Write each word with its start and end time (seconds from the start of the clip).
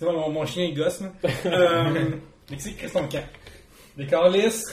C'est 0.00 0.06
bon, 0.06 0.14
mon, 0.14 0.30
mon 0.30 0.46
chien 0.46 0.64
il 0.64 0.74
gosse, 0.74 1.02
là. 1.02 1.12
euh, 1.44 2.06
crée 2.48 2.88
son 2.88 3.06
camp? 3.06 3.22
Des 3.98 4.06
calices. 4.06 4.64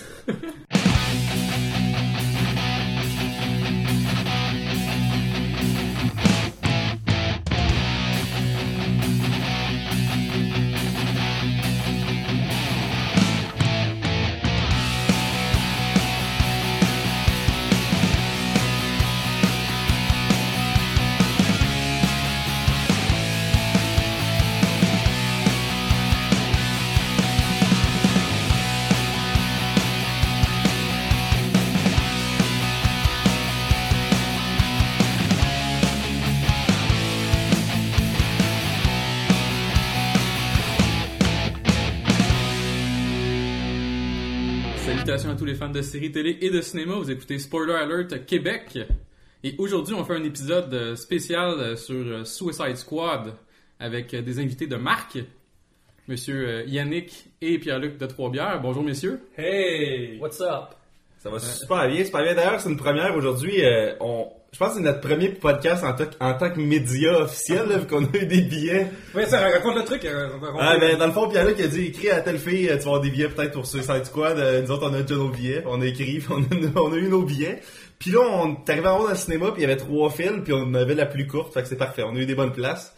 Fans 45.58 45.70
de 45.70 45.82
séries 45.82 46.12
télé 46.12 46.38
et 46.42 46.50
de 46.52 46.62
cinéma. 46.62 46.96
Vous 46.96 47.10
écoutez 47.10 47.40
Spoiler 47.40 47.74
Alert 47.74 48.26
Québec. 48.26 48.78
Et 49.44 49.56
aujourd'hui, 49.58 49.96
on 49.96 50.06
fait 50.06 50.16
un 50.16 50.24
épisode 50.24 50.72
euh, 50.74 50.96
spécial 50.96 51.60
euh, 51.60 51.76
sur 51.76 51.96
euh, 51.96 52.24
Suicide 52.26 52.76
Squad 52.78 53.34
avec 53.80 54.16
des 54.16 54.40
invités 54.40 54.68
de 54.68 54.76
marque, 54.76 55.20
Monsieur 56.08 56.64
Yannick 56.68 57.26
et 57.42 57.58
Pierre-Luc 57.60 57.98
de 57.98 58.06
Trois-Bières. 58.06 58.60
Bonjour, 58.62 58.84
messieurs. 58.84 59.20
Hey! 59.38 60.20
What's 60.20 60.42
up? 60.42 60.76
Ça 61.18 61.30
va 61.30 61.40
super 61.40 61.88
bien, 61.88 62.06
super 62.06 62.24
bien. 62.24 62.36
D'ailleurs, 62.36 62.60
c'est 62.62 62.70
une 62.70 62.78
première 62.78 63.16
aujourd'hui. 63.16 63.64
euh, 63.64 63.94
on, 64.00 64.28
je 64.54 64.58
pense 64.60 64.70
que 64.70 64.76
c'est 64.76 64.82
notre 64.84 65.02
premier 65.02 65.30
podcast 65.30 65.84
en, 65.84 65.94
tant- 65.94 66.06
en 66.20 66.34
tant 66.34 66.50
que 66.50 66.60
média 66.60 67.20
officiel, 67.22 67.68
là, 67.68 67.78
vu 67.78 67.86
qu'on 67.88 68.04
a 68.06 68.18
eu 68.18 68.26
des 68.26 68.42
billets. 68.42 68.88
Ouais, 69.14 69.26
ça 69.26 69.40
raconte 69.42 69.76
le 69.76 69.84
truc. 69.84 70.04
euh, 70.06 70.28
raconte- 70.40 70.60
Ah, 70.60 70.78
ben, 70.80 70.98
dans 70.98 71.06
le 71.08 71.12
fond, 71.12 71.28
Pierre-Luc 71.30 71.60
a 71.60 71.68
dit, 71.68 71.86
écris 71.88 72.10
à 72.10 72.22
telle 72.22 72.40
fille, 72.40 72.68
euh, 72.70 72.74
tu 72.78 72.84
vas 72.84 72.88
avoir 72.92 73.02
des 73.02 73.10
billets 73.12 73.30
peut-être 73.30 73.52
pour 73.52 73.66
Suicide 73.68 74.06
Squad. 74.06 74.40
Euh, 74.40 74.62
nous 74.62 74.72
autres, 74.72 74.90
on 74.90 74.94
a 74.94 75.02
déjà 75.02 75.16
nos 75.16 75.30
billets. 75.30 75.64
On 75.68 75.82
a 75.82 75.86
écrit, 75.86 76.24
on 76.30 76.42
a, 76.42 76.80
on 76.80 76.94
a 76.94 76.96
eu 76.96 77.10
nos 77.10 77.24
billets. 77.24 77.62
Puis 78.00 78.12
là, 78.12 78.20
on 78.22 78.54
est 78.56 78.70
arrivé 78.72 78.88
en 78.88 79.00
haut 79.00 79.04
dans 79.04 79.10
le 79.12 79.16
cinéma, 79.16 79.48
puis 79.52 79.60
il 79.60 79.62
y 79.62 79.66
avait 79.66 79.78
trois 79.78 80.10
files, 80.10 80.42
puis 80.44 80.54
on 80.54 80.74
avait 80.76 80.96
la 80.96 81.06
plus 81.08 81.28
courte, 81.28 81.54
fait 81.54 81.62
que 81.64 81.68
c'est 81.68 81.76
parfait. 81.78 82.04
On 82.04 82.16
a 82.16 82.20
eu 82.20 82.26
des 82.26 82.36
bonnes 82.36 82.52
places. 82.54 82.94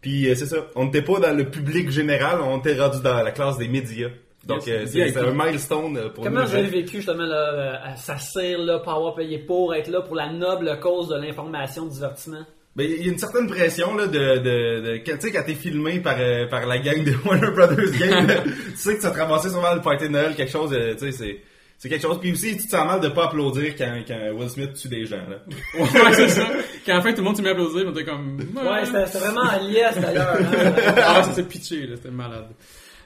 Puis 0.00 0.28
euh, 0.28 0.34
c'est 0.34 0.46
ça, 0.46 0.56
on 0.76 0.86
n'était 0.86 1.02
pas 1.02 1.18
dans 1.20 1.36
le 1.36 1.48
public 1.50 1.90
général, 1.90 2.40
on 2.42 2.58
était 2.58 2.78
rendu 2.80 3.00
dans 3.02 3.22
la 3.22 3.30
classe 3.32 3.56
des 3.58 3.68
médias. 3.68 4.08
Donc, 4.46 4.66
Yes, 4.66 4.94
euh, 4.96 5.08
c'est 5.12 5.16
un 5.18 5.30
milestone 5.32 5.96
euh, 5.96 6.08
pour 6.08 6.24
Comment 6.24 6.40
nous. 6.40 6.46
vous 6.48 6.54
avez 6.56 6.66
vécu 6.68 6.96
justement 6.96 7.22
là, 7.24 7.52
euh, 7.52 7.74
à 7.92 7.96
s'asseoir 7.96 8.58
là, 8.58 8.78
pour 8.80 8.92
avoir 8.92 9.14
payé 9.14 9.38
pour, 9.38 9.74
être 9.74 9.88
là 9.88 10.00
pour 10.00 10.16
la 10.16 10.32
noble 10.32 10.78
cause 10.80 11.08
de 11.08 11.14
l'information, 11.16 11.86
du 11.86 11.92
divertissement? 11.94 12.44
Ben, 12.74 12.86
il 12.90 13.06
y 13.06 13.08
a 13.08 13.12
une 13.12 13.18
certaine 13.18 13.46
pression 13.46 13.94
là 13.94 14.06
de 14.06 14.38
de, 14.38 14.80
de 14.80 14.96
tu 15.04 15.20
sais 15.20 15.30
quand 15.30 15.42
t'es 15.44 15.54
filmé 15.54 16.00
par 16.00 16.16
euh, 16.18 16.46
par 16.48 16.64
la 16.66 16.78
gang 16.78 17.04
de 17.04 17.12
Warner 17.26 17.50
Brothers 17.50 17.92
Gang, 17.98 18.26
tu 18.44 18.76
sais 18.76 18.96
que 18.96 19.02
ça 19.02 19.10
te 19.10 19.18
ramassait 19.18 19.50
souvent 19.50 19.74
le 19.74 19.82
party 19.82 20.04
de 20.04 20.08
Noël 20.08 20.34
quelque 20.34 20.50
chose, 20.50 20.72
euh, 20.72 20.94
tu 20.94 21.00
sais 21.00 21.12
c'est 21.12 21.40
c'est 21.76 21.88
quelque 21.90 22.00
chose. 22.00 22.18
Puis 22.18 22.32
aussi 22.32 22.56
tu 22.56 22.64
te 22.64 22.70
sens 22.70 22.86
mal 22.86 23.00
de 23.00 23.08
pas 23.10 23.26
applaudir 23.26 23.74
quand 23.76 23.92
quand 24.08 24.18
Will 24.34 24.48
Smith 24.48 24.72
tue 24.72 24.88
des 24.88 25.04
gens 25.04 25.16
là. 25.28 25.36
Ouais, 25.78 26.12
c'est 26.14 26.28
ça. 26.30 26.46
Quand 26.86 26.96
enfin 26.96 27.10
tout 27.12 27.18
le 27.18 27.24
monde 27.24 27.36
s'est 27.36 27.42
mis 27.42 27.48
à 27.48 27.52
applaudir, 27.52 27.84
on 27.86 27.90
était 27.90 28.04
comme... 28.06 28.38
Ouais, 28.38 28.84
c'était 28.86 29.18
vraiment 29.18 29.42
un 29.42 29.58
liesse 29.68 29.98
d'ailleurs. 30.00 30.36
hein. 30.40 30.94
Ah, 30.96 31.22
ça 31.24 31.32
s'est 31.34 31.42
pitché, 31.42 31.86
là, 31.86 31.96
c'était 31.96 32.10
malade. 32.10 32.46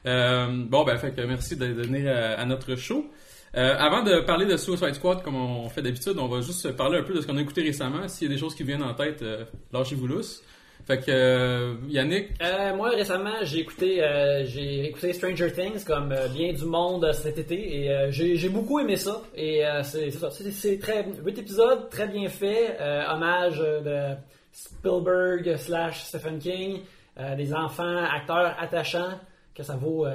Euh, 0.07 0.47
bon, 0.69 0.85
ben, 0.85 0.97
fait 0.99 1.11
que 1.15 1.21
merci 1.23 1.57
de, 1.57 1.67
venir 1.67 2.11
à, 2.11 2.41
à 2.41 2.45
notre 2.45 2.77
show. 2.77 3.07
Euh, 3.57 3.75
avant 3.79 4.03
de 4.03 4.21
parler 4.21 4.45
de 4.45 4.57
Suicide 4.57 4.95
Squad, 4.95 5.23
comme 5.23 5.37
on 5.37 5.69
fait 5.69 5.81
d'habitude, 5.83 6.17
on 6.19 6.29
va 6.29 6.43
juste 6.43 6.71
parler 6.77 6.99
un 6.99 7.03
peu 7.03 7.15
de 7.15 7.21
ce 7.21 7.27
qu'on 7.27 7.37
a 7.39 7.41
écouté 7.41 7.62
récemment. 7.62 8.06
S'il 8.06 8.28
y 8.28 8.31
a 8.31 8.34
des 8.34 8.41
choses 8.41 8.55
qui 8.55 8.65
viennent 8.65 8.83
en 8.83 8.93
tête, 8.94 9.22
euh, 9.22 9.44
lâchez-vous 9.72 10.06
lousse. 10.06 10.43
Fait 10.87 10.99
que, 10.99 11.05
euh, 11.09 11.75
Yannick, 11.89 12.28
Euh, 12.41 12.77
moi 12.77 12.91
récemment 12.91 13.34
j'ai 13.43 13.59
écouté 13.59 14.05
euh, 14.05 14.44
j'ai 14.44 14.84
écouté 14.84 15.12
Stranger 15.15 15.50
Things 15.53 15.84
comme 15.84 16.12
euh, 16.12 16.28
bien 16.28 16.53
du 16.53 16.65
monde 16.65 17.05
euh, 17.05 17.12
cet 17.12 17.38
été 17.38 17.83
et 17.83 17.91
euh, 17.91 18.11
j'ai 18.12 18.49
beaucoup 18.50 18.78
aimé 18.78 18.94
ça 18.94 19.21
et 19.34 19.67
euh, 19.67 19.83
c'est 19.83 20.12
ça 20.12 20.31
c'est 20.31 20.78
très 20.78 21.05
huit 21.25 21.37
épisodes 21.38 21.91
très 21.91 22.06
bien 22.06 22.28
fait 22.28 22.77
euh, 22.81 23.03
hommage 23.11 23.61
euh, 23.61 24.15
de 24.15 24.17
Spielberg 24.53 25.56
slash 25.56 26.05
Stephen 26.05 26.38
King 26.38 26.83
euh, 27.19 27.34
des 27.34 27.53
enfants 27.53 28.05
acteurs 28.05 28.55
attachants 28.61 29.19
que 29.56 29.62
ça 29.62 29.77
vaut 29.77 30.05
euh, 30.06 30.15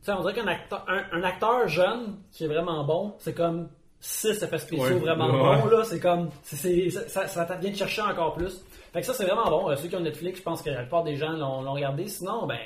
tu 0.00 0.06
sais 0.06 0.12
on 0.12 0.20
dirait 0.20 0.34
qu'un 0.34 0.46
acteur 0.46 0.84
un, 0.88 1.02
un 1.18 1.22
acteur 1.22 1.66
jeune 1.68 2.16
qui 2.32 2.44
est 2.44 2.48
vraiment 2.48 2.84
bon 2.84 3.14
c'est 3.18 3.34
comme 3.34 3.68
six 4.00 4.42
effets 4.42 4.58
spéciaux 4.58 4.84
Ouais. 4.86 4.94
vraiment 4.94 5.26
Ouais. 5.26 5.60
bons 5.62 5.66
là 5.68 5.84
c'est 5.84 6.00
comme 6.00 6.28
ça, 6.42 6.56
ça, 7.08 7.26
ça 7.46 7.54
vient 7.56 7.70
de 7.70 7.76
chercher 7.76 8.02
encore 8.02 8.34
plus. 8.34 8.64
Fait 8.92 9.00
que 9.00 9.06
ça 9.06 9.14
c'est 9.14 9.24
vraiment 9.24 9.48
bon. 9.48 9.70
Euh, 9.70 9.76
ceux 9.76 9.88
qui 9.88 9.96
ont 9.96 10.00
Netflix 10.00 10.38
je 10.38 10.42
pense 10.42 10.60
que 10.62 10.70
la 10.70 10.80
plupart 10.82 11.04
des 11.04 11.16
gens 11.16 11.32
l'ont 11.32 11.72
regardé. 11.72 12.06
Sinon 12.08 12.46
ben 12.46 12.58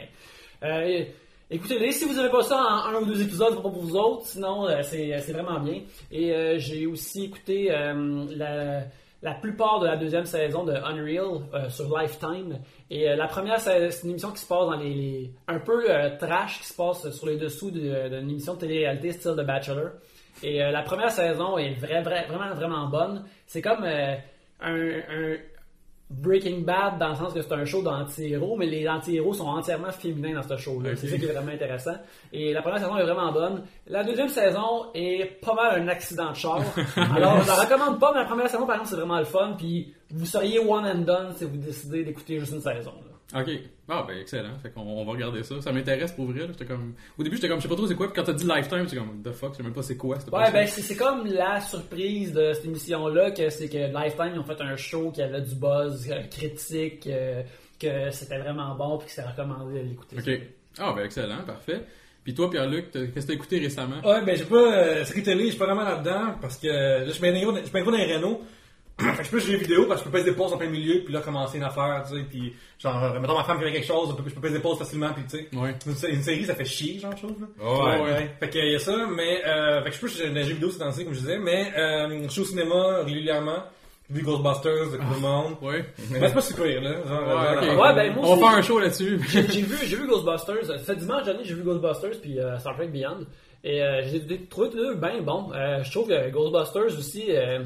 euh, 0.64 1.04
écoutez-les 1.50 1.92
si 1.92 2.04
vous 2.06 2.14
n'avez 2.14 2.30
pas 2.30 2.42
ça 2.42 2.56
en 2.56 2.88
un 2.88 3.02
ou 3.02 3.04
deux 3.06 3.22
épisodes 3.22 3.50
c'est 3.54 3.62
pas 3.62 3.70
pour 3.70 3.82
vous 3.82 3.96
autres. 3.96 4.26
Sinon 4.26 4.66
c'est 4.82 5.20
c'est 5.20 5.32
vraiment 5.32 5.60
bien. 5.60 5.82
Et 6.10 6.58
j'ai 6.58 6.86
aussi 6.86 7.24
écouté 7.24 7.68
la 7.68 8.84
la 9.26 9.34
plupart 9.34 9.80
de 9.80 9.86
la 9.86 9.96
deuxième 9.96 10.24
saison 10.24 10.62
de 10.64 10.72
Unreal 10.72 11.42
euh, 11.52 11.68
sur 11.68 11.86
Lifetime. 11.98 12.58
Et 12.90 13.10
euh, 13.10 13.16
la 13.16 13.26
première, 13.26 13.58
c'est 13.60 13.90
une 14.04 14.10
émission 14.10 14.30
qui 14.30 14.38
se 14.38 14.46
passe 14.46 14.66
dans 14.66 14.76
les, 14.76 15.32
un 15.48 15.58
peu 15.58 15.90
euh, 15.90 16.16
trash, 16.16 16.60
qui 16.60 16.66
se 16.68 16.74
passe 16.74 17.10
sur 17.10 17.26
les 17.26 17.36
dessous 17.36 17.70
de- 17.72 18.08
d'une 18.08 18.30
émission 18.30 18.54
de 18.54 18.60
télé-réalité 18.60 19.12
style 19.12 19.32
The 19.36 19.44
Bachelor. 19.44 19.90
Et 20.42 20.58
la 20.58 20.82
première 20.82 21.10
saison 21.10 21.58
est 21.58 21.74
vrai, 21.74 22.02
vrai- 22.02 22.26
vraiment, 22.28 22.54
vraiment 22.54 22.86
bonne. 22.88 23.24
C'est 23.46 23.62
comme 23.62 23.84
un 23.84 25.36
Breaking 26.08 26.60
Bad 26.60 26.98
dans 26.98 27.08
le 27.08 27.14
sens 27.16 27.32
que 27.32 27.42
c'est 27.42 27.52
un 27.52 27.64
show 27.64 27.82
d'anti-héros, 27.82 28.56
mais 28.56 28.66
les 28.66 28.88
anti-héros 28.88 29.34
sont 29.34 29.48
entièrement 29.48 29.90
féminins 29.90 30.34
dans 30.34 30.42
ce 30.42 30.56
show-là. 30.56 30.94
C'est 30.94 31.08
ça 31.08 31.18
qui 31.18 31.24
est 31.24 31.32
vraiment 31.32 31.50
intéressant. 31.50 31.96
Et 32.32 32.52
la 32.52 32.62
première 32.62 32.78
saison 32.78 32.96
est 32.96 33.02
vraiment 33.02 33.32
bonne. 33.32 33.62
La 33.88 34.04
deuxième 34.04 34.28
saison 34.28 34.86
est 34.94 35.40
pas 35.44 35.54
mal 35.54 35.82
un 35.82 35.88
accident 35.88 36.30
de 36.30 36.36
char. 36.36 36.60
Alors, 36.96 37.42
je 37.42 37.48
la 37.48 37.54
recommande 37.54 37.98
pas, 37.98 38.12
mais 38.12 38.20
la 38.20 38.26
première 38.26 38.48
saison, 38.48 38.66
par 38.66 38.76
exemple, 38.76 38.90
c'est 38.90 38.96
vraiment 38.96 39.18
le 39.18 39.24
fun. 39.24 39.54
Puis 39.58 39.94
vous 40.10 40.26
seriez 40.26 40.60
one 40.60 40.86
and 40.86 41.00
done 41.00 41.32
si 41.36 41.44
vous 41.44 41.56
décidez 41.56 42.04
d'écouter 42.04 42.38
juste 42.38 42.52
une 42.52 42.60
saison. 42.60 42.92
Ok. 43.34 43.50
Ah, 43.88 44.04
ben, 44.06 44.18
excellent. 44.18 44.58
Fait 44.62 44.70
qu'on 44.70 44.82
on 44.82 45.04
va 45.04 45.12
regarder 45.12 45.42
ça. 45.42 45.60
Ça 45.60 45.72
m'intéresse 45.72 46.12
pour 46.12 46.26
vrai, 46.26 46.40
là. 46.40 46.46
J'étais 46.48 46.64
comme... 46.64 46.94
Au 47.18 47.22
début, 47.22 47.36
j'étais 47.36 47.48
comme, 47.48 47.58
je 47.58 47.62
sais 47.62 47.68
pas 47.68 47.76
trop 47.76 47.86
c'est 47.86 47.94
quoi, 47.94 48.06
puis 48.06 48.16
quand 48.16 48.24
t'as 48.24 48.32
dit 48.32 48.46
Lifetime, 48.46 48.84
j'étais 48.84 48.96
comme, 48.96 49.22
the 49.22 49.32
fuck, 49.32 49.52
je 49.52 49.58
sais 49.58 49.62
même 49.62 49.72
pas 49.72 49.82
c'est 49.82 49.96
quoi, 49.96 50.16
Ouais, 50.32 50.52
ben 50.52 50.66
c'est 50.66 50.96
comme 50.96 51.26
la 51.26 51.60
surprise 51.60 52.32
de 52.32 52.52
cette 52.52 52.64
émission-là, 52.64 53.30
que 53.30 53.48
c'est 53.50 53.68
que 53.68 53.78
Lifetime 53.78 54.32
ils 54.34 54.38
ont 54.38 54.44
fait 54.44 54.60
un 54.60 54.76
show 54.76 55.10
qui 55.10 55.22
avait 55.22 55.40
du 55.40 55.54
buzz 55.54 56.08
euh, 56.10 56.22
critique, 56.30 57.06
euh, 57.06 57.42
que 57.80 58.10
c'était 58.10 58.38
vraiment 58.38 58.74
bon, 58.74 58.98
puis 58.98 59.06
que 59.06 59.12
c'est 59.12 59.22
recommandé 59.22 59.82
de 59.82 59.88
l'écouter. 59.88 60.16
Ok. 60.18 60.40
Ah, 60.78 60.92
ben, 60.94 61.04
excellent, 61.04 61.42
parfait. 61.46 61.82
Puis 62.24 62.34
toi, 62.34 62.50
Pierre-Luc, 62.50 62.90
qu'est-ce 62.90 63.08
que 63.08 63.20
t'as 63.20 63.34
écouté 63.34 63.58
récemment? 63.60 64.00
Ouais, 64.04 64.20
ben 64.24 64.36
j'ai 64.36 64.44
pas. 64.44 64.56
Euh, 64.56 65.04
série 65.04 65.22
télé, 65.22 65.44
je 65.44 65.50
suis 65.50 65.58
pas 65.58 65.66
vraiment 65.66 65.84
là-dedans 65.84 66.34
parce 66.40 66.56
que 66.56 66.66
là, 66.66 67.06
je 67.06 67.12
suis 67.12 67.22
bien 67.22 67.40
gros 67.40 67.52
dans 67.52 67.96
les 67.96 68.16
Renault. 68.16 68.42
Fait 68.98 69.16
que 69.18 69.24
je 69.24 69.30
peux 69.30 69.38
jeux 69.40 69.56
vidéo 69.58 69.86
parce 69.86 70.00
que 70.00 70.06
je 70.06 70.10
peux 70.10 70.18
peser 70.18 70.30
des 70.30 70.36
pauses 70.36 70.52
en 70.52 70.56
plein 70.56 70.68
milieu 70.70 71.02
puis 71.04 71.12
là 71.12 71.20
commencer 71.20 71.58
une 71.58 71.64
affaire, 71.64 72.04
tu 72.08 72.16
sais. 72.16 72.22
Puis 72.28 72.54
genre, 72.78 73.02
euh, 73.04 73.20
mettons 73.20 73.36
ma 73.36 73.44
femme 73.44 73.58
fait 73.60 73.72
quelque 73.72 73.86
chose, 73.86 74.14
je 74.16 74.22
peux, 74.22 74.28
je 74.28 74.34
peux 74.34 74.40
peser 74.40 74.54
des 74.54 74.60
pauses 74.60 74.78
facilement 74.78 75.12
puis 75.12 75.24
tu 75.28 75.38
sais. 75.38 75.48
Ouais. 75.56 75.74
Une, 75.86 76.14
une 76.14 76.22
série, 76.22 76.44
ça 76.44 76.54
fait 76.54 76.64
chier, 76.64 76.98
genre, 76.98 77.12
je 77.16 77.26
trouve. 77.26 77.36
Là. 77.40 77.98
Ouais. 77.98 78.02
ouais. 78.02 78.30
Fait 78.40 78.48
que 78.48 78.58
y 78.58 78.74
a 78.74 78.78
ça, 78.78 78.96
mais 79.14 79.44
euh, 79.46 79.82
fait 79.82 79.90
que 79.90 79.96
je 79.96 80.00
peux 80.00 80.08
jouer 80.08 80.44
jeux 80.44 80.54
vidéo, 80.54 80.70
c'est 80.70 80.78
dans 80.78 80.90
comme 80.90 81.14
je 81.14 81.18
disais, 81.20 81.38
mais 81.38 81.72
euh, 81.76 82.22
je 82.24 82.28
suis 82.28 82.40
au 82.40 82.44
cinéma 82.44 83.02
régulièrement. 83.04 83.62
J'ai 84.08 84.20
vu 84.20 84.22
Ghostbusters 84.22 84.92
de 84.92 84.96
tout 84.98 85.14
le 85.14 85.20
monde. 85.20 85.56
Ouais. 85.60 85.84
Mais 86.10 86.20
c'est 86.28 86.34
pas 86.34 86.40
super, 86.40 86.80
là. 86.80 86.92
Genre, 87.08 87.60
Ouais, 87.60 87.74
Ouais, 87.76 87.94
ben, 87.94 88.14
moi 88.14 88.24
On 88.24 88.36
va 88.36 88.48
faire 88.48 88.58
un 88.58 88.62
show 88.62 88.78
là-dessus. 88.78 89.20
J'ai 89.28 89.42
vu, 89.42 89.76
j'ai 89.84 89.96
vu 89.96 90.06
Ghostbusters. 90.06 90.78
Cet 90.84 90.98
dimanche 90.98 91.24
dernier, 91.24 91.42
j'ai 91.44 91.54
vu 91.54 91.62
Ghostbusters 91.64 92.20
puis 92.22 92.38
euh, 92.38 92.56
Star 92.60 92.76
Trek 92.76 92.86
Beyond. 92.86 93.26
Et 93.64 93.82
euh, 93.82 94.02
j'ai 94.08 94.20
trouvé 94.46 94.68
tous 94.70 94.76
les 94.76 94.82
deux 94.82 94.94
bien 94.94 95.20
bons. 95.22 95.50
Euh, 95.52 95.82
je 95.82 95.90
trouve 95.90 96.06
que 96.08 96.30
Ghostbusters 96.30 96.96
aussi, 96.96 97.24
euh, 97.30 97.64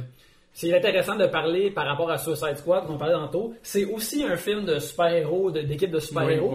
c'est 0.52 0.75
intéressant 0.75 1.17
de 1.17 1.26
parler 1.26 1.70
par 1.70 1.87
rapport 1.87 2.11
à 2.11 2.19
Suicide 2.19 2.56
Squad, 2.56 2.87
qu'on 2.87 2.99
parlait 2.99 3.14
tantôt. 3.14 3.55
C'est 3.62 3.85
aussi 3.85 4.25
un 4.25 4.37
film 4.37 4.64
de 4.64 4.79
super-héros, 4.79 5.50
d'équipe 5.50 5.91
de 5.91 5.99
super-héros. 6.00 6.50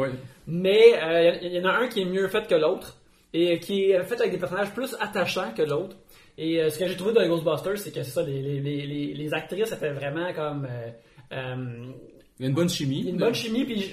Mais 0.48 0.82
euh, 1.02 1.36
il 1.42 1.54
y 1.54 1.60
en 1.60 1.66
a 1.66 1.74
un 1.74 1.88
qui 1.88 2.02
est 2.02 2.06
mieux 2.06 2.28
fait 2.28 2.46
que 2.48 2.56
l'autre. 2.56 2.98
Et 3.34 3.60
qui 3.60 3.92
est 3.92 4.02
fait 4.04 4.20
avec 4.20 4.32
des 4.32 4.38
personnages 4.38 4.72
plus 4.74 4.96
attachants 5.00 5.52
que 5.56 5.62
l'autre. 5.62 5.98
Et 6.38 6.62
euh, 6.62 6.70
ce 6.70 6.80
que 6.80 6.88
j'ai 6.88 6.96
trouvé 6.96 7.14
dans 7.14 7.28
Ghostbusters, 7.28 7.78
c'est 7.78 7.92
que 7.92 8.02
c'est 8.04 8.12
ça, 8.12 8.24
les, 8.24 8.42
les, 8.42 8.60
les, 8.60 8.86
les, 8.86 9.14
les 9.14 9.34
actrices 9.34 9.72
étaient 9.74 9.92
vraiment 9.92 10.32
comme. 10.34 10.66
euh, 10.70 10.90
euh, 11.34 11.86
Il 12.40 12.44
y 12.44 12.46
a 12.46 12.50
une 12.50 12.56
bonne 12.56 12.70
chimie. 12.70 13.00
il 13.00 13.06
y 13.06 13.08
a 13.08 13.12
une 13.12 13.18
bonne 13.18 13.34
chimie, 13.36 13.66
puis 13.66 13.92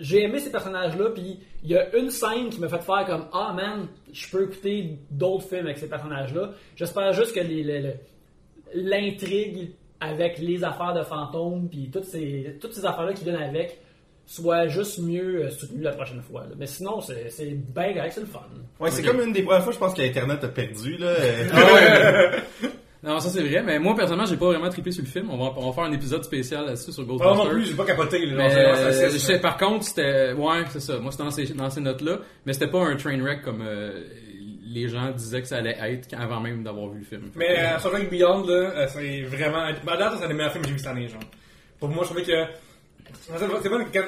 j'ai 0.00 0.22
aimé 0.22 0.40
ces 0.40 0.50
personnages-là, 0.50 1.10
puis 1.10 1.38
il 1.62 1.70
y 1.70 1.76
a 1.76 1.94
une 1.96 2.10
scène 2.10 2.48
qui 2.50 2.60
m'a 2.60 2.68
fait 2.68 2.82
faire 2.82 3.04
comme 3.06 3.26
Ah 3.32 3.52
man, 3.54 3.88
je 4.12 4.28
peux 4.30 4.44
écouter 4.44 4.98
d'autres 5.10 5.46
films 5.48 5.66
avec 5.66 5.78
ces 5.78 5.88
personnages-là. 5.88 6.52
J'espère 6.74 7.12
juste 7.14 7.34
que 7.34 7.40
les- 7.40 7.94
l'intrigue 8.76 9.70
avec 10.00 10.38
les 10.38 10.62
affaires 10.62 10.92
de 10.94 11.02
fantômes, 11.02 11.68
puis 11.70 11.90
toutes 11.92 12.04
ces, 12.04 12.56
toutes 12.60 12.72
ces 12.74 12.84
affaires-là 12.84 13.12
qui 13.14 13.24
viennent 13.24 13.36
avec, 13.36 13.80
soit 14.26 14.66
juste 14.68 14.98
mieux 15.00 15.44
euh, 15.44 15.50
soutenu 15.50 15.82
la 15.82 15.92
prochaine 15.92 16.20
fois. 16.22 16.42
là. 16.42 16.54
Mais 16.58 16.66
sinon, 16.66 17.00
c'est 17.00 17.30
c'est 17.30 17.52
bien 17.74 17.94
correct, 17.94 18.12
c'est 18.12 18.20
le 18.20 18.26
fun. 18.26 18.40
Ouais, 18.80 18.90
c'est 18.90 19.02
comme 19.02 19.20
une 19.20 19.32
des 19.32 19.42
premières 19.42 19.62
fois, 19.62 19.72
je 19.72 19.78
pense 19.78 19.94
que 19.94 20.02
l'Internet 20.02 20.44
a 20.44 20.48
perdu, 20.48 20.96
là. 20.98 21.06
Euh, 21.18 22.30
Non, 23.02 23.20
ça 23.20 23.28
c'est 23.28 23.42
vrai, 23.42 23.62
mais 23.62 23.78
moi 23.78 23.94
personnellement, 23.94 24.26
j'ai 24.26 24.36
pas 24.36 24.46
vraiment 24.46 24.68
trippé 24.68 24.90
sur 24.90 25.04
le 25.04 25.08
film. 25.08 25.30
On 25.30 25.36
va, 25.36 25.52
on 25.56 25.68
va 25.68 25.72
faire 25.72 25.84
un 25.84 25.92
épisode 25.92 26.24
spécial 26.24 26.64
là-dessus 26.64 26.90
sur 26.90 27.06
Pas 27.06 27.12
Ghostbusters. 27.12 27.44
non 27.44 27.50
plus, 27.50 27.66
j'ai 27.66 27.74
pas 27.74 27.84
capoté. 27.84 28.26
Là, 28.26 28.34
Mais, 28.36 28.56
euh, 28.56 29.10
je 29.12 29.18
sais, 29.18 29.38
par 29.38 29.56
contre, 29.58 29.84
c'était. 29.84 30.32
Ouais, 30.32 30.64
c'est 30.70 30.80
ça. 30.80 30.98
Moi, 30.98 31.12
c'était 31.12 31.22
dans 31.22 31.30
ces, 31.30 31.44
dans 31.54 31.70
ces 31.70 31.82
notes-là. 31.82 32.18
Mais 32.46 32.52
c'était 32.52 32.66
pas 32.70 32.80
un 32.80 32.96
train 32.96 33.16
wreck 33.22 33.42
comme 33.42 33.62
euh, 33.64 34.02
les 34.76 34.88
gens 34.88 35.10
disaient 35.10 35.40
que 35.40 35.48
ça 35.48 35.56
allait 35.56 35.76
être 35.80 36.08
avant 36.14 36.40
même 36.40 36.62
d'avoir 36.62 36.88
vu 36.90 36.98
le 37.00 37.04
film. 37.04 37.30
Fait 37.32 37.38
Mais 37.38 37.58
euh, 37.58 37.78
Trek 37.78 38.04
Beyond, 38.10 38.46
là, 38.46 38.52
euh, 38.54 38.86
c'est 38.88 39.22
vraiment. 39.22 39.64
À 39.64 39.72
date, 39.96 40.14
c'est 40.18 40.24
un 40.24 40.28
des 40.28 40.34
meilleurs 40.34 40.52
films 40.52 40.62
que 40.64 40.68
j'ai 40.68 40.74
vu 40.74 40.78
cette 40.78 40.88
année, 40.88 41.08
genre. 41.08 41.20
Pour 41.80 41.88
moi, 41.88 42.04
je 42.04 42.08
trouvais 42.08 42.22
que. 42.24 42.44
C'est 43.22 43.32
pas- 43.32 43.60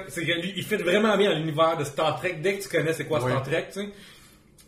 c'est 0.09 0.23
il 0.57 0.63
fit 0.65 0.77
vraiment 0.77 1.17
bien 1.17 1.33
l'univers 1.35 1.77
de 1.77 1.85
Star 1.85 2.19
Trek 2.19 2.39
dès 2.43 2.59
que 2.59 2.63
tu 2.63 2.69
connais 2.69 2.93
c'est 2.93 3.05
quoi 3.07 3.21
Star 3.21 3.37
Oui. 3.37 3.51
Trek, 3.51 3.67
tu 3.73 3.81
sais. 3.81 3.89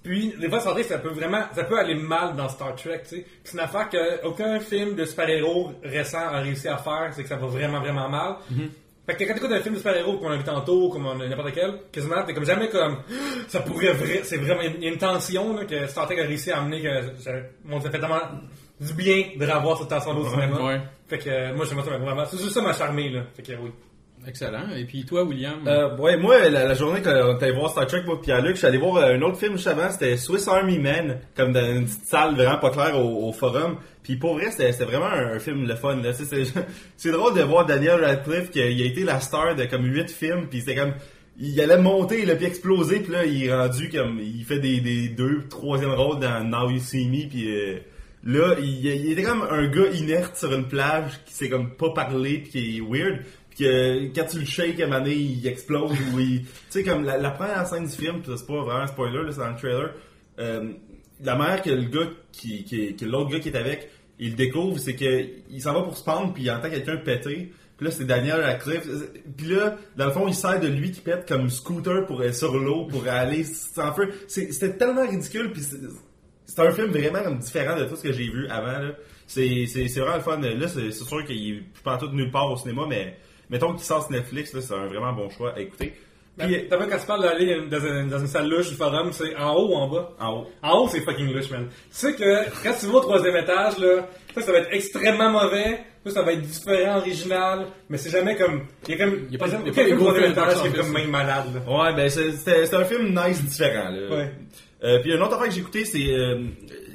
Puis, 0.02 0.32
des 0.40 0.48
fois, 0.48 0.60
Star 0.60 0.72
Trek, 0.72 0.84
ça 0.84 0.98
peut 0.98 1.10
vraiment, 1.10 1.42
ça 1.54 1.64
peut 1.64 1.78
aller 1.78 1.94
mal 1.94 2.34
dans 2.36 2.48
Star 2.48 2.74
Trek, 2.76 3.02
tu 3.02 3.16
sais. 3.16 3.22
Puis 3.22 3.26
C'est 3.44 3.54
une 3.54 3.60
affaire 3.60 3.88
qu'aucun 3.90 4.58
film 4.60 4.94
de 4.94 5.04
super-héros 5.04 5.72
récent 5.84 6.18
a 6.26 6.40
réussi 6.40 6.68
à 6.68 6.78
faire, 6.78 7.10
c'est 7.12 7.22
que 7.24 7.28
ça 7.28 7.36
va 7.36 7.46
vraiment, 7.48 7.80
vraiment 7.80 8.08
mal. 8.08 8.36
Fait 9.06 9.16
que 9.16 9.24
quand 9.24 9.34
t'écoutes 9.34 9.52
un 9.52 9.60
film 9.60 9.74
de 9.74 9.78
super-héros, 9.78 10.18
comme 10.18 10.26
on 10.26 10.30
a 10.32 10.36
vu 10.36 10.44
tantôt, 10.44 10.88
comme 10.90 11.06
on- 11.06 11.14
n'importe 11.16 11.52
quel, 11.52 11.80
quasiment, 11.90 12.22
t'es 12.24 12.34
comme 12.34 12.44
jamais 12.44 12.68
comme, 12.68 12.98
ça 13.48 13.60
pourrait 13.60 13.92
vrai, 13.92 14.20
c'est 14.24 14.36
vraiment, 14.36 14.60
il 14.62 14.82
y 14.84 14.86
a 14.88 14.90
une 14.92 14.98
tension, 14.98 15.54
là, 15.56 15.64
que 15.64 15.86
Star 15.86 16.06
Trek 16.06 16.20
a 16.20 16.26
réussi 16.26 16.50
à 16.52 16.58
amener, 16.58 16.82
que, 16.82 17.02
ça, 17.18 17.32
ça 17.82 17.90
fait 17.90 17.98
tellement 17.98 18.20
du 18.80 18.92
bien 18.94 19.24
de 19.36 19.46
revoir 19.46 19.78
cette 19.78 19.88
tension-là 19.88 20.20
au 20.20 20.28
cinéma. 20.28 20.60
Ouais. 20.62 20.80
Fait 21.08 21.18
que, 21.18 21.28
euh, 21.30 21.54
moi, 21.54 21.66
j'aime 21.66 21.82
ça, 21.82 21.96
vraiment, 21.98 22.24
c'est 22.26 22.38
juste 22.38 22.52
ça 22.52 22.62
m'a 22.62 22.72
charmé, 22.72 23.08
là. 23.10 23.22
Fait 23.34 23.42
que, 23.42 23.52
oui. 23.52 23.70
Excellent. 24.26 24.70
Et 24.76 24.84
puis 24.84 25.04
toi, 25.04 25.24
William? 25.24 25.66
Euh, 25.66 25.96
ouais, 25.96 26.16
moi, 26.16 26.48
la, 26.48 26.66
la 26.66 26.74
journée 26.74 27.00
qu'on 27.00 27.36
était 27.36 27.52
voir 27.52 27.70
Star 27.70 27.86
Trek, 27.86 28.02
moi 28.04 28.20
Pierre-Luc, 28.20 28.52
je 28.52 28.58
suis 28.58 28.66
allé 28.66 28.78
voir 28.78 28.96
euh, 28.96 29.14
un 29.14 29.22
autre 29.22 29.38
film 29.38 29.54
juste 29.54 29.66
avant, 29.66 29.90
c'était 29.90 30.16
Swiss 30.16 30.46
Army 30.46 30.78
Man, 30.78 31.18
comme 31.34 31.52
dans 31.52 31.64
une 31.64 31.84
petite 31.84 32.04
salle 32.04 32.34
vraiment 32.34 32.58
pas 32.58 32.70
claire 32.70 32.98
au, 32.98 33.32
forum. 33.32 33.76
Puis 34.02 34.16
pour 34.16 34.34
vrai, 34.34 34.50
c'était 34.50 34.84
vraiment 34.84 35.06
un, 35.06 35.38
film 35.38 35.66
le 35.66 35.74
fun. 35.74 35.98
C'est- 36.96 37.10
drôle 37.10 37.34
de 37.34 37.42
voir 37.42 37.66
Daniel 37.66 38.04
Radcliffe, 38.04 38.50
qui 38.50 38.60
a, 38.60 38.66
été 38.66 39.04
la 39.04 39.20
star 39.20 39.54
de 39.56 39.64
comme 39.64 39.84
huit 39.84 40.10
films, 40.10 40.48
puis 40.48 40.60
c'était 40.60 40.76
comme... 40.76 40.92
Il 41.42 41.58
allait 41.58 41.78
monter, 41.78 42.26
là, 42.26 42.36
puis 42.36 42.44
exploser, 42.44 43.00
puis 43.00 43.12
là, 43.12 43.24
il 43.24 43.46
est 43.46 43.54
rendu 43.54 43.88
comme... 43.88 44.20
Il 44.20 44.44
fait 44.44 44.58
des, 44.58 44.80
des 44.80 45.08
deux, 45.08 45.44
troisième 45.48 45.92
rôles 45.92 46.18
dans 46.18 46.44
Now 46.44 46.70
You 46.70 46.80
See 46.80 47.08
Me, 47.08 47.28
puis... 47.28 47.50
euh, 47.54 47.78
Là, 48.22 48.54
il, 48.60 48.84
il 48.84 49.12
était 49.12 49.22
comme 49.22 49.46
un 49.50 49.66
gars 49.68 49.88
inerte 49.94 50.36
sur 50.36 50.52
une 50.52 50.68
plage 50.68 51.20
qui 51.24 51.32
sait 51.32 51.48
comme 51.48 51.70
pas 51.70 51.90
parler 51.94 52.38
puis 52.38 52.50
qui 52.50 52.76
est 52.76 52.80
weird. 52.80 53.20
Quand 54.14 54.24
tu 54.26 54.38
le 54.38 54.44
shakes 54.44 54.80
à 54.80 54.86
donné, 54.86 55.14
il 55.14 55.46
explose 55.46 55.92
ou 56.12 56.18
il... 56.20 56.42
Tu 56.42 56.48
sais, 56.70 56.84
comme 56.84 57.04
la, 57.04 57.30
première 57.30 57.66
scène 57.66 57.86
du 57.86 57.92
film, 57.92 58.22
c'est 58.24 58.46
pas 58.46 58.62
vraiment 58.62 58.80
un 58.82 58.86
spoiler, 58.86 59.30
c'est 59.30 59.38
dans 59.38 59.50
le 59.50 59.56
trailer. 59.56 59.94
euh, 60.38 60.72
la 61.22 61.36
manière 61.36 61.62
que 61.62 61.70
le 61.70 61.84
gars 61.88 62.08
qui, 62.32 62.64
qui, 62.64 62.96
l'autre 63.04 63.30
gars 63.30 63.40
qui 63.40 63.50
est 63.50 63.56
avec, 63.56 63.90
il 64.18 64.36
découvre, 64.36 64.78
c'est 64.78 64.94
que 64.96 65.26
il 65.50 65.60
s'en 65.60 65.74
va 65.74 65.82
pour 65.82 65.96
se 65.96 66.04
pendre 66.04 66.32
puis 66.32 66.44
il 66.44 66.50
entend 66.50 66.70
quelqu'un 66.70 66.96
péter. 66.96 67.52
Puis 67.76 67.86
là, 67.86 67.90
c'est 67.90 68.04
Daniel 68.06 68.40
Radcliffe. 68.42 68.86
Puis 69.36 69.48
là, 69.48 69.76
dans 69.96 70.06
le 70.06 70.12
fond, 70.12 70.28
il 70.28 70.34
sert 70.34 70.60
de 70.60 70.68
lui 70.68 70.90
qui 70.92 71.00
pète 71.00 71.26
comme 71.26 71.48
scooter 71.48 72.04
pour 72.06 72.22
sur 72.32 72.56
l'eau, 72.58 72.84
pour 72.84 73.06
aller 73.08 73.44
sans 73.44 73.94
feu. 73.94 74.10
C'était 74.28 74.76
tellement 74.76 75.06
ridicule, 75.06 75.50
puis 75.52 75.62
c'est- 75.62 76.60
un 76.60 76.70
film 76.72 76.88
vraiment 76.88 77.30
différent 77.36 77.78
de 77.78 77.84
tout 77.84 77.96
ce 77.96 78.02
que 78.02 78.12
j'ai 78.12 78.28
vu 78.28 78.46
avant. 78.48 78.90
C'est 79.26 79.64
vraiment 79.96 80.16
le 80.16 80.20
fun. 80.22 80.38
Là, 80.38 80.68
c'est 80.68 80.92
sûr 80.92 81.24
qu'il 81.24 81.56
est 81.56 81.62
pas 81.82 81.96
tout 81.96 82.08
nulle 82.08 82.30
part 82.30 82.50
au 82.52 82.56
cinéma, 82.56 82.82
mais 82.86 83.16
mettons 83.50 83.72
qu'il 83.74 83.82
sort 83.84 84.02
sur 84.02 84.12
Netflix, 84.12 84.52
là, 84.54 84.60
c'est 84.60 84.74
un 84.74 84.86
vraiment 84.86 85.12
bon 85.12 85.28
choix 85.30 85.52
à 85.56 85.60
écouter. 85.60 85.94
Puis, 86.38 86.68
T'as 86.70 86.78
vu 86.78 86.88
quand 86.88 86.96
tu 86.98 87.06
parles 87.06 87.22
d'aller 87.22 87.60
dans 87.68 87.80
une, 87.80 88.08
dans 88.08 88.18
une 88.18 88.26
salle 88.26 88.48
louche 88.48 88.70
du 88.70 88.74
forum, 88.76 89.12
c'est 89.12 89.36
en 89.36 89.52
haut 89.54 89.72
ou 89.72 89.74
en 89.74 89.88
bas? 89.88 90.12
en 90.20 90.32
haut. 90.38 90.46
En 90.62 90.78
haut, 90.78 90.88
c'est 90.88 91.00
fucking 91.00 91.30
louche, 91.34 91.50
man. 91.50 91.66
Tu 91.68 91.74
sais 91.90 92.14
que 92.14 92.44
quand 92.62 92.72
tu 92.80 92.86
vas 92.86 92.94
au 92.94 93.00
troisième 93.00 93.36
étage, 93.36 93.76
là, 93.78 94.08
ça, 94.34 94.40
ça 94.40 94.52
va 94.52 94.58
être 94.60 94.68
extrêmement 94.72 95.28
mauvais. 95.30 95.80
Ça, 96.06 96.12
ça 96.12 96.22
va 96.22 96.32
être 96.32 96.40
différent, 96.40 96.96
original. 96.98 97.66
Mais 97.90 97.98
c'est 97.98 98.08
jamais 98.08 98.36
comme. 98.36 98.62
Il 98.88 98.96
y 98.96 99.02
a 99.02 99.04
comme. 99.04 99.18
Il 99.26 99.32
y 99.32 99.36
a 99.36 99.38
pas- 99.38 99.46
exemple, 99.46 99.66
y 99.66 99.70
a 99.70 99.74
pas 99.74 99.82
des 99.82 99.86
film 99.88 99.98
gros 99.98 100.06
au 100.08 100.12
troisième 100.12 100.32
étage 100.32 100.62
qui 100.62 100.66
est 100.68 100.72
comme 100.72 100.92
même 100.92 101.10
malade, 101.10 101.44
là. 101.54 101.78
Ouais, 101.84 101.94
ben 101.94 102.08
c'est- 102.08 102.74
un 102.74 102.84
film 102.84 103.08
nice 103.14 103.44
différent. 103.44 103.90
Là. 103.90 104.16
Ouais. 104.16 104.30
Euh, 104.82 104.98
puis 105.00 105.12
une 105.12 105.20
autre 105.20 105.34
affaire 105.34 105.48
que 105.48 105.52
j'ai 105.54 105.60
écouté, 105.60 105.84
c'est 105.84 106.06
euh, 106.10 106.38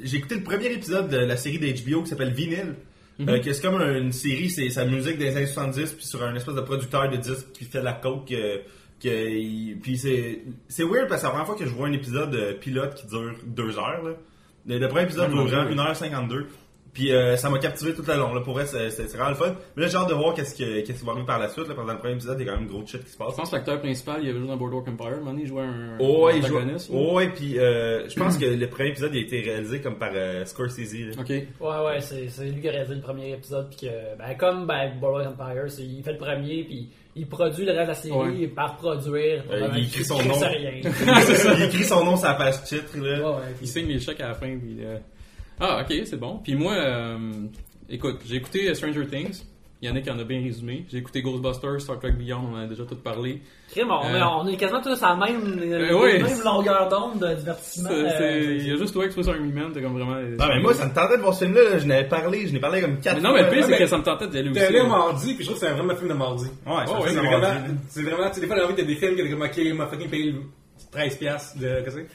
j'ai 0.02 0.16
écouté 0.16 0.34
le 0.34 0.42
premier 0.42 0.72
épisode 0.72 1.08
de 1.08 1.18
la 1.18 1.36
série 1.36 1.60
d'HBO 1.60 2.02
qui 2.02 2.08
s'appelle 2.08 2.32
Vinyl. 2.32 2.74
Euh, 3.20 3.38
que 3.40 3.52
c'est 3.52 3.62
comme 3.62 3.80
un- 3.80 3.96
une 3.96 4.12
série, 4.12 4.50
c'est 4.50 4.68
sa 4.68 4.84
musique 4.84 5.16
des 5.18 5.34
années 5.36 5.46
70 5.46 5.92
puis 5.94 6.04
sur 6.04 6.22
un 6.22 6.34
espèce 6.34 6.54
de 6.54 6.60
producteur 6.60 7.08
de 7.08 7.16
disques 7.16 7.50
qui 7.54 7.64
fait 7.64 7.78
de 7.80 7.84
la 7.84 7.94
coke. 7.94 8.30
euh, 8.32 8.58
que 9.02 9.08
il- 9.08 9.78
puis 9.82 9.96
c'est 9.98 10.42
c'est 10.68 10.82
weird 10.82 11.08
parce 11.08 11.20
que 11.20 11.20
c'est 11.20 11.22
la 11.26 11.30
première 11.30 11.46
fois 11.46 11.56
que 11.56 11.64
je 11.66 11.70
vois 11.70 11.86
un 11.88 11.92
épisode 11.92 12.34
euh, 12.34 12.54
pilote 12.54 12.94
qui 12.94 13.06
dure 13.06 13.34
deux 13.46 13.78
heures. 13.78 14.02
Là. 14.02 14.10
Le, 14.66 14.86
premier 14.88 15.04
épisode 15.04 15.26
Ah, 15.28 15.32
dure 15.32 15.44
vraiment 15.46 15.64
Dieu. 15.66 15.74
1h52. 15.76 16.46
Puis 16.96 17.12
euh, 17.12 17.36
ça 17.36 17.50
m'a 17.50 17.58
captivé 17.58 17.92
tout 17.92 18.02
le 18.08 18.14
long. 18.14 18.32
Là. 18.32 18.40
Pour 18.40 18.54
vrai, 18.54 18.64
c'est 18.64 18.88
vraiment 19.12 19.28
le 19.28 19.34
fun. 19.34 19.54
Mais 19.76 19.82
là, 19.82 19.88
j'ai 19.88 19.98
hâte 19.98 20.08
de 20.08 20.14
voir 20.14 20.32
qu'est-ce 20.32 20.54
que- 20.56 20.80
qu'est-ce 20.80 21.00
qui 21.00 21.04
va 21.04 21.12
arriver 21.12 21.26
par 21.26 21.38
la 21.38 21.48
suite. 21.50 21.68
Là, 21.68 21.74
dans 21.74 21.92
le 21.92 21.98
premier 21.98 22.14
épisode, 22.14 22.38
il 22.40 22.46
y 22.46 22.48
a 22.48 22.52
quand 22.54 22.58
même 22.58 22.68
gros 22.70 22.86
shit 22.86 23.04
qui 23.04 23.10
se 23.10 23.18
passe. 23.18 23.32
Je 23.32 23.36
pense 23.36 23.50
que 23.50 23.56
l'acteur 23.56 23.78
principal, 23.80 24.20
il 24.22 24.30
avait 24.30 24.38
joué 24.38 24.48
dans 24.48 24.56
Boardwalk 24.56 24.88
Empire. 24.88 25.18
Donné, 25.22 25.42
il 25.42 25.46
jouait 25.46 25.62
un, 25.64 25.98
Oh, 26.00 26.24
ouais, 26.24 26.32
un 26.32 26.36
il 26.36 26.46
joue- 26.46 26.56
antagoniste. 26.56 26.88
là. 26.90 26.96
oh, 26.98 27.14
ouais, 27.16 27.28
puis 27.28 27.58
euh, 27.58 28.08
je 28.08 28.18
pense 28.18 28.38
que 28.38 28.46
le 28.46 28.66
premier 28.68 28.88
épisode 28.88 29.10
il 29.14 29.18
a 29.18 29.20
été 29.26 29.40
réalisé 29.42 29.80
comme 29.82 29.98
par 29.98 30.12
euh, 30.14 30.46
Scorsese. 30.46 30.94
là. 30.94 31.20
Ok. 31.20 31.28
Ouais, 31.28 31.44
ouais, 31.60 32.00
c'est 32.00 32.28
c'est 32.30 32.46
lui 32.46 32.62
qui 32.62 32.68
a 32.68 32.72
réalisé 32.72 32.94
le 32.94 33.02
premier 33.02 33.32
épisode, 33.32 33.68
puis 33.68 33.86
que, 33.88 34.16
ben, 34.18 34.34
comme 34.38 34.66
ben, 34.66 34.92
Boardwalk 34.98 35.28
Empire, 35.38 35.64
c'est- 35.70 35.82
il 35.82 36.02
fait 36.02 36.12
le 36.12 36.18
premier, 36.18 36.64
puis 36.64 36.88
il 37.14 37.26
produit 37.26 37.66
le 37.66 37.72
reste 37.72 37.82
de 37.82 37.88
la 37.88 37.94
série 37.94 38.40
Ouais. 38.42 38.48
par 38.48 38.76
produire. 38.76 39.44
Euh, 39.50 39.68
il 39.76 39.84
écrit 39.84 40.04
son 40.04 40.22
nom. 40.22 40.34
ça 40.34 40.48
rien. 40.48 40.80
C'est 40.82 41.34
ça, 41.34 41.52
il 41.58 41.64
écrit 41.64 41.84
son 41.84 42.04
nom 42.06 42.16
sur 42.16 42.28
la 42.28 42.34
page 42.34 42.62
titre. 42.64 42.96
Là. 42.98 43.18
Ouais, 43.18 43.36
ouais, 43.36 43.42
Il 43.60 43.68
signe 43.68 43.86
les 43.88 43.98
chèques 43.98 44.20
à 44.22 44.28
la 44.28 44.34
fin. 44.34 44.56
Puis, 44.58 44.78
euh, 44.84 44.96
Ah, 45.60 45.82
ok, 45.82 45.94
c'est 46.04 46.18
bon. 46.20 46.38
Puis 46.42 46.54
moi, 46.54 46.72
euh, 46.74 47.18
écoute, 47.88 48.20
j'ai 48.26 48.36
écouté 48.36 48.68
euh, 48.68 48.74
Stranger 48.74 49.06
Things. 49.06 49.42
Il 49.82 49.88
y 49.90 49.92
en 49.92 49.96
a 49.96 50.00
qui 50.00 50.10
en 50.10 50.18
a 50.18 50.24
bien 50.24 50.40
résumé. 50.42 50.86
J'ai 50.90 50.98
écouté 50.98 51.20
Ghostbusters, 51.20 51.82
Star 51.82 51.98
Trek 51.98 52.12
Beyond, 52.12 52.40
on 52.50 52.54
en 52.56 52.60
a 52.60 52.66
déjà 52.66 52.84
tout 52.86 52.96
parlé. 52.96 53.42
Crime, 53.70 53.88
on, 53.90 54.06
Euh. 54.06 54.18
est, 54.18 54.22
on 54.22 54.46
est 54.48 54.56
quasiment 54.56 54.80
tous 54.80 55.00
à 55.02 55.10
la 55.10 55.16
même, 55.26 55.58
Euh, 55.60 56.18
longueur 56.44 56.88
d'onde 56.88 57.18
de 57.20 57.34
divertissement. 57.34 57.90
Euh, 57.90 58.56
Il 58.58 58.66
y 58.68 58.72
a 58.72 58.76
juste 58.76 58.94
toi 58.94 59.06
qui 59.06 59.12
Swiss 59.12 59.28
Army 59.28 59.52
Man, 59.52 59.72
t'es 59.74 59.82
comme 59.82 59.92
vraiment. 59.92 60.14
Non, 60.14 60.46
mais 60.48 60.60
moi, 60.60 60.72
ça 60.72 60.86
me 60.86 60.94
tentait 60.94 61.18
de 61.18 61.22
voir 61.22 61.34
ce 61.34 61.44
film-là. 61.44 61.62
là. 61.70 61.78
Je 61.78 61.86
n'avais 61.86 62.08
parlé, 62.08 62.46
je 62.46 62.54
n'ai 62.54 62.58
parlé 62.58 62.80
comme 62.80 62.98
quatre 63.00 63.16
Mais 63.16 63.22
non, 63.22 63.34
mais 63.34 63.42
le 63.42 63.50
pire, 63.50 63.64
c'est 63.66 63.76
que 63.78 63.86
ça 63.86 63.98
me 63.98 64.02
tentait 64.02 64.28
d'y 64.28 64.38
aller 64.38 64.48
aussi. 64.48 64.58
T'es 64.60 64.66
allé 64.66 64.82
mardi, 64.82 65.34
puis 65.34 65.44
je 65.44 65.50
trouve 65.50 65.60
que 65.60 65.66
c'est 65.66 65.72
un 65.72 65.76
vraiment 65.76 65.94
film 65.94 66.08
de 66.08 66.14
mardi. 66.14 66.44
Ouais, 66.44 66.50
c'est 66.86 66.92
Oh, 66.92 66.94
un 66.94 67.00
ouais, 67.00 67.12
vraiment, 67.12 67.76
c'est 67.90 68.02
vraiment, 68.02 68.28
tu 68.28 68.34
sais, 68.34 68.40
des 68.40 68.46
fois, 68.46 68.56
j'ai 68.56 68.62
envie 68.64 68.74
de 68.74 68.82
des 68.82 68.96
films 68.96 69.14
qui 69.14 69.20
étaient 69.20 69.30
comme, 69.30 69.42
ok, 69.42 69.56
il 69.58 69.74
m'a 69.74 69.86
fucking 69.88 70.08
payé 70.08 70.32
le 70.32 70.40
13 70.90 71.16
piastres 71.16 71.58
de, 71.60 71.82
que 71.84 71.90
c'est. 71.90 72.06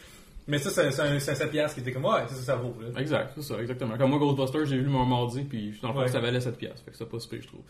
Mais 0.48 0.58
ça, 0.58 0.70
c'est 0.72 0.92
c'est 0.92 1.02
un, 1.02 1.20
c'est 1.20 1.32
un 1.32 1.36
7 1.36 1.52
piastres 1.52 1.76
qui 1.76 1.82
était 1.82 1.92
comme, 1.92 2.06
ouais, 2.06 2.22
ça, 2.28 2.36
ça, 2.36 2.42
ça 2.44 2.56
vaut, 2.56 2.76
là. 2.82 3.00
Exact, 3.00 3.32
c'est 3.36 3.44
ça, 3.44 3.60
exactement. 3.62 3.96
Comme 3.98 4.10
moi, 4.10 4.20
Ghostbusters, 4.20 4.66
j'ai 4.66 4.78
vu 4.78 4.88
mon 4.88 5.06
mardi, 5.06 5.44
puis 5.44 5.74
dans 5.82 5.90
le 5.90 5.94
fond, 5.94 6.00
Ouais. 6.02 6.08
ça 6.08 6.20
valait 6.20 6.42
7 6.42 6.58
piastres. 6.58 6.82
Fait 6.84 6.92
que 6.92 6.98
c'est 6.98 7.10
pas 7.10 7.20
super, 7.20 7.42
je 7.42 7.48
trouve. 7.48 7.62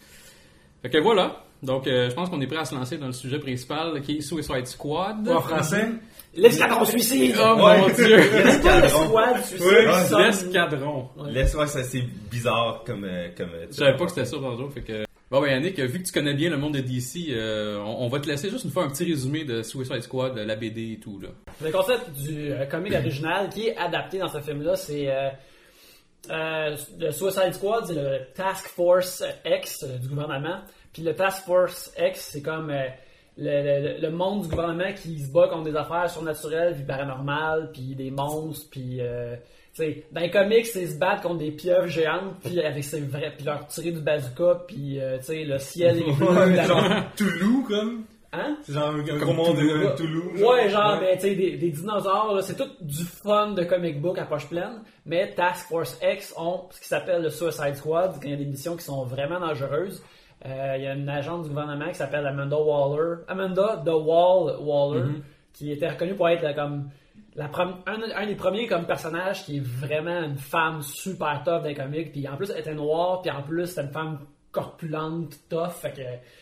Fait 0.81 0.89
que 0.89 0.97
voilà. 0.97 1.43
Donc, 1.61 1.85
euh, 1.85 2.09
je 2.09 2.15
pense 2.15 2.29
qu'on 2.29 2.41
est 2.41 2.47
prêt 2.47 2.57
à 2.57 2.65
se 2.65 2.73
lancer 2.73 2.97
dans 2.97 3.05
le 3.05 3.11
sujet 3.13 3.37
principal, 3.37 4.01
qui 4.01 4.17
est 4.17 4.21
Suicide 4.21 4.65
Squad. 4.65 5.27
En 5.29 5.41
français, 5.41 5.89
L'escadron 6.33 6.85
suicide! 6.85 7.35
Oh 7.39 7.55
mon 7.57 7.65
Ouais. 7.65 7.93
dieu! 7.93 8.17
Le 8.17 8.87
squad 8.87 9.43
suicide. 9.43 10.07
Sonne. 10.09 10.21
L'escadron. 10.23 11.09
Laisse, 11.27 11.53
ouais, 11.53 11.67
ça, 11.67 11.83
c'est 11.83 12.01
bizarre 12.31 12.83
comme. 12.85 13.03
euh, 13.03 13.27
comme 13.37 13.49
euh, 13.53 13.65
Je 13.69 13.75
savais 13.75 13.95
pas 13.97 14.05
que 14.05 14.11
c'était 14.11 14.25
ça 14.25 14.37
dans 14.37 14.51
le 14.51 14.57
jour, 14.57 14.71
fait 14.71 14.81
que... 14.81 15.03
Bon, 15.31 15.39
ben 15.39 15.47
Yannick, 15.49 15.79
vu 15.79 15.99
que 16.01 16.07
tu 16.07 16.11
connais 16.11 16.33
bien 16.33 16.49
le 16.49 16.57
monde 16.57 16.73
de 16.73 16.81
DC, 16.81 17.29
euh, 17.29 17.77
on, 17.77 18.09
va 18.09 18.19
te 18.19 18.27
laisser 18.27 18.49
juste 18.49 18.65
nous 18.65 18.71
faire 18.71 18.83
un 18.83 18.89
petit 18.89 19.05
résumé 19.05 19.45
de 19.45 19.61
Suicide 19.63 20.01
Squad, 20.01 20.37
la 20.37 20.55
BD 20.57 20.91
et 20.91 20.99
tout, 20.99 21.21
là. 21.21 21.29
Le 21.63 21.71
concept 21.71 22.11
du 22.11 22.51
euh, 22.51 22.65
comic 22.65 22.93
original 22.93 23.47
qui 23.49 23.67
est 23.67 23.77
adapté 23.77 24.17
dans 24.19 24.27
ce 24.27 24.41
film-là, 24.41 24.75
c'est 24.75 25.09
euh, 25.09 25.29
euh, 26.31 26.75
le 26.99 27.11
Suicide 27.11 27.53
Squad, 27.53 27.85
c'est 27.85 27.93
le 27.93 28.19
Task 28.35 28.67
Force 28.67 29.23
X 29.45 29.85
du 30.01 30.09
gouvernement. 30.09 30.59
Puis 30.91 31.01
le 31.01 31.15
Task 31.15 31.45
Force 31.45 31.93
X, 31.97 32.31
c'est 32.33 32.41
comme 32.41 32.67
le, 32.69 32.83
le- 33.37 34.01
le 34.01 34.09
monde 34.11 34.41
du 34.41 34.49
gouvernement 34.49 34.91
qui 34.93 35.17
se 35.21 35.31
bat 35.31 35.47
contre 35.47 35.71
des 35.71 35.77
affaires 35.77 36.09
surnaturelles, 36.09 36.75
puis 36.75 36.83
paranormales, 36.83 37.69
puis 37.71 37.95
des 37.95 38.11
monstres, 38.11 38.67
puis 38.69 38.99
euh, 39.81 39.85
tu 39.87 39.93
sais, 39.93 40.05
dans 40.11 40.21
les 40.21 40.29
comics, 40.31 40.65
c'est 40.65 40.87
se 40.87 40.97
battre 40.97 41.21
contre 41.23 41.37
des 41.39 41.51
pieuvres 41.51 41.87
géantes, 41.87 42.35
puis 42.43 42.61
avec 42.61 42.83
ses 42.83 43.01
vrais, 43.01 43.33
puis 43.35 43.45
leur 43.45 43.67
tirer 43.67 43.91
du 43.91 44.01
bazooka, 44.01 44.63
puis 44.67 44.99
euh, 44.99 45.17
tu 45.19 45.25
sais, 45.25 45.43
le 45.43 45.57
ciel 45.59 45.99
est 45.99 46.11
bleu. 46.17 46.55
Genre 46.63 46.89
Toulouse, 47.15 47.65
comme? 47.67 48.03
Hein? 48.33 48.55
C'est 48.63 48.71
genre 48.73 48.95
un 48.95 49.17
gros 49.17 49.33
monde 49.33 49.57
de 49.57 49.95
Toulouse. 49.97 50.41
Ouais, 50.41 50.69
genre, 50.69 50.97
ben, 51.01 51.15
tu 51.15 51.21
sais, 51.23 51.35
des, 51.35 51.57
des 51.57 51.69
dinosaures, 51.69 52.33
là, 52.33 52.41
c'est 52.41 52.55
tout 52.55 52.69
du 52.79 53.03
fun 53.03 53.51
de 53.51 53.63
comic 53.63 53.99
book 53.99 54.17
à 54.19 54.23
poche 54.25 54.47
pleine. 54.47 54.81
Mais 55.05 55.33
Task 55.33 55.67
Force 55.67 55.99
X 56.01 56.33
ont 56.37 56.61
ce 56.71 56.79
qui 56.79 56.87
s'appelle 56.87 57.23
le 57.23 57.29
Suicide 57.29 57.75
Squad, 57.75 58.13
quand 58.13 58.23
il 58.23 58.31
y 58.31 58.33
a 58.33 58.37
des 58.37 58.45
missions 58.45 58.77
qui 58.77 58.85
sont 58.85 59.03
vraiment 59.03 59.39
dangereuses. 59.41 60.01
Euh, 60.45 60.75
Il 60.77 60.83
y 60.83 60.87
a 60.87 60.93
une 60.93 61.09
agente 61.09 61.43
du 61.43 61.49
gouvernement 61.49 61.89
qui 61.89 61.95
s'appelle 61.95 62.25
Amanda 62.25 62.55
Waller. 62.57 63.17
Amanda 63.27 63.81
The 63.85 63.89
Wall 63.89 64.55
Waller, 64.61 65.03
qui 65.53 65.71
était 65.73 65.89
reconnue 65.89 66.15
pour 66.15 66.29
être 66.29 66.41
là, 66.41 66.53
comme 66.53 66.89
un, 67.37 68.25
des 68.25 68.35
premiers 68.35 68.67
comme 68.67 68.85
personnage 68.85 69.45
qui 69.45 69.57
est 69.57 69.65
vraiment 69.65 70.23
une 70.23 70.37
femme 70.37 70.81
super 70.81 71.41
top 71.43 71.63
dans 71.63 71.67
les 71.67 71.75
comics. 71.75 72.11
Puis 72.11 72.27
en 72.27 72.35
plus, 72.35 72.49
elle 72.51 72.59
était 72.59 72.73
noire, 72.73 73.21
puis 73.21 73.31
en 73.31 73.41
plus, 73.41 73.67
c'était 73.67 73.83
une 73.83 73.91
femme 73.91 74.19
corpulente, 74.51 75.35
tough. 75.49 75.85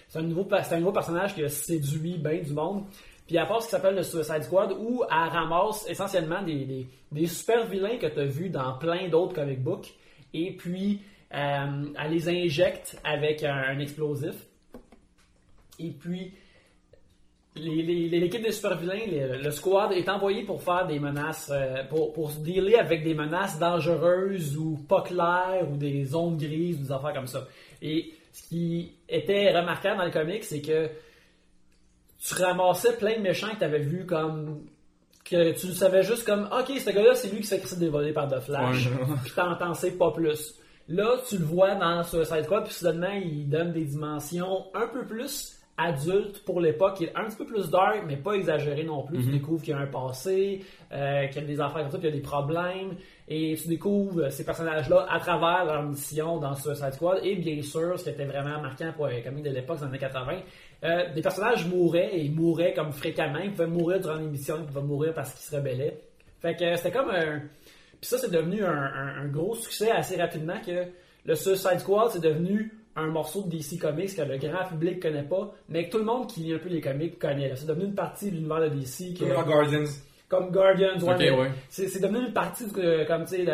C'est 0.08 0.19
un 0.19 0.24
nouveau, 0.24 0.48
c'est 0.63 0.75
un 0.75 0.79
nouveau 0.79 0.91
personnage 0.91 1.36
qui 1.36 1.43
a 1.43 1.50
séduit 1.50 2.17
bien 2.17 2.41
du 2.41 2.53
monde. 2.53 2.86
Puis 3.27 3.38
elle 3.38 3.46
part 3.46 3.62
ce 3.62 3.67
qui 3.67 3.72
s'appelle 3.72 3.93
le 3.93 4.01
Suicide 4.01 4.41
Squad 4.41 4.72
où 4.72 5.03
elle 5.03 5.29
ramasse 5.29 5.88
essentiellement 5.88 6.41
des, 6.41 6.88
des, 7.12 7.27
super 7.27 7.67
vilains 7.67 7.98
que 7.98 8.08
tu 8.08 8.19
as 8.19 8.25
vus 8.25 8.50
dans 8.50 8.75
plein 8.79 9.08
d'autres 9.08 9.36
comic 9.36 9.62
books. 9.62 9.93
Et 10.34 10.55
puis 10.55 11.03
euh, 11.36 11.86
elle 12.03 12.12
les 12.12 12.27
injecte 12.27 13.00
avec 13.03 13.43
un, 13.43 13.77
explosif. 13.77 14.34
Et 15.77 15.91
puis 15.91 16.34
l'équipe 17.60 18.42
des 18.42 18.51
super 18.51 18.78
vilains, 18.78 19.06
les- 19.08 19.38
le 19.38 19.51
squad 19.51 19.92
est 19.92 20.08
envoyé 20.10 20.44
pour 20.44 20.62
faire 20.62 20.86
des 20.88 21.00
menaces, 21.00 21.51
euh, 21.54 21.84
pour, 21.89 22.13
pour 22.13 22.32
se 22.32 22.39
dealer 22.39 22.75
avec 22.75 23.04
des 23.04 23.13
menaces 23.13 23.60
dangereuses 23.60 24.58
ou 24.58 24.78
pas 24.88 25.01
claires 25.01 25.68
ou 25.72 25.78
des 25.78 26.06
zones 26.06 26.38
grises 26.38 26.80
ou 26.80 26.84
des 26.84 26.92
affaires 26.92 27.13
comme 27.13 27.28
ça. 27.28 27.48
Et 27.82 28.13
ce 28.32 28.48
qui 28.50 28.94
était 29.08 29.51
remarquable 29.58 29.98
dans 29.98 30.06
le 30.06 30.12
comic, 30.12 30.44
c'est 30.44 30.62
que 30.62 30.89
tu 32.22 32.34
ramassais 32.42 32.94
plein 32.98 33.16
de 33.16 33.22
méchants 33.22 33.50
que 33.51 33.58
tu 33.60 33.63
avais 33.63 33.80
vus 33.80 34.06
comme. 34.06 34.66
que 35.24 35.51
tu 35.54 35.68
savais 35.74 36.01
juste 36.04 36.25
comme, 36.25 36.50
ok, 36.51 36.80
ce 36.80 36.89
gars-là, 36.89 37.13
c'est 37.16 37.30
lui 37.32 37.42
qui 37.42 37.48
s'est 37.48 37.60
fait 37.60 37.75
dévoler 37.75 38.13
par 38.13 38.28
The 38.28 38.39
Flash, 38.39 38.88
Ouais. 38.88 39.16
puis 39.24 39.32
t'en 39.36 39.56
t'en 39.56 39.74
sais 39.75 39.92
pas 39.92 40.12
plus. 40.12 40.56
Là, 40.88 41.18
tu 41.28 41.38
le 41.38 41.46
vois 41.46 41.75
dans 41.75 42.04
Suicide 42.04 42.46
Squad, 42.46 42.63
puis 42.66 42.74
soudainement, 42.74 43.12
il 43.13 43.48
donne 43.48 43.72
des 43.72 43.86
dimensions 43.86 44.66
un 44.74 44.88
peu 44.88 45.06
plus 45.06 45.59
adultes 45.79 46.43
pour 46.45 46.59
l'époque, 46.62 46.98
qui 46.98 47.05
est 47.05 47.15
un 47.15 47.25
petit 47.25 47.38
peu 47.38 47.45
plus 47.45 47.69
dark, 47.69 48.03
mais 48.05 48.17
pas 48.17 48.33
exagéré 48.33 48.83
non 48.83 49.03
plus. 49.03 49.24
Tu 49.24 49.31
découvres 49.31 49.62
qu'il 49.63 49.71
y 49.74 49.77
a 49.77 49.79
un 49.79 49.88
passé, 49.88 50.62
euh, 50.91 51.27
qu'il 51.27 51.41
y 51.41 51.45
a 51.45 51.48
des 51.48 51.59
affaires 51.62 51.81
comme 51.83 51.91
ça, 51.91 51.98
qu'il 51.98 52.09
y 52.09 52.12
a 52.12 52.15
des 52.15 52.21
problèmes, 52.21 52.95
et 53.27 53.55
tu 53.62 53.67
découvres 53.67 54.31
ces 54.31 54.43
personnages-là 54.45 55.07
à 55.09 55.19
travers 55.19 55.65
leur 55.65 55.83
mission 55.83 56.38
dans 56.39 56.53
Suicide 56.55 56.93
Squad, 56.93 57.19
et 57.24 57.36
bien 57.36 57.62
sûr, 57.62 57.98
ce 57.98 58.03
qui 58.03 58.09
était 58.09 58.25
vraiment 58.25 58.59
marquant 58.62 58.91
pour 58.95 59.07
les 59.07 59.21
comics 59.21 59.43
de 59.43 59.51
l'époque, 59.51 59.77
dans 59.79 59.86
les 59.86 59.89
années 59.91 60.00
80, 60.00 60.33
euh, 60.83 61.13
des 61.13 61.21
personnages 61.21 61.65
mouraient, 61.67 62.09
et 62.15 62.21
ils 62.25 62.36
mouraient 62.36 62.74
comme 62.74 62.91
fréquemment, 62.91 63.39
ils 63.39 63.51
pouvaient 63.51 63.67
mourir 63.67 64.00
durant 64.00 64.15
l'émission, 64.15 64.55
ils 64.59 64.65
pouvaient 64.65 64.86
mourir 64.86 65.13
parce 65.13 65.33
qu'ils 65.33 65.50
se 65.50 65.55
rebellaient. 65.55 66.00
Fait 66.41 66.55
que 66.55 66.75
c'était 66.75 66.91
comme 66.91 67.09
un... 67.09 67.39
Puis 68.01 68.07
ça, 68.09 68.17
c'est 68.17 68.31
devenu 68.31 68.63
un, 68.63 68.71
un- 68.71 69.21
un 69.24 69.27
gros 69.27 69.55
succès 69.55 69.91
assez 69.91 70.15
rapidement 70.15 70.55
que 70.65 70.86
le 71.25 71.36
Suicide 71.36 71.79
Squad, 71.79 72.09
c'est 72.12 72.21
devenu 72.24 72.71
un 73.00 73.08
morceau 73.08 73.41
de 73.44 73.50
DC 73.50 73.79
Comics 73.79 74.15
que 74.15 74.22
le 74.22 74.38
grand 74.38 74.65
public 74.70 75.01
connaît 75.01 75.24
pas, 75.24 75.51
mais 75.68 75.86
que 75.88 75.91
tout 75.91 75.98
le 76.00 76.06
monde 76.06 76.27
qui 76.27 76.41
lit 76.41 76.53
un 76.53 76.60
peu 76.60 76.70
les 76.70 76.82
comics 76.82 77.18
connaît. 77.20 77.50
là. 77.50 77.56
C'est 77.56 77.68
devenu 77.68 77.86
une 77.86 77.96
partie 77.96 78.29
de 78.32 78.36
l'univers 78.36 78.62
de 78.62 78.70
DC 78.70 79.18
Comme 79.20 79.46
Guardians. 79.46 79.84
comme 80.29 80.51
Guardians. 80.51 81.00
ouais, 81.01 81.10
Ok, 81.13 81.20
mais 81.20 81.32
ouais. 81.32 81.51
C'est 81.70 82.01
devenu 82.01 82.20
une 82.27 82.34
partie 82.34 82.65
de, 82.68 83.06
comme 83.08 83.24
tu 83.25 83.38
sais, 83.38 83.46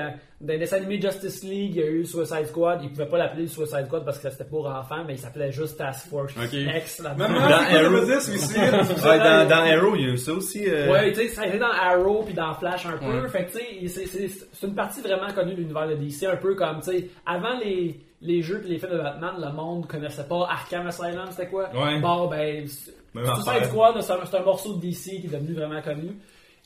les 0.41 0.57
dessins 0.59 0.75
animés 0.75 0.99
Justice 1.01 1.41
League, 1.43 1.71
il 1.75 1.77
y 1.77 1.81
a 1.81 1.87
eu 1.87 2.05
Suicide 2.05 2.45
Squad. 2.47 2.81
Ils 2.83 2.89
pouvaient 2.89 3.05
pas 3.07 3.17
l'appeler 3.17 3.47
Suicide 3.47 3.85
Squad 3.85 4.03
parce 4.03 4.19
que 4.19 4.29
c'était 4.29 4.43
pour 4.43 4.67
enfants, 4.67 5.03
mais 5.07 5.13
il 5.13 5.17
s'appelait 5.17 5.51
juste 5.53 5.77
Task 5.77 6.09
Force 6.09 6.33
Ok. 6.35 6.51
X. 6.51 6.99
Maman, 7.01 7.29
Dans 7.29 7.33
Arrow. 7.33 8.05
Ouais, 8.05 9.17
dans, 9.19 9.47
dans 9.47 9.55
Arrow, 9.63 9.95
il 9.95 10.01
y 10.01 10.05
a 10.05 10.13
eu 10.13 10.17
ça 10.17 10.33
aussi. 10.33 10.65
euh, 10.67 10.91
Ouais, 10.91 11.13
tu 11.13 11.21
sais, 11.21 11.27
ça 11.29 11.43
a 11.43 11.47
été 11.47 11.57
dans 11.57 11.71
Arrow 11.71 12.23
puis 12.23 12.33
dans 12.33 12.53
Flash 12.55 12.85
un 12.85 12.97
peu. 12.97 13.21
Ouais. 13.21 13.29
Fait 13.29 13.45
que, 13.45 13.57
tu 13.57 13.87
sais, 13.87 14.05
c'est 14.51 14.67
une 14.67 14.75
partie 14.75 14.99
vraiment 15.01 15.31
connue 15.33 15.53
de 15.53 15.61
l'univers 15.61 15.87
de 15.87 15.95
DC, 15.95 16.23
un 16.25 16.35
peu 16.35 16.53
comme, 16.55 16.81
tu 16.81 16.91
sais, 16.91 17.07
avant 17.25 17.57
les, 17.63 17.97
les 18.21 18.41
jeux 18.41 18.61
et 18.65 18.69
les 18.69 18.79
films 18.79 18.93
de 18.93 18.97
Batman, 18.97 19.35
le 19.39 19.51
monde 19.51 19.87
connaissait 19.87 20.27
pas 20.27 20.47
Arkham 20.49 20.87
Asylum, 20.87 21.27
c'était 21.31 21.47
quoi? 21.47 21.69
Ouais. 21.73 21.99
Bon, 21.99 22.27
ben, 22.27 22.65
Suicide. 22.67 23.65
Squad, 23.65 24.01
c'est 24.01 24.35
un, 24.37 24.43
morceau 24.43 24.75
de 24.75 24.81
DC 24.81 25.21
qui 25.21 25.27
est 25.27 25.29
devenu 25.29 25.53
vraiment 25.53 25.81
connu. 25.81 26.17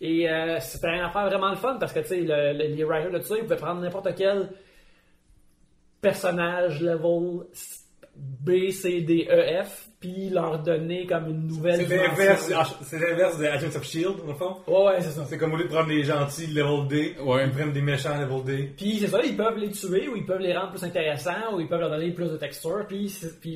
Et 0.02 0.30
euh, 0.30 0.60
c'était 0.62 0.96
une 0.96 1.02
affaire 1.02 1.26
vraiment 1.28 1.50
le 1.50 1.56
fun 1.58 1.78
parce 1.80 1.92
que, 1.94 2.00
tu 2.00 2.08
sais, 2.08 2.22
le- 2.22 2.54
le- 2.54 2.74
les 2.76 2.84
writers 2.84 3.12
de 3.12 3.20
ça, 3.20 3.36
ils 3.38 3.44
pouvaient 3.44 3.56
prendre 3.58 3.82
n'importe 3.82 4.16
quel 4.16 4.50
personnage 6.02 6.82
level 6.82 7.42
B, 8.16 8.70
C, 8.72 9.02
D, 9.02 9.28
E, 9.30 9.64
F, 9.64 9.89
puis 10.00 10.30
leur 10.30 10.60
donner 10.60 11.06
comme 11.06 11.28
une 11.28 11.48
nouvelle 11.48 11.86
C'est 11.86 11.98
l'inverse, 11.98 12.52
c'est 12.84 13.00
l'inverse 13.00 13.38
de 13.38 13.46
Agents 13.46 13.76
of 13.76 13.84
Shield, 13.84 14.18
dans 14.20 14.28
le 14.28 14.34
fond. 14.34 14.56
Ouais, 14.68 14.86
ouais, 14.86 15.02
c'est 15.02 15.12
ça. 15.12 15.26
C'est 15.26 15.38
comme 15.38 15.54
au 15.54 15.58
lieu 15.58 15.66
de 15.66 15.70
prendre 15.70 15.90
des 15.90 16.04
gentils 16.04 16.48
level 16.48 16.88
D, 16.88 17.16
Ouais. 17.22 17.46
ils 17.46 17.52
prennent 17.52 17.74
des 17.74 17.82
méchants 17.82 18.18
level 18.18 18.44
D. 18.46 18.72
Puis 18.78 19.00
c'est 19.00 19.08
ça, 19.08 19.20
ils 19.24 19.36
peuvent 19.36 19.58
les 19.58 19.72
tuer 19.72 20.08
ou 20.08 20.16
ils 20.16 20.26
peuvent 20.26 20.40
les 20.40 20.56
rendre 20.56 20.72
plus 20.72 20.84
intéressants 20.86 21.54
ou 21.56 21.60
ils 21.60 21.68
peuvent 21.68 21.82
leur 21.82 21.90
donner 21.90 22.12
plus 22.12 22.30
de 22.32 22.38
texture. 22.38 22.86
Puis, 22.88 23.12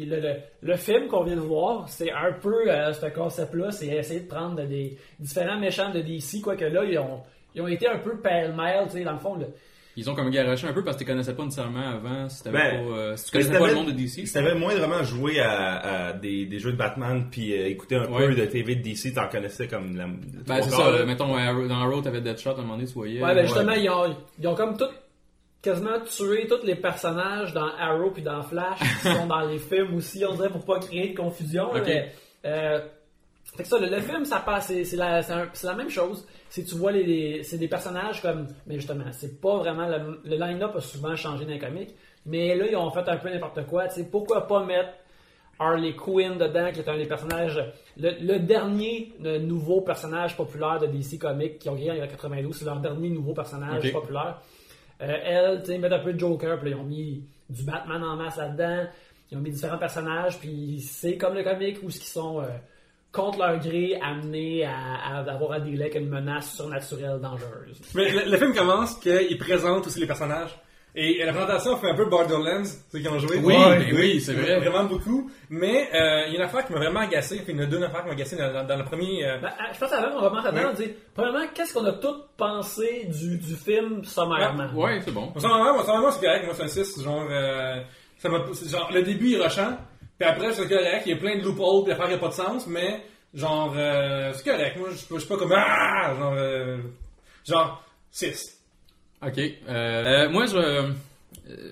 le, 0.05 0.19
le, 0.19 0.33
le 0.61 0.75
film 0.75 1.07
qu'on 1.07 1.23
vient 1.23 1.35
de 1.35 1.41
voir, 1.41 1.87
c'est 1.87 2.11
un 2.11 2.33
peu 2.33 2.69
euh, 2.69 2.91
ce 2.91 3.05
concept-là, 3.05 3.71
c'est 3.71 3.87
essayer 3.87 4.19
de 4.21 4.27
prendre 4.27 4.55
des 4.65 4.97
différents 5.19 5.59
méchants 5.59 5.91
de 5.91 6.01
DC, 6.01 6.41
quoique 6.43 6.65
là, 6.65 6.83
ils 6.83 6.99
ont, 6.99 7.21
ils 7.55 7.61
ont 7.61 7.67
été 7.67 7.87
un 7.87 7.99
peu 7.99 8.17
pêle-mêle, 8.17 8.85
tu 8.87 8.97
sais, 8.97 9.03
dans 9.03 9.13
le 9.13 9.19
fond. 9.19 9.35
le- 9.35 9.47
Ils 9.95 10.09
ont 10.09 10.15
comme 10.15 10.29
garoché 10.31 10.67
un 10.67 10.73
peu 10.73 10.83
parce 10.83 10.97
que 10.97 11.03
tu 11.03 11.09
connaissais 11.09 11.35
pas 11.35 11.43
nécessairement 11.43 11.87
avant. 11.87 12.27
Si, 12.29 12.43
t'avais 12.43 12.57
Ben, 12.57 12.85
pas, 12.87 12.97
euh, 12.97 13.15
si 13.15 13.25
tu 13.25 13.31
connaissais 13.31 13.59
pas 13.59 13.67
le 13.67 13.75
monde 13.75 13.87
de 13.87 13.91
DC. 13.91 14.25
Si 14.27 14.33
t'avais 14.33 14.55
moindrement 14.55 15.03
joué 15.03 15.39
à, 15.39 16.07
à 16.07 16.13
des, 16.13 16.45
des 16.47 16.59
jeux 16.59 16.71
de 16.71 16.77
Batman 16.77 17.27
puis 17.29 17.53
euh, 17.53 17.67
écouté 17.67 17.95
un 17.97 18.05
Ouais. 18.11 18.27
peu 18.27 18.35
de 18.35 18.45
TV 18.45 18.75
de 18.75 18.81
DC, 18.81 19.13
t'en 19.13 19.27
connaissais 19.29 19.67
comme 19.67 19.95
la. 19.95 20.07
Ben, 20.07 20.61
c'est 20.63 20.71
ça. 20.71 20.89
là, 20.91 21.05
mettons, 21.05 21.27
dans 21.27 21.75
Arrow, 21.81 22.01
t'avais 22.01 22.21
Deadshot, 22.21 22.49
à 22.49 22.53
un 22.53 22.57
moment 22.61 22.75
donné, 22.75 22.87
tu 22.87 22.93
voyais. 22.93 23.21
Ouais, 23.23 23.35
ben 23.35 23.45
justement, 23.45 23.73
ils, 23.73 23.89
ont, 23.89 24.15
ils 24.39 24.47
ont 24.47 24.55
comme 24.55 24.77
tout 24.77 24.89
quasiment 25.61 25.99
tué 26.01 26.47
tous 26.47 26.65
les 26.65 26.75
personnages 26.75 27.53
dans 27.53 27.69
Arrow 27.79 28.11
puis 28.11 28.21
dans 28.23 28.41
Flash 28.43 28.79
qui 28.79 29.07
sont 29.07 29.27
dans 29.27 29.41
les 29.47 29.59
films 29.59 29.93
aussi, 29.95 30.25
on 30.25 30.33
dirait, 30.35 30.49
pour 30.49 30.65
pas 30.65 30.79
créer 30.79 31.09
de 31.13 31.17
confusion. 31.17 31.69
mais, 31.73 32.11
euh, 32.45 32.79
fait 33.55 33.63
que 33.63 33.69
ça, 33.69 33.77
le, 33.79 33.87
le 33.87 33.99
film, 34.01 34.25
ça 34.25 34.39
passe, 34.39 34.67
c'est 34.83 34.95
la, 34.95 35.19
un- 35.19 35.49
la 35.63 35.73
même 35.75 35.89
chose. 35.89 36.27
Si 36.49 36.63
tu 36.65 36.75
vois 36.75 36.91
les, 36.91 37.03
les- 37.03 37.43
c'est 37.43 37.57
des 37.57 37.67
personnages 37.67 38.21
comme, 38.21 38.47
mais 38.67 38.75
justement, 38.75 39.05
c'est 39.11 39.39
pas 39.39 39.57
vraiment 39.57 39.87
le, 39.87 40.19
le 40.25 40.35
line-up 40.37 40.75
a 40.75 40.81
souvent 40.81 41.15
changé 41.15 41.45
dans 41.45 41.51
les 41.51 41.59
comics, 41.59 41.93
mais 42.25 42.55
là 42.55 42.65
ils 42.67 42.75
ont 42.75 42.89
fait 42.91 43.07
un 43.07 43.17
peu 43.17 43.29
n'importe 43.29 43.65
quoi. 43.67 43.87
Tu 43.87 43.95
sais, 43.95 44.03
pourquoi 44.09 44.47
pas 44.47 44.63
mettre 44.65 44.89
Harley 45.59 45.93
Quinn 45.95 46.37
dedans, 46.37 46.71
qui 46.73 46.79
est 46.79 46.89
un 46.89 46.97
des 46.97 47.05
personnages, 47.05 47.63
le, 47.97 48.11
le 48.21 48.39
dernier 48.39 49.13
euh, 49.23 49.37
nouveau 49.39 49.81
personnage 49.81 50.35
populaire 50.35 50.79
de 50.79 50.87
DC 50.87 51.19
Comics 51.19 51.59
qui 51.59 51.69
ont 51.69 51.75
créé 51.75 51.91
en 51.91 52.07
92, 52.07 52.55
c'est 52.55 52.65
leur 52.65 52.79
dernier 52.79 53.09
nouveau 53.09 53.33
personnage 53.33 53.83
populaire. 53.91 54.41
Euh, 55.01 55.15
elle, 55.23 55.59
tu 55.61 55.67
sais, 55.67 55.77
mettent 55.77 55.93
un 55.93 55.99
peu 55.99 56.13
de 56.13 56.19
Joker, 56.19 56.59
puis 56.59 56.71
là, 56.71 56.75
ils 56.75 56.79
ont 56.79 56.85
mis 56.85 57.23
du 57.49 57.63
Batman 57.63 58.03
en 58.03 58.15
masse 58.15 58.37
là-dedans, 58.37 58.87
ils 59.31 59.37
ont 59.37 59.41
mis 59.41 59.51
différents 59.51 59.77
personnages, 59.77 60.39
puis 60.39 60.79
c'est 60.81 61.17
comme 61.17 61.35
le 61.35 61.43
comic 61.43 61.77
où 61.83 61.89
ce 61.91 61.99
qu'ils 61.99 62.07
sont 62.09 62.39
euh, 62.41 62.45
contre 63.13 63.37
leur 63.39 63.57
gré 63.59 63.97
amenés 64.01 64.65
à, 64.65 64.73
à 65.05 65.17
avoir 65.19 65.53
à 65.53 65.59
dealer 65.61 65.83
avec 65.83 65.95
une 65.95 66.09
menace 66.09 66.55
surnaturelle 66.55 67.19
dangereuse. 67.21 67.79
Mais 67.95 68.11
le, 68.11 68.29
le 68.31 68.37
film 68.37 68.53
commence 68.53 68.95
qu'il 68.95 69.37
présente 69.37 69.87
aussi 69.87 69.99
les 70.01 70.07
personnages. 70.07 70.59
Et 70.95 71.23
la 71.25 71.31
présentation 71.33 71.75
fait 71.77 71.89
un 71.89 71.95
peu 71.95 72.05
Borderlands, 72.05 72.65
ceux 72.91 72.99
qui 72.99 73.07
ont 73.07 73.17
joué. 73.17 73.37
Oui, 73.43 73.55
Ouais, 73.55 73.79
ben 73.79 73.95
oui, 73.95 74.21
c'est 74.21 74.33
vrai. 74.33 74.59
Vraiment 74.59 74.83
beaucoup. 74.83 75.27
Mais 75.49 75.89
euh, 75.91 76.25
il 76.27 76.33
y 76.33 76.35
a 76.35 76.39
une 76.39 76.41
affaire 76.45 76.65
qui 76.67 76.71
m'a 76.73 76.77
vraiment 76.77 76.99
agacé. 76.99 77.37
Puis 77.37 77.45
il 77.53 77.55
y 77.55 77.59
en 77.59 77.63
a 77.63 77.65
deux 77.65 77.81
affaires 77.81 78.01
qui 78.01 78.07
m'ont 78.07 78.13
agacé 78.13 78.35
dans, 78.35 78.53
dans- 78.53 78.63
dans 78.67 78.77
le 78.77 78.83
premier. 78.83 79.25
euh, 79.25 79.39
Ben, 79.39 79.47
euh, 79.47 79.73
je 79.73 79.79
pense 79.79 79.91
avant 79.91 80.11
qu'on 80.11 80.27
commence 80.27 80.43
là-dedans, 80.45 80.69
on 80.71 80.75
dit, 80.75 80.91
premièrement, 81.15 81.45
qu'est-ce 81.55 81.73
qu'on 81.73 81.85
a 81.85 81.93
tous 81.93 82.15
pensé 82.37 83.07
du, 83.11 83.39
du 83.39 83.55
film 83.55 84.03
sommairement? 84.03 84.69
Ouais, 84.75 84.99
c'est 85.03 85.11
bon. 85.11 85.33
Ça, 85.39 85.47
moi, 85.47 86.11
c'est 86.11 86.25
correct. 86.25 86.45
Moi, 86.45 86.53
c'est 86.55 86.63
un 86.63 86.67
6. 86.67 87.01
Genre, 87.03 87.25
euh, 87.27 87.81
ça 88.19 88.29
genre, 88.29 88.91
le 88.93 89.01
début 89.01 89.33
est 89.33 89.43
rushant. 89.43 89.77
Après, 90.23 90.53
c'est 90.53 90.67
correct. 90.67 91.03
Il 91.05 91.09
y 91.11 91.15
a 91.15 91.17
plein 91.17 91.37
de 91.37 91.43
loopholes. 91.43 91.83
Puis 91.83 91.91
l'affaire 91.91 92.09
n'a 92.09 92.17
pas 92.17 92.27
de 92.29 92.33
sens. 92.33 92.67
Mais, 92.67 93.01
genre, 93.33 93.73
euh, 93.77 94.31
c'est 94.33 94.49
correct. 94.49 94.77
Moi, 94.77 94.89
je 94.91 95.17
suis 95.19 95.27
pas- 95.27 95.37
comme, 95.37 95.53
ah! 95.55 96.15
Genre, 96.17 96.33
euh, 96.37 96.77
genre, 97.47 97.83
6. 98.11 98.57
Ok. 99.25 99.39
Euh, 99.69 100.29
moi, 100.29 100.45
je 100.45 100.91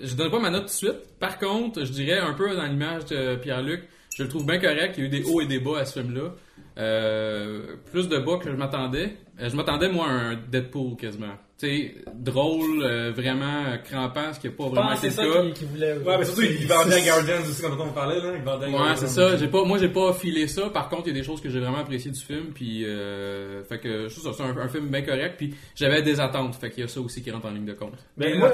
je 0.03 0.15
donne 0.15 0.31
pas 0.31 0.39
ma 0.39 0.49
note 0.49 0.63
tout 0.63 0.67
de 0.67 0.71
suite. 0.91 1.17
Par 1.19 1.37
contre, 1.37 1.85
je 1.85 1.91
dirais 1.91 2.17
un 2.19 2.33
peu 2.33 2.55
dans 2.55 2.65
l'image 2.65 3.05
de 3.05 3.35
Pierre-Luc, 3.35 3.83
je 4.17 4.23
le 4.23 4.29
trouve 4.29 4.45
bien 4.45 4.59
correct. 4.59 4.95
Il 4.97 5.01
y 5.01 5.03
a 5.03 5.05
eu 5.05 5.09
des 5.09 5.23
hauts 5.23 5.39
et 5.41 5.45
des 5.45 5.59
bas 5.59 5.79
à 5.79 5.85
ce 5.85 5.99
film-là. 6.01 6.31
Euh, 6.77 7.75
plus 7.91 8.07
de 8.09 8.17
bas 8.17 8.37
que 8.37 8.49
je 8.51 8.55
m'attendais. 8.55 9.17
Euh, 9.39 9.49
je 9.49 9.55
m'attendais, 9.55 9.89
moi, 9.89 10.07
à 10.07 10.11
un 10.11 10.35
Deadpool 10.35 10.95
quasiment. 10.95 11.33
Tu 11.59 11.67
sais, 11.67 11.95
drôle, 12.15 12.81
euh, 12.83 13.11
vraiment 13.11 13.63
crampant, 13.83 14.33
ce 14.33 14.39
qui 14.39 14.47
n'a 14.47 14.53
pas 14.53 14.63
Je 14.65 14.69
vraiment 14.69 14.91
été 14.93 15.09
c'est 15.11 15.23
le 15.23 15.31
ça 15.31 15.37
cas. 15.37 15.43
qu'il 15.45 15.53
qu'il 15.53 15.67
voulait. 15.67 15.97
Ouais, 15.97 16.17
mais 16.17 16.25
surtout, 16.25 16.41
il 16.41 16.67
vendait 16.67 16.95
à 16.95 17.01
Guardians 17.05 17.41
aussi 17.47 17.61
quand 17.61 17.77
on 17.79 17.91
parlait, 17.91 18.19
là. 18.19 18.33
Il 18.35 18.43
vendait 18.43 18.65
à 18.65 18.69
Ouais, 18.69 18.95
c'est 18.95 19.07
ça. 19.07 19.37
J'ai 19.37 19.47
pas, 19.47 19.63
moi, 19.63 19.77
j'ai 19.77 19.89
pas 19.89 20.13
filé 20.13 20.47
ça. 20.47 20.69
Par 20.69 20.89
contre, 20.89 21.03
il 21.07 21.09
y 21.09 21.17
a 21.17 21.19
des 21.19 21.23
choses 21.25 21.39
que 21.41 21.49
j'ai 21.49 21.59
vraiment 21.59 21.79
appréciées 21.79 22.11
du 22.11 22.19
film. 22.19 22.47
Puis, 22.53 22.83
euh, 22.85 23.63
fait 23.65 23.79
que 23.79 24.07
c'est 24.07 24.21
ça, 24.21 24.31
c'est 24.33 24.43
un, 24.43 24.57
un 24.57 24.67
film 24.69 24.87
bien 24.87 25.01
correct. 25.03 25.35
Puis, 25.37 25.53
j'avais 25.75 26.01
des 26.01 26.19
attentes. 26.19 26.55
Fait 26.55 26.69
qu'il 26.71 26.81
y 26.81 26.85
a 26.85 26.87
ça 26.87 26.99
aussi 27.01 27.21
qui 27.21 27.29
rentre 27.31 27.45
en 27.47 27.51
ligne 27.51 27.65
de 27.65 27.73
compte. 27.73 27.93
Mais 28.17 28.31
Ben, 28.31 28.39
moi. 28.39 28.51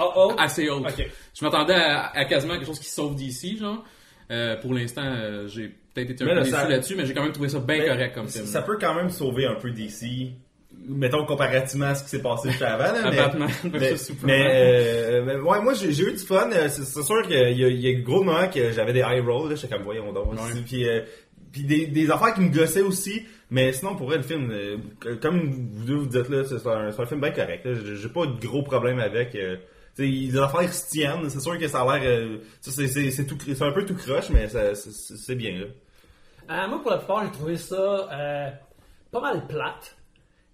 Oh, 0.00 0.12
oh. 0.16 0.32
Assez 0.38 0.68
haute. 0.70 0.86
Ok. 0.88 1.06
Je 1.34 1.44
m'attendais 1.44 1.74
à, 1.74 2.06
à 2.16 2.24
quasiment 2.24 2.54
quelque 2.54 2.66
chose 2.66 2.78
qui 2.80 2.88
sauve 2.90 3.14
d'ici, 3.16 3.56
genre. 3.58 3.84
Euh, 4.30 4.56
pour 4.56 4.74
l'instant, 4.74 5.02
euh, 5.04 5.46
j'ai 5.48 5.74
peut-être 6.06 6.10
été 6.10 6.24
un 6.24 6.26
Mais 6.26 6.32
peu 6.32 6.38
là, 6.38 6.44
déçu 6.44 6.54
ça- 6.56 6.68
là-dessus, 6.68 6.94
mais 6.96 7.06
j'ai 7.06 7.14
quand 7.14 7.22
même 7.22 7.32
trouvé 7.32 7.48
ça 7.48 7.58
bien 7.60 7.84
correct 7.86 8.14
comme 8.14 8.28
ça- 8.28 8.40
film. 8.40 8.46
Ça 8.50 8.62
peut 8.62 8.78
quand 8.80 8.94
même 8.94 9.10
sauver 9.10 9.46
un 9.46 9.54
peu 9.56 9.70
DC. 9.70 10.32
Mettons 10.86 11.24
comparativement 11.26 11.86
à 11.86 11.94
ce 11.94 12.04
qui 12.04 12.10
s'est 12.10 12.22
passé 12.22 12.50
juste 12.50 12.62
avant. 12.62 12.92
Là, 12.92 13.10
mais, 13.10 13.16
Batman 13.16 13.48
mais, 13.72 13.94
mais, 14.22 14.46
euh, 14.54 15.42
ouais, 15.42 15.60
moi 15.60 15.74
j'ai 15.74 15.88
eu 15.90 16.12
du 16.12 16.18
fun. 16.18 16.50
Euh, 16.52 16.68
C'est 16.68 17.02
sûr 17.02 17.22
qu'il 17.22 17.32
y 17.36 17.64
a, 17.64 17.68
il 17.68 17.80
y 17.80 17.88
a 17.88 18.00
gros 18.00 18.22
moments 18.22 18.48
que 18.48 18.70
j'avais 18.72 18.92
des 18.92 19.00
high 19.00 19.22
rolls. 19.26 19.54
J'étais 19.56 19.74
comme 19.74 19.82
voyons 19.84 20.12
donc. 20.12 20.32
Ouais. 20.32 20.38
Puis, 20.66 20.88
euh, 20.88 21.00
puis 21.52 21.64
des, 21.64 21.86
des 21.86 22.10
affaires 22.10 22.32
qui 22.34 22.40
me 22.42 22.50
gossaient 22.54 22.82
aussi. 22.82 23.22
Mais 23.50 23.72
sinon, 23.72 23.96
pour 23.96 24.06
vrai, 24.06 24.18
le 24.18 24.22
film, 24.22 24.50
euh, 24.50 24.76
comme 25.20 25.50
vous 25.72 25.84
deux 25.84 25.94
vous 25.96 26.06
dites 26.06 26.28
là, 26.28 26.44
c'est 26.44 26.66
un, 26.68 26.88
un 26.88 27.06
film 27.06 27.20
bien 27.20 27.30
correct. 27.32 27.66
J'ai 27.94 28.08
pas 28.08 28.26
de 28.26 28.38
gros 28.46 28.62
problèmes 28.62 28.98
avec. 29.00 29.34
euh, 29.34 29.56
les 29.98 30.36
affaires 30.38 30.72
se 30.72 30.88
tiennent. 30.90 31.28
C'est 31.28 31.40
sûr 31.40 31.58
que 31.58 31.66
ça 31.66 31.80
a 31.80 31.98
l'air, 31.98 32.02
euh, 32.08 32.36
c'est, 32.60 33.62
un 33.62 33.72
peu 33.72 33.84
tout 33.84 33.94
croche, 33.96 34.30
mais 34.30 34.46
c'est 34.74 35.34
bien 35.34 35.58
là. 35.58 35.66
Euh, 36.50 36.66
moi, 36.68 36.80
pour 36.82 36.90
la 36.90 36.98
plupart, 36.98 37.24
j'ai 37.24 37.32
trouvé 37.32 37.56
ça 37.56 37.76
euh, 38.12 38.50
pas 39.10 39.20
mal 39.20 39.46
plate. 39.46 39.96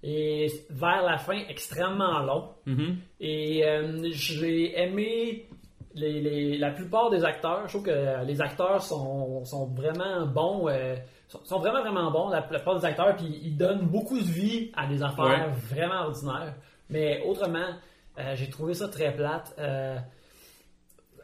Et 0.03 0.49
vers 0.69 1.03
la 1.03 1.17
fin, 1.17 1.39
extrêmement 1.49 2.19
long. 2.21 2.51
Mhm. 2.67 2.97
Et 3.21 3.65
euh, 3.65 4.09
j'ai 4.13 4.79
aimé 4.79 5.49
les, 5.95 6.21
les- 6.21 6.59
la 6.59 6.73
plupart 6.73 7.09
des 7.11 7.25
acteurs. 7.25 7.63
Je 7.67 7.69
trouve 7.79 7.85
que 7.87 8.25
les 8.25 8.41
acteurs 8.43 8.83
sont, 8.83 9.45
sont 9.45 9.67
vraiment 9.67 10.27
bons. 10.27 10.69
euh, 10.69 10.97
sont, 11.29 11.43
sont 11.45 11.59
vraiment, 11.59 11.81
vraiment 11.81 12.11
bons, 12.11 12.29
la, 12.29 12.43
plupart 12.43 12.79
des 12.79 12.85
acteurs. 12.85 13.17
Puis 13.17 13.41
ils 13.45 13.57
donnent 13.57 13.87
beaucoup 13.87 14.19
de 14.19 14.25
vie 14.25 14.71
à 14.77 14.87
des 14.87 15.03
affaires 15.03 15.25
Ouais. 15.25 15.53
vraiment 15.75 16.03
ordinaires. 16.07 16.55
Mais 16.91 17.23
autrement, 17.25 17.71
euh, 18.19 18.35
j'ai 18.35 18.51
trouvé 18.51 18.75
ça 18.75 18.89
très 18.89 19.11
plate. 19.17 19.55
Euh, 19.59 19.97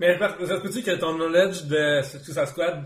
Mais 0.00 0.18
ça 0.18 0.30
se 0.30 0.62
peut-tu 0.62 0.82
que 0.82 0.96
ton 0.98 1.12
knowledge 1.18 1.64
de 1.66 2.00
Suicide 2.02 2.46
Squad 2.46 2.84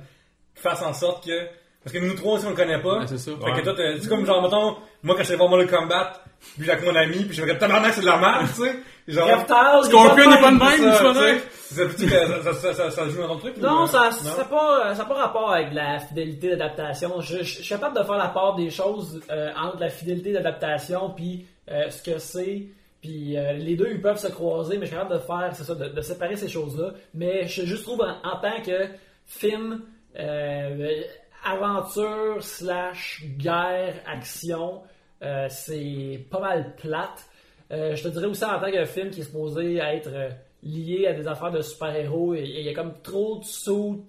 fasse 0.54 0.82
en 0.82 0.92
sorte 0.92 1.24
que. 1.24 1.46
Parce 1.84 1.92
que 1.94 1.98
nous 2.02 2.14
trois 2.14 2.34
aussi 2.36 2.46
on 2.46 2.50
le 2.50 2.56
connaît 2.56 2.80
pas. 2.80 2.98
Ouais, 3.00 3.06
c'est 3.06 3.18
ça. 3.18 3.30
Fait 3.38 3.44
Ouais. 3.52 3.58
que 3.60 3.64
toi, 3.64 3.74
t'es- 3.74 4.00
c'est 4.00 4.08
comme 4.08 4.24
genre, 4.24 4.40
mettons, 4.42 4.76
moi 5.02 5.14
quand 5.16 5.22
je 5.22 5.28
vais 5.30 5.36
voir 5.36 5.50
Mortal 5.50 5.68
Kombat, 5.68 6.12
puis 6.56 6.64
j'ai 6.64 6.70
avec 6.72 6.84
mon 6.84 6.96
ami, 6.96 7.24
puis 7.24 7.36
je 7.36 7.42
me 7.42 7.52
dis, 7.52 7.58
tabarnak, 7.58 7.92
c'est 7.92 8.00
de 8.00 8.06
la 8.06 8.16
merde, 8.18 8.46
tu 8.54 8.62
sais. 8.62 8.74
Genre. 9.06 9.28
Reptile, 9.28 9.84
Scorpion 9.90 10.30
n'est 10.30 10.40
pas 10.40 10.50
de 10.50 10.56
même, 10.56 10.70
tu 10.96 11.02
vois, 11.02 11.12
tu 11.12 11.18
sais. 11.18 11.32
là. 11.34 11.38
Ça 11.74 11.86
peut-tu 11.86 12.06
que 12.06 12.10
ça, 12.10 12.42
ça, 12.42 12.54
ça, 12.54 12.72
ça, 12.74 12.90
ça 12.90 13.08
joue 13.08 13.20
dans 13.20 13.28
ton 13.28 13.38
truc? 13.38 13.56
Non, 13.58 13.80
ou, 13.80 13.82
euh, 13.84 13.86
ça 13.86 14.10
n'a 14.38 14.44
pas, 14.44 14.94
ça 14.94 15.02
a 15.02 15.04
pas 15.04 15.14
rapport 15.14 15.52
avec 15.52 15.72
la 15.74 15.98
fidélité 15.98 16.50
d'adaptation. 16.50 17.20
Je, 17.20 17.38
je- 17.38 17.42
je 17.42 17.62
suis 17.62 17.68
capable 17.68 17.98
de 17.98 18.02
faire 18.04 18.16
la 18.16 18.28
part 18.28 18.54
des 18.54 18.70
choses 18.70 19.20
euh, 19.30 19.50
entre 19.60 19.80
la 19.80 19.88
fidélité 19.90 20.32
d'adaptation 20.32 21.10
puis 21.10 21.44
euh, 21.70 21.90
ce 21.90 22.02
que 22.02 22.18
c'est. 22.18 22.62
Puis 23.02 23.36
euh, 23.36 23.52
les 23.54 23.74
deux, 23.76 23.88
ils 23.90 24.00
peuvent 24.00 24.16
se 24.18 24.28
croiser, 24.28 24.78
mais 24.78 24.86
je 24.86 24.92
suis 24.92 24.96
capable 24.96 25.14
de 25.20 25.26
faire, 25.26 25.50
c'est 25.52 25.64
ça, 25.64 25.74
de, 25.74 25.88
de 25.88 26.00
séparer 26.00 26.36
ces 26.36 26.48
choses-là. 26.48 26.92
Mais 27.12 27.46
je 27.46 27.66
juste 27.66 27.82
trouve 27.82 28.00
en, 28.00 28.26
en 28.26 28.36
tant 28.40 28.62
que 28.64 28.86
film, 29.26 29.82
euh, 30.18 31.02
aventure 31.44 32.42
slash 32.42 33.22
guerre, 33.36 33.94
action, 34.06 34.82
euh, 35.22 35.46
c'est 35.48 36.26
pas 36.30 36.40
mal 36.40 36.74
plate. 36.76 37.28
Euh, 37.70 37.94
je 37.94 38.02
te 38.02 38.08
dirais 38.08 38.26
aussi 38.26 38.44
en 38.44 38.60
tant 38.60 38.70
que 38.70 38.84
film 38.84 39.10
qui 39.10 39.20
est 39.20 39.24
supposé 39.24 39.76
être 39.76 40.10
euh, 40.12 40.30
lié 40.62 41.06
à 41.06 41.14
des 41.14 41.26
affaires 41.26 41.50
de 41.50 41.62
super-héros, 41.62 42.34
il 42.34 42.60
y 42.60 42.68
a 42.68 42.74
comme 42.74 42.94
trop 43.02 43.38
de 43.38 43.44
suits 43.44 44.02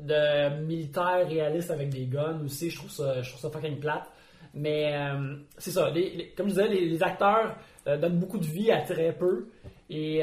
de 0.00 0.60
militaires 0.64 1.26
réalistes 1.26 1.70
avec 1.70 1.88
des 1.88 2.06
guns 2.06 2.40
aussi. 2.44 2.70
Je 2.70 2.76
trouve 2.78 2.90
ça, 2.90 3.22
je 3.22 3.30
trouve 3.30 3.40
ça 3.40 3.50
fucking 3.50 3.78
plate. 3.78 4.06
Mais 4.58 4.94
c'est 5.58 5.70
ça, 5.70 5.92
comme 6.34 6.48
je 6.48 6.54
disais, 6.54 6.68
les, 6.68 6.86
les 6.86 7.02
acteurs 7.02 7.56
donnent 7.84 8.18
beaucoup 8.18 8.38
de 8.38 8.46
vie 8.46 8.70
à 8.70 8.80
très 8.80 9.12
peu. 9.12 9.48
Et 9.90 10.22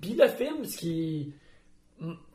puis 0.00 0.14
le 0.14 0.28
film, 0.28 0.64
ce 0.64 0.78
qui. 0.78 1.32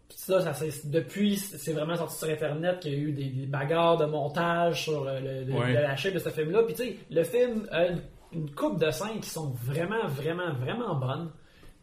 Ça, 0.09 0.41
ça, 0.41 0.53
c'est- 0.53 0.89
depuis, 0.89 1.37
c'est 1.37 1.73
vraiment 1.73 1.95
sorti 1.95 2.17
sur 2.17 2.29
Internet 2.29 2.79
qu'il 2.79 2.93
y 2.93 2.95
a 2.95 2.99
eu 2.99 3.11
des, 3.11 3.25
des 3.25 3.45
bagarres 3.45 3.97
de 3.97 4.05
montage 4.05 4.83
sur 4.83 5.03
le, 5.03 5.19
le- 5.19 5.43
le- 5.45 5.53
Ouais. 5.53 5.69
de 5.73 5.77
la 5.79 5.95
chaîne 5.95 6.13
de 6.13 6.19
ce 6.19 6.29
film-là. 6.29 6.63
Puis 6.63 6.73
tu 6.75 6.83
sais, 6.83 6.97
le 7.09 7.23
film 7.23 7.67
a 7.71 7.87
une, 7.87 8.01
une 8.33 8.51
coupe 8.51 8.79
de 8.79 8.89
scènes 8.91 9.19
qui 9.21 9.29
sont 9.29 9.51
vraiment, 9.63 10.07
vraiment, 10.07 10.53
vraiment 10.53 10.95
bonnes. 10.95 11.31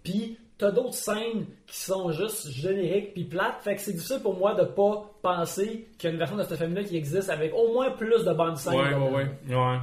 Puis 0.03 0.39
t'as 0.59 0.71
d'autres 0.71 0.95
scènes 0.95 1.47
qui 1.67 1.77
sont 1.81 2.11
juste 2.13 2.51
génériques 2.51 3.15
puis 3.15 3.25
plates. 3.25 3.63
Fait 3.63 3.75
que 3.77 3.81
c'est 3.81 3.93
difficile 3.93 4.21
pour 4.23 4.37
moi 4.37 4.55
de 4.55 4.65
pas 4.65 5.11
penser 5.23 5.89
qu'il 5.99 6.09
y 6.09 6.11
a 6.11 6.13
une 6.13 6.19
version 6.19 6.37
de 6.37 6.43
ce 6.45 6.55
film-là 6.55 6.85
qui 6.85 6.97
existe 6.97 7.31
avec 7.31 7.53
au 7.55 7.73
moins 7.73 7.91
plus 7.93 8.25
de 8.25 8.33
bonnes 8.33 8.57
scènes. 8.57 8.75
Ouais, 8.75 8.95
ouais, 8.95 9.11
ouais. 9.49 9.55
Ouais. 9.57 9.79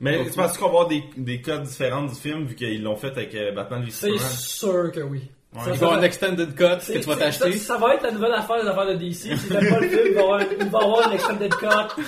Mais 0.00 0.24
tu 0.24 0.32
penses 0.32 0.56
qu'on 0.56 0.64
va 0.66 0.70
avoir 0.70 0.88
des, 0.88 1.04
des 1.16 1.40
codes 1.42 1.62
différents 1.62 2.04
du 2.04 2.14
film 2.14 2.44
vu 2.46 2.54
qu'ils 2.54 2.82
l'ont 2.82 2.96
fait 2.96 3.08
avec 3.12 3.34
euh, 3.34 3.52
Batman 3.52 3.82
v 3.82 3.90
C'est 3.90 4.08
Superman? 4.08 4.32
sûr 4.32 4.92
que 4.92 5.00
oui. 5.00 5.30
Ça, 5.52 5.60
Il 5.66 5.74
ça 5.74 5.80
va 5.80 5.86
avoir 5.86 5.98
un 5.98 6.02
extended 6.02 6.54
cut 6.54 6.64
que 6.92 6.98
tu 6.98 7.08
vas 7.08 7.16
t'acheter. 7.16 7.52
Ça, 7.54 7.74
ça 7.74 7.76
va 7.80 7.94
être 7.96 8.04
la 8.04 8.12
nouvelle 8.12 8.32
affaire 8.34 8.62
des 8.62 8.68
affaires 8.68 8.86
de 8.86 8.94
DC. 8.94 9.14
Si 9.36 9.48
t'aimes 9.48 9.68
pas 9.68 9.80
le 9.80 9.88
film, 9.88 10.02
il 10.06 10.14
va 10.14 10.20
avoir, 10.22 10.40
il 10.42 10.48
va 10.68 10.78
y 10.80 10.84
avoir 10.84 11.08
une 11.08 11.14
extended 11.14 11.54
cut 11.54 12.02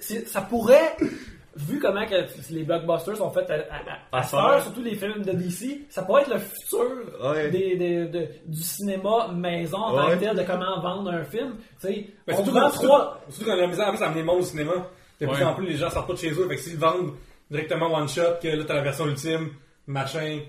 c'est- 0.00 0.26
ça 0.28 0.40
pourrait, 0.40 0.96
vu 1.54 1.78
comment 1.78 2.06
que 2.06 2.14
les 2.50 2.62
blockbusters 2.64 3.16
sont 3.18 3.30
faits 3.30 3.50
à, 3.50 4.16
à, 4.16 4.20
à, 4.20 4.60
surtout 4.62 4.82
les 4.82 4.94
films 4.94 5.22
de 5.22 5.32
DC, 5.32 5.82
ça 5.90 6.02
pourrait 6.02 6.22
être 6.22 6.30
le 6.32 6.38
futur 6.38 6.80
Ouais. 7.22 7.50
des, 7.50 7.76
des- 7.76 8.06
de- 8.06 8.28
du 8.46 8.62
cinéma 8.62 9.28
maison 9.34 9.76
en 9.78 9.94
tant 9.94 10.08
Ouais. 10.08 10.14
que 10.16 10.20
tel, 10.24 10.34
de 10.36 10.42
comment 10.44 10.80
vendre 10.80 11.10
un 11.12 11.24
film. 11.24 11.56
Mais 11.84 12.08
on 12.28 12.36
surtout, 12.36 12.50
vend 12.52 12.60
quand, 12.60 12.70
trois... 12.70 13.20
surtout, 13.28 13.32
surtout 13.34 13.50
quand 13.50 13.56
la 13.56 13.66
misère 13.66 13.88
en 13.88 13.90
plus 13.92 14.02
à 14.02 14.06
amener 14.06 14.20
le 14.20 14.26
monde 14.26 14.38
au 14.40 14.44
cinéma. 14.44 14.72
De 15.20 15.26
plus 15.26 15.36
Ouais. 15.36 15.44
en 15.44 15.54
plus, 15.54 15.66
les 15.66 15.76
gens 15.76 15.90
sortent 15.90 16.06
pas 16.08 16.14
de 16.14 16.18
chez 16.18 16.30
eux. 16.32 16.48
Fait 16.48 16.56
que 16.56 16.60
s'ils 16.62 16.78
vendent 16.78 17.12
directement 17.50 17.92
one 17.92 18.08
shot, 18.08 18.38
que 18.42 18.48
là 18.48 18.64
t'as 18.66 18.74
la 18.74 18.82
version 18.82 19.06
ultime, 19.06 19.50
machin, 19.86 20.40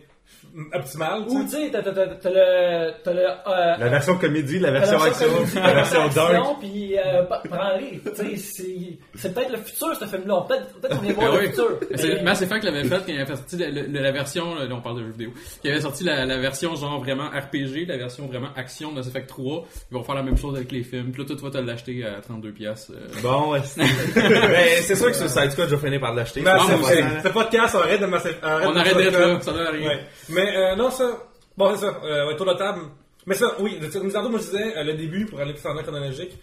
optimal, 0.73 1.25
tu 1.27 1.35
Ou 1.35 1.43
tu 1.43 1.49
sais, 1.49 1.69
t'as 1.71 1.81
le... 1.81 2.91
T'as 3.03 3.13
le 3.13 3.19
euh, 3.21 3.77
La 3.77 3.89
version 3.89 4.17
comédie, 4.17 4.59
la 4.59 4.71
version 4.71 5.01
action, 5.01 5.27
la 5.55 5.73
version 5.73 6.07
dark. 6.09 6.59
Puis, 6.59 6.95
euh, 6.97 7.23
prends-les. 7.23 8.01
Tu 8.15 8.37
sais, 8.37 8.97
c'est- 9.15 9.33
peut-être 9.33 9.51
le 9.51 9.57
futur, 9.57 9.95
ce 9.99 10.05
film-là. 10.05 10.45
Peut-être 10.47 10.79
peut-être 10.79 10.99
qu'on 10.99 11.05
est 11.07 11.13
voir 11.13 11.31
Ben 11.31 11.41
le 11.41 11.47
futur. 11.47 11.79
C'est 11.95 12.21
Mass 12.23 12.41
Effect 12.41 12.63
l'avait 12.63 12.83
fait 12.83 12.95
quand 12.97 13.03
il 13.07 13.19
avait 13.21 13.35
sorti 13.35 13.57
la, 13.57 13.69
la- 13.69 14.01
la 14.01 14.11
version, 14.11 14.55
là 14.55 14.65
on 14.71 14.81
parle 14.81 14.97
de 14.99 15.03
jeux 15.05 15.11
vidéo, 15.11 15.31
qui 15.61 15.69
avait 15.69 15.81
sorti 15.81 16.03
la, 16.03 16.25
la 16.25 16.37
version 16.37 16.75
genre 16.75 16.99
vraiment 16.99 17.25
RPG, 17.29 17.85
la 17.87 17.97
version 17.97 18.25
vraiment 18.27 18.49
action 18.55 18.91
de 18.91 18.95
Mass 18.97 19.07
Effect 19.07 19.27
3. 19.27 19.65
Ils 19.91 19.93
vont 19.97 20.03
faire 20.03 20.15
la 20.15 20.23
même 20.23 20.37
chose 20.37 20.55
avec 20.55 20.71
les 20.71 20.83
films. 20.83 21.11
Puis 21.11 21.21
là, 21.21 21.27
toi, 21.27 21.35
tu 21.37 21.43
vas 21.43 21.49
te 21.51 21.57
l'acheter 21.57 22.05
à 22.05 22.21
32 22.21 22.51
pièces. 22.51 22.91
Bon, 23.21 23.51
ouais. 23.51 23.59
c'est- 23.63 23.81
Ben, 24.15 24.67
c'est 24.81 24.95
sûr 24.95 25.07
que 25.07 25.13
ce 25.15 25.27
Side 25.27 25.51
Squad, 25.51 25.69
je 25.69 25.75
vais 25.75 25.85
finir 25.85 25.99
par 25.99 26.13
l'acheter. 26.13 26.41
Mais 26.41 26.51
Ah, 26.53 26.59
c'est- 26.67 26.75
aussi. 26.75 27.03
ce 27.23 27.27
podcast, 27.29 27.75
on 27.77 27.81
arrête 27.83 28.01
de 28.01 28.05
masser- 28.05 28.35
arrête 28.41 28.67
On 28.67 28.71
de 28.73 28.79
arrête 28.79 28.97
d'être 28.97 29.19
là, 29.19 29.41
ça 29.41 29.51
rien. 29.51 29.87
Ouais. 29.89 29.99
Mais 30.45 30.57
euh, 30.57 30.75
non, 30.75 30.89
ça. 30.91 31.17
Bon, 31.57 31.73
c'est 31.75 31.81
ça. 31.85 31.97
Euh, 32.03 32.27
ouais, 32.27 32.35
tour 32.35 32.45
de 32.45 32.53
table. 32.53 32.81
Mais 33.25 33.35
ça, 33.35 33.55
oui, 33.59 33.79
tantôt, 34.13 34.29
moi 34.29 34.39
je 34.39 34.45
disais, 34.45 34.77
euh, 34.77 34.83
le 34.83 34.93
début, 34.93 35.25
pour 35.25 35.39
aller 35.39 35.53
plus 35.53 35.65
en 35.65 35.71
ordre 35.71 35.81
chronologique. 35.83 36.37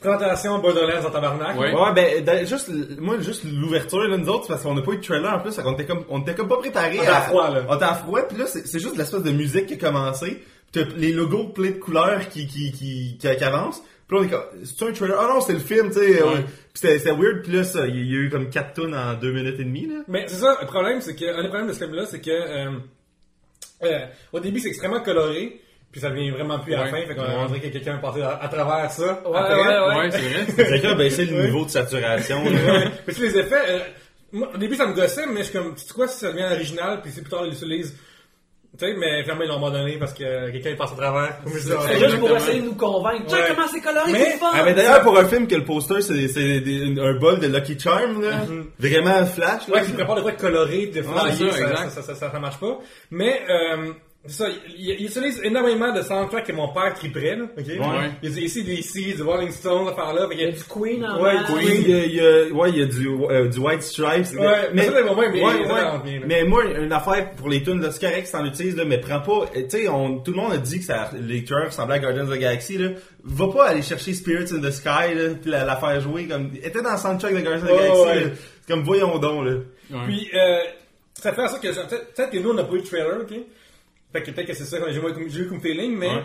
Présentation 0.00 0.58
Borderlands 0.58 1.06
en 1.06 1.10
tabarnak. 1.10 1.56
Ouais. 1.60 1.72
Ouais, 1.72 1.92
ben, 1.94 2.24
dans- 2.24 2.44
juste, 2.44 2.70
moi, 2.98 3.20
juste 3.20 3.44
l'ouverture, 3.44 4.00
là, 4.08 4.16
nous 4.18 4.28
autres, 4.28 4.48
parce 4.48 4.62
qu'on 4.64 4.74
n'a 4.74 4.82
pas 4.82 4.92
eu 4.92 4.96
de 4.96 5.02
trailer 5.02 5.32
en 5.32 5.38
plus, 5.38 5.56
qu'on 5.56 5.74
était 5.74 5.86
comme, 5.86 6.04
on 6.08 6.20
était 6.22 6.34
comme 6.34 6.48
pas 6.48 6.56
préparés 6.56 6.98
On 6.98 7.02
était 7.02 7.06
à 7.12 7.20
froid, 7.20 7.50
là. 7.50 7.64
On 7.68 7.76
était 7.76 7.84
à 7.84 7.94
froid, 7.94 8.20
pis 8.22 8.34
là, 8.36 8.46
c'est 8.48 8.66
c'est 8.66 8.80
juste 8.80 8.96
l'espèce 8.96 9.22
de 9.22 9.30
musique 9.30 9.66
qui 9.66 9.74
a 9.74 9.76
commencé, 9.76 10.42
pis 10.72 10.72
t'as 10.72 10.84
les 10.96 11.12
logos 11.12 11.50
pleins 11.50 11.70
de 11.70 11.76
couleurs 11.78 12.28
qui, 12.30 12.48
qui, 12.48 12.72
qui, 12.72 13.16
qui, 13.16 13.36
qui 13.36 13.44
avancent, 13.44 13.80
pis 14.08 14.14
là, 14.16 14.20
on 14.20 14.24
est 14.24 14.28
comme, 14.28 14.42
c'est 14.64 14.88
un 14.88 14.92
trailer? 14.92 15.16
Ah 15.20 15.28
non, 15.34 15.40
c'est 15.40 15.52
le 15.52 15.60
film, 15.60 15.86
tu 15.92 16.00
sais, 16.00 16.20
Ouais. 16.20 16.42
pis 16.42 16.80
c'était 16.80 16.98
c'était 16.98 17.12
weird, 17.12 17.42
pis 17.44 17.52
là, 17.52 17.62
ça, 17.62 17.86
il 17.86 17.94
y 17.94 18.16
a 18.16 18.18
eu 18.22 18.28
comme 18.28 18.50
4 18.50 18.74
tonnes 18.74 18.96
en 18.96 19.14
2 19.14 19.30
minutes 19.32 19.60
et 19.60 19.64
demie, 19.64 19.86
là. 19.86 20.00
Mais 20.08 20.24
c'est 20.26 20.40
ça, 20.40 20.58
le 20.60 20.66
problème, 20.66 21.00
c'est 21.00 21.14
que, 21.14 21.26
un 21.26 21.42
des 21.42 21.48
problèmes 21.48 21.68
de 21.68 21.74
ce 21.74 21.78
film-là, 21.78 22.06
c'est 22.06 22.20
que, 22.20 22.30
euh, 22.32 22.72
euh, 23.84 24.06
au 24.32 24.40
début, 24.40 24.60
c'est 24.60 24.68
extrêmement 24.68 25.00
coloré, 25.00 25.60
puis 25.90 26.00
ça 26.00 26.10
devient 26.10 26.30
vraiment 26.30 26.58
plus 26.58 26.74
à 26.74 26.84
la 26.84 26.86
fin, 26.86 27.02
fait 27.06 27.14
qu'on 27.14 27.22
Ouais. 27.22 27.46
dirait 27.48 27.60
que 27.60 27.68
quelqu'un 27.68 27.98
est 27.98 28.00
passé 28.00 28.22
à, 28.22 28.36
à 28.42 28.48
travers 28.48 28.90
ça. 28.90 29.22
Ouais, 29.26 29.36
après. 29.38 29.54
ouais, 29.54 29.66
ouais. 29.66 29.96
Ouais, 29.96 30.10
c'est 30.10 30.18
vrai. 30.18 30.68
Quelqu'un 30.70 30.90
a 30.90 30.94
baissé 30.94 31.24
le 31.26 31.42
niveau 31.46 31.64
de 31.64 31.70
saturation, 31.70 32.44
là. 32.44 32.50
Ouais. 32.50 32.84
Mais 33.06 33.12
tu 33.12 33.20
sais, 33.20 33.26
les 33.28 33.38
effets, 33.38 33.62
euh, 33.68 33.78
moi, 34.32 34.50
au 34.54 34.58
début, 34.58 34.76
ça 34.76 34.86
me 34.86 34.94
gossait, 34.94 35.26
mais 35.26 35.38
je 35.38 35.42
suis 35.44 35.52
comme, 35.52 35.74
tu 35.74 35.82
sais 35.84 35.92
quoi, 35.94 36.08
si 36.08 36.18
ça 36.18 36.32
devient 36.32 36.44
original, 36.50 37.00
puis 37.02 37.10
c'est 37.14 37.20
plus 37.22 37.30
tard, 37.30 37.44
ils 37.44 37.50
l'utilisent. 37.50 37.94
Tu 38.78 38.86
sais, 38.86 38.94
mais 38.96 39.22
finalement, 39.22 39.44
ils 39.44 39.48
l'ont 39.48 39.56
abandonné 39.56 39.96
parce 39.98 40.14
que 40.14 40.50
quelqu'un 40.50 40.70
est 40.70 40.76
passé 40.76 40.94
à 40.94 40.96
travers. 40.96 41.42
Comme 41.44 41.52
je 41.52 41.58
disais, 41.58 41.76
juste 41.98 42.18
pour 42.18 42.34
essayer 42.36 42.60
de 42.60 42.64
nous 42.66 42.74
convaincre. 42.74 43.24
Tiens, 43.28 43.38
Ouais. 43.38 43.44
comment 43.54 43.68
c'est 43.68 43.80
coloré, 43.82 44.12
Mais- 44.12 44.24
c'est 44.24 44.38
fun! 44.38 44.46
Ah, 44.54 44.62
mais 44.64 44.72
d'ailleurs, 44.72 45.02
pour 45.02 45.18
un 45.18 45.26
film 45.26 45.46
que 45.46 45.54
le 45.56 45.64
poster, 45.64 46.00
c'est 46.00 46.14
un 47.00 47.14
bol 47.18 47.38
de 47.38 47.48
Lucky 47.48 47.78
Charm, 47.78 48.22
là. 48.22 48.44
Mhm. 48.48 48.66
Vraiment 48.78 49.26
flash, 49.26 49.68
là. 49.68 49.74
Ouais, 49.74 49.82
qui 49.84 49.92
prépare 49.92 50.16
de 50.16 50.22
quoi 50.22 50.32
de 50.32 50.40
coloré, 50.40 50.86
de 50.86 51.02
c'est 51.02 51.02
ça, 51.02 51.10
ça, 51.30 51.88
ça, 51.90 52.02
ça, 52.02 52.14
ça, 52.14 52.30
ça 52.32 52.38
marche 52.40 52.58
pas. 52.58 52.78
Mais, 53.10 53.42
euh, 53.50 53.92
ça, 54.26 54.46
il, 54.78 54.90
il 55.00 55.06
utilise 55.06 55.40
énormément 55.42 55.92
de 55.92 56.00
soundtrack 56.00 56.46
que 56.46 56.52
mon 56.52 56.68
père 56.72 56.94
triperait, 56.94 57.34
là, 57.36 57.44
ok? 57.58 57.66
Ouais. 57.66 58.10
Il 58.22 58.30
y 58.30 58.38
a 58.38 58.40
ici, 58.42 58.62
du 58.62 58.70
ici, 58.72 59.14
du 59.14 59.22
Rolling 59.22 59.50
Stone, 59.50 59.88
affaire 59.88 60.12
là, 60.14 60.28
Il 60.30 60.40
y 60.40 60.44
a 60.44 60.52
du 60.52 60.62
Queen 60.62 61.04
en 61.04 61.20
Ouais. 61.20 61.32
Queen. 61.46 61.82
Il 61.84 61.88
y 61.90 61.94
a, 61.94 62.04
il 62.04 62.14
y 62.14 62.20
a- 62.20 62.54
ouais, 62.54 62.70
il 62.70 62.78
y 62.78 62.82
a 62.82 62.86
du, 62.86 63.08
euh, 63.08 63.48
du 63.48 63.58
White 63.58 63.82
Stripes. 63.82 64.38
Ouais, 64.38 64.70
mais 64.72 64.84
ça, 64.86 65.02
moment, 65.02 65.22
mais- 65.32 65.42
ouais, 65.42 65.52
ça, 65.66 65.74
ouais. 65.74 65.80
ça 65.80 66.02
bien, 66.04 66.20
mais 66.24 66.44
moi, 66.44 66.64
une 66.64 66.92
affaire 66.92 67.32
pour 67.32 67.48
les 67.48 67.62
tunes, 67.64 67.80
là, 67.80 67.90
c'est 67.90 68.00
correct 68.06 68.26
si 68.26 68.32
t'en 68.32 68.44
utilises, 68.44 68.76
là, 68.76 68.84
mais 68.84 68.98
prends 68.98 69.20
pas, 69.20 69.50
euh, 69.56 69.62
tu 69.68 69.70
sais, 69.70 69.88
on, 69.88 70.20
tout 70.20 70.30
le 70.30 70.36
monde 70.36 70.52
a 70.52 70.58
dit 70.58 70.78
que 70.78 70.84
ça, 70.84 71.10
les 71.20 71.42
tueurs 71.42 71.66
ressemblaient 71.66 71.96
à 71.96 71.98
Guardians 71.98 72.24
of 72.28 72.36
the 72.36 72.38
Galaxy, 72.40 72.78
là. 72.78 72.90
Va 73.24 73.48
pas 73.48 73.66
aller 73.70 73.82
chercher 73.82 74.12
Spirits 74.14 74.52
in 74.54 74.60
the 74.60 74.70
Sky, 74.70 75.14
là, 75.16 75.34
pis 75.42 75.48
la, 75.48 75.64
la 75.64 75.76
faire 75.76 76.00
jouer 76.00 76.26
comme, 76.26 76.50
était 76.62 76.80
dans 76.82 76.92
le 76.92 76.98
soundtrack 76.98 77.34
de 77.34 77.40
Guardians 77.40 77.64
of 77.64 77.68
the 77.68 77.72
Ouais, 77.72 77.88
Galaxy, 77.88 78.02
ouais. 78.02 78.20
là. 78.24 78.30
C'est 78.66 78.72
comme, 78.72 78.84
voyons 78.84 79.18
donc, 79.18 79.44
là. 79.46 79.52
Ouais. 79.90 79.98
Puis, 80.06 80.28
euh, 80.34 80.58
ça 81.14 81.32
fait 81.32 81.42
en 81.42 81.48
sorte 81.48 81.62
que, 81.62 81.68
peut-être 81.68 82.14
peut-être 82.14 82.30
que 82.30 82.38
nous, 82.38 82.50
on 82.50 82.54
n'a 82.54 82.64
pas 82.64 82.74
eu 82.74 82.80
de 82.82 82.86
trailer, 82.86 83.18
ok? 83.22 83.34
Fait 84.12 84.22
que 84.22 84.30
peut-être 84.30 84.46
que 84.48 84.54
c'est 84.54 84.64
ça 84.64 84.78
que 84.78 84.90
j'ai 84.92 84.98
eu, 85.40 85.48
comme 85.48 85.60
feeling, 85.60 85.96
mais 85.96 86.08
Ouais. 86.08 86.22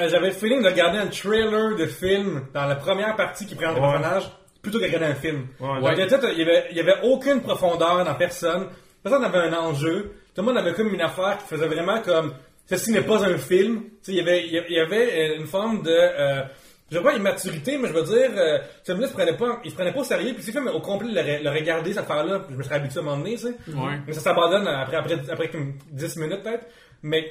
euh, 0.00 0.08
j'avais 0.08 0.28
le 0.28 0.32
feeling 0.32 0.62
de 0.62 0.68
regarder 0.68 0.98
un 0.98 1.06
trailer 1.06 1.76
de 1.76 1.86
film 1.86 2.46
dans 2.52 2.66
la 2.66 2.74
première 2.76 3.14
partie 3.16 3.46
qui 3.46 3.54
présente 3.54 3.76
le 3.76 3.80
personnage 3.80 4.24
plutôt 4.62 4.78
que 4.78 4.82
de 4.84 4.88
regarder 4.88 5.06
un 5.06 5.14
film. 5.14 5.46
Donc, 5.60 5.78
il 5.92 5.98
y 5.98 6.42
avait- 6.42 6.66
il 6.70 6.76
y 6.76 6.80
avait, 6.80 7.00
aucune 7.02 7.40
profondeur 7.42 8.04
dans 8.04 8.14
personne. 8.14 8.68
Personne 9.02 9.22
n'avait 9.22 9.38
un 9.38 9.52
enjeu. 9.52 10.12
Tout 10.34 10.40
le 10.40 10.46
monde 10.46 10.56
avait 10.58 10.72
comme 10.72 10.92
une 10.92 11.00
affaire 11.02 11.38
qui 11.38 11.46
faisait 11.46 11.66
vraiment 11.68 12.00
comme 12.00 12.34
ceci 12.66 12.90
n'est 12.92 13.02
pas 13.02 13.24
un 13.24 13.36
film. 13.36 13.82
Tu 13.82 13.88
sais, 14.02 14.12
il 14.12 14.16
y 14.16 14.20
avait, 14.20 14.46
il 14.46 14.52
y 14.52 14.58
avait- 14.58 14.66
il 14.70 14.76
y 14.76 14.80
avait 14.80 15.30
euh, 15.32 15.36
une 15.40 15.46
forme 15.46 15.82
de 15.82 15.90
euh, 15.92 16.42
je 16.90 16.98
veux 16.98 17.02
pas 17.02 17.14
immaturité, 17.14 17.78
mais 17.78 17.88
je 17.88 17.92
veux 17.94 18.02
dire, 18.02 18.30
euh, 18.36 18.58
ce 18.82 18.92
film-là, 18.92 19.06
il 19.06 19.10
se 19.10 19.14
prenait 19.14 19.36
pas, 19.36 19.60
il 19.64 19.70
se 19.70 19.74
prenait 19.74 19.92
pas 19.92 20.00
au 20.00 20.04
sérieux, 20.04 20.32
puis 20.34 20.42
si 20.42 20.52
le 20.52 20.60
film 20.60 20.68
au 20.68 20.80
complet 20.80 21.08
le, 21.10 21.42
le 21.44 21.50
regardé, 21.50 21.92
cette 21.92 22.02
affaire-là, 22.04 22.42
je 22.50 22.54
me 22.54 22.62
serais 22.62 22.76
habitué 22.76 22.98
à 22.98 23.02
un 23.02 23.04
moment 23.06 23.18
donné, 23.18 23.32
tu 23.32 23.38
sais. 23.42 23.54
Ouais. 23.68 23.98
Mais 24.06 24.12
ça 24.12 24.20
s'abandonne 24.20 24.66
après, 24.68 24.96
après, 24.96 25.18
après 25.30 25.48
comme 25.50 25.74
10 25.90 26.16
minutes 26.18 26.42
peut-être. 26.42 26.66
Mais 27.02 27.24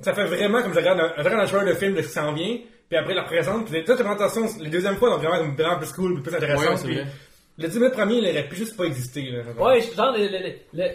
ça 0.00 0.14
fait 0.14 0.24
vraiment 0.24 0.62
comme 0.62 0.72
je 0.72 0.78
regarde 0.78 1.00
un, 1.00 1.12
je 1.18 1.22
regarde 1.28 1.52
un 1.54 1.64
de 1.66 1.74
film 1.74 1.94
de 1.94 2.02
ce 2.02 2.06
qui 2.08 2.12
s'en 2.14 2.32
vient, 2.32 2.58
puis 2.88 2.98
après 2.98 3.14
la 3.14 3.24
présente, 3.24 3.66
puis 3.66 3.84
toute 3.84 3.98
la 3.98 4.04
présentation, 4.04 4.46
les 4.60 4.70
deuxièmes 4.70 4.96
fois, 4.96 5.10
donc 5.10 5.20
vraiment, 5.22 5.52
vraiment 5.52 5.78
plus 5.78 5.92
cool, 5.92 6.22
plus 6.22 6.34
intéressant. 6.34 6.70
Ouais, 6.70 6.76
c'est 6.76 7.04
le 7.58 7.68
10 7.68 7.76
minutes 7.78 7.92
premier, 7.94 8.14
il 8.18 8.28
aurait 8.30 8.48
pu 8.48 8.56
juste 8.56 8.76
pas 8.76 8.84
exister. 8.84 9.22
Là, 9.30 9.42
Ouais, 9.58 9.80
genre, 9.82 10.12
le, 10.16 10.26
le- 10.28 10.38
le- 10.38 10.54
le- 10.72 10.94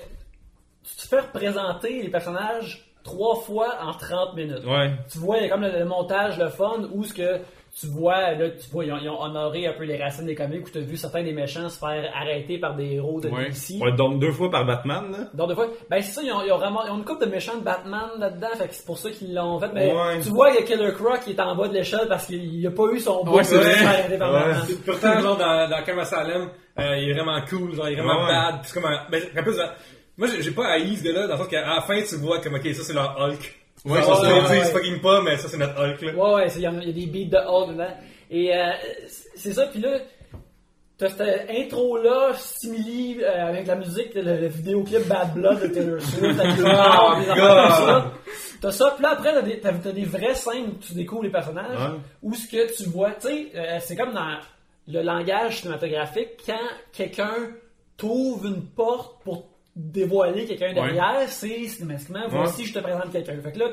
tu 0.83 0.95
te 0.95 1.07
fais 1.07 1.19
représenter 1.19 2.01
les 2.03 2.09
personnages 2.09 2.83
trois 3.03 3.35
fois 3.35 3.75
en 3.81 3.91
30 3.93 4.35
minutes. 4.35 4.65
Ouais. 4.65 4.91
Tu 5.11 5.19
vois, 5.19 5.37
il 5.37 5.43
y 5.43 5.45
a 5.45 5.49
comme 5.49 5.61
le, 5.61 5.71
le 5.77 5.85
montage, 5.85 6.39
le 6.39 6.49
fun, 6.49 6.89
où 6.91 7.03
ce 7.03 7.13
que 7.13 7.37
tu 7.77 7.87
vois, 7.87 8.31
là, 8.31 8.49
tu 8.51 8.69
vois, 8.71 8.85
ils 8.85 8.93
ont, 8.93 8.97
ils 9.01 9.09
ont 9.09 9.21
honoré 9.21 9.67
un 9.67 9.73
peu 9.73 9.83
les 9.83 10.01
racines 10.01 10.25
des 10.25 10.33
comics, 10.35 10.65
où 10.65 10.69
tu 10.69 10.77
as 10.77 10.81
vu 10.81 10.95
certains 10.95 11.23
des 11.23 11.33
méchants 11.33 11.67
se 11.67 11.77
faire 11.77 12.09
arrêter 12.15 12.57
par 12.57 12.73
des 12.75 12.93
héros 12.93 13.19
de 13.19 13.27
Ouais. 13.29 13.49
DC. 13.49 13.81
Ouais, 13.81 13.91
donc 13.91 14.19
deux 14.19 14.31
fois 14.31 14.49
par 14.49 14.65
Batman, 14.65 15.11
là. 15.11 15.17
Donc, 15.33 15.49
des 15.49 15.55
fois, 15.55 15.67
ben, 15.89 16.01
c'est 16.01 16.13
ça, 16.13 16.21
ils 16.23 16.31
ont, 16.31 16.41
ils 16.41 16.51
ont 16.53 16.57
vraiment, 16.57 16.85
ils 16.85 16.91
ont 16.91 16.97
une 16.97 17.03
couple 17.03 17.25
de 17.25 17.31
méchants 17.31 17.57
de 17.57 17.63
Batman 17.63 18.09
là-dedans, 18.17 18.47
fait 18.57 18.69
que 18.69 18.73
c'est 18.75 18.85
pour 18.85 18.97
ça 18.97 19.09
qu'ils 19.11 19.33
l'ont 19.35 19.59
fait. 19.59 19.71
Mais 19.73 19.91
Ouais. 19.93 20.21
tu 20.21 20.29
vois, 20.29 20.51
il 20.51 20.55
y 20.55 20.57
a 20.59 20.61
Killer 20.61 20.93
Croc 20.93 21.19
qui 21.19 21.31
est 21.31 21.39
en 21.41 21.53
bas 21.53 21.67
de 21.67 21.73
l'échelle 21.73 22.07
parce 22.07 22.27
qu'il 22.27 22.65
a 22.65 22.71
pas 22.71 22.85
eu 22.93 22.99
son 22.99 23.25
bout 23.25 23.35
Ouais, 23.35 23.43
c'est 23.43 23.57
de 23.57 23.61
se 23.61 23.65
vrai. 23.67 23.75
faire 23.75 23.89
arrêter 23.89 24.17
par 24.17 24.33
Ouais. 24.33 24.39
Batman. 24.39 24.61
Puis 24.67 24.75
Pourtant, 24.85 25.19
genre, 25.19 25.37
dans, 25.37 25.69
dans 25.69 25.83
Kama 25.83 26.05
Salem, 26.05 26.49
euh, 26.79 26.97
il 26.97 27.09
est 27.09 27.13
vraiment 27.13 27.41
cool, 27.49 27.75
genre, 27.75 27.89
il 27.89 27.99
est 27.99 28.01
vraiment 28.01 28.23
Ouais. 28.25 28.31
bad. 28.31 28.55
C'est 28.63 28.73
comme 28.73 28.85
un. 28.89 29.01
Ben, 29.11 29.21
en 29.37 29.43
plus, 29.43 29.57
moi, 30.17 30.27
j'ai 30.29 30.41
j'ai 30.41 30.51
pas 30.51 30.67
haï 30.69 30.95
ce 30.95 31.03
gars-là, 31.03 31.27
dans 31.27 31.33
le 31.33 31.39
sens 31.39 31.47
qu'à 31.49 31.59
la 31.75 31.81
fin, 31.81 32.01
tu 32.01 32.15
vois 32.15 32.39
comme, 32.39 32.53
ok, 32.55 32.65
ça 32.73 32.83
c'est 32.83 32.93
leur 32.93 33.17
Hulk. 33.19 33.53
Ouais, 33.85 34.01
ça. 34.01 34.19
Ouais, 34.21 34.49
ouais. 34.49 34.65
fucking 34.65 34.99
pas, 35.01 35.21
mais 35.21 35.37
ça 35.37 35.47
c'est 35.47 35.57
notre 35.57 35.79
Hulk, 35.79 36.01
là. 36.01 36.13
Ouais, 36.13 36.33
ouais, 36.35 36.47
il 36.55 36.61
y, 36.61 36.65
a 36.65 36.71
il 36.71 36.87
y 36.87 36.89
a 36.89 36.93
des 36.93 37.05
beats 37.25 37.39
de 37.39 37.47
Hulk 37.47 37.71
dedans. 37.73 37.93
Et 38.31 38.55
euh, 38.55 38.71
c'est- 39.35 39.53
ça, 39.53 39.67
puis 39.67 39.79
là, 39.79 39.99
t'as 40.97 41.09
cette 41.09 41.49
intro-là, 41.49 42.31
simili 42.35 43.17
euh, 43.21 43.47
avec 43.49 43.67
la 43.67 43.75
musique, 43.75 44.13
le, 44.15 44.21
le 44.21 44.47
vidéoclip 44.47 45.07
Bad 45.07 45.33
Blood 45.33 45.61
de 45.61 45.67
Taylor 45.67 46.01
Swift, 46.01 46.39
avec 46.39 46.57
les 46.57 46.63
morts, 46.63 47.17
des 47.19 47.25
ça. 47.25 48.11
T'as 48.61 48.71
ça, 48.71 48.91
puis 48.95 49.03
là 49.03 49.09
après, 49.11 49.33
t'as 49.33 49.41
des, 49.41 49.59
t'as, 49.59 49.73
t'as 49.73 49.91
des 49.91 50.05
vraies 50.05 50.33
scènes 50.35 50.69
où 50.69 50.73
tu 50.79 50.93
découvres 50.93 51.23
les 51.23 51.29
personnages, 51.31 51.77
Ouais. 51.77 51.99
où 52.23 52.33
ce 52.33 52.47
que 52.49 52.75
tu 52.75 52.89
vois, 52.89 53.11
tu 53.11 53.27
sais, 53.27 53.51
euh, 53.55 53.77
c'est 53.81 53.95
comme 53.95 54.13
dans 54.13 54.37
le 54.87 55.01
langage 55.03 55.61
cinématographique, 55.61 56.29
quand 56.45 56.57
quelqu'un 56.93 57.33
t'ouvre 57.97 58.45
une 58.47 58.63
porte 58.65 59.21
pour 59.23 59.45
dévoiler 59.75 60.45
quelqu'un 60.45 60.73
derrière, 60.73 61.27
c'est 61.27 61.47
systématiquement, 61.49 62.27
voici 62.29 62.65
je 62.65 62.73
te 62.73 62.79
présente 62.79 63.11
quelqu'un. 63.11 63.39
Fait 63.41 63.51
que 63.51 63.59
là, 63.59 63.69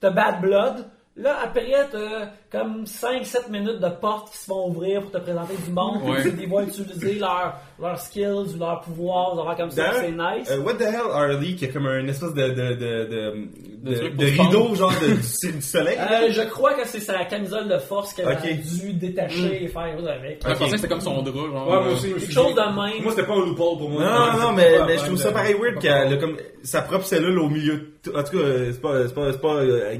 t'as 0.00 0.10
Bad 0.10 0.40
Blood, 0.40 0.90
là 1.16 1.38
après, 1.42 1.88
t'as 1.90 2.30
comme 2.52 2.84
5-7 2.84 3.48
minutes 3.50 3.80
de 3.80 3.88
portes 3.88 4.30
qui 4.30 4.36
se 4.38 4.48
vont 4.50 4.68
ouvrir 4.68 5.00
pour 5.00 5.10
te 5.10 5.18
présenter 5.18 5.54
du 5.66 5.72
monde, 5.72 6.02
Ouais. 6.04 6.20
puis 6.22 6.32
ils 6.42 6.48
vont 6.48 6.60
utiliser 6.60 7.14
leurs 7.18 7.54
leurs 7.80 7.98
skills 7.98 8.54
ou 8.54 8.58
leurs 8.60 8.80
pouvoirs, 8.82 9.34
des 9.34 9.40
affaires 9.40 9.56
comme 9.56 9.70
ça, 9.70 9.92
c'est 9.94 10.10
nice. 10.12 10.50
Euh, 10.50 10.60
what 10.60 10.74
the 10.74 10.82
hell, 10.82 11.10
Harley, 11.10 11.54
qui 11.54 11.64
a 11.64 11.68
comme 11.68 11.86
un 11.86 12.06
espèce 12.06 12.34
de, 12.34 12.48
de, 12.50 12.74
de, 12.74 14.10
de, 14.10 14.24
rideau, 14.24 14.74
genre, 14.74 14.92
de, 15.00 15.14
du, 15.14 15.52
du 15.56 15.62
soleil. 15.62 15.96
Euh, 15.98 16.30
je 16.30 16.42
crois 16.42 16.74
que 16.74 16.86
c'est 16.86 17.00
sa 17.00 17.24
camisole 17.24 17.68
de 17.68 17.78
force 17.78 18.12
qu'elle 18.14 18.28
a 18.28 18.34
dû 18.36 18.92
détacher 18.92 19.64
et 19.64 19.68
faire 19.68 19.96
chose 19.98 20.06
avec. 20.06 20.40
Je 20.46 20.48
pensais 20.52 20.64
que 20.70 20.76
c'était 20.76 20.88
comme 20.88 21.00
son 21.00 21.22
drap, 21.22 21.34
genre. 21.34 21.66
Ouais, 21.68 21.74
moi 21.80 21.86
euh, 21.88 21.92
aussi, 21.94 22.10
Quelque 22.12 22.32
chose 22.32 22.46
dit- 22.48 22.54
de 22.54 22.60
même. 22.60 23.02
Moi, 23.02 23.12
c'était 23.12 23.26
pas 23.26 23.32
un 23.34 23.40
loophole 23.46 23.78
pour 23.78 23.90
moi. 23.90 24.02
Non, 24.04 24.32
non, 24.32 24.38
non, 24.48 24.52
mais, 24.52 24.78
mais 24.86 24.98
je 24.98 25.04
trouve 25.04 25.16
ça 25.16 25.32
pareil 25.32 25.54
weird 25.58 25.78
qu'elle 25.80 26.12
a 26.14 26.16
comme 26.18 26.36
sa 26.62 26.82
propre 26.82 27.04
cellule 27.04 27.38
au 27.38 27.48
milieu. 27.48 27.74
de 27.78 28.10
tout- 28.10 28.16
En 28.16 28.22
tout 28.22 28.38
cas, 28.38 28.44
c'est 28.72 28.80
pas, 28.80 29.08
c'est 29.08 29.14
pas, 29.14 29.32
c'est 29.32 29.40
pas 29.40 29.56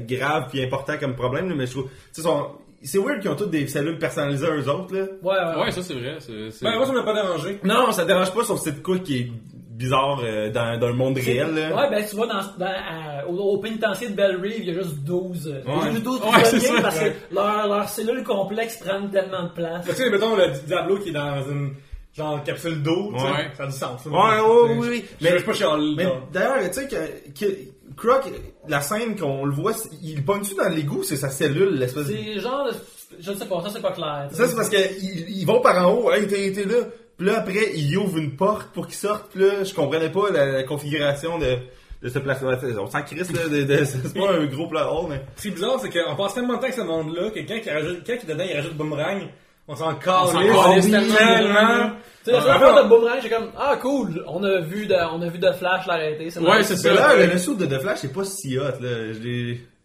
grave 0.07 0.45
puis 0.51 0.63
important 0.63 0.93
comme 0.99 1.15
problème, 1.15 1.53
mais 1.55 1.65
je 1.65 1.71
trouve. 1.71 1.89
Tu 2.13 2.21
sais, 2.21 2.27
son- 2.27 2.47
C'est 2.85 2.97
weird 2.97 3.21
qu'ils 3.21 3.29
ont 3.31 3.35
toutes 3.37 3.51
des 3.51 3.65
cellules 3.67 3.97
personnalisées 3.97 4.45
eux 4.45 4.69
autres, 4.69 4.93
là. 4.93 5.03
Ouais, 5.21 5.55
ouais, 5.55 5.63
ouais. 5.63 5.71
Ça 5.71 5.81
c'est 5.81 5.93
vrai. 5.93 6.17
c'est- 6.19 6.51
c'est- 6.51 6.65
Ben, 6.65 6.75
moi, 6.75 6.85
ça 6.85 6.91
m'a 6.91 7.03
pas 7.03 7.13
dérangé. 7.13 7.59
Non, 7.63 7.91
ça 7.93 8.03
dérange 8.03 8.33
pas, 8.33 8.43
sauf 8.43 8.57
que 8.57 8.65
c'est 8.65 8.75
de 8.77 8.83
quoi 8.83 8.99
qui 8.99 9.19
est 9.19 9.31
bizarre 9.69 10.19
euh, 10.21 10.49
dans, 10.51 10.77
dans 10.77 10.87
le 10.89 10.93
monde 10.93 11.17
réel, 11.17 11.55
là. 11.55 11.73
Ouais, 11.75 11.89
ben 11.89 12.05
tu 12.05 12.15
vois, 12.17 12.27
dans, 12.27 12.41
dans, 12.59 12.65
à- 12.65 13.25
au, 13.25 13.37
au 13.53 13.57
pénitencier 13.59 14.09
de 14.09 14.13
Belle 14.15 14.35
Rive, 14.35 14.55
il 14.59 14.65
y 14.65 14.71
a 14.71 14.73
juste 14.73 14.97
12, 15.05 15.47
euh, 15.47 15.61
il 15.65 15.71
y 15.71 15.73
a 15.73 15.77
Ouais. 15.79 15.91
juste 15.91 16.03
12 16.03 16.19
Ouais, 16.21 16.27
c'est 16.43 16.57
prisonniers 16.57 16.75
ça, 16.75 16.81
parce 16.81 16.99
ouais. 16.99 17.15
que 17.29 17.35
leurs 17.35 17.67
leurs 17.69 17.87
cellules 17.89 18.23
complexes 18.25 18.77
prennent 18.77 19.09
tellement 19.09 19.43
de 19.43 19.49
place. 19.53 19.85
Tu 19.87 19.95
sais, 19.95 20.09
mettons, 20.09 20.35
le 20.35 20.47
Diablo 20.67 20.97
qui 20.99 21.09
est 21.09 21.13
dans 21.13 21.41
une, 21.49 21.71
genre, 22.15 22.43
capsule 22.43 22.83
d'eau, 22.83 23.13
tu 23.13 23.19
sais, 23.19 23.25
Ouais. 23.27 23.51
ça 23.55 23.63
a 23.63 23.67
du 23.67 23.71
sens. 23.71 24.05
Ouais, 24.05 24.11
ouais, 24.11 24.73
oui, 24.75 24.87
oui. 24.89 25.05
Mais 25.21 25.29
je 25.29 25.33
Mais- 25.35 25.37
suis 25.39 25.45
pas 25.47 25.53
chialé. 25.53 25.93
Mais 25.95 26.03
non. 26.03 26.17
d'ailleurs, 26.33 26.57
tu 26.67 26.73
sais 26.73 26.87
que, 26.87 27.39
que 27.39 27.51
Croc, 27.97 28.23
la 28.67 28.81
scène 28.81 29.15
qu'on 29.15 29.45
le 29.45 29.53
voit, 29.53 29.73
il 30.01 30.23
pogne-tu 30.23 30.55
dans 30.55 30.69
l'égout, 30.69 31.03
c'est 31.03 31.15
sa 31.17 31.29
cellule, 31.29 31.75
l'espèce 31.75 32.07
de... 32.07 32.13
C'est 32.15 32.39
genre, 32.39 32.65
de- 32.65 32.75
je 33.19 33.31
ne 33.31 33.35
sais 33.35 33.45
pas, 33.45 33.61
ça 33.61 33.69
c'est 33.71 33.81
pas 33.81 33.91
clair. 33.91 34.27
Ça, 34.31 34.47
c'est 34.47 34.55
parce 34.55 34.69
qu'ils 34.69 35.29
ils 35.29 35.45
vont 35.45 35.61
par 35.61 35.87
en 35.87 35.91
haut, 35.93 36.11
hey, 36.11 36.25
t'es 36.27 36.51
t'es 36.51 36.63
là. 36.65 36.85
Puis 37.17 37.27
là, 37.27 37.39
après, 37.39 37.71
ils 37.75 37.95
ouvrent 37.97 38.17
une 38.17 38.35
porte 38.35 38.69
pour 38.73 38.87
qu'ils 38.87 38.95
sortent. 38.95 39.29
Puis 39.31 39.41
là, 39.43 39.63
je 39.63 39.73
comprenais 39.73 40.09
pas 40.09 40.31
la, 40.31 40.45
la 40.51 40.63
configuration 40.63 41.37
de, 41.37 41.57
de 42.01 42.09
ce 42.09 42.17
placement. 42.17 42.51
On 42.79 42.87
s'en 42.89 43.03
crisse, 43.03 43.31
là. 43.31 43.47
De, 43.47 43.63
de- 43.63 43.85
c'est 43.85 44.13
pas 44.15 44.31
un 44.33 44.45
gros 44.47 44.67
plat 44.67 44.91
hole, 44.91 45.05
mais. 45.09 45.21
Ce 45.35 45.43
qui 45.43 45.47
est 45.49 45.51
bizarre, 45.51 45.79
c'est 45.79 45.91
qu'on 45.91 46.15
passe 46.15 46.33
tellement 46.33 46.53
de 46.53 46.57
temps 46.57 46.63
avec 46.63 46.73
ce 46.75 46.81
monde-là 46.81 47.29
que 47.29 47.39
quand 47.41 47.59
il 47.63 47.69
rajoute, 47.69 47.99
quand 48.07 48.15
il 48.23 48.27
dedans, 48.27 48.43
il 48.49 48.55
rajoute 48.55 48.73
boomerang, 48.73 49.27
on 49.67 49.75
s'en 49.75 49.95
calisse. 49.95 50.85
oui, 50.85 50.91
tellement. 50.91 51.91
Tu 52.25 52.31
sais, 52.31 52.37
la 52.37 52.53
Ah, 52.53 52.59
seule 52.59 52.73
ah, 52.77 52.83
de 52.83 52.87
Boomerang, 52.89 53.19
j'ai 53.21 53.29
comme, 53.29 53.51
ah 53.57 53.75
cool, 53.81 54.23
on 54.27 54.41
a 54.43 54.61
vu 54.61 54.85
de, 54.87 54.95
on 54.95 55.21
a 55.21 55.27
vu 55.27 55.39
de 55.39 55.51
Flash 55.51 55.85
l'arrêter. 55.87 56.29
c'est 56.29 56.39
Ouais, 56.39 56.63
c'est 56.63 56.77
ça. 56.77 56.93
Là, 56.93 57.15
ouais. 57.15 57.27
le 57.27 57.37
saut 57.37 57.53
de 57.55 57.65
The 57.65 57.79
Flash, 57.81 57.99
c'est 57.99 58.13
pas 58.13 58.23
si 58.23 58.57
hot, 58.57 58.63
là. 58.79 59.11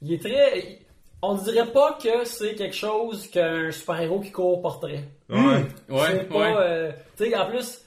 Il 0.01 0.13
est 0.13 0.23
très, 0.23 0.79
on 1.21 1.35
dirait 1.35 1.67
pas 1.73 1.99
que 2.01 2.25
c'est 2.25 2.55
quelque 2.55 2.77
chose 2.77 3.27
qu'un 3.29 3.73
super-héros 3.73 4.21
qui 4.21 4.31
court 4.31 4.63
porterait. 4.63 5.03
Ouais. 5.29 5.67
Ouais, 5.89 6.01
c'est 6.13 6.29
pas, 6.29 6.37
ouais. 6.39 6.55
euh, 6.61 6.93
tu 7.17 7.25
sais, 7.29 7.37
en 7.37 7.47
plus, 7.47 7.81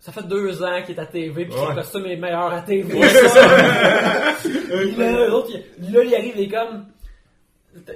ça 0.00 0.10
fait 0.10 0.26
deux 0.26 0.60
ans 0.64 0.82
qu'il 0.84 0.96
est 0.96 1.00
à 1.00 1.06
TV, 1.06 1.44
puis 1.44 1.54
son 1.54 1.68
Ouais. 1.68 1.74
costume 1.76 2.06
est 2.06 2.16
meilleur 2.16 2.52
à 2.52 2.62
TV. 2.62 2.98
Ouais, 2.98 3.08
ça. 3.08 4.34
L'autre, 5.28 5.50
là, 5.80 6.02
il 6.04 6.14
arrive, 6.14 6.32
il 6.36 6.42
est 6.42 6.48
comme 6.48 6.86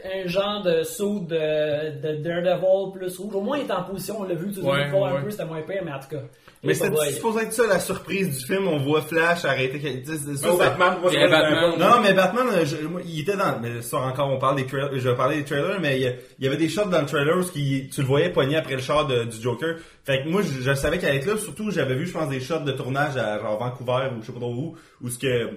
un 0.05 0.27
genre 0.29 0.63
de 0.63 0.83
saut 0.83 1.21
de, 1.21 2.01
de 2.01 2.23
Daredevil 2.23 2.93
plus 2.99 3.17
rouge. 3.19 3.35
Au 3.35 3.41
moins, 3.41 3.59
il 3.59 3.67
est 3.67 3.73
en 3.73 3.83
position, 3.85 4.21
on 4.21 4.25
l'a 4.25 4.35
vu, 4.35 4.53
tu 4.53 4.61
Ouais, 4.61 4.89
voir 4.91 5.13
un 5.13 5.17
ouais. 5.17 5.23
peu, 5.25 5.31
c'était 5.31 5.45
moins 5.45 5.63
pire, 5.63 5.83
mais 5.85 5.93
en 5.93 6.01
tout 6.01 6.09
cas. 6.11 6.23
Mais 6.65 6.75
c'était 6.75 7.13
supposé 7.13 7.45
être 7.45 7.53
ça 7.53 7.67
la 7.69 7.79
surprise 7.79 8.37
du 8.41 8.45
film. 8.45 8.67
On 8.67 8.79
voit 8.79 9.01
Flash 9.03 9.45
arrêter. 9.45 10.03
ça, 10.05 10.49
Batman, 10.59 10.99
moi, 11.01 11.11
Batman. 11.13 11.55
un 11.55 11.77
Non, 11.77 12.01
mais 12.03 12.13
Batman, 12.13 12.47
euh, 12.53 12.65
je- 12.65 12.85
moi, 12.89 13.01
il 13.05 13.21
était 13.21 13.37
dans. 13.37 13.61
Mais 13.63 13.81
ça 13.81 13.99
encore, 13.99 14.29
on 14.29 14.39
parle 14.39 14.57
des 14.57 14.67
trailers. 14.67 14.91
Je 14.99 15.09
vais 15.09 15.15
parler 15.17 15.37
des 15.37 15.45
trailers, 15.45 15.79
mais 15.81 15.97
il 15.99 16.03
y, 16.03 16.07
a- 16.09 16.15
il 16.41 16.45
y 16.45 16.49
avait 16.49 16.57
des 16.57 16.69
shots 16.69 16.87
dans 16.87 16.99
le 17.01 17.07
trailer 17.07 17.39
où 17.39 17.43
qui, 17.45 17.89
tu 17.95 18.01
le 18.01 18.07
voyais 18.09 18.31
pogner 18.31 18.57
après 18.57 18.75
le 18.75 18.81
char 18.83 19.07
de- 19.07 19.23
du 19.23 19.41
Joker. 19.41 19.77
Fait 20.05 20.25
que 20.25 20.29
moi, 20.29 20.43
je, 20.43 20.61
je 20.61 20.75
savais 20.75 20.99
qu'elle 20.99 21.11
allait 21.11 21.19
être 21.21 21.27
là. 21.27 21.37
Surtout, 21.37 21.71
j'avais 21.71 21.95
vu, 21.95 22.07
je 22.07 22.13
pense, 22.13 22.29
des 22.29 22.41
shots 22.41 22.59
de 22.65 22.73
tournage 22.73 23.17
à 23.17 23.39
genre 23.39 23.57
Vancouver 23.61 24.09
ou 24.17 24.23
je 24.23 24.27
sais 24.27 24.33
pas 24.33 24.41
trop 24.41 24.53
où, 24.53 24.75
où 25.01 25.09
ce 25.11 25.19
que 25.21 25.51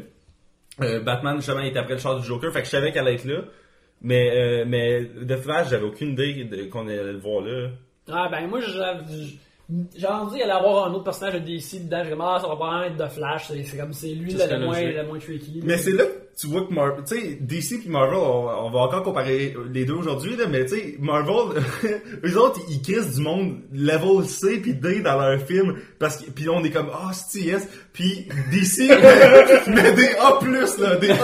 euh, 0.82 1.00
Batman 1.02 1.36
justement 1.38 1.62
était 1.62 1.80
après 1.80 1.96
le 1.96 2.00
char 2.00 2.20
du 2.20 2.26
Joker. 2.28 2.52
Fait 2.54 2.60
que 2.60 2.66
je 2.66 2.72
savais 2.72 2.92
qu'elle 2.92 3.08
allait 3.08 3.16
être 3.16 3.26
là. 3.26 3.42
Mais 4.02 4.32
euh, 4.36 4.66
mais 4.68 5.06
de 5.06 5.36
Flash, 5.36 5.70
j'avais 5.70 5.86
aucune 5.86 6.12
idée 6.14 6.44
de- 6.46 6.64
qu'on 6.66 6.88
allait 6.88 7.04
le 7.04 7.20
voir 7.20 7.42
là. 7.44 7.70
Ah, 8.12 8.28
ben, 8.32 8.48
moi, 8.48 8.60
j'avais 8.62 9.04
j'ai 9.96 10.08
envie 10.08 10.40
d'aller 10.40 10.52
avoir 10.52 10.88
un 10.88 10.94
autre 10.94 11.06
personnage 11.06 11.36
de 11.36 11.40
DC 11.40 11.86
dedans. 11.86 12.04
J'ai 12.04 12.16
ah, 12.20 12.40
ça 12.42 12.48
va 12.48 12.56
pas 12.58 12.88
être 12.88 12.98
de 12.98 13.08
Flash. 13.08 13.48
C'est 13.48 13.64
c'est 13.64 13.78
comme, 13.78 13.94
c'est 13.94 14.14
lui 14.14 14.32
Ce 14.32 14.50
le, 14.50 14.66
moins, 14.66 14.82
le 14.82 15.08
moins 15.08 15.20
tricky. 15.20 15.62
Mais 15.64 15.78
c'est 15.78 15.94
là 15.94 16.04
tu 16.40 16.48
vois 16.48 16.66
que 16.66 16.74
Marvel, 16.74 17.04
tu 17.08 17.16
sais, 17.20 17.38
DC 17.42 17.80
puis 17.82 17.90
Marvel, 17.90 18.18
on, 18.18 18.48
on 18.66 18.70
va 18.72 18.80
encore 18.80 19.04
comparer 19.04 19.56
les 19.72 19.86
deux 19.86 19.94
aujourd'hui, 19.94 20.36
là, 20.36 20.46
mais 20.50 20.66
tu 20.66 20.76
sais, 20.76 20.96
Marvel, 21.00 21.62
eux 22.26 22.38
autres, 22.38 22.60
ils 22.70 22.82
crissent 22.82 23.16
du 23.16 23.22
monde 23.22 23.60
level 23.74 24.26
C 24.26 24.60
puis 24.60 24.74
D 24.74 25.02
dans 25.02 25.20
leur 25.20 25.40
film, 25.42 25.76
parce 26.00 26.18
que, 26.18 26.32
puis 26.32 26.50
on 26.50 26.64
est 26.64 26.72
comme, 26.72 26.90
ah, 26.94 27.12
c'est 27.14 27.42
yes, 27.42 27.68
puis 27.94 28.28
DC, 28.52 28.88
mais 29.68 29.92
des 29.94 30.10
A+, 30.20 30.40
là, 30.46 30.96
des 30.96 31.12
A+++, 31.12 31.18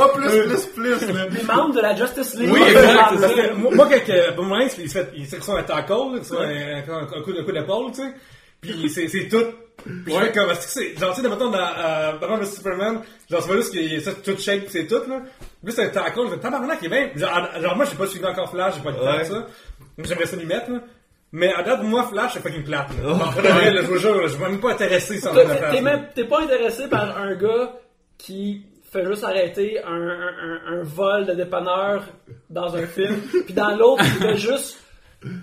là. 0.78 1.28
Les 1.30 1.43
membres 1.43 1.74
de 1.76 1.82
la 1.82 1.96
Justice 1.96 2.36
League. 2.36 2.50
Oui, 2.52 2.62
exact, 2.62 3.20
Parce 3.20 3.34
que 3.34 3.54
moi, 3.56 3.72
moi, 3.74 3.88
quand 3.89 4.13
euh, 4.13 4.32
Boomerang, 4.32 4.67
il 4.80 4.89
se 4.89 4.98
fait, 5.00 5.10
il 5.15 5.26
se 5.28 5.36
reçoit 5.38 5.60
un 5.60 5.63
tackle, 5.63 5.93
là, 6.13 6.20
tu 6.22 6.34
vois, 6.34 6.46
un, 6.46 6.78
un, 6.78 7.04
un 7.04 7.22
coup, 7.22 7.32
un 7.38 7.43
coup 7.43 7.52
d'épaule, 7.52 7.91
tu 7.91 8.02
sais. 8.02 8.13
Puis 8.62 8.89
c'est, 8.89 9.08
c'est 9.08 9.28
tout. 9.28 9.46
Puis 10.06 10.13
je 10.13 10.20
fais 10.20 10.32
comme, 10.34 10.50
c'est, 10.60 10.98
genre, 11.00 11.13
tu 11.15 11.22
sais, 11.22 11.30
mettons, 11.30 11.50
dans, 11.52 11.60
euh, 11.60 12.13
Batman 12.20 12.39
vs 12.41 12.56
Superman, 12.56 13.02
genre, 13.30 13.41
c'est 13.41 13.48
pas 13.50 13.56
juste 13.56 13.72
qu'il 13.72 13.93
y 13.93 13.96
a 13.96 14.02
ça, 14.02 14.12
tout 14.13 14.38
shake 14.38 14.65
pis 14.65 14.72
c'est 14.72 14.88
tout, 14.88 15.02
là. 15.08 15.22
Puis 15.63 15.74
c'est 15.74 15.86
un 15.86 15.89
tackle, 15.89 16.22
je 16.26 16.32
fais, 16.34 16.39
tabarnak, 16.39 16.80
il 16.82 16.86
est 16.86 16.89
bien. 16.89 17.10
Genre, 17.62 17.76
moi, 17.76 17.86
j'ai 17.86 17.96
pas 17.96 18.08
suivi 18.08 18.26
encore 18.26 18.50
Flash, 18.52 18.76
j'ai 18.76 18.82
pas 18.84 18.91
de 18.91 18.98
temps 18.98 19.06
Ouais. 19.17 19.24
ça. 19.26 19.48
J'aimerais 20.00 20.26
ça 20.26 20.36
lui 20.36 20.46
mettre, 20.46 20.72
là. 20.72 20.80
Mais 21.32 21.54
à 21.54 21.62
date, 21.62 21.84
moi, 21.84 22.04
Flash, 22.08 22.34
c'est 22.34 22.39
fucking 22.41 22.63
plate, 22.63 22.88
là. 23.04 23.10
Là, 23.43 23.82
je 23.82 23.88
vous 23.88 23.98
jure, 23.98 24.22
je 24.28 24.34
suis 24.34 24.41
même 24.41 24.60
pas 24.60 24.72
intéressé 24.72 25.20
sans 25.20 25.34
T'es- 25.34 26.24
pas 26.26 26.41
intéressé 26.41 26.88
par 26.88 27.17
un 27.17 27.36
gars 27.36 27.74
qui 28.17 28.63
fait 28.91 29.06
juste 29.06 29.24
arrêter 29.24 29.80
un, 29.84 29.91
un, 29.93 30.34
un- 30.72 30.80
un 30.80 30.84
vol 30.84 31.26
de 31.28 31.34
dépanneur 31.34 32.04
dans 32.50 32.76
un 32.76 32.88
film, 32.88 33.15
puis 33.46 33.54
dans 33.54 33.76
l'autre, 33.76 34.04
il 34.06 34.12
fait 34.26 34.38
juste 34.38 34.78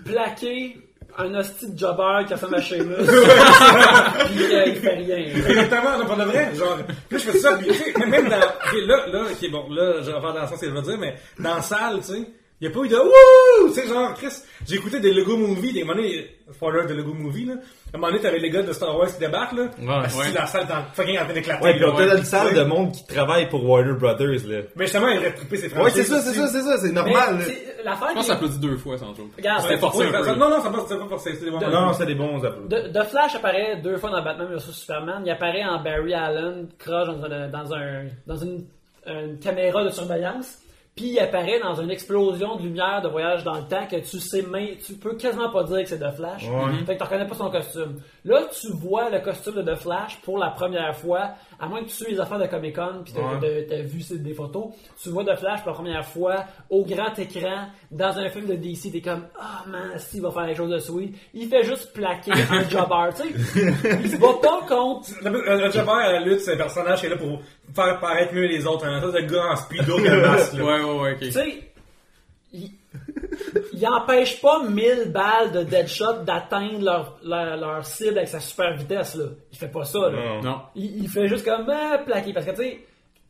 plaquer 0.03 0.77
un 1.17 1.33
hostie 1.35 1.71
de 1.71 1.77
jobber 1.77 2.25
qui 2.27 2.33
a 2.33 2.37
fait 2.37 2.47
ma 2.47 2.61
Sheamus, 2.61 2.95
puis 2.95 4.55
euh, 4.55 4.65
il 4.67 4.75
fait 4.75 4.95
rien. 4.95 5.17
Exactement, 5.17 5.97
non, 5.97 6.05
pour 6.05 6.17
de 6.17 6.23
vrai. 6.23 6.53
Genre, 6.55 6.77
là, 6.77 6.85
je 7.11 7.17
fais 7.17 7.37
ça, 7.37 7.57
puis, 7.57 7.67
tu 7.67 7.73
sais, 7.73 8.05
même 8.05 8.29
dans, 8.29 8.37
là, 8.37 9.07
là, 9.07 9.21
ok, 9.23 9.51
bon, 9.51 9.69
là, 9.73 10.01
je 10.01 10.11
vais 10.11 10.19
faire 10.19 10.33
dans 10.33 10.41
le 10.41 10.47
sens 10.47 10.59
que 10.59 10.67
je 10.67 10.71
veux 10.71 10.81
dire, 10.81 10.97
mais 10.99 11.15
dans 11.39 11.55
la 11.55 11.61
salle, 11.61 11.97
tu 11.99 12.13
sais, 12.13 12.27
Il 12.61 12.69
y 12.69 12.71
a 12.71 12.73
pas 12.73 12.79
eu 12.85 12.87
de 12.87 12.95
wouh! 12.95 13.67
Tu 13.67 13.81
sais, 13.81 13.87
genre, 13.87 14.13
Chris, 14.13 14.31
j'ai 14.65 14.75
écouté 14.77 15.01
des 15.01 15.11
Lego 15.11 15.35
Movie, 15.35 15.73
des 15.73 15.83
monnaie, 15.83 16.29
spoiler 16.53 16.87
de 16.87 16.93
Lego 16.93 17.13
Movie, 17.13 17.45
là. 17.45 17.53
À 17.93 17.97
un 17.97 17.99
moment 17.99 18.07
donné, 18.07 18.21
t'avais 18.21 18.39
les 18.39 18.49
gars 18.49 18.61
de 18.63 18.71
Star 18.71 18.97
Wars 18.97 19.07
qui 19.11 19.19
débarquent, 19.19 19.51
là. 19.57 19.63
Ouais, 19.77 20.05
Assis 20.05 20.17
ouais. 20.19 20.31
dans 20.31 20.39
la 20.39 20.47
salle, 20.47 20.65
dans 20.67 20.83
fucking 20.93 21.19
en 21.19 21.25
train 21.25 21.33
d'éclater. 21.33 21.61
Ouais, 21.63 21.71
puis 21.73 21.81
là. 21.81 21.89
on 21.93 21.97
dans 22.07 22.15
une 22.17 22.23
salle 22.23 22.47
Ouais. 22.47 22.53
de 22.53 22.63
monde 22.63 22.93
qui 22.93 23.05
travaille 23.07 23.49
pour 23.49 23.61
Warner 23.69 23.93
Brothers, 23.99 24.47
là. 24.47 24.61
Mais 24.77 24.85
justement, 24.85 25.09
il 25.09 25.17
aurait 25.17 25.33
trippé 25.33 25.57
ses 25.57 25.63
Ouais, 25.67 25.69
franchises. 25.73 25.95
c'est 25.95 26.03
ça, 26.05 26.21
c'est 26.21 26.33
ça, 26.33 26.47
c'est 26.47 26.61
ça, 26.61 26.77
c'est 26.77 26.91
normal, 26.93 27.39
là. 27.39 27.45
l'affaire 27.83 28.07
Je 28.09 28.13
pense 28.13 28.21
que 28.23 28.27
ça 28.27 28.33
applaudit 28.35 28.59
deux 28.59 28.77
fois 28.77 28.97
sans 28.97 29.13
joke. 29.13 29.31
Regarde, 29.37 29.61
C'était 29.63 29.77
forcé 29.77 30.05
Non, 30.05 30.49
non, 30.49 30.61
ça 30.61 30.69
passe, 30.69 30.85
c'est 30.87 30.97
pas 30.97 31.07
forcé, 31.09 31.33
des 31.33 31.51
bons 31.51 31.59
Non, 31.59 31.91
c'est 31.93 32.05
des 32.05 32.15
bons 32.15 32.37
applaudissements. 32.43 32.83
De, 32.83 32.87
de 32.99 33.03
Flash 33.03 33.35
apparaît 33.35 33.81
deux 33.83 33.97
fois 33.97 34.11
dans 34.11 34.23
Batman 34.23 34.47
vs 34.47 34.59
Superman. 34.71 35.21
Il 35.25 35.29
apparaît 35.31 35.65
en 35.65 35.83
Barry 35.83 36.13
Allen, 36.13 36.69
croche 36.79 37.07
dans, 37.07 37.21
un- 37.25 37.49
dans, 37.49 37.73
un, 37.73 38.05
dans 38.27 38.37
une, 38.37 38.65
une 39.07 39.39
caméra 39.39 39.83
de 39.83 39.89
surveillance. 39.89 40.59
Puis 40.95 41.07
il 41.09 41.19
apparaît 41.19 41.59
dans 41.59 41.73
une 41.81 41.91
explosion 41.91 42.55
de 42.55 42.61
lumière 42.61 43.01
de 43.01 43.09
voyage 43.09 43.43
dans 43.43 43.55
le 43.55 43.63
temps 43.63 43.85
que 43.85 43.97
tu 43.97 44.17
sais 44.17 44.43
même, 44.43 44.77
tu 44.77 44.93
peux 44.93 45.15
quasiment 45.17 45.49
pas 45.49 45.63
dire 45.65 45.79
que 45.83 45.89
c'est 45.89 45.97
de 45.99 46.09
Flash. 46.09 46.47
Ouais. 46.47 46.85
Fait 46.85 46.93
que 46.93 46.99
tu 46.99 47.03
reconnais 47.03 47.27
pas 47.27 47.35
son 47.35 47.49
costume. 47.49 47.99
Là, 48.23 48.43
tu 48.57 48.71
vois 48.71 49.09
le 49.09 49.19
costume 49.19 49.55
de 49.55 49.61
The 49.61 49.75
Flash 49.75 50.21
pour 50.23 50.37
la 50.37 50.51
première 50.51 50.95
fois, 50.95 51.31
à 51.59 51.67
moins 51.67 51.81
que 51.81 51.89
tu 51.89 51.95
suis 51.95 52.13
les 52.13 52.19
affaires 52.21 52.39
de 52.39 52.45
Comic 52.47 52.75
Con 52.77 53.01
puis 53.03 53.13
t'as 53.13 53.21
Ouais. 53.39 53.81
vu 53.83 54.03
des 54.19 54.33
photos, 54.33 54.67
tu 55.03 55.09
vois 55.09 55.25
The 55.25 55.35
Flash 55.35 55.59
pour 55.63 55.71
la 55.71 55.75
première 55.75 56.05
fois 56.05 56.45
au 56.69 56.85
grand 56.85 57.19
écran 57.19 57.67
dans 57.91 58.17
un 58.17 58.29
film 58.29 58.45
de 58.45 58.55
DC. 58.55 58.89
T'es 58.93 59.01
comme 59.01 59.25
ah 59.37 59.63
man, 59.67 59.91
si 59.97 60.15
il 60.17 60.21
va 60.23 60.31
faire 60.31 60.45
quelque 60.45 60.55
chose 60.57 60.71
de 60.71 60.79
sweet. 60.79 61.13
Il 61.33 61.49
fait 61.49 61.63
juste 61.65 61.91
plaquer 61.93 62.31
un 62.31 62.63
jobber, 62.69 63.09
tu 63.17 63.33
sais. 63.43 63.99
Il 64.01 64.09
se 64.11 64.15
bat 64.17 64.27
pas 64.41 64.61
contre 64.65 65.09
Le, 65.21 65.29
le, 65.29 65.57
le 65.65 65.71
Jobber 65.71 65.91
à 65.91 66.11
la 66.13 66.19
lutte, 66.21 66.39
c'est 66.39 66.53
un 66.53 66.57
personnage 66.57 67.01
qui 67.01 67.07
est 67.07 67.09
là 67.09 67.17
pour 67.17 67.41
faire 67.73 67.99
paraître 67.99 68.33
mieux 68.33 68.47
les 68.47 68.65
autres. 68.67 68.85
Un 68.85 68.97
espèce 68.97 69.23
de 69.23 69.31
gars 69.33 69.45
en 69.51 69.55
speedo 69.55 69.97
qui 69.97 70.07
a 70.07 70.15
le 70.15 70.21
masque, 70.21 70.53
là. 70.53 70.63
Ouais, 70.63 70.83
ouais, 70.83 70.99
ouais, 70.99 71.11
ok. 71.13 71.19
Tu 71.19 71.31
sais, 71.31 71.71
il, 72.53 72.71
il 73.73 73.87
empêche 73.87 74.41
pas 74.41 74.63
1000 74.63 75.11
balles 75.11 75.51
de 75.51 75.63
Deadshot 75.63 76.23
d'atteindre 76.25 76.81
leur, 76.83 77.17
leur, 77.23 77.57
leur 77.57 77.85
cible 77.85 78.17
avec 78.17 78.29
sa 78.29 78.39
super 78.39 78.75
vitesse, 78.75 79.15
là. 79.15 79.25
Il 79.51 79.57
fait 79.57 79.67
pas 79.67 79.83
ça, 79.85 79.99
là. 80.09 80.11
Non. 80.11 80.41
Non. 80.41 80.61
Il, 80.75 81.03
il 81.03 81.09
fait 81.09 81.27
juste 81.27 81.45
comme 81.45 81.69
euh, 81.69 81.97
plaquer. 82.05 82.33
Parce 82.33 82.45
que, 82.45 82.51
tu 82.51 82.57
sais, 82.57 82.79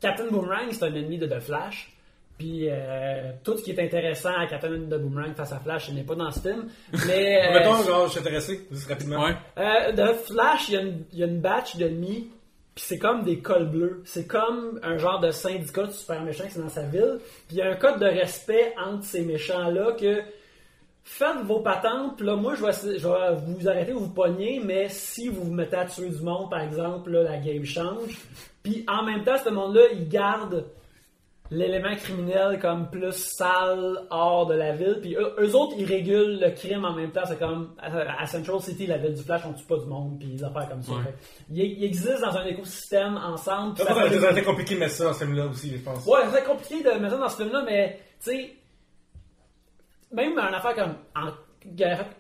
Captain 0.02 0.28
Boomerang, 0.30 0.68
c'est 0.72 0.84
un 0.84 0.94
ennemi 0.94 1.18
de 1.18 1.26
The 1.28 1.40
Flash. 1.40 1.92
Puis, 2.38 2.68
euh, 2.70 3.32
tout 3.46 3.58
ce 3.58 3.64
qui 3.64 3.72
est 3.72 3.82
intéressant 3.82 4.34
à 4.38 4.46
Captain 4.46 4.70
de 4.72 4.98
Boomerang 4.98 5.34
face 5.36 5.54
à 5.54 5.60
Flash, 5.60 5.88
ce 5.88 5.92
n'est 5.94 6.04
pas 6.04 6.16
dans 6.16 6.30
ce 6.32 6.42
film. 6.42 6.68
Mais, 7.08 7.42
euh, 7.50 7.54
Mettons, 7.54 7.82
genre, 7.84 8.06
je 8.08 8.12
suis 8.12 8.20
intéressé, 8.20 8.68
juste 8.70 8.90
rapidement. 8.90 9.24
Ouais. 9.24 9.36
euh, 9.58 9.92
de 9.94 10.14
Flash, 10.14 10.68
il 10.68 10.74
y 10.74 10.78
a 10.78 10.82
une, 10.82 11.04
il 11.14 11.20
y 11.20 11.24
a 11.24 11.28
une 11.28 11.40
batch 11.40 11.78
d'ennemis, 11.78 12.30
puis 12.76 12.84
c'est 12.86 13.00
comme 13.00 13.24
des 13.24 13.40
cols 13.40 13.70
bleus. 13.70 14.02
C'est 14.04 14.28
comme 14.28 14.82
un 14.84 14.98
genre 14.98 15.22
de 15.22 15.32
syndicat 15.32 15.84
de 15.84 15.92
super 15.92 16.22
méchants 16.24 16.44
qui 16.44 16.52
c'est 16.52 16.62
dans 16.62 16.70
sa 16.70 16.84
ville. 16.84 17.20
Puis 17.48 17.56
il 17.56 17.58
y 17.58 17.62
a 17.62 17.70
un 17.70 17.76
code 17.76 18.00
de 18.00 18.06
respect 18.06 18.76
entre 18.78 19.06
ces 19.06 19.22
méchants-là 19.22 19.94
que 19.94 20.22
faites 21.06 21.38
vos 21.46 21.60
patentes, 21.60 22.20
là, 22.20 22.36
moi, 22.36 22.56
je 22.56 22.66
vais, 22.66 23.00
je 23.00 23.08
vais 23.08 23.36
vous 23.48 23.70
arrêter 23.70 23.94
ou 23.94 24.00
vous 24.00 24.10
pogner, 24.10 24.60
mais 24.62 24.90
si 24.90 25.30
vous 25.30 25.44
vous 25.44 25.54
mettez 25.54 25.78
à 25.78 25.86
tuer 25.86 26.10
du 26.10 26.22
monde, 26.22 26.50
par 26.50 26.60
exemple, 26.60 27.12
là, 27.12 27.24
la 27.24 27.38
game 27.38 27.64
change. 27.64 28.18
Puis 28.62 28.84
en 28.88 29.04
même 29.04 29.24
temps, 29.24 29.38
ce 29.42 29.50
monde-là, 29.50 29.84
il 29.94 30.10
garde 30.10 30.66
l'élément 31.52 31.96
criminel 31.96 32.60
comme 32.60 32.90
plus 32.90 33.14
sale 33.14 34.00
hors 34.10 34.48
de 34.48 34.56
la 34.56 34.76
ville. 34.76 34.98
Puis 35.02 35.16
eux, 35.16 35.34
eux 35.40 35.56
autres, 35.56 35.76
ils 35.78 35.86
régulent 35.86 36.40
le 36.40 36.52
crime 36.52 36.86
en 36.86 36.94
même 36.94 37.12
temps. 37.12 37.22
C'est 37.28 37.38
comme 37.38 37.76
à, 37.80 38.26
Central 38.26 38.60
City, 38.62 38.88
la 38.88 38.98
ville 38.98 39.14
du 39.14 39.22
Flash, 39.24 39.44
on 39.46 39.54
tue 39.54 39.66
pas 39.66 39.78
du 39.78 39.86
monde, 39.86 40.18
puis 40.20 40.30
des 40.30 40.44
affaires 40.44 40.68
comme 40.70 40.82
ça. 40.82 40.94
Ouais. 40.94 41.04
Fait 41.04 41.12
que 41.12 41.18
ils, 41.52 41.64
ils 41.80 41.84
existent 41.86 42.28
dans 42.32 42.38
un 42.38 42.46
écosystème 42.46 43.18
ensemble. 43.18 43.78
Ça, 43.78 43.86
ça 43.86 44.42
compliqué 44.42 44.76
de 44.76 44.80
mettre 44.80 44.94
ça 44.94 45.04
dans 45.06 45.14
ce 45.14 45.20
film-là 45.26 45.46
aussi, 45.46 45.72
je 45.72 45.82
pense. 45.84 46.06
Ouais, 46.06 46.22
c'est 46.34 46.44
compliqué 46.44 46.84
de 46.84 46.90
mettre 47.00 47.14
ça 47.16 47.18
dans 47.20 47.30
ce 47.30 47.38
film-là, 47.38 47.64
mais 47.66 48.00
tu 48.24 48.32
sais, 48.32 48.54
même 50.12 50.32
une 50.34 50.40
affaire 50.40 50.76
comme 50.76 50.96
en- 51.16 51.32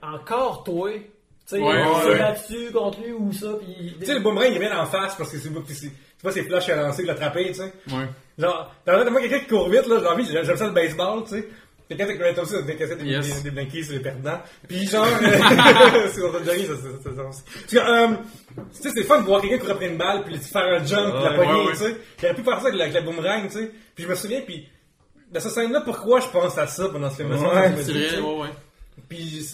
encore 0.01 0.63
toi, 0.63 0.91
tu 0.93 1.01
sais, 1.45 1.59
Ouais, 1.59 1.83
ouais. 1.83 2.17
là-dessus 2.17 2.71
contre 2.71 3.01
lui 3.01 3.11
ou 3.11 3.31
ça, 3.31 3.53
puis. 3.59 3.95
Tu 3.99 4.05
sais, 4.05 4.13
le 4.15 4.19
boomerang, 4.19 4.49
il 4.51 4.59
vient 4.59 4.79
en 4.79 4.85
face 4.85 5.15
parce 5.15 5.31
que 5.31 5.37
c'est 5.37 5.91
c'est 6.17 6.23
pas 6.23 6.31
ses 6.31 6.43
flashs 6.43 6.65
qui 6.65 6.71
a 6.71 6.75
lancé, 6.81 7.01
qui 7.03 7.07
l'a 7.07 7.13
attrapé, 7.13 7.47
tu 7.47 7.53
sais. 7.55 7.73
Ouais. 7.91 8.07
Genre, 8.37 8.73
t'as 8.85 9.03
de 9.03 9.09
moi 9.09 9.21
quelqu'un 9.21 9.39
qui 9.39 9.47
court 9.47 9.69
vite, 9.69 9.87
là, 9.87 9.97
j'ai 9.99 10.07
envie, 10.07 10.25
j'aime 10.25 10.57
ça 10.57 10.65
le 10.67 10.73
baseball, 10.73 11.23
tu 11.23 11.29
sais. 11.31 11.47
Quelqu'un 11.87 12.07
qui 12.13 12.17
met 12.17 12.39
aussi 12.39 12.63
des 12.63 12.75
cassettes 12.75 13.03
Yes. 13.03 13.35
des, 13.35 13.41
des 13.43 13.51
blinkies 13.51 13.83
sur 13.83 13.93
les 13.93 13.99
perdants. 13.99 14.41
Puis 14.67 14.87
genre, 14.87 15.05
c'est 16.11 16.19
dans 16.21 16.43
Jerry, 16.43 16.65
ça, 16.65 16.73
ça, 16.75 16.81
ça, 17.03 17.09
ça, 17.15 17.15
ça. 17.15 17.23
Parce 17.23 17.43
que, 17.71 17.77
euh, 17.77 18.15
tu 18.75 18.81
sais, 18.81 18.89
c'est 18.95 19.03
fun 19.03 19.19
de 19.21 19.25
voir 19.25 19.39
quelqu'un 19.41 19.59
courir 19.59 19.75
après 19.75 19.89
une 19.89 19.97
balle, 19.97 20.23
puis 20.23 20.35
faire 20.37 20.63
un 20.63 20.83
jump, 20.83 21.13
puis 21.13 21.23
la 21.23 21.33
pogner, 21.33 21.69
tu 21.71 21.75
sais. 21.77 21.95
Il 22.21 22.25
aurait 22.25 22.33
pu 22.35 22.43
faire 22.43 22.59
ça 22.59 22.67
avec 22.67 22.75
la, 22.79 22.83
avec 22.85 22.95
la 22.95 23.01
boomerang, 23.01 23.43
tu 23.47 23.59
sais. 23.59 23.71
Puis 23.93 24.03
je 24.03 24.09
me 24.09 24.15
souviens, 24.15 24.41
puis, 24.41 24.67
dans 25.31 25.39
cette 25.39 25.51
scène-là, 25.51 25.81
pourquoi 25.81 26.19
je 26.21 26.27
pense 26.29 26.57
à 26.57 26.65
ça 26.65 26.89
pendant 26.89 27.09
ce 27.11 27.17
film-là? 27.17 27.37
Ouais, 27.37 27.71
C'est 27.77 27.91
tu 27.91 27.99
vrai, 27.99 28.19
ouais, 28.19 28.41
ouais. 28.41 28.49
Puis, 29.07 29.47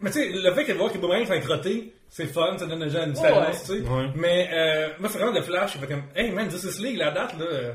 mais 0.00 0.10
tu 0.12 0.20
sais, 0.20 0.28
le 0.32 0.54
fait 0.54 0.64
que 0.66 0.72
de 0.72 0.76
voir 0.78 0.90
que 0.90 0.94
les 0.94 1.00
boomerangs 1.00 1.26
sont 1.26 1.40
crottés, 1.40 1.92
c'est 2.08 2.26
fun, 2.26 2.56
ça 2.58 2.66
donne 2.66 2.80
déjà 2.80 3.04
une 3.04 3.10
Ouais. 3.10 3.14
différence, 3.14 3.60
tu 3.64 3.66
sais. 3.66 3.80
Ouais. 3.88 4.06
Mais, 4.14 4.48
euh, 4.52 4.88
moi, 4.98 5.08
c'est 5.10 5.18
vraiment 5.18 5.34
le 5.34 5.42
flash, 5.42 5.76
fait 5.76 5.86
comme, 5.86 6.02
hey 6.14 6.30
man, 6.30 6.50
Justice 6.50 6.78
League, 6.80 6.96
la 6.96 7.10
date, 7.10 7.38
là, 7.38 7.44
euh, 7.44 7.72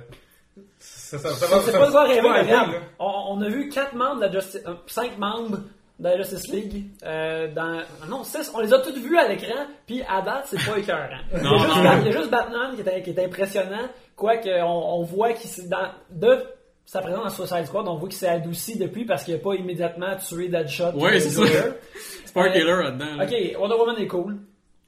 ça, 0.79 1.17
ça, 1.19 1.29
ça, 1.29 1.61
C'est 1.63 1.71
ça- 1.71 1.79
pas 1.79 1.91
ça 1.91 2.03
rêver, 2.03 2.21
regarde, 2.21 2.71
on, 2.99 3.05
on 3.37 3.41
a 3.41 3.49
vu 3.49 3.69
4 3.69 3.93
membres 3.95 4.21
de 4.21 4.25
la 4.25 4.31
Justice, 4.31 4.63
5 4.87 5.17
membres 5.17 5.59
de 5.99 6.03
la 6.09 6.17
Justice 6.17 6.47
League, 6.47 6.85
euh, 7.05 7.47
dans, 7.53 7.81
non, 8.09 8.23
6, 8.23 8.51
on 8.55 8.59
les 8.61 8.73
a 8.73 8.79
tous 8.79 8.97
vus 8.97 9.17
à 9.17 9.27
l'écran, 9.27 9.67
puis 9.85 10.01
à 10.09 10.21
date, 10.21 10.45
c'est 10.47 10.65
pas 10.65 10.77
écœurant. 10.79 11.07
Il 11.35 11.43
y 11.43 11.47
a 11.47 11.57
juste, 11.59 11.75
il 11.77 11.83
y 11.83 12.09
a 12.09 12.11
juste 12.11 12.29
Batman 12.31 12.75
qui 12.75 12.81
est, 12.81 13.01
qui 13.03 13.09
est 13.11 13.23
impressionnant, 13.25 13.87
quoique 14.15 14.49
on, 14.63 14.99
on 14.99 15.03
voit 15.03 15.33
qu'il 15.33 15.49
s'est 15.49 15.67
dans, 15.67 15.89
de 16.09 16.43
sa 16.85 16.99
présence 17.01 17.23
dans 17.37 17.45
Suicide 17.45 17.67
Squad, 17.67 17.87
on 17.87 17.95
voit 17.97 18.09
qu'il 18.09 18.17
s'est 18.17 18.27
adouci 18.27 18.77
depuis 18.77 19.05
parce 19.05 19.23
qu'il 19.23 19.35
a 19.35 19.37
pas 19.37 19.53
immédiatement 19.53 20.15
tué 20.17 20.49
Deadshot. 20.49 20.91
Ouais, 20.95 21.19
c'est 21.19 21.29
ça. 21.29 21.43
Spark 22.31 22.55
Euh, 22.55 22.83
là-dedans. 22.83 23.15
là. 23.17 23.23
Ok, 23.25 23.59
Wonder 23.59 23.75
Woman 23.75 23.95
est 23.99 24.07
cool. 24.07 24.37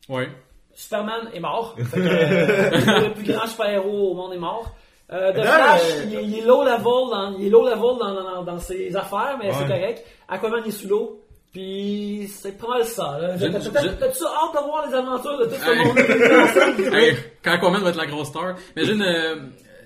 Ouais. 0.10 0.30
Superman 0.74 1.30
est 1.34 1.40
mort. 1.40 1.76
Fait 1.84 2.00
que, 2.00 2.06
euh, 2.06 3.08
le 3.10 3.14
plus 3.14 3.32
grand 3.32 3.46
super-héros 3.48 4.12
au 4.12 4.14
monde 4.16 4.34
est 4.34 4.38
mort. 4.40 4.74
Euh, 5.12 5.32
The 5.34 5.38
Non, 5.38 5.44
Flash, 5.44 5.82
il, 6.08 6.16
est, 6.16 6.24
il 6.24 6.40
est 6.40 6.42
low 6.46 6.64
level 6.64 6.84
dans, 7.12 7.36
il 7.38 7.46
est 7.46 7.50
low 7.50 7.64
level 7.66 8.00
dans, 8.00 8.14
dans, 8.24 8.44
dans 8.44 8.58
ses 8.60 8.96
affaires, 8.96 9.38
mais 9.40 9.52
c'est 9.54 9.68
correct. 9.68 10.04
Aquaman 10.28 10.66
est 10.66 10.72
sous 10.72 10.88
l'eau. 10.88 11.20
Puis 11.52 12.28
c'est 12.34 12.58
pas 12.58 12.68
mal 12.68 12.84
ça. 12.84 13.20
T'as-tu 13.40 13.48
hâte 13.48 14.10
de 14.18 14.66
voir 14.66 14.88
les 14.88 14.94
aventures 14.96 15.38
de 15.38 15.46
tout 15.46 15.52
monde-là 15.88 16.44
ensemble? 16.46 16.96
Hey, 16.96 17.16
quand 17.44 17.52
Aquaman 17.52 17.84
va 17.84 17.90
être 17.90 17.98
la 17.98 18.08
grosse 18.08 18.30
star. 18.30 18.56
Mais 18.76 18.86
j'ai 18.86 18.94
une, 18.94 19.04
euh, 19.04 19.36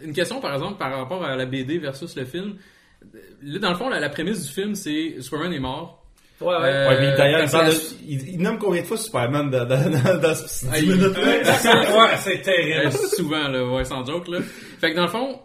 une 0.01 0.13
question 0.13 0.39
par 0.39 0.53
exemple 0.53 0.77
par 0.77 0.95
rapport 0.95 1.25
à 1.25 1.35
la 1.35 1.45
BD 1.45 1.77
versus 1.77 2.15
le 2.15 2.23
film. 2.23 2.55
Là, 3.43 3.59
dans 3.59 3.69
le 3.69 3.75
fond, 3.75 3.89
la, 3.89 3.99
la 3.99 4.07
prémisse 4.09 4.45
du 4.47 4.53
film, 4.53 4.75
c'est 4.75 5.19
Superman 5.19 5.51
est 5.51 5.59
mort. 5.59 5.96
Ouais, 6.39 6.47
ouais. 6.47 6.53
Euh, 6.65 6.87
Ouais, 6.89 6.99
mais 6.99 7.17
d'ailleurs, 7.17 7.41
il, 7.45 7.49
parle 7.51 7.67
de- 7.69 7.75
il, 8.07 8.29
il 8.35 8.41
nomme 8.41 8.59
combien 8.59 8.81
de 8.81 8.85
fois 8.87 8.97
Superman 8.97 9.49
dans, 9.49 9.65
dans, 9.65 9.89
dans, 9.89 10.17
dans 10.21 10.35
ce 10.35 10.65
10 10.65 10.69
Hey, 10.73 10.85
minutes 10.85 11.17
Ouais, 11.17 11.43
c'est- 11.43 11.69
ouais, 11.73 12.17
c'est 12.17 12.39
Euh, 12.39 12.41
terrible. 12.43 12.91
souvent, 12.91 13.47
là, 13.47 13.65
ouais, 13.65 13.83
sans 13.85 14.05
joke, 14.05 14.27
là. 14.27 14.39
Fait 14.79 14.91
que 14.91 14.95
dans 14.95 15.03
le 15.03 15.07
fond, 15.09 15.39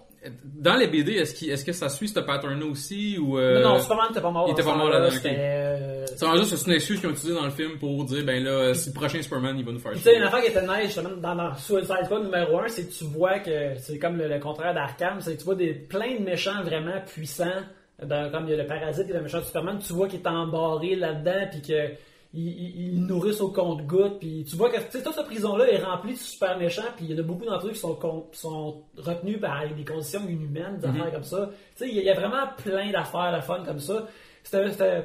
dans 0.44 0.76
les 0.76 0.86
BD, 0.88 1.14
est-ce, 1.14 1.34
qu'il- 1.34 1.50
est-ce 1.50 1.64
que 1.64 1.72
ça 1.72 1.88
suit 1.88 2.08
ce 2.08 2.20
pattern-là 2.20 2.66
aussi, 2.66 3.16
ou, 3.18 3.38
euh, 3.38 3.60
Non, 3.62 3.70
non, 3.70 3.80
Superman 3.80 4.06
était 4.10 4.20
pas 4.20 4.30
mort. 4.30 4.44
il 4.48 4.52
était 4.52 4.62
pas 4.62 4.76
mort 4.76 4.90
là-dedans, 4.90 5.16
euh, 5.24 6.04
c'est 6.14 6.24
vraiment 6.26 6.42
juste 6.44 6.66
une 6.66 6.74
excuse 6.74 7.00
qu'ils 7.00 7.08
ont 7.08 7.12
utilisée 7.12 7.34
dans 7.34 7.44
le 7.46 7.50
film 7.50 7.78
pour 7.80 8.04
dire, 8.04 8.24
ben 8.24 8.44
là, 8.44 8.74
si 8.74 8.90
le 8.90 8.94
prochain 8.94 9.20
Superman, 9.22 9.56
il 9.58 9.64
va 9.64 9.72
nous 9.72 9.78
faire 9.80 9.92
Puis 9.92 10.00
tu 10.00 10.10
sais, 10.10 10.16
une 10.16 10.22
affaire 10.22 10.42
qui 10.42 10.48
était 10.50 10.60
nice 10.62 10.84
justement 10.94 11.08
dans, 11.16 11.34
dans 11.34 11.56
Suicide 11.56 12.04
Squad 12.04 12.22
numéro 12.24 12.58
1, 12.60 12.68
c'est 12.68 12.86
que 12.86 12.92
tu 12.92 13.04
vois 13.04 13.38
que 13.40 13.76
c'est 13.78 13.98
comme 13.98 14.16
le, 14.18 14.28
le 14.28 14.38
contraire 14.38 14.74
d'Arkham, 14.74 15.20
c'est 15.20 15.32
que 15.34 15.38
tu 15.38 15.44
vois 15.44 15.54
des, 15.56 15.72
plein 15.72 16.14
de 16.18 16.22
méchants 16.22 16.62
vraiment 16.62 17.00
puissants, 17.12 17.62
dans- 18.06 18.30
comme 18.30 18.44
il 18.46 18.50
y 18.50 18.54
a 18.54 18.56
le 18.62 18.66
parasite 18.66 19.06
et 19.08 19.12
le 19.12 19.22
méchant 19.22 19.38
de 19.40 19.44
Superman, 19.44 19.78
tu 19.78 19.92
vois 19.92 20.08
qu'il 20.08 20.20
est 20.20 20.26
embarré 20.28 20.94
là-dedans, 20.96 21.46
puis 21.50 21.62
que 21.62 21.90
ils 22.34 22.48
il, 22.48 22.86
il 22.94 23.06
nourrissent 23.06 23.42
au 23.42 23.48
compte-goutte, 23.50 24.18
puis 24.18 24.44
tu 24.48 24.56
vois 24.56 24.70
que 24.70 24.78
toute 24.90 25.12
cette 25.12 25.26
prison-là 25.26 25.70
est 25.70 25.82
remplie 25.82 26.14
de 26.14 26.18
super 26.18 26.56
méchants, 26.58 26.82
puis 26.96 27.04
il 27.06 27.10
y 27.12 27.14
en 27.14 27.18
a 27.18 27.22
beaucoup 27.26 27.44
d'entre 27.44 27.66
eux 27.66 27.72
qui 27.72 27.78
sont, 27.78 27.98
sont 28.32 28.82
retenus 28.96 29.38
par 29.38 29.62
des 29.68 29.84
conditions 29.84 30.26
inhumaines, 30.26 30.78
des 30.78 30.86
affaires 30.86 31.12
comme 31.12 31.24
ça. 31.24 31.50
Tu 31.76 31.84
sais, 31.84 31.88
il 31.90 32.02
y, 32.02 32.08
a- 32.08 32.14
vraiment 32.14 32.46
plein 32.56 32.90
d'affaires, 32.90 33.36
de 33.36 33.42
fun 33.42 33.62
comme 33.66 33.80
ça. 33.80 34.06
C'était- 34.42 34.70
c'était- 34.70 35.04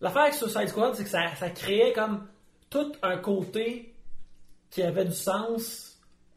L'affaire 0.00 0.22
avec 0.22 0.34
Suicide 0.34 0.68
Squad, 0.68 0.94
c'est 0.94 1.04
que 1.04 1.10
ça, 1.10 1.34
ça 1.36 1.50
créait 1.50 1.92
comme 1.92 2.26
tout 2.70 2.92
un 3.02 3.18
côté 3.18 3.92
qui 4.70 4.82
avait 4.82 5.04
du 5.04 5.12
sens 5.12 5.87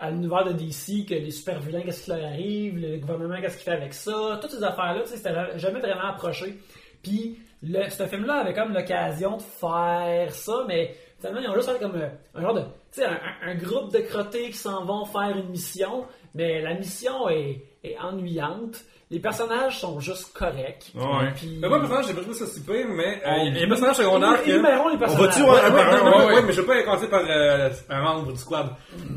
à 0.02 0.10
l'univers 0.10 0.44
de 0.44 0.54
DC, 0.54 1.06
que 1.08 1.14
les 1.14 1.30
super 1.30 1.60
vilains, 1.60 1.84
qu'est-ce 1.84 2.06
qui 2.06 2.10
leur 2.10 2.26
arrive, 2.26 2.80
le 2.80 2.98
gouvernement, 2.98 3.40
qu'est-ce 3.40 3.58
qu'il 3.58 3.66
fait 3.66 3.78
avec 3.78 3.94
ça, 3.94 4.40
toutes 4.42 4.50
ces 4.50 4.64
affaires-là, 4.64 5.02
tu 5.04 5.10
sais, 5.10 5.18
c'était 5.18 5.60
jamais 5.60 5.80
vraiment 5.80 6.10
approché. 6.10 6.58
Puis, 7.04 7.40
le, 7.62 7.88
ce 7.88 8.08
film-là 8.08 8.38
avait 8.42 8.54
comme 8.54 8.74
l'occasion 8.74 9.38
de 9.38 9.44
faire 9.44 10.32
ça, 10.32 10.66
mais 10.68 10.96
finalement, 11.20 11.42
ils 11.42 11.50
ont 11.50 11.54
juste 11.54 11.72
fait 11.72 11.80
comme 11.80 11.96
euh, 11.96 12.10
un 12.34 12.42
genre 12.42 12.56
de, 12.56 12.62
tu 12.62 13.02
sais, 13.02 13.06
un, 13.06 13.56
groupe 13.56 13.94
de 13.94 14.00
crottés 14.00 14.50
qui 14.50 14.58
s'en 14.58 14.86
vont 14.86 15.06
faire 15.06 15.38
une 15.38 15.50
mission, 15.50 16.06
mais 16.34 16.62
la 16.62 16.74
mission 16.74 17.30
est 17.30 17.64
ennuyante. 18.00 18.84
Les 19.12 19.20
personnages 19.20 19.78
sont 19.80 20.00
juste 20.00 20.32
corrects. 20.34 20.92
Ouais. 20.96 21.32
Puis- 21.36 21.58
Mais 21.62 21.68
moi, 21.68 21.80
personnage, 21.80 22.08
j'ai 22.08 22.14
pas 22.14 22.22
trouvé 22.22 22.36
ça 22.38 22.48
super, 22.48 22.88
mais 22.88 23.22
euh, 23.28 23.44
il 23.46 23.58
y 23.58 23.62
a 23.62 23.66
un 23.66 23.68
personnage 23.68 23.98
secondaire 23.98 24.42
que. 24.42 24.50
Énumérons 24.52 24.88
les 24.88 24.96
On 24.96 25.00
personnages. 25.00 25.28
va-tu 25.28 25.42
Ouais, 25.42 25.50
un 25.50 25.54
ouais, 25.54 25.72
par 25.72 25.94
un? 25.94 26.02
ouais, 26.12 26.26
ouais, 26.28 26.34
ouais. 26.36 26.42
mais 26.44 26.54
je 26.54 26.62
veux 26.62 26.68
pas 26.68 26.82
commencer 26.84 27.08
par 27.08 27.22
euh, 27.30 27.70
un 27.90 28.02
membre 28.02 28.32
du 28.32 28.40
squad. 28.40 28.68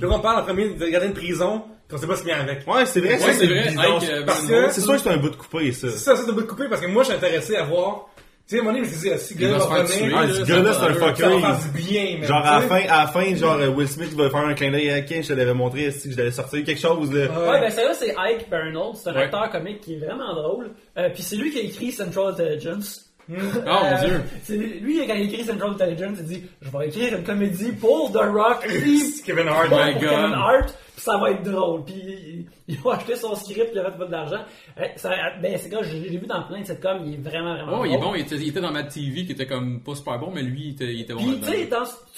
Veux 0.00 0.08
qu'on 0.08 0.18
parle 0.18 0.40
en 0.40 0.44
premier 0.44 0.70
de 0.74 0.86
garder 0.88 1.06
une 1.06 1.14
prison, 1.14 1.62
qu'on 1.88 1.96
sait 1.96 2.08
pas 2.08 2.16
ce 2.16 2.22
qu'il 2.22 2.30
y 2.30 2.32
a 2.32 2.40
avec. 2.40 2.66
Ouais, 2.66 2.86
c'est 2.86 2.98
vrai, 3.00 3.10
Ouais, 3.12 3.18
ça, 3.18 3.32
c'est 3.34 3.46
vrai. 3.46 3.68
bizarre. 3.68 3.84
Ike, 4.02 4.08
euh, 4.10 4.24
parce 4.26 4.40
que- 4.46 4.70
C'est 4.70 4.80
sûr 4.80 4.92
que 4.94 4.98
c'est 4.98 5.10
un 5.10 5.16
bout 5.18 5.30
de 5.30 5.36
coupé, 5.36 5.70
ça. 5.72 5.88
Ça, 5.90 6.16
ça 6.16 6.24
doit 6.24 6.42
être 6.42 6.48
coupé 6.48 6.64
parce 6.68 6.80
que 6.80 6.86
moi, 6.88 7.04
je 7.04 7.08
suis 7.10 7.16
intéressé 7.16 7.54
à 7.56 7.62
voir. 7.62 8.06
Tu 8.46 8.56
sais, 8.56 8.56
à 8.58 8.60
un 8.60 8.64
moment 8.64 8.76
donné, 8.76 8.86
je 8.90 8.98
dit, 8.98 9.18
si 9.24 9.34
gars 9.36 9.52
va 9.56 9.64
revenir, 9.64 10.18
Ah, 10.18 10.26
ce 10.28 10.42
gars-là, 10.42 10.62
va 10.62 10.72
c'est 10.74 10.80
un 10.84 10.94
ça 10.94 11.08
fucker. 11.14 11.22
va 11.22 11.34
il- 11.34 11.40
faire 11.40 11.58
du 11.60 11.78
bien, 11.82 12.18
man, 12.18 12.28
Genre, 12.28 12.36
à 12.46 12.60
la 12.60 12.60
fin, 12.60 12.76
à 12.90 13.00
la 13.00 13.06
fin, 13.06 13.34
genre, 13.36 13.54
euh, 13.54 13.68
Will 13.68 13.88
Smith, 13.88 14.08
il 14.12 14.18
va 14.18 14.28
faire 14.28 14.40
un 14.40 14.52
clin 14.52 14.70
d'œil 14.70 14.90
à 14.90 15.00
Ken, 15.00 15.22
je 15.22 15.28
te 15.28 15.32
l'avais 15.32 15.54
montré, 15.54 15.90
si 15.92 16.12
je 16.12 16.16
l'avais 16.18 16.30
sorti, 16.30 16.62
quelque 16.62 16.78
chose, 16.80 17.10
là. 17.10 17.26
Ouais, 17.50 17.60
ben 17.60 17.70
celle-là, 17.70 17.94
c'est 17.94 18.14
Ike 18.14 18.50
Bernal. 18.50 18.88
C'est 19.02 19.08
un 19.08 19.14
Ouais. 19.14 19.22
acteur 19.22 19.48
comique 19.50 19.80
qui 19.80 19.94
est 19.94 19.98
vraiment 19.98 20.34
drôle. 20.34 20.72
Euh, 20.98 21.08
Puis 21.14 21.22
c'est 21.22 21.36
lui 21.36 21.52
qui 21.52 21.58
a 21.58 21.62
écrit 21.62 21.90
Central 21.90 22.32
Intelligence. 22.34 23.03
Oh 23.30 23.34
mon 23.66 23.98
dieu. 24.06 24.20
C'est 24.42 24.56
lui, 24.56 25.06
quand 25.06 25.14
il 25.14 25.32
écrit 25.32 25.44
Central 25.44 25.70
Intelligence, 25.70 26.18
il 26.20 26.26
dit 26.26 26.42
Je 26.60 26.70
vais 26.76 26.88
écrire 26.88 27.16
une 27.18 27.24
comédie 27.24 27.72
pour 27.72 28.12
The 28.12 28.16
Rock, 28.32 28.64
puis 28.68 29.22
Kevin 29.24 29.48
Hart. 29.48 29.68
pour 29.68 29.78
my 29.78 29.94
Kevin 29.94 30.08
God. 30.08 30.32
Hart, 30.34 30.74
puis 30.94 31.02
ça 31.04 31.16
va 31.18 31.30
être 31.30 31.42
drôle. 31.42 31.84
Puis 31.84 31.94
il- 31.96 32.46
ils 32.66 32.78
ont 32.84 32.90
acheté 32.90 33.14
son 33.16 33.34
script, 33.34 33.70
il 33.74 33.78
a 33.78 33.90
fait 33.90 33.98
pas 33.98 34.06
d'argent. 34.06 34.40
Euh, 34.78 34.84
ça- 34.96 35.10
Ben, 35.42 35.56
c'est 35.58 35.68
quand 35.68 35.82
je 35.82 35.92
l'ai 35.96 36.16
vu 36.16 36.26
dans 36.26 36.42
plein 36.44 36.60
de 36.60 36.66
sitcoms, 36.66 37.02
il 37.06 37.14
est 37.14 37.16
vraiment, 37.28 37.54
vraiment 37.56 37.80
Oh, 37.80 37.84
il 37.84 37.92
est 37.94 37.98
bon, 37.98 38.14
il 38.14 38.22
était, 38.22 38.36
il 38.36 38.48
était 38.48 38.60
dans 38.60 38.72
Mad 38.72 38.88
TV 38.88 39.24
qui 39.26 39.32
était 39.32 39.46
comme 39.46 39.80
pas 39.80 39.94
super 39.94 40.18
bon, 40.18 40.30
mais 40.34 40.42
lui, 40.42 40.68
il 40.68 40.70
était, 40.72 40.92
il 40.94 41.00
était 41.02 41.12
bon 41.14 41.20
Puis, 41.20 41.40
tu 41.40 41.46
sais, 41.50 41.68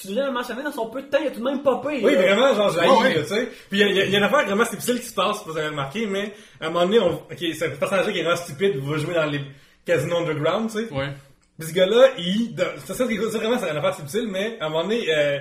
tu 0.00 0.12
l'as 0.14 0.30
mentionné, 0.30 0.62
dans 0.62 0.72
son 0.72 0.88
peu 0.88 1.02
de 1.02 1.08
temps, 1.08 1.18
il 1.20 1.28
a 1.28 1.30
tout 1.30 1.40
de 1.40 1.44
même 1.44 1.62
popé. 1.62 2.00
Oui, 2.02 2.12
là. 2.14 2.20
vraiment, 2.22 2.54
genre, 2.54 2.70
je 2.70 2.78
Ouais, 2.78 3.14
ouais. 3.16 3.22
tu 3.22 3.28
sais. 3.28 3.48
Puis 3.70 3.80
il 3.80 3.86
y, 3.88 3.92
y 3.92 4.10
y 4.10 4.14
a 4.14 4.18
une 4.18 4.24
affaire 4.24 4.44
vraiment 4.46 4.64
difficile 4.64 5.00
qui 5.00 5.06
se 5.06 5.14
passe, 5.14 5.42
vous 5.46 5.56
avez 5.56 5.68
remarqué, 5.68 6.06
mais 6.06 6.32
à 6.60 6.66
un 6.66 6.70
moment 6.70 6.84
donné, 6.86 6.98
on, 7.00 7.14
ok, 7.14 7.36
c'est 7.54 7.66
un 7.66 7.70
personnage 7.70 8.12
qui 8.12 8.18
est 8.18 8.22
vraiment 8.22 8.36
stupide, 8.36 8.76
va 8.76 8.96
jouer 8.98 9.14
dans 9.14 9.26
les 9.26 9.40
casinos 9.86 10.16
underground, 10.18 10.70
tu 10.70 10.78
sais. 10.86 10.92
Ouais. 10.92 11.08
Puis 11.58 11.68
ce 11.68 11.72
gars-là, 11.74 12.08
il, 12.18 12.54
c'est 12.84 12.92
ça, 12.92 13.04
c'est 13.08 13.38
vraiment 13.38 13.58
c'est 13.58 13.70
une 13.70 13.76
affaire 13.76 13.96
difficile, 13.96 14.28
mais 14.30 14.58
à 14.60 14.66
un 14.66 14.68
moment 14.68 14.82
donné, 14.84 15.06
euh, 15.08 15.38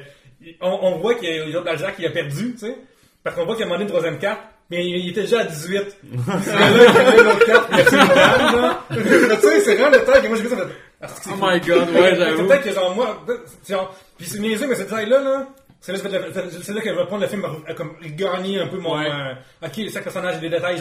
on, 0.61 0.69
on 0.81 0.97
voit 0.99 1.15
qu'il 1.15 1.27
y 1.29 1.39
a 1.55 1.59
de 1.59 1.65
l'argent 1.65 1.87
qu'il 1.95 2.05
a 2.05 2.09
perdu, 2.11 2.53
tu 2.53 2.59
sais. 2.59 2.77
Parce 3.23 3.35
qu'on 3.35 3.45
voit 3.45 3.55
qu'à 3.55 3.63
un 3.63 3.67
moment 3.67 3.79
donné, 3.79 3.89
troisième 3.89 4.17
carte, 4.19 4.39
mais 4.69 4.85
il, 4.87 4.95
il 4.97 5.09
était 5.09 5.21
déjà 5.21 5.41
à 5.41 5.43
18. 5.45 5.97
ce 6.03 6.49
gars-là, 6.51 6.69
il 6.93 6.97
avait 6.97 7.21
une 7.21 7.27
autre 7.27 7.45
carte, 7.45 7.69
puis 7.69 7.79
il 7.91 7.97
a 7.97 8.49
une 8.51 8.61
là. 8.61 8.79
Tu 8.89 9.41
sais, 9.41 9.59
c'est 9.61 9.75
vraiment 9.75 9.89
le 9.97 10.05
temps 10.05 10.21
que 10.21 10.27
moi, 10.27 10.37
j'ai 10.37 10.43
vu 10.43 10.49
ça, 10.49 10.57
fait, 10.57 10.63
ah, 11.01 11.07
Oh 11.09 11.29
fou. 11.29 11.35
my 11.41 11.59
god, 11.59 11.89
ouais, 11.89 12.15
j'avoue. 12.15 12.47
peut-être 12.47 12.63
que 12.63 12.71
genre 12.73 12.95
moi, 12.95 13.25
c'est 13.63 13.73
genre, 13.73 13.95
puis 14.17 14.25
c'est 14.27 14.39
niaiseux, 14.39 14.67
mais 14.67 14.75
cette 14.75 14.89
taille-là, 14.89 15.21
là, 15.21 15.47
c'est 15.81 15.91
là, 15.91 15.99
c'est 15.99 16.73
là 16.73 16.81
que 16.81 16.89
je 16.89 16.95
vais 16.95 17.05
prendre 17.05 17.21
le 17.23 17.27
film 17.27 17.43
à, 17.45 17.71
à 17.71 17.73
comme 17.73 17.95
gagner 18.15 18.59
un 18.59 18.67
peu 18.67 18.77
mon, 18.77 18.97
Ouais. 18.97 19.05
euh, 19.11 19.67
ok, 19.67 19.91
chaque 19.91 20.03
personnage 20.03 20.35
a 20.35 20.37
des 20.39 20.49
détails, 20.49 20.77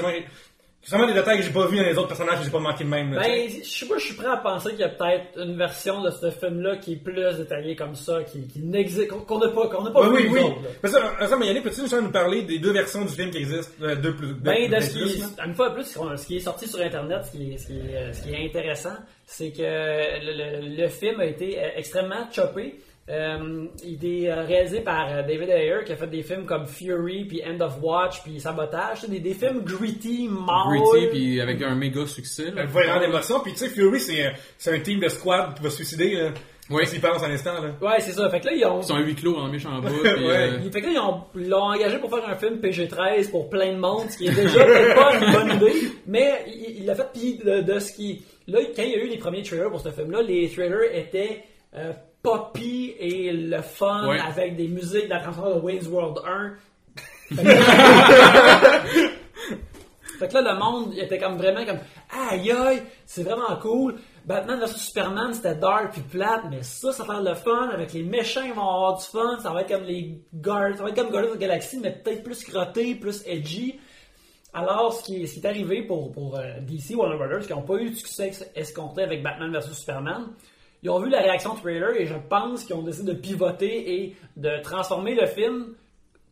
vraiment 0.91 1.07
des 1.07 1.15
détails 1.15 1.39
que 1.39 1.45
j'ai 1.45 1.51
pas 1.53 1.67
vu 1.67 1.77
dans 1.79 1.83
les 1.85 1.97
autres 1.99 2.09
personnages 2.09 2.39
que 2.39 2.45
j'ai 2.45 2.51
pas 2.51 2.59
manqué 2.61 2.85
de 2.85 2.89
même, 2.89 3.13
là. 3.15 3.21
Ben, 3.23 3.49
je 3.49 3.65
sais 3.69 3.87
pas, 3.87 3.99
je 3.99 4.05
suis 4.05 4.15
prêt 4.15 4.27
à 4.29 4.37
penser 4.37 4.71
qu'il 4.71 4.81
y 4.81 4.85
a 4.85 4.89
peut-être 4.89 5.39
une 5.43 5.57
version 5.57 6.03
de 6.03 6.11
ce 6.11 6.31
film-là 6.31 6.77
qui 6.77 6.93
est 6.95 6.97
plus 6.97 7.37
détaillée 7.37 7.77
comme 7.77 7.95
ça, 7.95 8.23
qui, 8.25 8.47
qui 8.49 8.61
n'existe, 8.61 9.09
qu'on 9.09 9.39
n'a 9.39 9.49
pas, 9.49 9.69
qu'on 9.69 9.83
n'a 9.85 9.91
pas 9.91 10.09
Oui, 10.09 10.25
vu 10.25 10.29
oui, 10.35 10.41
oui. 10.45 10.53
Mais 10.83 10.89
ça, 10.89 11.27
ça, 11.27 11.37
mais 11.37 11.47
Yannick, 11.47 11.65
peux-tu 11.65 11.81
nous 12.03 12.11
parler 12.11 12.43
des 12.43 12.59
deux 12.59 12.73
versions 12.73 13.05
du 13.05 13.13
film 13.13 13.31
qui 13.31 13.39
existent? 13.39 13.73
euh, 13.83 13.95
deux 13.97 14.15
plus, 14.15 14.29
deux 14.29 14.35
Ben, 14.35 14.55
plus, 14.69 14.77
de 14.77 14.81
ce 14.81 14.91
plus, 14.99 15.13
qui, 15.15 15.21
là? 15.21 15.27
est- 15.39 15.47
une 15.47 15.55
fois 15.55 15.69
de 15.71 15.75
plus, 15.75 15.85
ce 16.17 16.27
qui 16.27 16.37
est 16.37 16.41
sorti 16.41 16.69
sur 16.69 16.81
Internet, 16.81 17.25
ce 17.25 17.31
qui 17.37 17.53
est, 17.53 17.57
ce 17.59 17.67
qui 17.67 17.73
est, 17.79 17.97
euh, 17.97 18.13
ce 18.13 18.23
qui 18.23 18.35
est 18.35 18.45
intéressant, 18.47 18.97
c'est 19.27 19.51
que 19.53 19.63
le, 19.63 20.61
le- 20.61 20.77
le 20.83 20.89
film 20.89 21.21
a 21.21 21.25
été 21.27 21.59
euh, 21.59 21.69
extrêmement 21.77 22.29
choppé. 22.33 22.75
Euh, 23.11 23.67
il 23.85 24.03
est 24.07 24.31
euh, 24.31 24.45
réalisé 24.45 24.81
par 24.81 25.07
euh, 25.13 25.23
David 25.23 25.51
Ayer, 25.51 25.81
qui 25.85 25.93
a 25.93 25.97
fait 25.97 26.07
des 26.07 26.23
films 26.23 26.47
comme 26.47 26.67
Fury, 26.67 27.27
puis 27.27 27.43
End 27.47 27.61
of 27.61 27.79
Watch, 27.83 28.23
puis 28.23 28.41
Sabotage, 28.41 29.05
des, 29.09 29.21
des 29.21 29.35
films 29.35 29.61
gritty, 29.63 30.27
mâles. 30.29 30.81
Gritty, 30.81 31.07
puis 31.11 31.41
avec 31.41 31.61
un 31.61 31.75
méga 31.75 32.07
succès. 32.07 32.51
là. 32.51 32.65
Vraiment 32.65 33.01
d'émotion, 33.01 33.41
puis 33.41 33.53
tu 33.53 33.59
sais, 33.59 33.69
Fury, 33.69 34.01
c'est 34.01 34.25
un, 34.27 34.33
c'est 34.57 34.75
un 34.75 34.81
team 34.81 35.01
de 35.01 35.09
squad 35.09 35.55
qui 35.55 35.63
va 35.63 35.69
se 35.69 35.77
suicider, 35.77 36.15
là. 36.15 36.31
Ouais. 36.71 36.87
S'ils 36.87 37.03
pensent 37.03 37.23
un 37.23 37.31
instant, 37.31 37.61
là. 37.63 37.73
Ouais, 37.83 38.01
c'est 38.01 38.13
ça. 38.13 38.31
Fait 38.31 38.41
que 38.41 38.47
là, 38.47 38.53
ils 38.55 38.65
ont... 38.65 38.81
Ils 38.81 38.85
sont 38.85 38.95
à 38.95 39.01
huis 39.03 39.15
clos 39.15 39.37
en 39.37 39.49
méchant 39.49 39.79
bout. 39.83 39.89
puis, 40.03 40.27
Ouais. 40.27 40.49
euh, 40.49 40.71
fait 40.73 40.81
que 40.81 40.87
là, 40.87 40.93
ils 40.95 40.99
ont- 40.99 41.25
l'ont 41.35 41.63
engagé 41.65 41.99
pour 41.99 42.09
faire 42.09 42.27
un 42.27 42.37
film 42.37 42.59
PG-13 42.59 43.31
pour 43.31 43.51
plein 43.51 43.75
de 43.75 43.79
monde, 43.79 44.09
ce 44.09 44.17
qui 44.17 44.29
est 44.29 44.35
déjà 44.35 44.65
peut-être 44.65 44.95
pas 44.95 45.15
une 45.19 45.31
bonne 45.31 45.57
idée, 45.59 45.89
mais 46.07 46.43
il 46.47 46.77
il 46.79 46.87
l'a 46.87 46.95
fait, 46.95 47.07
puis 47.13 47.37
de, 47.45 47.61
de 47.61 47.79
ce 47.79 47.93
qui... 47.93 48.23
Là, 48.49 48.61
quand 48.75 48.83
il 48.83 48.93
y 48.93 48.95
a 48.95 48.97
eu 49.05 49.09
les 49.09 49.19
premiers 49.19 49.43
trailers 49.43 49.69
pour 49.69 49.83
ce 49.83 49.91
film-là, 49.91 50.23
les 50.23 50.49
trailers 50.49 50.89
étaient 50.97 51.45
euh, 51.77 51.93
poppy 52.25 52.97
et 52.99 53.31
le 53.33 53.63
fun, 53.63 54.09
Ouais. 54.09 54.19
avec 54.19 54.57
des 54.57 54.67
musiques 54.67 55.05
de 55.05 55.11
la 55.11 55.21
transformation 55.21 55.61
de 55.61 55.65
Wayne's 55.65 55.87
World 55.87 56.19
1. 56.27 56.55
Fait 60.19 60.29
que 60.29 60.35
là, 60.35 60.53
le 60.53 60.59
monde, 60.59 60.95
était 60.97 61.19
comme 61.19 61.37
vraiment 61.37 61.65
comme 61.67 61.81
aïe 62.31 62.53
aïe, 62.53 62.83
c'est 63.05 63.25
vraiment 63.25 63.57
cool. 63.61 63.97
Batman 64.25 64.61
vs 64.61 64.77
Superman, 64.77 65.35
c'était 65.35 65.57
dark 65.57 65.93
puis 65.93 66.03
plate, 66.03 66.43
mais 66.51 66.63
ça, 66.63 66.93
ça 66.93 67.03
va 67.05 67.15
faire 67.15 67.23
le 67.23 67.35
fun. 67.35 67.69
Avec 67.71 67.93
les 67.93 68.05
méchants, 68.05 68.43
ils 68.45 68.53
vont 68.55 68.63
avoir 68.63 68.99
du 68.99 69.05
fun. 69.07 69.39
Ça 69.43 69.51
va 69.51 69.63
être 69.63 69.69
comme 69.69 69.83
les 69.85 70.19
Guards, 70.33 70.77
ça 70.77 70.85
va 70.85 70.91
être 70.91 70.95
comme 70.97 71.11
Guardians 71.11 71.33
of 71.33 71.37
the 71.37 71.41
Galaxy, 71.41 71.79
mais 71.83 71.91
peut-être 71.93 72.23
plus 72.23 72.45
crotté, 72.45 72.95
plus 72.95 73.23
edgy. 73.27 73.79
Alors, 74.55 74.93
ce 74.95 75.03
qui 75.03 75.23
est, 75.25 75.27
ce 75.27 75.35
qui 75.35 75.41
est 75.41 75.47
arrivé 75.47 75.83
pour, 75.83 76.13
pour 76.13 76.37
euh, 76.39 76.61
DC 76.61 76.95
Warner 76.97 77.17
Brothers, 77.17 77.47
qui 77.47 77.53
n'ont 77.53 77.63
pas 77.63 77.75
eu 77.75 77.91
de 77.91 77.97
succès 77.97 78.31
escompté 78.55 79.03
avec 79.03 79.21
Batman 79.21 79.51
vs 79.53 79.73
Superman, 79.75 80.29
ils 80.85 80.91
ont 80.91 81.01
vu 81.01 81.09
la 81.11 81.21
réaction 81.21 81.55
du 81.55 81.61
trailer 81.63 81.97
et 81.99 82.07
je 82.07 82.15
pense 82.29 82.63
qu'ils 82.65 82.77
ont 82.77 82.83
décidé 82.83 83.13
de 83.15 83.19
pivoter 83.19 83.95
et 84.03 84.17
de 84.37 84.63
transformer 84.63 85.15
le 85.15 85.27
film 85.27 85.69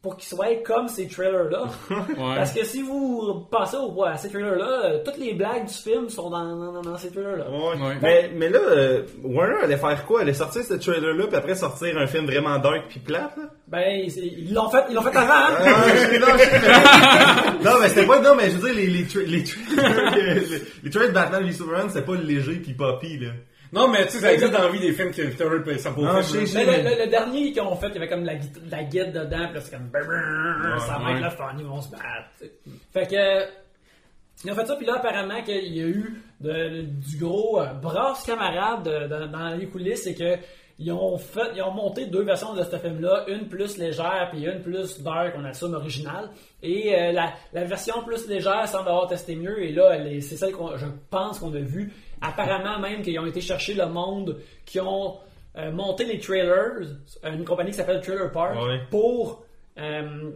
pour 0.02 0.16
qu'il 0.16 0.28
soit 0.28 0.56
comme 0.64 0.88
ces 0.88 1.06
trailers-là. 1.06 1.62
Ouais. 1.90 2.34
Parce 2.36 2.52
que 2.52 2.64
si 2.64 2.82
vous 2.82 3.46
passez 3.50 3.76
au, 3.76 4.02
à 4.04 4.16
ces 4.16 4.28
trailers-là, 4.30 4.84
euh, 4.84 4.98
toutes 5.04 5.16
les 5.18 5.32
blagues 5.32 5.66
du 5.66 5.72
film 5.72 6.08
sont 6.08 6.28
dans, 6.28 6.56
dans, 6.56 6.82
dans 6.82 6.98
ces 6.98 7.10
trailers-là. 7.12 7.44
Ouais. 7.48 7.80
Ouais. 7.80 7.94
Mais, 8.02 8.30
mais 8.34 8.48
là, 8.50 8.58
euh, 8.58 9.02
Warner 9.22 9.62
allait 9.62 9.76
faire 9.76 10.04
quoi? 10.04 10.20
Elle 10.22 10.28
allait 10.28 10.36
sortir 10.36 10.62
ce 10.64 10.74
trailer-là, 10.74 11.26
puis 11.28 11.36
après 11.36 11.54
sortir 11.54 11.96
un 11.96 12.06
film 12.08 12.26
vraiment 12.26 12.58
dark 12.58 12.82
puis 12.88 12.98
plate, 12.98 13.36
là? 13.36 13.44
Ben, 13.68 14.04
ils 14.04 14.52
l'ont 14.52 14.68
fait, 14.70 14.84
ils 14.90 14.94
l'ont 14.96 15.02
fait 15.02 15.16
avant, 15.16 15.32
hein? 15.32 15.56
Ah, 15.60 15.84
je- 15.88 16.18
non, 16.18 16.26
je- 16.36 17.64
non, 17.64 17.80
mais 17.80 17.88
c'était 17.88 18.06
pas, 18.06 18.20
non, 18.20 18.34
mais 18.34 18.50
je 18.50 18.56
veux 18.58 18.72
dire, 18.72 18.74
les, 18.74 18.86
les, 18.88 19.04
tra- 19.04 19.24
les, 19.24 19.44
trailers, 19.44 20.14
les, 20.50 20.62
les 20.82 20.90
trailers 20.90 21.08
de 21.10 21.14
Batman 21.14 21.44
v 21.44 21.52
Superman, 21.52 21.88
c'était 21.88 22.04
pas 22.04 22.16
léger 22.16 22.54
puis 22.56 22.74
poppy, 22.74 23.18
là. 23.18 23.30
Non, 23.72 23.88
mais 23.88 24.04
tu 24.06 24.12
sais, 24.12 24.18
ça 24.20 24.32
existe 24.34 24.52
dans 24.52 24.62
la 24.64 24.68
vie 24.70 24.80
des 24.80 24.92
films 24.92 25.10
que 25.12 25.30
ça 25.30 25.46
faire, 26.12 26.22
je 26.22 26.40
là. 26.40 26.46
sais, 26.46 26.64
Mais 26.66 26.82
le, 26.82 26.90
le- 26.96 27.04
le 27.04 27.10
dernier 27.10 27.52
qu'ils 27.52 27.62
ont 27.62 27.74
fait, 27.76 27.88
il 27.88 27.94
y 27.94 27.96
avait 27.98 28.08
comme 28.08 28.24
la, 28.24 28.34
la 28.70 28.82
guide 28.84 29.12
dedans, 29.12 29.46
puis 29.46 29.54
là, 29.54 29.60
c'est 29.60 29.70
comme 29.70 29.90
ça 30.80 30.98
va 30.98 31.10
être 31.12 31.22
le 31.24 31.30
fun, 31.30 31.54
ils 31.58 31.64
vont 31.64 31.80
se 31.80 31.90
battre. 31.90 32.52
Fait 32.92 33.06
que 33.06 33.50
ils 34.44 34.50
ont 34.50 34.54
fait 34.54 34.66
ça, 34.66 34.76
puis 34.76 34.86
là 34.86 34.94
apparemment 34.96 35.42
qu'il 35.42 35.74
y 35.74 35.80
a 35.82 35.86
eu 35.86 36.20
de- 36.40 36.82
du 36.82 37.16
gros 37.18 37.60
euh, 37.60 37.72
brasse 37.74 38.24
camarade 38.24 38.82
de- 38.84 39.06
dans- 39.08 39.26
dans 39.28 39.54
les 39.56 39.66
coulisses, 39.66 40.02
c'est 40.04 40.14
que 40.14 40.36
ils 40.78 40.90
ont 40.90 41.16
fait, 41.16 41.50
ils 41.54 41.62
ont 41.62 41.70
monté 41.70 42.06
deux 42.06 42.22
versions 42.24 42.54
de 42.54 42.62
ce 42.64 42.76
film-là, 42.76 43.24
une 43.28 43.46
plus 43.48 43.78
légère 43.78 44.28
puis 44.32 44.44
une 44.44 44.60
plus 44.62 45.00
dark, 45.00 45.32
on 45.38 45.44
assume 45.44 45.74
originale. 45.74 46.28
Et 46.62 46.92
euh, 46.94 47.12
la, 47.12 47.32
la 47.52 47.64
version 47.64 48.02
plus 48.04 48.26
légère 48.28 48.66
semble 48.66 48.88
avoir 48.88 49.06
testé 49.06 49.36
mieux, 49.36 49.62
et 49.62 49.70
là, 49.72 49.96
c'est 50.20 50.36
celle 50.36 50.52
qu'on, 50.52 50.76
je 50.76 50.86
pense 51.08 51.38
qu'on 51.38 51.54
a 51.54 51.60
vue. 51.60 51.92
Apparemment 52.22 52.78
même 52.78 53.02
qu'ils 53.02 53.18
ont 53.18 53.26
été 53.26 53.40
chercher 53.40 53.74
le 53.74 53.86
monde, 53.86 54.38
qui 54.64 54.80
ont 54.80 55.16
euh, 55.58 55.70
monté 55.72 56.04
les 56.04 56.18
trailers, 56.18 56.86
une 57.24 57.44
compagnie 57.44 57.70
qui 57.70 57.76
s'appelle 57.76 58.00
Trailer 58.00 58.30
Park, 58.32 58.54
Ouais. 58.62 58.80
pour 58.90 59.42
euh, 59.78 60.30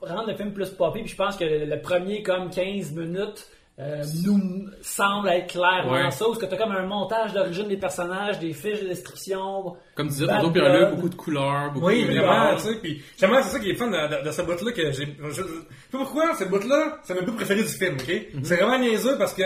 rendre 0.00 0.28
le 0.28 0.34
film 0.36 0.52
plus 0.52 0.70
poppy. 0.70 1.00
Puis 1.00 1.10
je 1.10 1.16
pense 1.16 1.36
que 1.36 1.44
le 1.44 1.80
premier 1.80 2.22
comme 2.22 2.50
15 2.50 2.92
minutes 2.92 3.46
euh, 3.78 4.02
nous 4.26 4.68
semble 4.82 5.28
être 5.30 5.48
clairement 5.52 5.92
Ouais. 5.92 6.10
ça, 6.10 6.28
où 6.28 6.36
tu 6.36 6.44
as 6.44 6.56
comme 6.56 6.72
un 6.72 6.86
montage 6.86 7.32
d'origine 7.32 7.68
des 7.68 7.78
personnages, 7.78 8.38
des 8.38 8.52
fiches 8.52 8.82
de 8.82 8.88
description. 8.88 9.74
Comme 9.94 10.08
tu 10.08 10.12
disais 10.14 10.26
Bad 10.26 10.36
tantôt, 10.42 10.50
Pierre-Luc, 10.52 10.78
blood. 10.80 10.94
beaucoup 10.96 11.08
de 11.08 11.14
couleurs, 11.14 11.72
beaucoup 11.72 11.86
Oui, 11.86 12.04
de... 12.04 12.12
vraiment, 12.18 12.54
tu 12.56 12.62
sais, 12.62 12.74
puis 12.82 12.98
justement, 13.12 13.42
c'est 13.42 13.48
ça 13.48 13.58
qui 13.60 13.70
est 13.70 13.74
fun 13.74 13.88
de, 13.90 14.18
de, 14.20 14.26
de 14.26 14.30
ce 14.30 14.42
bout-là 14.42 14.72
que 14.72 14.92
j'ai... 14.92 15.16
Je, 15.30 15.32
sais 15.32 15.42
pas 15.90 15.98
pourquoi, 15.98 16.34
ce 16.34 16.44
bout-là, 16.44 16.98
c'est 17.02 17.14
mon 17.14 17.22
bout 17.26 17.32
préféré 17.32 17.62
du 17.62 17.68
film, 17.68 17.94
ok? 17.94 18.12
C'est 18.44 18.56
vraiment 18.56 18.78
niaiseux 18.78 19.16
parce 19.18 19.32
que 19.32 19.42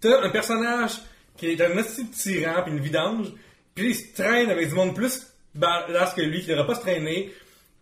t'as 0.00 0.20
un 0.24 0.30
personnage 0.30 0.92
qui 1.40 1.48
est 1.50 1.60
un 1.60 1.70
petit 1.70 2.06
tyran 2.10 2.62
puis 2.62 2.72
une 2.72 2.80
vidange, 2.80 3.26
puis 3.74 3.88
il 3.90 3.94
se 3.94 4.14
traîne 4.14 4.50
avec 4.50 4.68
du 4.68 4.74
monde 4.74 4.94
plus 4.94 5.26
badass 5.54 6.14
que 6.14 6.20
lui, 6.20 6.42
qui 6.42 6.50
n'aurait 6.50 6.66
pas 6.66 6.74
se 6.76 6.80
traîner. 6.82 7.32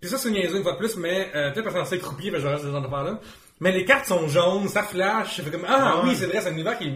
Puis 0.00 0.08
ça, 0.08 0.16
c'est 0.16 0.30
niaiseux 0.30 0.56
une 0.58 0.62
fois 0.62 0.72
de 0.72 0.78
plus, 0.78 0.96
mais 0.96 1.28
euh, 1.34 1.50
peut-être 1.50 1.64
parce 1.64 1.76
qu'on 1.76 1.84
s'est 1.84 1.98
croupier, 1.98 2.30
que 2.30 2.38
je 2.38 2.46
reste 2.46 2.64
dans 2.64 2.82
affaires-là. 2.82 3.20
Mais 3.60 3.72
les 3.72 3.84
cartes 3.84 4.06
sont 4.06 4.28
jaunes, 4.28 4.68
ça 4.68 4.84
flash, 4.84 5.36
ça 5.36 5.42
fait 5.42 5.50
comme, 5.50 5.66
ah 5.68 5.96
Ouais. 6.02 6.10
oui, 6.10 6.16
c'est 6.16 6.26
vrai, 6.26 6.40
c'est 6.40 6.48
un 6.48 6.52
univers 6.52 6.78
qui... 6.78 6.92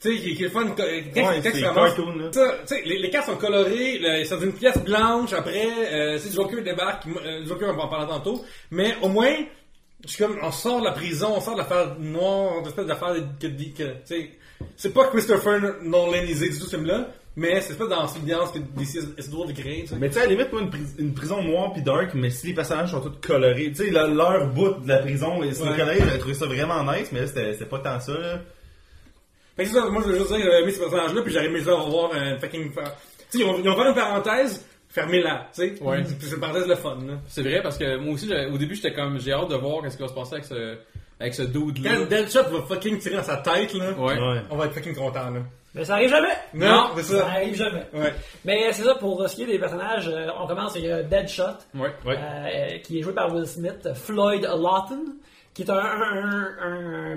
Tu 0.00 0.16
sais, 0.16 0.20
qui, 0.20 0.34
qui 0.34 0.42
est 0.42 0.46
le 0.46 0.50
fun. 0.52 0.66
Quand, 0.76 0.82
Ouais, 0.82 1.04
quand 1.14 1.40
c'est 1.42 1.52
tu 1.52 1.64
ramasses- 1.64 1.94
cartoon, 1.94 2.30
ça, 2.32 2.76
les, 2.84 2.98
les 2.98 3.10
cartes 3.10 3.26
sont 3.26 3.36
colorées, 3.36 3.98
là, 3.98 4.24
c'est 4.24 4.34
dans 4.34 4.40
une 4.40 4.52
pièce 4.52 4.78
blanche, 4.78 5.32
après, 5.32 5.68
euh, 5.92 6.18
si 6.18 6.32
Joker 6.32 6.62
débarque, 6.62 7.04
euh, 7.24 7.44
Joker 7.46 7.70
on 7.72 7.76
va 7.76 7.82
en 7.84 7.88
parler 7.88 8.08
tantôt, 8.08 8.44
mais 8.72 8.94
au 9.02 9.08
moins, 9.08 9.34
je 10.04 10.08
suis 10.10 10.18
comme, 10.24 10.38
on 10.42 10.50
sort 10.50 10.80
de 10.80 10.86
la 10.86 10.90
prison, 10.92 11.34
on 11.36 11.40
sort 11.40 11.54
de 11.54 11.58
l'affaire 11.60 11.96
noire, 12.00 12.62
d'espèce 12.62 12.86
d'affaire 12.86 13.14
que, 13.40 13.46
que, 13.46 13.52
que 13.52 13.82
tu 13.82 13.96
sais, 14.06 14.30
c'est 14.76 14.92
pas 14.94 15.08
Christopher 15.08 15.60
Nolan 15.82 16.24
du 16.24 16.34
tout 16.34 16.64
ce 16.66 16.70
film-là, 16.76 17.08
mais 17.36 17.60
c'est 17.62 17.78
pas 17.78 17.86
dans 17.86 18.06
cette 18.08 18.22
ambiance 18.22 18.50
que 18.52 18.58
DC 18.58 18.98
essaie 19.16 19.30
toujours 19.30 19.46
de 19.46 19.52
créer. 19.52 19.84
Mais 19.98 20.08
tu 20.08 20.14
sais, 20.14 20.20
à 20.20 20.24
la 20.24 20.30
limite, 20.32 20.52
moi, 20.52 20.62
une, 20.62 20.70
pris- 20.70 20.80
une 20.98 21.14
prison 21.14 21.42
noire 21.42 21.72
puis 21.72 21.82
dark, 21.82 22.12
mais 22.14 22.30
si 22.30 22.48
les 22.48 22.54
personnages 22.54 22.90
sont 22.90 23.00
tous 23.00 23.26
colorés, 23.26 23.72
tu 23.74 23.84
sais, 23.86 23.90
leur 23.90 24.46
bout 24.48 24.74
de 24.82 24.88
la 24.88 24.98
prison, 24.98 25.42
et 25.42 25.52
c'est 25.52 25.62
Ouais. 25.64 25.76
coloré, 25.76 25.98
j'avais 25.98 26.18
trouvé 26.18 26.34
ça 26.34 26.46
vraiment 26.46 26.82
nice, 26.92 27.08
mais 27.12 27.20
là, 27.20 27.26
c'était 27.26 27.64
pas 27.64 27.78
tant 27.78 28.00
ça, 28.00 28.12
là. 28.12 28.40
Fait 29.56 29.64
que 29.64 29.68
c'est 29.70 29.74
ça, 29.76 29.86
moi 29.90 30.02
je 30.04 30.08
veux 30.10 30.16
juste 30.18 30.28
dire 30.28 30.38
que 30.38 30.44
j'avais 30.44 30.62
aimé 30.62 30.72
ce 30.72 30.78
personnage-là, 30.80 31.22
puis 31.22 31.32
j'aurais 31.32 31.46
aimé 31.46 31.60
ça 31.60 31.74
revoir 31.74 32.14
un 32.14 32.38
fucking. 32.38 32.70
Tu 32.70 32.74
sais, 33.28 33.38
ils 33.38 33.44
ont, 33.44 33.58
ils 33.58 33.68
ont 33.68 33.76
fait 33.76 33.88
une 33.88 33.94
parenthèse, 33.94 34.64
fermez-la, 34.88 35.48
tu 35.54 35.62
sais. 35.76 35.82
Ouais. 35.82 36.02
Puis 36.02 36.16
c'est 36.20 36.34
une 36.34 36.40
parenthèse 36.40 36.66
le 36.66 36.74
fun, 36.76 36.96
là. 37.06 37.14
C'est 37.28 37.42
vrai 37.42 37.60
parce 37.62 37.76
que 37.76 37.96
moi 37.98 38.14
aussi, 38.14 38.30
au 38.50 38.56
début, 38.58 38.74
j'étais 38.74 38.94
comme, 38.94 39.18
j'ai 39.20 39.32
hâte 39.32 39.50
de 39.50 39.56
voir 39.56 39.82
qu'est-ce 39.82 39.96
qui 39.96 40.02
va 40.02 40.08
se 40.08 40.14
passer 40.14 40.34
avec 40.34 40.44
ce, 40.46 40.76
avec 41.20 41.34
ce 41.34 41.42
dude-là. 41.42 41.90
Quand 41.96 42.06
Deadshot 42.08 42.42
va 42.50 42.62
fucking 42.62 42.98
tirer 42.98 43.16
dans 43.16 43.22
sa 43.22 43.36
tête, 43.38 43.72
là, 43.74 43.92
Ouais. 43.92 44.16
on 44.50 44.56
va 44.56 44.66
être 44.66 44.74
fucking 44.74 44.94
content, 44.94 45.30
là. 45.30 45.40
Mais 45.74 45.84
ça 45.86 45.94
arrive 45.94 46.10
jamais! 46.10 46.36
Non, 46.52 46.90
c'est 46.96 47.02
Ça 47.02 47.18
ça. 47.20 47.26
arrive 47.28 47.54
jamais. 47.54 47.86
Ouais. 47.94 48.12
Mais 48.44 48.72
c'est 48.72 48.82
ça, 48.82 48.94
pour 48.96 49.26
ce 49.26 49.34
qui 49.34 49.44
est 49.44 49.46
des 49.46 49.58
personnages, 49.58 50.06
euh, 50.06 50.26
on 50.38 50.46
commence 50.46 50.72
avec 50.76 50.84
euh, 50.86 51.02
Deadshot, 51.04 51.44
Ouais. 51.74 51.90
Ouais. 52.04 52.16
euh, 52.18 52.78
qui 52.84 52.98
est 52.98 53.02
joué 53.02 53.14
par 53.14 53.32
Will 53.34 53.46
Smith, 53.46 53.88
Floyd 53.94 54.42
Lawton, 54.42 55.14
qui 55.54 55.62
est 55.62 55.70
un, 55.70 55.76
un, 55.78 56.46
un, 56.60 57.16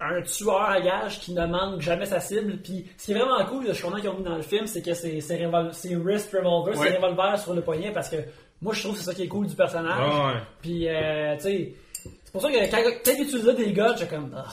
un, 0.00 0.14
un 0.16 0.22
tueur 0.22 0.62
à 0.62 0.80
gages 0.80 1.18
qui 1.18 1.32
ne 1.32 1.44
manque 1.46 1.80
jamais 1.80 2.06
sa 2.06 2.20
cible. 2.20 2.58
Puis 2.62 2.88
ce 2.96 3.06
qui 3.06 3.12
est 3.12 3.14
vraiment 3.18 3.44
cool, 3.46 3.64
je 3.66 3.72
suis 3.72 3.82
content 3.82 3.96
qu'ils 3.98 4.10
ont 4.10 4.18
mis 4.18 4.24
dans 4.24 4.36
le 4.36 4.42
film, 4.42 4.66
c'est 4.68 4.82
que 4.82 4.94
c'est 4.94 5.20
c'est 5.20 5.38
revol- 5.38 5.72
wrist 6.04 6.32
revolver, 6.32 6.78
Ouais. 6.78 6.88
c'est 6.88 6.96
revolver 6.98 7.38
sur 7.38 7.54
le 7.54 7.62
poignet, 7.62 7.90
parce 7.92 8.08
que 8.08 8.16
moi 8.60 8.74
je 8.74 8.80
trouve 8.82 8.92
que 8.94 8.98
c'est 9.00 9.06
ça 9.06 9.14
qui 9.14 9.24
est 9.24 9.28
cool 9.28 9.46
du 9.48 9.56
personnage. 9.56 10.14
Ouais. 10.34 10.40
Puis, 10.60 10.88
euh, 10.88 11.34
tu 11.36 11.42
sais, 11.42 11.74
c'est 12.32 12.40
pour 12.40 12.42
ça 12.42 12.50
que 12.50 12.70
quand, 12.70 12.82
quand 13.04 13.12
il 13.18 13.22
utilisait 13.24 13.54
des 13.54 13.72
guns, 13.72 13.94
j'étais 13.98 14.14
comme, 14.14 14.30
Ah, 14.36 14.44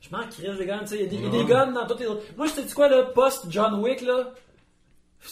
je 0.00 0.08
m'en 0.16 0.22
crise 0.28 0.56
des 0.58 0.66
guns, 0.66 0.78
tu 0.80 0.86
sais, 0.86 0.94
il 0.96 1.02
y 1.02 1.04
a 1.04 1.08
des- 1.08 1.16
il 1.16 1.24
y, 1.24 1.26
a 1.26 1.30
des 1.30 1.44
guns 1.44 1.72
dans 1.72 1.86
toutes 1.86 2.00
les 2.00 2.06
autres. 2.06 2.22
Moi, 2.36 2.46
je 2.46 2.52
te 2.52 2.66
dis 2.66 2.72
quoi, 2.72 2.88
là, 2.88 3.02
post-John 3.14 3.80
Wick, 3.82 4.00
là, 4.02 4.30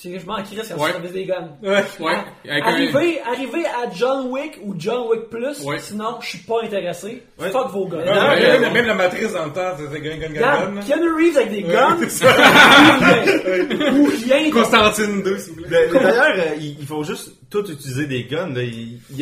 je 0.02 0.26
m'en 0.26 0.42
crise 0.42 0.60
quand 0.68 0.82
Ouais. 0.82 0.90
je 1.04 1.08
des 1.12 1.24
guns. 1.24 1.48
Ouais. 1.62 1.84
Ouais. 2.00 2.14
Avec 2.50 2.64
un- 2.64 2.66
Arriver, 2.66 3.20
arriver 3.20 3.64
à 3.66 3.88
John 3.94 4.26
Wick 4.32 4.58
ou 4.64 4.74
John 4.76 5.06
Wick 5.08 5.30
Plus, 5.30 5.62
Ouais. 5.64 5.78
sinon, 5.78 6.16
je 6.20 6.26
suis 6.30 6.38
pas 6.38 6.62
intéressé. 6.64 7.22
Ouais. 7.38 7.50
Fuck 7.50 7.70
vos 7.70 7.86
guns. 7.86 7.98
Ouais, 7.98 8.04
Ouais, 8.10 8.40
même, 8.40 8.62
ouais. 8.62 8.70
même 8.72 8.86
la 8.86 8.94
matrice 8.94 9.32
dans 9.32 9.44
le 9.46 9.52
temps, 9.52 9.72
c'était 9.78 10.00
gun, 10.00 10.16
gun, 10.16 10.28
gun, 10.32 10.40
Regarde, 10.40 10.74
gun. 10.74 10.80
Keanu 10.80 11.08
Reeves 11.14 11.36
avec 11.36 11.50
des 11.52 11.62
guns, 11.62 11.96
c'est 12.08 12.26
ou 12.26 12.28
rien. 12.28 13.92
Ou 13.94 14.06
rien. 14.06 14.50
Constantine 14.50 15.22
2, 15.22 15.38
s'il 15.38 15.54
vous 15.54 15.62
plaît. 15.62 15.88
Mais 15.92 16.00
D'ailleurs, 16.00 16.36
euh, 16.36 16.54
il 16.58 16.80
il 16.80 16.86
faut 16.86 17.04
juste 17.04 17.30
tout 17.48 17.64
utiliser 17.70 18.06
des 18.06 18.24
guns. 18.24 18.52
Tu 18.54 19.00
sais, 19.14 19.20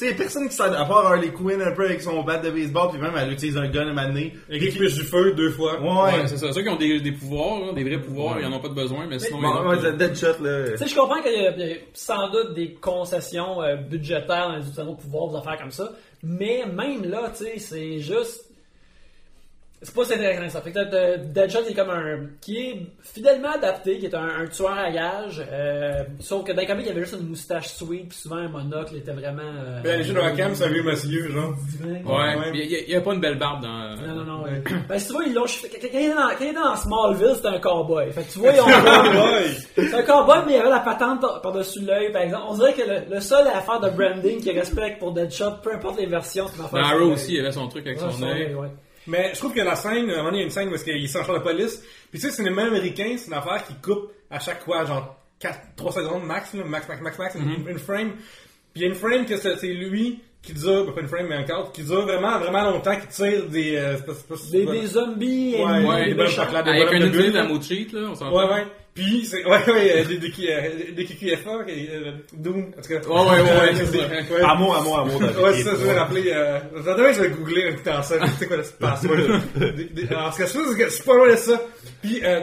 il 0.00 0.06
y 0.06 0.10
a 0.10 0.14
personne 0.14 0.48
qui 0.48 0.54
sert, 0.54 0.66
à 0.78 0.84
part 0.86 1.06
Harley 1.06 1.28
Quinn 1.28 1.60
un 1.60 1.72
peu 1.72 1.84
avec 1.84 2.00
son 2.00 2.22
bat 2.22 2.38
de 2.38 2.50
baseball, 2.50 2.88
puis 2.90 2.98
même 3.00 3.12
elle 3.16 3.32
utilise 3.32 3.56
un 3.56 3.68
gun 3.68 3.88
à 3.88 3.92
maner. 3.92 4.32
Avec 4.48 4.62
les 4.62 4.68
pièges 4.70 4.94
du 4.94 5.02
feu, 5.02 5.32
deux 5.34 5.50
fois. 5.50 5.80
Ouais. 5.80 6.18
Ouais, 6.20 6.26
c'est 6.26 6.38
ça. 6.38 6.52
Ceux 6.52 6.62
qui 6.62 6.68
ont 6.70 6.76
des, 6.76 7.00
des 7.00 7.12
pouvoirs, 7.12 7.74
des 7.74 7.84
vrais 7.84 8.00
pouvoirs, 8.00 8.40
ils 8.40 8.46
en 8.46 8.52
ont 8.52 8.60
pas 8.60 8.68
de 8.68 8.74
besoin, 8.74 9.06
mais 9.06 9.18
sinon, 9.18 9.40
Bon, 9.42 9.48
ils 9.48 9.66
ont- 9.66 9.68
ouais, 9.68 9.76
c'est 9.82 9.96
Deadshot, 9.96 10.42
là. 10.42 10.70
Tu 10.70 10.76
sais, 10.78 10.86
je 10.88 10.94
comprends 10.96 11.20
qu'il 11.20 11.32
y, 11.32 11.42
y 11.42 11.46
a 11.72 11.76
sans 11.92 12.30
doute 12.30 12.54
des 12.54 12.72
concessions 12.74 13.60
euh, 13.62 13.76
budgétaires 13.76 14.48
dans 14.48 14.54
les 14.56 14.60
utilisations 14.62 14.92
de 14.94 15.00
pouvoir, 15.00 15.30
des 15.32 15.36
affaires 15.36 15.58
comme 15.60 15.70
ça, 15.70 15.92
mais 16.22 16.64
même 16.66 17.04
là, 17.04 17.30
tu 17.36 17.44
sais, 17.44 17.58
c'est 17.58 17.98
juste. 18.00 18.45
C'est 19.86 19.94
pas 19.94 20.04
si 20.04 20.14
intéressant 20.14 20.42
que 20.46 20.50
ça. 20.50 20.60
Fait 20.62 20.72
que 20.72 21.16
Deadshot 21.32 21.60
est 21.68 21.74
comme 21.74 21.90
un. 21.90 22.18
qui 22.40 22.56
est 22.58 22.80
fidèlement 23.04 23.52
adapté, 23.52 23.98
qui 23.98 24.06
est 24.06 24.14
un, 24.16 24.28
un 24.40 24.46
tueur 24.48 24.72
à 24.76 24.90
gages, 24.90 25.40
euh, 25.48 26.02
sauf 26.18 26.42
que 26.44 26.50
dans 26.50 26.60
les 26.60 26.66
comics, 26.66 26.84
il 26.86 26.88
y 26.88 26.90
avait 26.90 27.02
juste 27.02 27.14
une 27.20 27.28
moustache 27.28 27.68
sweet, 27.68 28.08
puis 28.08 28.18
souvent 28.18 28.36
un 28.36 28.48
monocle, 28.48 28.94
il 28.94 28.98
était 28.98 29.12
vraiment. 29.12 29.42
euh, 29.42 29.80
Ben, 29.84 29.98
les 29.98 30.04
jeux 30.04 30.12
de 30.14 30.18
la 30.18 30.32
cam, 30.32 30.52
c'est 30.56 30.64
un 30.64 30.68
vieux 30.70 30.82
monsieur, 30.82 31.30
genre. 31.30 31.54
Ouais. 31.84 32.02
Ouais. 32.04 32.50
Il 32.54 32.58
y 32.70 32.74
a- 32.74 32.80
il 32.80 32.90
y, 32.90 32.96
a 32.96 33.00
pas 33.00 33.14
une 33.14 33.20
belle 33.20 33.38
barbe 33.38 33.62
dans. 33.62 33.96
Non, 34.06 34.14
non, 34.16 34.24
non. 34.24 34.42
ouais. 34.42 34.60
Ben, 34.88 34.98
si 34.98 35.06
tu 35.06 35.12
vois, 35.12 35.22
ils 35.24 35.32
l'ont. 35.34 35.44
Quand 35.44 35.68
quand 35.80 35.88
il 35.92 35.96
est 36.06 36.08
dans, 36.14 36.28
quand 36.30 36.36
il 36.44 36.46
est 36.48 36.52
dans 36.52 36.74
Smallville, 36.76 37.34
c'est 37.40 37.46
un 37.46 37.58
cowboy. 37.60 38.10
Fait 38.10 38.22
que 38.24 38.32
tu 38.32 38.38
vois, 38.40 38.52
ils 38.52 38.60
ont. 38.60 38.66
C'est 39.76 39.94
un 39.94 40.02
cowboy, 40.02 40.38
mais 40.46 40.52
il 40.52 40.56
y 40.56 40.58
avait 40.60 40.70
la 40.70 40.80
patente 40.80 41.20
par- 41.20 41.40
par-dessus 41.40 41.80
l'œil, 41.82 42.10
par 42.10 42.22
exemple. 42.22 42.44
On 42.48 42.54
dirait 42.54 42.72
que 42.72 42.82
le, 42.82 43.14
le 43.14 43.20
seul 43.20 43.46
affaire 43.46 43.78
de 43.78 43.90
branding 43.90 44.40
qui 44.40 44.50
respecte 44.50 44.98
pour 44.98 45.12
Deadshot, 45.12 45.52
peu 45.62 45.74
importe 45.74 45.98
les 46.00 46.06
versions, 46.06 46.46
Dans 46.72 46.76
Arrow 46.78 47.12
aussi, 47.12 47.32
il 47.32 47.36
y 47.36 47.40
avait 47.40 47.52
son 47.52 47.68
truc 47.68 47.86
avec 47.86 48.00
Ouais, 48.00 48.08
son 48.10 48.22
œil. 48.24 48.42
œil, 48.46 48.54
ouais. 48.54 48.68
Mais 49.06 49.30
je 49.34 49.38
trouve 49.38 49.52
que 49.54 49.60
la 49.60 49.76
scène, 49.76 50.10
à 50.10 50.14
un 50.14 50.16
moment 50.18 50.24
donné, 50.24 50.38
il 50.38 50.40
y 50.40 50.42
a 50.42 50.44
une 50.44 50.50
scène 50.50 50.68
où 50.68 50.74
est-ce 50.74 50.84
qu'il 50.84 51.08
s'en 51.08 51.20
de 51.32 51.38
police. 51.38 51.82
Puis 52.10 52.18
tu 52.18 52.20
sais, 52.20 52.26
le 52.28 52.32
cinéma 52.32 52.64
américain, 52.64 53.14
c'est 53.18 53.28
une 53.28 53.34
affaire 53.34 53.64
qui 53.66 53.74
coupe 53.74 54.10
à 54.30 54.38
chaque 54.40 54.64
quoi, 54.64 54.84
genre 54.84 55.16
4, 55.38 55.58
3 55.76 55.92
secondes 55.92 56.24
max, 56.24 56.54
là, 56.54 56.64
max, 56.64 56.88
max, 56.88 57.00
max, 57.02 57.18
max, 57.18 57.34
une, 57.36 57.68
une 57.68 57.78
frame. 57.78 58.12
Puis 58.12 58.22
il 58.76 58.82
y 58.82 58.84
a 58.84 58.88
une 58.88 58.94
frame 58.94 59.24
que 59.26 59.36
c'est 59.36 59.56
c'est 59.56 59.72
lui 59.72 60.20
qui 60.42 60.52
dure, 60.52 60.94
pas 60.94 61.00
une 61.00 61.08
frame, 61.08 61.26
mais 61.28 61.34
un 61.36 61.42
cadre, 61.42 61.72
qui 61.72 61.82
dure 61.82 62.02
vraiment, 62.02 62.38
vraiment 62.38 62.70
longtemps, 62.70 62.94
qui 62.96 63.06
tire 63.08 63.46
des... 63.48 63.74
euh, 63.76 63.96
c'est 63.96 64.06
pas- 64.06 64.12
c'est 64.14 64.28
pas- 64.28 64.34
Des, 64.34 64.40
c'est 64.60 64.64
pas- 64.64 64.72
des 64.72 64.86
zombies, 64.86 65.54
Ouais, 65.56 65.62
ennemis, 65.62 65.88
ouais, 65.88 66.04
des 66.04 66.14
des 66.14 66.22
méchants. 66.22 66.42
Avec 66.42 66.64
bonhommes 66.64 66.88
un 66.88 67.00
de 67.00 67.06
utilisé 67.06 67.32
là. 67.32 67.42
d'amour 67.42 67.62
cheat, 67.62 67.92
là, 67.92 68.00
on 68.10 68.14
s'entend. 68.14 68.36
Ouais, 68.36 68.52
ouais. 68.54 68.66
Puis, 68.96 69.24
c'est, 69.30 69.44
ouais, 69.44 69.70
ouais, 69.70 70.04
des, 70.06 70.16
des, 70.18 70.30
qui- 70.30 70.50
euh, 70.50 70.70
des 70.96 71.04
QQFA, 71.04 71.50
euh, 71.68 72.12
Doom, 72.32 72.72
en 72.76 72.80
tout 72.82 72.88
cas. 72.88 73.08
Ouais, 73.08 73.30
ouais, 73.30 73.42
ouais, 73.42 73.60
ouais, 73.60 73.84
c'est. 73.84 74.34
Ouais. 74.34 74.40
Amour, 74.42 74.74
amour, 74.76 74.98
amour. 75.00 75.20
Ouais, 75.20 75.52
c'est 75.52 75.62
ça, 75.64 75.70
je 75.78 75.84
vais 75.84 75.98
rappeler. 75.98 76.32
Euh, 76.34 76.58
demain, 76.74 77.12
je 77.12 77.20
vais 77.22 77.28
googler 77.30 77.66
en 77.66 77.72
écoutant 77.74 78.02
ça. 78.02 78.14
C'est 78.38 78.46
quoi 78.48 78.56
le 78.56 78.62
password? 78.80 79.40
Des- 79.76 79.84
des- 79.84 80.08
Alors, 80.08 80.32
ce 80.32 80.38
que 80.38 80.46
je 80.46 80.52
trouve, 80.52 80.66
c'est 80.72 80.78
que 80.78 80.84
je 80.88 80.94
suis 80.94 81.04
pas 81.04 81.14
loin 81.14 81.30
de 81.30 81.36
ça. 81.36 81.60
Puis, 82.02 82.20
euh, 82.24 82.40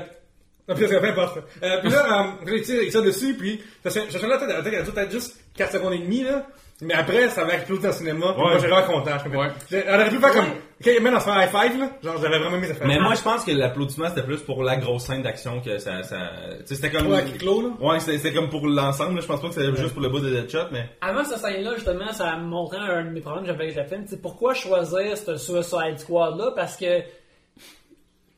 non, 0.69 0.75
puis, 0.75 0.85
peu 0.87 1.03
importe. 1.03 1.39
Euh, 1.63 1.77
puis 1.81 1.89
là, 1.91 2.35
euh, 2.47 2.59
tiré 2.61 2.91
ça 2.91 3.01
dessus, 3.01 3.33
puis, 3.33 3.59
ça 3.83 3.89
ça 3.89 4.01
ça 4.09 4.27
la 4.27 4.37
tête, 4.37 4.49
la 4.49 4.61
tête, 4.61 4.73
elle 4.75 4.81
a 4.81 4.83
peut-être 4.91 5.11
juste 5.11 5.35
4 5.57 5.73
secondes 5.73 5.93
et 5.93 5.97
demie, 5.99 6.23
là. 6.23 6.45
Mais 6.81 6.93
après, 6.93 7.29
ça 7.29 7.45
va 7.45 7.55
exploser 7.55 7.81
dans 7.81 7.87
le 7.89 7.93
cinéma. 7.95 8.25
Ouais. 8.27 8.37
Moi, 8.37 8.57
j'ai 8.59 8.67
vraiment 8.67 8.85
content. 8.87 9.11
Je 9.23 9.29
suis 9.29 9.37
Ouais. 9.37 9.83
On 9.87 9.93
aurait 9.95 10.09
pu 10.09 10.17
faire 10.19 10.31
comme, 10.33 10.45
ok, 10.85 11.01
même 11.01 11.13
dans 11.13 11.19
ce 11.19 11.29
high 11.29 11.49
five, 11.49 11.79
là. 11.79 11.89
Genre, 12.03 12.21
j'avais 12.21 12.39
vraiment 12.39 12.57
mis 12.57 12.67
ça 12.67 12.75
faire. 12.75 12.87
Mais 12.87 12.99
moi, 12.99 13.15
je 13.15 13.21
pense 13.21 13.43
que 13.43 13.51
l'applaudissement, 13.51 14.09
c'était 14.09 14.23
plus 14.23 14.41
pour 14.41 14.63
la 14.63 14.75
grosse 14.77 15.05
scène 15.05 15.21
d'action 15.21 15.61
que 15.61 15.77
ça... 15.77 16.03
ça 16.03 16.29
tu 16.59 16.67
sais, 16.67 16.75
c'était 16.75 16.91
comme... 16.91 17.07
Ouais, 17.07 17.23
là. 17.23 17.69
Ouais, 17.79 17.99
c'était 17.99 18.17
c'était 18.17 18.33
comme 18.33 18.49
pour 18.49 18.67
l'ensemble, 18.67 19.15
là. 19.15 19.21
je 19.21 19.27
pense 19.27 19.41
pas 19.41 19.47
que 19.47 19.53
c'était 19.53 19.75
juste 19.75 19.93
pour 19.93 20.01
le 20.01 20.09
bout 20.09 20.19
de 20.19 20.29
Deadshot, 20.29 20.67
mais... 20.71 20.89
Avant 21.01 21.23
cette 21.23 21.39
scène-là, 21.39 21.75
justement, 21.75 22.11
ça 22.11 22.35
me 22.37 22.45
montrait 22.45 22.79
un 22.79 23.05
de 23.05 23.09
mes 23.09 23.21
problèmes 23.21 23.43
que 23.45 23.51
j'avais 23.51 23.65
avec 23.65 23.75
le 23.75 23.83
film. 23.85 24.03
C'est 24.07 24.21
pourquoi 24.21 24.53
choisir 24.53 25.17
ce 25.17 25.37
Suicide 25.37 25.97
Squad-là? 25.97 26.51
Parce 26.55 26.77
que 26.77 27.03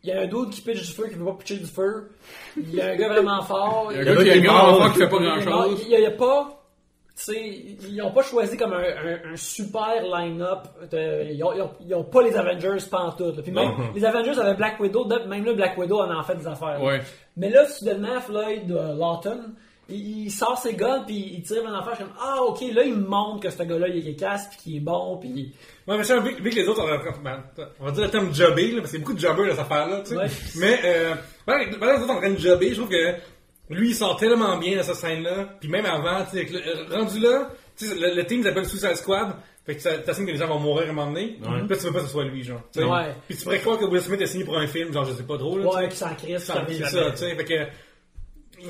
il 0.05 0.09
y 0.09 0.11
a 0.11 0.21
un 0.21 0.27
d'autre 0.27 0.51
qui 0.51 0.61
pitch 0.61 0.81
du 0.81 0.91
feu 0.93 1.07
qui 1.09 1.15
peut 1.15 1.25
pas 1.25 1.33
pitcher 1.33 1.57
du 1.57 1.65
feu. 1.65 2.11
Il 2.55 2.75
y 2.75 2.79
a 2.79 2.89
un 2.89 2.95
gars 2.95 3.07
vraiment 3.09 3.41
fort. 3.41 3.87
Il 3.89 3.95
y 3.95 3.97
a 3.97 4.01
un 4.01 4.03
Il 4.03 4.15
gars 4.15 4.23
qui 4.23 4.29
un 4.29 4.33
a 4.33 4.35
un 4.35 4.39
gars 4.39 4.77
grand 4.77 4.89
qui 4.91 4.99
fait 4.99 5.09
pas 5.09 5.17
Il 5.19 5.25
grand 5.25 5.41
chose. 5.41 5.81
Il 5.81 5.93
il 5.93 5.99
y 5.99 6.05
a 6.05 6.11
pas. 6.11 6.64
Ils 7.27 8.01
ont 8.01 8.11
pas 8.11 8.23
choisi 8.23 8.57
comme 8.57 8.73
un, 8.73 8.79
un- 8.83 9.31
un 9.33 9.35
super 9.37 10.01
line-up. 10.03 10.67
Ils, 10.91 11.41
ont, 11.43 11.53
ils 11.53 11.61
ont- 11.61 11.71
ils 11.85 11.95
ont 11.95 12.03
pas 12.03 12.21
les 12.23 12.35
Avengers 12.35 12.77
pantoute. 12.89 13.41
Puis 13.41 13.51
même, 13.51 13.71
les 13.95 14.03
Avengers 14.03 14.37
avaient 14.39 14.55
Black 14.55 14.79
Widow. 14.79 15.07
Même 15.27 15.45
là, 15.45 15.53
Black 15.53 15.77
Widow 15.77 15.99
en 16.01 16.09
a 16.19 16.23
fait 16.23 16.35
des 16.35 16.47
affaires. 16.47 16.81
Ouais. 16.83 17.01
Mais 17.37 17.49
là, 17.49 17.65
soudainement, 17.67 18.19
Floyd 18.21 18.69
euh, 18.71 18.95
Lawton, 18.95 19.53
il, 19.87 20.25
il 20.25 20.31
sort 20.31 20.57
ses 20.57 20.73
guns 20.73 21.03
puis 21.05 21.33
il 21.35 21.43
tire 21.43 21.65
un 21.67 21.79
affaire. 21.79 21.91
Je 21.93 21.97
suis 21.97 22.05
comme, 22.05 22.13
ah, 22.19 22.41
ok, 22.41 22.61
là, 22.73 22.83
il 22.83 22.95
me 22.95 23.07
montre 23.07 23.41
que 23.41 23.49
ce 23.49 23.63
gars-là, 23.63 23.87
il 23.87 23.95
est 23.97 23.99
efficace 23.99 24.47
puis 24.49 24.57
qu'il 24.57 24.75
est 24.77 24.79
bon. 24.81 25.17
Puis 25.17 25.53
Ouais, 25.87 25.97
mais 25.97 26.03
ça, 26.03 26.19
vu, 26.19 26.33
vu 26.41 26.49
que 26.49 26.55
les 26.55 26.67
autres, 26.67 26.81
on 26.83 26.87
va, 26.87 26.97
ben, 27.23 27.43
on 27.79 27.85
va 27.85 27.91
dire 27.91 28.03
le 28.05 28.09
terme 28.09 28.33
jobber, 28.33 28.71
là, 28.71 28.79
parce 28.81 28.89
qu'il 28.91 28.99
y 28.99 29.03
a 29.03 29.05
beaucoup 29.05 29.13
de 29.15 29.19
jobbers 29.21 29.45
dans 29.45 29.51
cette 29.51 29.59
affaire-là, 29.71 30.01
tu 30.01 30.09
sais. 30.09 30.15
Ouais. 30.17 30.27
Mais, 30.57 30.79
euh, 30.83 31.13
pendant 31.45 31.59
que 31.63 31.75
pendant 31.75 31.79
que 31.79 31.85
les 31.85 31.97
autres 32.03 32.07
sont 32.07 32.13
en 32.13 32.21
train 32.21 32.31
de 32.31 32.37
jobber, 32.39 32.69
je 32.69 32.75
trouve 32.75 32.89
que 32.89 33.13
lui, 33.69 33.89
il 33.89 33.95
sort 33.95 34.17
tellement 34.17 34.57
bien 34.57 34.77
de 34.77 34.83
cette 34.83 34.95
scène-là. 34.95 35.49
Puis 35.59 35.69
même 35.69 35.85
avant, 35.85 36.23
tu 36.25 36.37
sais, 36.37 36.47
euh, 36.53 36.95
rendu 36.95 37.19
là, 37.19 37.49
tu 37.77 37.85
sais, 37.87 37.95
le, 37.95 38.15
le 38.15 38.25
team 38.25 38.43
s'appelle 38.43 38.65
Suicide 38.65 38.95
Squad. 38.95 39.35
Fait 39.65 39.75
que 39.75 39.81
ça- 39.81 39.97
t'assumes 39.97 40.27
que 40.27 40.31
les 40.31 40.37
gens 40.37 40.47
vont 40.47 40.59
mourir 40.59 40.87
à 40.87 40.89
un 40.91 40.93
moment 40.93 41.07
donné. 41.11 41.39
Puis 41.41 41.51
là, 41.51 41.75
tu 41.75 41.85
veux 41.87 41.91
pas 41.91 41.99
que 42.01 42.05
ce 42.05 42.11
soit 42.11 42.25
lui, 42.25 42.43
genre. 42.43 42.61
tu 42.71 42.79
sais. 42.81 42.85
Ouais. 42.85 43.15
Puis 43.27 43.35
tu 43.35 43.43
pourrais 43.43 43.59
croire 43.59 43.79
que 43.79 43.85
Will 43.85 44.01
Smith 44.01 44.21
est 44.21 44.27
signé 44.27 44.43
pour 44.45 44.57
un 44.59 44.67
film, 44.67 44.93
genre, 44.93 45.05
je 45.05 45.13
sais 45.13 45.23
pas 45.23 45.37
trop, 45.39 45.57
là. 45.57 45.65
ouais, 45.65 45.89
qui 45.89 45.97
s'en 45.97 46.13
crisse. 46.13 46.43
Ça, 46.43 46.63
C'est 46.67 46.83
ça, 46.83 47.11
tu 47.11 47.17
sais. 47.17 47.35
Fait 47.35 47.43
que, 47.45 47.53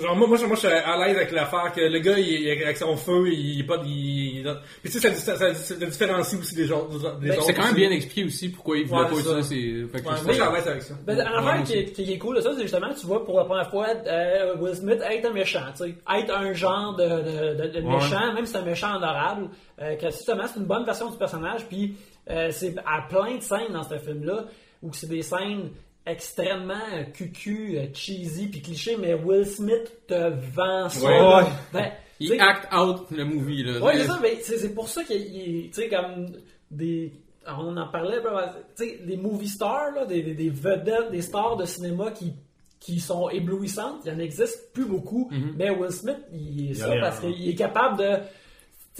genre, 0.01 0.15
moi, 0.15 0.27
moi, 0.27 0.37
je 0.37 0.45
moi, 0.45 0.55
je 0.55 0.59
suis 0.59 0.67
à 0.67 0.97
l'aise 1.05 1.15
avec 1.17 1.31
l'affaire 1.31 1.71
que 1.73 1.81
le 1.81 1.99
gars, 1.99 2.17
il, 2.17 2.27
il- 2.27 2.63
avec 2.63 2.77
son 2.77 2.95
feu, 2.97 3.27
il 3.31 3.61
est 3.61 3.63
pas. 3.63 3.77
Il, 3.85 4.39
il- 4.39 4.55
puis 4.83 4.91
tu 4.91 4.99
sais, 4.99 5.13
ça, 5.13 5.35
ça, 5.35 5.53
ça, 5.53 5.75
différencie 5.75 6.39
aussi 6.39 6.55
des 6.55 6.65
gens. 6.65 6.85
Des 6.85 7.29
Ben, 7.29 7.31
autres 7.37 7.43
C'est 7.43 7.53
quand 7.53 7.65
même 7.65 7.75
bien 7.75 7.91
expliqué 7.91 8.25
aussi 8.25 8.49
pourquoi 8.49 8.77
il 8.77 8.85
voulait 8.85 9.01
Ouais, 9.03 9.09
pas 9.09 9.15
ça. 9.21 9.41
ses. 9.43 9.85
Fait 9.91 10.01
que 10.01 10.07
Ouais, 10.09 10.15
c'est- 10.17 10.23
moi, 10.23 10.31
je 10.31 10.33
suis 10.33 10.41
à 10.41 10.51
l'aise 10.53 10.67
avec 10.67 10.81
ça. 10.81 10.93
Ben, 11.05 11.13
une 11.15 11.21
affaire 11.21 11.63
qui, 11.63 11.73
est- 11.73 11.91
qui 11.91 12.13
est 12.13 12.17
cool 12.17 12.35
de 12.37 12.41
ça, 12.41 12.51
c'est 12.55 12.61
justement, 12.63 12.93
tu 12.93 13.05
vois, 13.05 13.23
pour 13.25 13.37
la 13.37 13.45
première 13.45 13.69
fois, 13.69 13.87
euh, 14.07 14.55
Will 14.59 14.75
Smith 14.75 14.99
être 15.09 15.25
un 15.29 15.33
méchant, 15.33 15.65
tu 15.77 15.83
sais. 15.83 15.95
Être 16.17 16.33
un 16.35 16.53
genre 16.53 16.95
de, 16.95 17.03
de, 17.03 17.63
de- 17.63 17.79
de 17.79 17.81
méchant, 17.81 18.33
même 18.33 18.45
si 18.45 18.51
c'est 18.53 18.57
un 18.59 18.65
méchant 18.65 18.95
honorable, 18.97 19.49
euh, 19.81 19.95
que 19.95 20.07
justement, 20.07 20.43
c'est 20.51 20.59
une 20.59 20.65
bonne 20.65 20.85
version 20.85 21.09
du 21.09 21.17
personnage, 21.17 21.65
puis 21.67 21.95
euh, 22.29 22.49
c'est 22.51 22.75
à 22.85 23.03
plein 23.09 23.35
de 23.37 23.41
scènes 23.41 23.71
dans 23.73 23.83
ce 23.83 23.97
film-là, 23.97 24.45
où 24.81 24.91
c'est 24.93 25.07
des 25.09 25.21
scènes 25.21 25.69
extrêmement 26.05 26.75
cucu, 27.13 27.77
euh, 27.77 27.87
cheesy, 27.93 28.47
puis 28.47 28.61
cliché, 28.61 28.97
mais 28.97 29.13
Will 29.13 29.45
Smith 29.45 29.91
te 30.07 30.29
vend 30.55 30.89
ça. 30.89 31.05
Ouais. 31.05 31.17
là. 31.19 31.37
Ouais. 31.43 31.49
Ben, 31.73 31.91
Il 32.19 32.39
act 32.39 32.73
out 32.73 33.07
le 33.11 33.25
movie, 33.25 33.63
là. 33.63 33.79
Ouais, 33.81 33.97
c'est 33.97 34.05
ça, 34.07 34.19
mais 34.21 34.37
c'est 34.41 34.57
c'est 34.57 34.73
pour 34.73 34.87
ça 34.87 35.03
qu'il 35.03 35.17
il- 35.21 35.69
tu 35.71 35.81
sais, 35.81 35.89
comme 35.89 36.27
des. 36.71 37.11
On 37.47 37.75
en 37.77 37.87
parlait, 37.89 38.17
tu 38.75 38.85
sais, 38.87 38.99
des 39.05 39.17
movie 39.17 39.47
stars, 39.49 39.91
là, 39.93 40.05
des, 40.05 40.23
des, 40.23 40.33
des 40.33 40.49
vedettes, 40.49 41.11
des 41.11 41.21
stars 41.21 41.57
de 41.57 41.65
cinéma 41.65 42.09
qui, 42.11 42.33
qui 42.79 42.99
sont 42.99 43.29
éblouissantes, 43.29 44.01
il 44.05 44.11
en 44.13 44.17
existe 44.19 44.71
plus 44.73 44.85
beaucoup. 44.85 45.29
Mais 45.57 45.69
Will 45.69 45.91
Smith, 45.91 46.17
il 46.33 46.71
est 46.71 46.73
ça 46.73 46.87
parce 47.01 47.19
qu'il 47.19 47.47
est 47.49 47.53
capable 47.55 47.97
de 47.99 48.17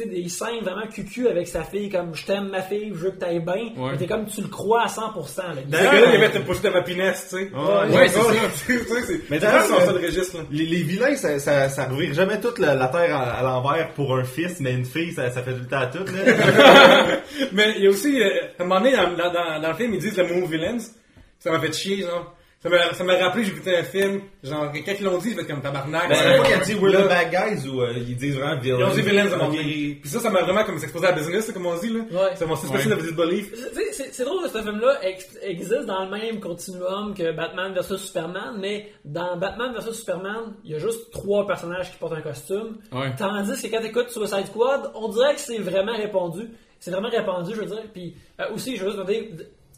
sais, 0.03 0.09
des 0.09 0.27
scènes 0.29 0.59
vraiment 0.61 0.87
cucu 0.87 1.27
avec 1.27 1.47
sa 1.47 1.63
fille, 1.63 1.89
comme 1.89 2.13
je 2.15 2.25
t'aime 2.25 2.49
ma 2.49 2.61
fille, 2.61 2.89
je 2.93 2.99
veux 2.99 3.11
que 3.11 3.17
t'ailles 3.17 3.39
bien. 3.39 3.71
Ouais. 3.77 3.91
Mais 3.91 3.97
T'es 3.97 4.07
comme 4.07 4.25
tu 4.25 4.41
le 4.41 4.47
crois 4.49 4.83
à 4.83 4.87
100%. 4.87 4.97
Là. 5.37 5.53
C'est 5.55 5.69
D'ailleurs, 5.69 5.93
il 6.13 6.19
y 6.19 6.23
avait 6.23 6.37
une 6.37 6.43
pochette 6.43 6.63
de 6.63 6.69
happiness, 6.77 7.27
tu 7.29 7.37
sais. 7.37 7.51
Ouais, 7.53 7.95
Ouais, 7.95 8.07
c'est 8.09 8.19
ça. 8.19 8.31
c'est 8.67 8.79
c'est- 8.83 9.21
Mais 9.29 9.39
c'est 9.39 9.45
d'ailleurs, 9.45 9.63
euh, 9.71 9.85
seul 9.85 10.03
registre, 10.05 10.37
là. 10.37 10.43
Les, 10.51 10.65
les 10.65 10.83
vilains, 10.83 11.15
ça, 11.15 11.39
ça, 11.39 11.69
ça 11.69 11.85
revire 11.85 12.13
jamais 12.13 12.39
toute 12.41 12.59
la, 12.59 12.75
la 12.75 12.87
terre 12.89 13.15
à, 13.15 13.21
à 13.39 13.43
l'envers 13.43 13.93
pour 13.93 14.15
un 14.17 14.23
fils, 14.25 14.59
mais 14.59 14.73
une 14.73 14.85
fille, 14.85 15.13
ça, 15.13 15.29
ça 15.31 15.41
fait 15.43 15.53
tout 15.53 15.61
le 15.61 15.67
temps 15.67 15.89
tout, 15.91 16.03
là. 16.05 17.07
Mais 17.53 17.73
il 17.77 17.83
y 17.83 17.87
a 17.87 17.89
aussi, 17.89 18.21
euh, 18.21 18.29
à 18.59 18.63
un 18.63 18.65
moment 18.65 18.81
donné, 18.81 18.95
dans, 18.95 19.09
dans, 19.15 19.31
dans, 19.31 19.61
dans 19.61 19.69
le 19.69 19.75
film, 19.75 19.93
ils 19.93 19.99
disent 19.99 20.17
le 20.17 20.27
mot 20.27 20.45
villains. 20.45 20.77
Ça 21.39 21.51
m'a 21.51 21.59
fait 21.59 21.71
chier, 21.73 22.01
genre. 22.01 22.35
Ça 22.63 22.69
m'a, 22.69 22.93
ça 22.95 23.03
m'a 23.03 23.13
rappelé, 23.17 23.43
j'ai 23.43 23.51
écouté 23.51 23.77
un 23.77 23.83
film, 23.83 24.21
genre, 24.41 24.71
quand 24.73 24.91
ils 24.99 25.03
l'ont 25.05 25.19
dit, 25.19 25.29
j'ai 25.29 25.35
fait 25.35 25.45
comme 25.45 25.61
tabarnak. 25.61 26.09
Ben, 26.09 26.15
c'est 26.15 26.37
pas 26.37 26.43
qu'elle 26.45 26.61
dit 26.61 26.73
We're 26.73 27.03
the 27.03 27.07
bad 27.07 27.29
guys 27.29 27.67
ou 27.67 27.81
euh, 27.81 27.93
ils 27.95 28.15
disent 28.15 28.37
vraiment 28.37 28.59
villains. 28.59 28.77
Ils 28.79 28.83
ont 28.85 28.89
dit 28.89 29.01
villains 29.03 29.31
à 29.31 29.37
mon. 29.37 29.51
Puis 29.51 30.01
ça, 30.05 30.19
ça 30.19 30.31
m'a 30.31 30.41
vraiment 30.41 30.63
comme 30.63 30.79
s'exposé 30.79 31.05
à 31.05 31.11
la 31.11 31.17
business, 31.17 31.51
comme 31.51 31.67
on 31.67 31.77
dit, 31.77 31.89
là. 31.93 31.99
Ouais. 32.11 32.31
C'est 32.33 32.47
mon 32.47 32.55
suspicion 32.55 32.89
Ouais. 32.89 32.95
de 32.97 33.01
disbelief. 33.01 33.51
Tu 33.51 33.57
sais, 33.59 33.91
C'est 33.91 34.13
c'est 34.15 34.25
drôle 34.25 34.41
que 34.43 34.49
ce 34.49 34.63
film-là 34.63 34.97
ex- 35.03 35.37
existe 35.43 35.85
dans 35.85 36.05
le 36.05 36.09
même 36.09 36.39
continuum 36.39 37.13
que 37.13 37.31
Batman 37.33 37.71
vs 37.75 37.97
Superman, 37.97 38.57
mais 38.59 38.89
dans 39.05 39.37
Batman 39.37 39.71
vs 39.77 39.91
Superman, 39.93 40.55
il 40.63 40.71
y 40.71 40.75
a 40.75 40.79
juste 40.79 41.11
trois 41.11 41.45
personnages 41.45 41.91
qui 41.91 41.97
portent 41.97 42.13
un 42.17 42.21
costume. 42.21 42.77
Ouais. 42.91 43.13
Tandis 43.15 43.61
que 43.61 43.67
quand 43.67 43.81
t'écoutes 43.81 44.09
Suicide 44.09 44.47
Squad, 44.47 44.89
on 44.95 45.09
dirait 45.09 45.35
que 45.35 45.41
c'est 45.41 45.59
vraiment 45.59 45.95
répandu. 45.95 46.49
C'est 46.79 46.89
vraiment 46.91 47.09
répandu, 47.09 47.51
je 47.53 47.59
veux 47.61 47.67
dire. 47.67 47.83
Puis 47.93 48.15
euh, 48.41 48.45
aussi, 48.55 48.75
je 48.75 48.85
veux 48.85 48.91
juste 48.91 49.05
dire, 49.05 49.23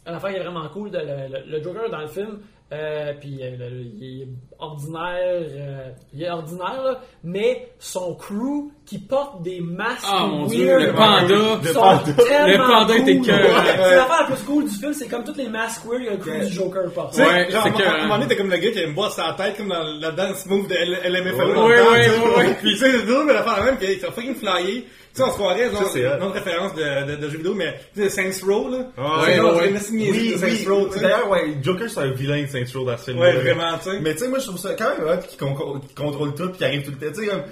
une 0.06 0.14
affaire 0.14 0.30
qui 0.30 0.36
est 0.36 0.42
vraiment 0.42 0.66
cool, 0.70 0.90
de- 0.90 0.98
le, 0.98 1.04
le- 1.38 1.58
le 1.58 1.62
Joker 1.62 1.90
dans 1.90 2.00
le 2.00 2.06
film, 2.08 2.38
euh, 2.72 3.12
puis 3.18 3.38
euh, 3.42 3.82
il 3.98 4.22
est 4.22 4.28
ordinaire, 4.58 5.16
euh, 5.56 5.88
il 6.12 6.22
est 6.22 6.30
ordinaire, 6.30 6.82
là, 6.84 7.00
mais 7.24 7.68
son 7.78 8.14
crew 8.14 8.70
qui 8.84 8.98
porte 8.98 9.42
des 9.42 9.60
masques 9.60 10.04
Ah, 10.06 10.26
mon 10.26 10.46
weird, 10.46 10.50
Dieu, 10.50 10.78
le 10.78 10.92
panda. 10.92 11.22
Le 11.22 11.72
sont 11.72 11.80
panda. 11.80 12.46
Le 12.46 12.56
panda 12.58 12.94
cool. 12.94 13.08
était 13.08 13.20
cœur. 13.20 13.38
Ouais. 13.40 13.64
C'est 13.66 13.96
l'affaire 13.96 14.20
la 14.20 14.26
plus 14.36 14.44
cool 14.44 14.64
du 14.64 14.70
film, 14.70 14.92
c'est 14.92 15.08
comme 15.08 15.24
toutes 15.24 15.36
les 15.38 15.48
masques 15.48 15.82
weird 15.86 16.04
que 16.20 16.30
le 16.30 16.36
crew 16.40 16.46
du 16.46 16.52
Joker 16.52 16.92
porte. 16.92 17.16
Ouais, 17.16 17.50
genre, 17.50 17.64
à 17.64 17.68
un 17.68 17.72
que- 17.72 18.02
moment 18.02 18.14
donné, 18.18 18.28
t'es 18.28 18.36
comme 18.36 18.50
le 18.50 18.56
gars 18.58 18.70
qui 18.70 18.78
a 18.78 18.82
une 18.84 18.94
bosse 18.94 19.14
sur 19.14 19.24
la 19.24 19.32
tête, 19.32 19.56
comme 19.56 19.68
dans 19.68 19.82
la 20.00 20.10
dance 20.10 20.44
move 20.46 20.68
de 20.68 20.74
LMFAO. 20.74 21.66
Ouais, 21.68 21.80
ouais, 21.80 21.80
ouais, 21.90 22.08
ouais, 22.10 22.36
ouais. 22.36 22.54
Puis, 22.60 22.72
tu 22.72 22.76
sais, 22.78 22.90
c'est 22.92 23.06
drôle, 23.06 23.26
mais 23.26 23.32
l'affaire 23.34 23.64
même, 23.64 23.78
qui 23.78 23.98
sont 23.98 24.12
fucking 24.12 24.34
flyés. 24.34 24.86
Tu 25.18 25.24
sais, 25.24 25.28
on 25.28 25.32
se 25.32 25.38
croirait, 25.38 25.70
genre, 25.70 25.82
Ça, 25.84 25.90
c'est 25.92 26.06
hot. 26.06 26.16
une 26.16 26.22
autre 26.22 26.34
référence 26.34 26.74
de, 26.74 27.06
de, 27.10 27.16
de 27.16 27.28
jeux 27.28 27.36
vidéo, 27.38 27.54
mais, 27.54 27.74
tu 27.94 28.08
sais, 28.08 28.08
Saints 28.30 28.46
Row, 28.46 28.68
là. 28.70 28.78
Ah, 28.96 29.22
ouais, 29.22 29.34
genre, 29.36 29.56
ouais. 29.56 29.72
Oui. 29.90 30.34
Saints 30.38 30.70
Row, 30.72 30.86
tu 30.86 30.94
sais. 30.94 31.00
D'ailleurs, 31.00 31.28
ouais, 31.30 31.56
Joker, 31.62 31.90
c'est 31.90 32.00
un 32.00 32.10
vilain 32.12 32.42
de 32.42 32.46
Saints 32.48 32.64
Row 32.78 32.84
dans 32.84 32.96
ce 32.96 33.04
film. 33.04 33.18
Ouais, 33.18 33.32
vraiment, 33.32 33.76
tu 33.78 33.90
sais. 33.90 34.00
Mais 34.00 34.12
tu 34.14 34.20
sais, 34.20 34.28
moi, 34.28 34.38
je 34.38 34.44
trouve 34.46 34.58
ça 34.58 34.74
quand 34.74 34.96
même 34.96 35.06
hot 35.08 35.20
qu'il 35.28 35.38
con- 35.38 35.80
qu'il 35.80 35.94
contrôle 35.94 36.34
tout 36.34 36.48
pis 36.50 36.58
qu'il 36.58 36.66
arrive 36.66 36.84
tout 36.84 36.92
le 36.92 36.96
temps. 37.06 37.12
Tu 37.14 37.24
sais, 37.24 37.30
comme, 37.30 37.42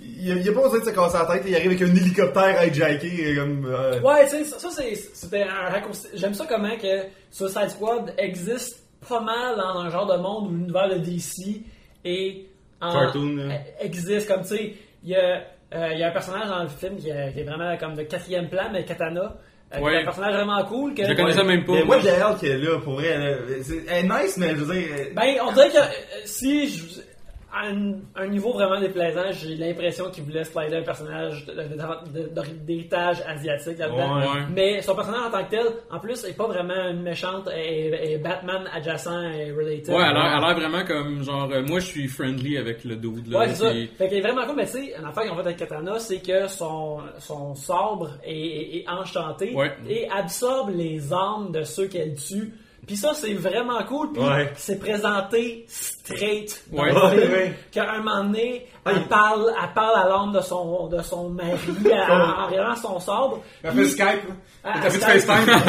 il 0.00 0.28
y 0.28 0.30
a, 0.32 0.34
il 0.36 0.48
a 0.48 0.52
pas 0.52 0.62
besoin 0.62 0.78
de 0.78 0.84
se 0.84 0.90
casser 0.90 1.18
la 1.18 1.24
tête, 1.34 1.42
il 1.46 1.54
arrive 1.54 1.66
avec 1.66 1.82
un 1.82 1.94
hélicoptère 1.96 2.64
hijacké, 2.68 3.30
et 3.30 3.34
comme, 3.36 3.66
euh, 3.66 4.00
Ouais, 4.00 4.24
tu 4.24 4.30
sais, 4.36 4.44
ça, 4.44 4.58
ça, 4.58 4.70
c'est, 4.70 4.94
c'était 5.14 5.42
un 5.42 5.68
raccourci. 5.70 6.06
J'aime 6.14 6.34
ça 6.34 6.46
comment 6.48 6.76
que 6.76 7.02
Suicide 7.30 7.70
Squad 7.70 8.14
existe 8.18 8.82
pas 9.08 9.20
mal 9.20 9.56
dans 9.56 9.80
un 9.80 9.90
genre 9.90 10.06
de 10.06 10.20
monde 10.22 10.48
où 10.48 10.54
l'univers 10.54 10.88
de 10.88 10.98
DC 10.98 11.62
et 12.04 12.46
en- 12.80 12.92
Cartoon, 12.92 13.38
euh, 13.38 13.50
existe 13.80 14.28
comme 14.28 14.42
tu 14.42 14.48
sais, 14.56 14.74
il 15.02 15.10
y 15.10 15.14
a 15.16 15.42
il 15.92 15.98
y 15.98 16.02
a 16.04 16.08
un 16.08 16.12
personnage 16.12 16.48
dans 16.48 16.62
le 16.62 16.68
film 16.68 16.96
qui 16.96 17.08
est, 17.10 17.32
qui 17.32 17.40
est 17.40 17.44
vraiment 17.44 17.76
comme 17.76 17.94
de 17.94 18.02
quatrième 18.02 18.48
plan, 18.48 18.64
mais 18.72 18.84
Katana. 18.84 19.34
Euh, 19.74 19.78
qui 19.78 19.82
Ouais. 19.82 19.96
un 20.00 20.04
personnage 20.04 20.34
vraiment 20.34 20.64
cool. 20.64 20.94
Que, 20.94 21.02
Je 21.04 21.08
le 21.10 21.16
connaissais 21.16 21.42
même 21.42 21.64
pas. 21.64 21.72
Mais 21.72 21.98
the 22.00 22.06
hell 22.06 22.36
qu'elle 22.40 22.52
est 22.52 22.58
là, 22.68 22.78
pour 22.78 22.94
vrai, 22.94 23.08
elle 23.08 23.84
est 23.88 24.02
nice, 24.04 24.36
mais 24.38 24.50
je 24.50 24.62
veux 24.62 24.74
dire, 24.74 24.88
euh, 24.96 25.04
Ben, 25.14 25.34
on 25.44 25.50
dirait 25.52 25.70
que 25.70 25.76
euh, 25.78 26.22
si 26.24 26.68
je, 26.68 27.00
à 27.56 27.68
un, 27.68 27.94
un 28.16 28.28
niveau 28.28 28.52
vraiment 28.52 28.78
déplaisant, 28.80 29.32
j'ai 29.32 29.54
l'impression 29.56 30.10
qu'il 30.10 30.24
voulait 30.24 30.44
slider 30.44 30.76
un 30.76 30.82
personnage 30.82 31.46
d'héritage 32.66 33.22
asiatique 33.26 33.78
là-dedans. 33.78 34.16
Ouais, 34.18 34.22
ouais. 34.26 34.42
Mais 34.54 34.82
son 34.82 34.94
personnage 34.94 35.26
en 35.26 35.30
tant 35.30 35.44
que 35.44 35.50
tel, 35.50 35.66
en 35.90 35.98
plus, 35.98 36.24
est 36.24 36.36
pas 36.36 36.46
vraiment 36.46 36.88
une 36.90 37.02
méchante, 37.02 37.48
est 37.54 38.18
Batman 38.18 38.64
adjacent 38.72 39.22
et 39.32 39.52
related. 39.52 39.88
Ouais, 39.94 40.02
elle 40.10 40.16
a 40.16 40.38
l'air- 40.40 40.56
vraiment 40.56 40.84
comme 40.84 41.22
genre 41.22 41.48
euh, 41.52 41.62
moi 41.62 41.80
je 41.80 41.86
suis 41.86 42.08
friendly 42.08 42.56
avec 42.58 42.84
le 42.84 42.96
dude 42.96 43.28
là. 43.28 43.40
Ouais, 43.40 43.48
c'est 43.48 43.54
ça. 43.64 43.70
Fait 43.98 44.08
qu'elle 44.08 44.18
est 44.18 44.20
vraiment 44.20 44.46
cool, 44.46 44.56
mais 44.56 44.66
tu 44.66 44.72
sais, 44.72 44.94
une 44.98 45.04
affaire 45.04 45.24
qu'on 45.28 45.34
fait 45.36 45.40
avec 45.40 45.56
Katana, 45.56 45.98
c'est 45.98 46.20
que 46.20 46.46
son, 46.48 46.98
son 47.18 47.54
sabre 47.54 48.10
est, 48.24 48.32
est- 48.36 48.76
est 48.78 48.88
enchanté 48.88 49.54
Ouais. 49.54 49.72
et 49.88 50.08
absorbe 50.10 50.70
les 50.76 51.12
armes 51.12 51.52
de 51.52 51.62
ceux 51.62 51.86
qu'elle 51.88 52.14
tue. 52.14 52.52
Puis 52.86 52.96
ça, 52.96 53.12
c'est 53.14 53.34
vraiment 53.34 53.82
cool. 53.84 54.12
Puis 54.12 54.22
Ouais. 54.22 54.52
c'est 54.56 54.78
présenté 54.78 55.64
straight. 55.68 56.64
Ouais. 56.70 56.92
Ouais. 56.92 57.54
Qu'à 57.72 57.90
un 57.90 57.98
moment 57.98 58.22
donné, 58.24 58.66
Ah, 58.84 58.90
elle 58.92 58.98
il- 59.02 59.08
parle, 59.08 59.52
elle 59.60 59.72
parle 59.74 59.98
à 60.04 60.08
l'âme 60.08 60.32
de 60.32 60.40
son, 60.40 60.86
de 60.86 61.02
son 61.02 61.30
mari 61.30 61.50
en, 62.08 62.42
en 62.42 62.46
regardant 62.46 62.76
son 62.76 63.00
sabre. 63.00 63.42
Elle 63.64 63.72
fait 63.72 63.84
Skype, 63.86 64.28
là. 64.28 64.34
ah, 64.64 64.74
T'as 64.82 64.90
fait 64.90 65.00
Skype. 65.20 65.20
FaceTime. 65.20 65.60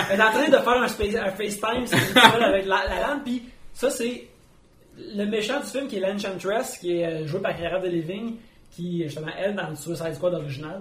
Elle 0.10 0.20
est 0.20 0.22
en 0.22 0.30
train 0.30 0.48
de 0.48 0.56
faire 0.56 0.82
un, 0.82 0.88
space- 0.88 1.16
un 1.16 1.30
FaceTime 1.30 2.42
avec 2.42 2.64
la, 2.66 2.84
la 2.88 3.00
lame, 3.08 3.20
puis 3.22 3.42
ça, 3.74 3.90
c'est 3.90 4.28
le 4.96 5.24
méchant 5.26 5.60
du 5.60 5.66
film 5.66 5.88
qui 5.88 5.96
est 5.98 6.00
l'Enchantress, 6.00 6.78
qui 6.78 6.96
est 7.00 7.06
euh, 7.06 7.26
joué 7.26 7.40
par 7.40 7.54
Cara 7.56 7.78
Delevingne, 7.80 8.36
qui, 8.70 9.02
justement, 9.04 9.28
elle, 9.38 9.54
dans 9.54 9.68
le 9.68 9.76
Suicide 9.76 10.14
Squad 10.14 10.32
original. 10.34 10.80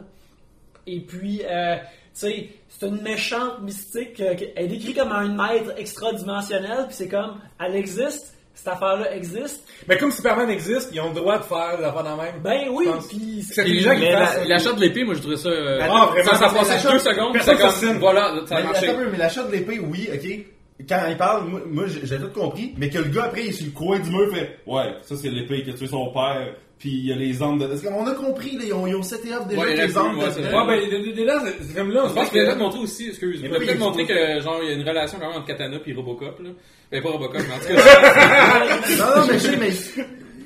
Et 0.87 0.99
puis, 1.01 1.41
euh, 1.49 1.75
tu 1.77 1.81
sais, 2.13 2.49
c'est 2.69 2.87
une 2.87 3.01
méchante 3.01 3.61
mystique, 3.61 4.19
euh, 4.19 4.33
qui- 4.35 4.47
elle 4.55 4.65
est 4.65 4.67
décrite 4.69 4.97
comme 4.97 5.11
un 5.11 5.27
maître 5.29 5.71
extra-dimensionnel, 5.77 6.85
puis 6.87 6.95
c'est 6.95 7.07
comme, 7.07 7.37
elle 7.63 7.75
existe, 7.75 8.35
cette 8.53 8.67
affaire-là 8.67 9.15
existe. 9.15 9.63
Mais 9.87 9.97
comme 9.97 10.11
Superman 10.11 10.49
existe, 10.49 10.89
ils 10.93 10.99
ont 10.99 11.09
le 11.09 11.15
droit 11.15 11.37
de 11.37 11.43
faire 11.43 11.77
des 11.77 11.83
affaires 11.83 12.03
de 12.03 12.21
même. 12.21 12.41
Ben 12.43 12.67
oui, 12.71 12.85
puis... 13.09 13.43
C'est 13.43 13.63
qu'ils 13.63 13.83
la- 13.85 14.25
fassent. 14.25 14.47
L'achat 14.47 14.73
de 14.73 14.81
l'épée, 14.81 15.03
moi 15.03 15.13
je 15.15 15.19
trouvais 15.21 15.37
ça. 15.37 15.49
euh, 15.49 15.79
Ah, 15.81 16.07
vraiment, 16.11 16.31
ça, 16.31 16.37
ça 16.37 16.49
passait 16.49 16.87
deux 16.91 16.99
secondes, 16.99 17.33
c'est 17.41 17.57
comme. 17.57 17.97
Voilà, 17.99 18.33
ça 18.45 18.57
a 18.57 18.59
mais, 18.61 18.65
marché. 18.67 18.93
peu, 18.93 19.09
mais 19.09 19.17
l'achat 19.17 19.43
de 19.43 19.51
l'épée, 19.51 19.79
oui, 19.79 20.09
ok. 20.13 20.45
Quand 20.89 20.99
il 21.09 21.15
parle, 21.17 21.47
moi, 21.47 21.61
moi 21.67 21.83
j'ai 21.87 22.05
j'ai 22.07 22.17
tout 22.17 22.29
compris, 22.33 22.73
mais 22.77 22.89
que 22.89 22.97
le 22.97 23.05
gars 23.09 23.25
après 23.25 23.43
il 23.43 23.49
est 23.49 23.51
sur 23.51 23.67
le 23.67 23.71
coin 23.71 23.99
du 23.99 24.09
mur 24.09 24.33
fait 24.33 24.57
Ouais, 24.65 24.95
ça 25.03 25.15
c'est 25.15 25.29
l'épée 25.29 25.61
qui 25.63 25.69
a 25.69 25.73
tué 25.73 25.85
son 25.85 26.11
père, 26.11 26.55
puis 26.81 26.89
il 26.89 27.05
y 27.07 27.13
a 27.13 27.15
les 27.15 27.41
armes 27.41 27.59
de. 27.59 27.67
Parce 27.67 27.81
qu'on 27.81 28.05
a 28.07 28.13
compris, 28.13 28.57
là, 28.57 28.63
ils 28.65 28.73
ont, 28.73 28.85
ils 28.87 28.95
ont 28.95 29.03
seté 29.03 29.31
up 29.33 29.47
déjà 29.47 29.61
Ouais, 29.61 29.75
les 29.75 29.97
armes 29.97 30.17
ouais, 30.17 30.25
de- 30.25 30.41
ben, 30.41 31.15
les- 31.15 31.25
là, 31.25 31.39
c'est- 31.61 31.73
comme 31.75 31.91
là, 31.91 32.01
on 32.05 32.09
Je 32.09 32.13
pense 32.13 32.25
se 32.27 32.31
qu'il 32.31 32.41
a 32.41 32.43
peut-être 32.45 32.57
que- 32.57 32.63
montré 32.63 32.79
aussi, 32.79 33.07
excuse, 33.09 33.39
il 33.39 33.45
a 33.45 33.49
Mais 33.51 33.57
peut-être 33.59 33.79
montré 33.79 34.05
que 34.05 34.41
genre 34.41 34.59
il 34.63 34.69
y 34.69 34.71
a 34.73 34.75
une 34.75 34.87
relation 34.89 35.17
quand 35.19 35.27
même 35.29 35.37
entre 35.37 35.47
Katana 35.47 35.77
et 35.85 35.93
Robocop 35.93 36.39
là. 36.41 36.49
Ben 36.91 37.01
pas 37.03 37.09
Robocop, 37.11 37.41
mais 37.47 37.53
en 37.55 37.59
tout 37.59 37.73
cas. 37.73 37.81
Non, 38.97 39.21
non, 39.21 39.27
mais 39.27 39.33
je 39.33 39.37
sais, 39.39 39.57
mais 39.57 39.69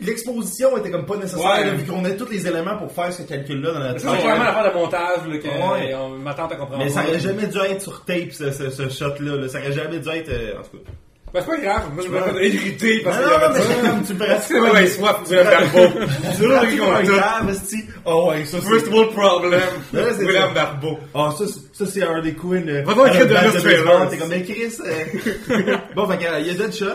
l'exposition 0.01 0.77
était 0.77 0.91
comme 0.91 1.05
pas 1.05 1.15
nécessaire, 1.17 1.39
Ouais. 1.45 1.63
là, 1.65 1.71
vu 1.71 1.85
qu'on 1.85 2.03
a 2.05 2.11
tous 2.11 2.29
les 2.29 2.45
éléments 2.47 2.77
pour 2.77 2.91
faire 2.91 3.11
ce 3.13 3.23
calcul-là 3.23 3.71
dans 3.71 3.79
notre 3.79 3.99
Ça, 4.01 4.11
c'est 4.15 4.23
vraiment 4.27 4.43
l'affaire 4.43 4.73
de 4.73 4.77
montage, 4.77 5.27
là, 5.27 5.37
que 5.37 5.47
Ouais. 5.47 5.95
on 5.95 6.09
m'attend 6.09 6.47
à 6.47 6.55
comprendre. 6.55 6.83
Mais 6.83 6.89
ça 6.89 7.03
aurait 7.03 7.19
jamais 7.19 7.47
dû 7.47 7.57
être 7.57 7.81
sur 7.81 8.03
tape, 8.05 8.31
ce, 8.31 8.51
ce, 8.51 8.69
ce 8.69 8.89
shot-là. 8.89 9.37
là. 9.37 9.47
Ça 9.47 9.59
aurait 9.59 9.71
jamais 9.71 9.99
dû 9.99 10.09
être. 10.09 10.29
euh, 10.29 10.59
en 10.59 10.63
tout 10.63 10.77
cas. 10.77 10.91
Ben, 11.35 11.41
c'est 11.41 11.47
pas 11.51 11.57
grave, 11.57 11.83
moi 11.93 12.03
je 12.05 12.09
me 12.09 12.21
fais 12.39 12.47
irriter 12.49 13.01
parce 13.03 13.17
Non, 13.17 13.23
qu'il 13.23 13.31
y 13.31 13.37
non, 13.37 13.43
avait 13.45 13.59
mais 13.59 13.65
c'est 13.65 13.81
comme 13.89 14.03
tu 14.05 14.13
Parce 14.15 14.47
que 14.47 14.53
ouais, 14.53 14.71
ouais, 14.71 14.87
soit 14.87 15.19
William 15.27 15.45
Barbeau. 15.45 15.99
Tu 16.37 16.47
là, 16.47 16.59
compte 16.61 17.05
tout. 17.05 17.11
grave. 17.11 17.59
Oh 18.05 18.29
ouais, 18.29 18.45
ça 18.45 18.61
First 18.61 18.85
c'est. 18.85 18.91
world 18.93 19.11
problem. 19.13 19.51
Là, 19.93 20.01
c'est 20.17 20.23
William. 20.25 20.53
Barbeau. 20.53 20.97
Oh, 21.13 21.29
ça, 21.37 21.45
c'est- 21.45 21.59
ça 21.77 21.85
c'est 21.85 22.01
Harley 22.03 22.33
Quinn. 22.35 22.69
euh, 22.69 22.83
Va 22.85 22.93
voir 22.93 23.07
écrire 23.07 23.27
la 23.33 23.51
de. 23.51 24.09
T'es 24.09 24.17
comme, 24.17 24.29
mais 24.29 24.43
Chris. 24.43 24.77
euh, 24.85 25.77
bon, 25.93 26.07
fait 26.07 26.17
que, 26.19 26.23
euh, 26.25 26.39
il 26.39 26.47
y 26.47 26.49
a 26.51 26.53
Deadshot. 26.53 26.85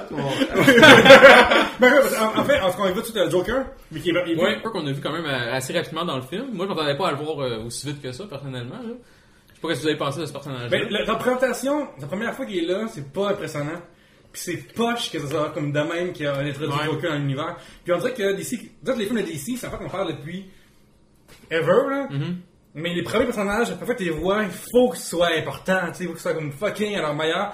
Ben, 1.80 1.92
en 2.36 2.44
fait, 2.44 2.60
en 2.60 2.72
ce 2.72 2.76
qu'on 2.76 2.88
écoute 2.88 3.04
tout 3.06 3.12
le 3.14 3.30
Joker, 3.30 3.64
mais 3.92 4.00
qui 4.00 4.10
est, 4.10 4.14
il 4.26 4.38
est 4.38 4.42
Ouais, 4.42 4.58
qu'on 4.62 4.86
a 4.86 4.92
vu 4.92 5.00
quand 5.02 5.12
même 5.12 5.26
euh, 5.26 5.52
assez 5.54 5.72
rapidement 5.72 6.04
dans 6.04 6.16
le 6.16 6.22
film. 6.22 6.46
Moi 6.52 6.66
je 6.68 6.74
m'attendais 6.74 6.96
pas 6.96 7.08
à 7.08 7.10
le 7.12 7.16
voir 7.18 7.40
euh, 7.40 7.64
aussi 7.66 7.86
vite 7.86 8.02
que 8.02 8.12
ça 8.12 8.24
personnellement. 8.24 8.76
Là. 8.76 8.94
Je 9.50 9.54
sais 9.54 9.60
pas 9.62 9.68
ce 9.68 9.74
que 9.74 9.82
vous 9.82 9.88
avez 9.88 9.98
pensé 9.98 10.20
de 10.20 10.26
ce 10.26 10.32
personnage. 10.32 10.70
Ben, 10.70 10.86
la, 10.90 11.04
la 11.04 11.14
présentation, 11.16 11.88
la 12.00 12.06
première 12.06 12.34
fois 12.34 12.46
qu'il 12.46 12.58
est 12.64 12.66
là, 12.66 12.86
c'est 12.92 13.10
pas 13.12 13.28
impressionnant. 13.30 13.80
Puis 14.32 14.42
c'est 14.44 14.74
poche 14.74 15.10
que 15.10 15.18
ça 15.18 15.26
soit 15.28 15.50
comme 15.50 15.72
de 15.72 15.80
même 15.80 16.12
qu'il 16.12 16.24
y 16.24 16.28
a 16.28 16.36
un 16.36 16.46
introduit 16.46 16.72
Ouais. 16.78 16.84
Joker 16.84 17.10
dans 17.12 17.18
l'univers. 17.18 17.56
Puis 17.84 17.92
on 17.92 17.98
dirait 17.98 18.14
que 18.14 18.32
DC, 18.36 18.58
vous 18.82 18.92
les 18.98 19.06
films 19.06 19.20
de 19.20 19.26
DC, 19.26 19.56
c'est 19.58 19.66
un 19.66 19.70
fait 19.70 19.78
qu'on 19.78 19.88
parle 19.88 20.16
depuis 20.16 20.46
ever, 21.50 21.66
là. 21.90 22.06
Mhm. 22.10 22.36
Mais 22.74 22.94
les 22.94 23.02
premiers 23.02 23.24
personnages, 23.24 23.74
parfois 23.76 23.94
tu 23.96 24.04
les 24.04 24.10
vois, 24.10 24.44
il 24.44 24.50
faut 24.50 24.90
qu'ils 24.90 25.00
soient 25.00 25.34
importants, 25.36 25.88
tu 25.88 25.94
sais, 25.94 26.04
il 26.04 26.06
faut 26.06 26.12
qu'ils 26.12 26.22
soient 26.22 26.34
comme 26.34 26.52
fucking 26.52 26.94
à 26.96 27.00
leur 27.00 27.14
meilleur. 27.16 27.52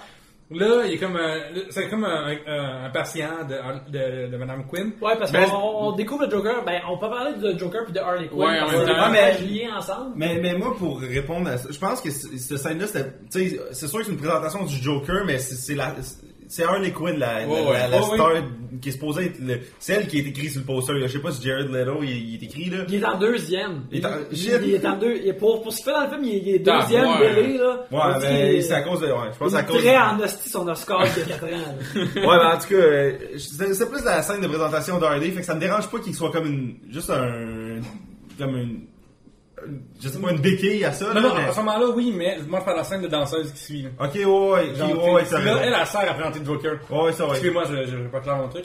Là, 0.50 0.84
il 0.86 0.92
est 0.92 0.98
comme 0.98 1.16
un, 1.16 1.40
c'est 1.70 1.88
comme 1.88 2.04
un, 2.04 2.36
un- 2.46 2.84
un 2.84 2.90
patient 2.90 3.30
de, 3.48 3.90
de, 3.90 4.30
de 4.30 4.36
Madame 4.36 4.64
Quinn. 4.68 4.92
Ouais, 5.00 5.16
parce 5.18 5.32
Ben, 5.32 5.44
qu'on 5.46 5.56
on 5.56 5.92
découvre 5.92 6.24
le 6.26 6.30
Joker, 6.30 6.64
ben 6.64 6.82
on 6.88 6.98
peut 6.98 7.08
parler 7.08 7.32
de 7.34 7.58
Joker 7.58 7.82
puis 7.84 7.92
de 7.94 7.98
Harley 7.98 8.28
Quinn, 8.28 8.38
Ouais, 8.38 8.60
en 8.60 8.66
que 8.66 8.72
c'est 8.72 8.84
vraiment 8.84 9.40
liés 9.40 9.68
ensemble. 9.76 10.12
Mais, 10.14 10.38
mais 10.40 10.54
moi, 10.56 10.76
pour 10.76 11.00
répondre 11.00 11.48
à 11.48 11.56
ça, 11.56 11.68
je 11.72 11.78
pense 11.78 12.00
que 12.00 12.10
cette 12.10 12.58
scène-là, 12.58 12.86
c'était, 12.86 13.10
tu 13.32 13.48
sais, 13.48 13.60
c'est 13.72 13.88
sûr 13.88 13.98
que 14.00 14.04
c'est 14.04 14.12
une 14.12 14.18
présentation 14.18 14.64
du 14.64 14.76
Joker, 14.76 15.24
mais 15.26 15.38
c'est 15.38 15.56
c'est 15.56 15.74
la, 15.74 15.94
c'est 16.48 16.64
Harley 16.64 16.90
Quinn, 16.92 17.18
la, 17.18 17.40
la, 17.40 17.46
la, 17.46 17.88
la 17.88 18.00
Ouais, 18.00 18.14
star 18.14 18.30
qui 18.80 18.90
est 18.90 18.92
supposée 18.92 19.26
être 19.26 19.38
le, 19.40 19.60
celle 19.78 20.06
qui 20.06 20.18
est 20.18 20.26
écrite 20.26 20.50
sur 20.50 20.60
le 20.60 20.66
poster. 20.66 20.92
là. 20.94 21.06
Je 21.06 21.12
sais 21.12 21.18
pas 21.18 21.30
si 21.32 21.42
Jared 21.46 21.70
Leto, 21.70 21.98
il, 22.02 22.10
il 22.10 22.34
est 22.34 22.46
écrit, 22.46 22.70
là. 22.70 22.84
Il 22.88 22.94
est 22.96 23.04
en 23.04 23.18
deuxième. 23.18 23.84
Il 23.90 23.98
est 24.00 24.06
en- 24.06 24.10
il, 24.30 24.38
il 24.68 24.74
est 24.74 24.86
en 24.86 24.96
deux. 24.98 25.14
il 25.16 25.28
est 25.28 25.32
pour, 25.32 25.62
pour 25.62 25.72
ce 25.72 25.78
qu'il 25.82 25.86
fait 25.86 25.92
dans 25.92 26.04
le 26.04 26.08
film, 26.10 26.24
il 26.24 26.34
est, 26.34 26.38
il 26.40 26.54
est 26.56 26.68
Ah, 26.68 26.82
deuxième 26.82 27.06
ouais. 27.08 27.34
belé, 27.34 27.58
là. 27.58 27.86
Ouais, 27.90 28.18
mais 28.20 28.56
est- 28.56 28.60
c'est 28.62 28.74
à 28.74 28.82
cause 28.82 29.00
de, 29.00 29.06
ouais, 29.06 29.12
je 29.32 29.38
pense 29.38 29.54
à 29.54 29.60
il 29.60 29.66
cause 29.66 29.78
très 29.82 29.96
en 29.98 30.20
hostie 30.20 30.48
son 30.48 30.68
Oscar 30.68 31.04
il 31.04 31.20
y 31.20 31.22
a 31.22 31.26
4 31.36 31.44
ans. 31.44 31.48
là. 31.50 32.02
Ouais, 32.26 32.36
mais 32.38 32.54
en 32.54 32.58
tout 32.58 32.68
cas, 32.68 32.74
euh, 32.74 33.12
c'est 33.38 33.74
c'est 33.74 33.90
plus 33.90 34.04
la 34.04 34.22
scène 34.22 34.40
de 34.40 34.46
présentation 34.48 34.98
d'Harley, 34.98 35.30
fait 35.30 35.40
que 35.40 35.46
ça 35.46 35.54
me 35.54 35.60
dérange 35.60 35.88
pas 35.90 35.98
qu'il 36.00 36.14
soit 36.14 36.30
comme 36.30 36.46
une, 36.46 36.76
juste 36.92 37.10
un, 37.10 37.80
comme 38.38 38.56
une, 38.56 38.80
je 40.00 40.08
sais 40.08 40.18
pas, 40.18 40.30
une 40.30 40.40
béquille 40.40 40.84
à 40.84 40.92
ça, 40.92 41.06
Non, 41.08 41.14
là, 41.14 41.20
non, 41.20 41.34
mais- 41.34 41.44
à 41.44 41.52
ce 41.52 41.56
moment-là, 41.58 41.86
oui, 41.94 42.12
mais 42.16 42.38
moi 42.48 42.60
je 42.60 42.64
parle 42.64 42.76
de 42.76 42.80
la 42.82 42.84
scène 42.84 43.02
de 43.02 43.08
danseuse 43.08 43.52
qui 43.52 43.58
suit. 43.60 43.82
là. 43.82 43.90
Ok, 44.00 44.14
ouais, 44.14 44.24
ouais, 44.24 44.74
Genre, 44.74 45.12
ouais, 45.14 45.24
ça 45.24 45.40
là, 45.40 45.58
elle, 45.62 45.74
elle 45.78 45.86
sert 45.86 46.00
à 46.10 46.14
présenter 46.14 46.40
Joker. 46.44 46.78
Ouais, 46.90 47.02
ouais, 47.04 47.12
ça 47.12 47.24
va. 47.26 47.32
Excusez-moi, 47.32 47.64
je, 47.68 47.76
je, 47.84 47.90
je 47.90 47.96
vais 47.96 48.08
pas 48.08 48.20
clair 48.20 48.36
mon 48.36 48.48
truc. 48.48 48.64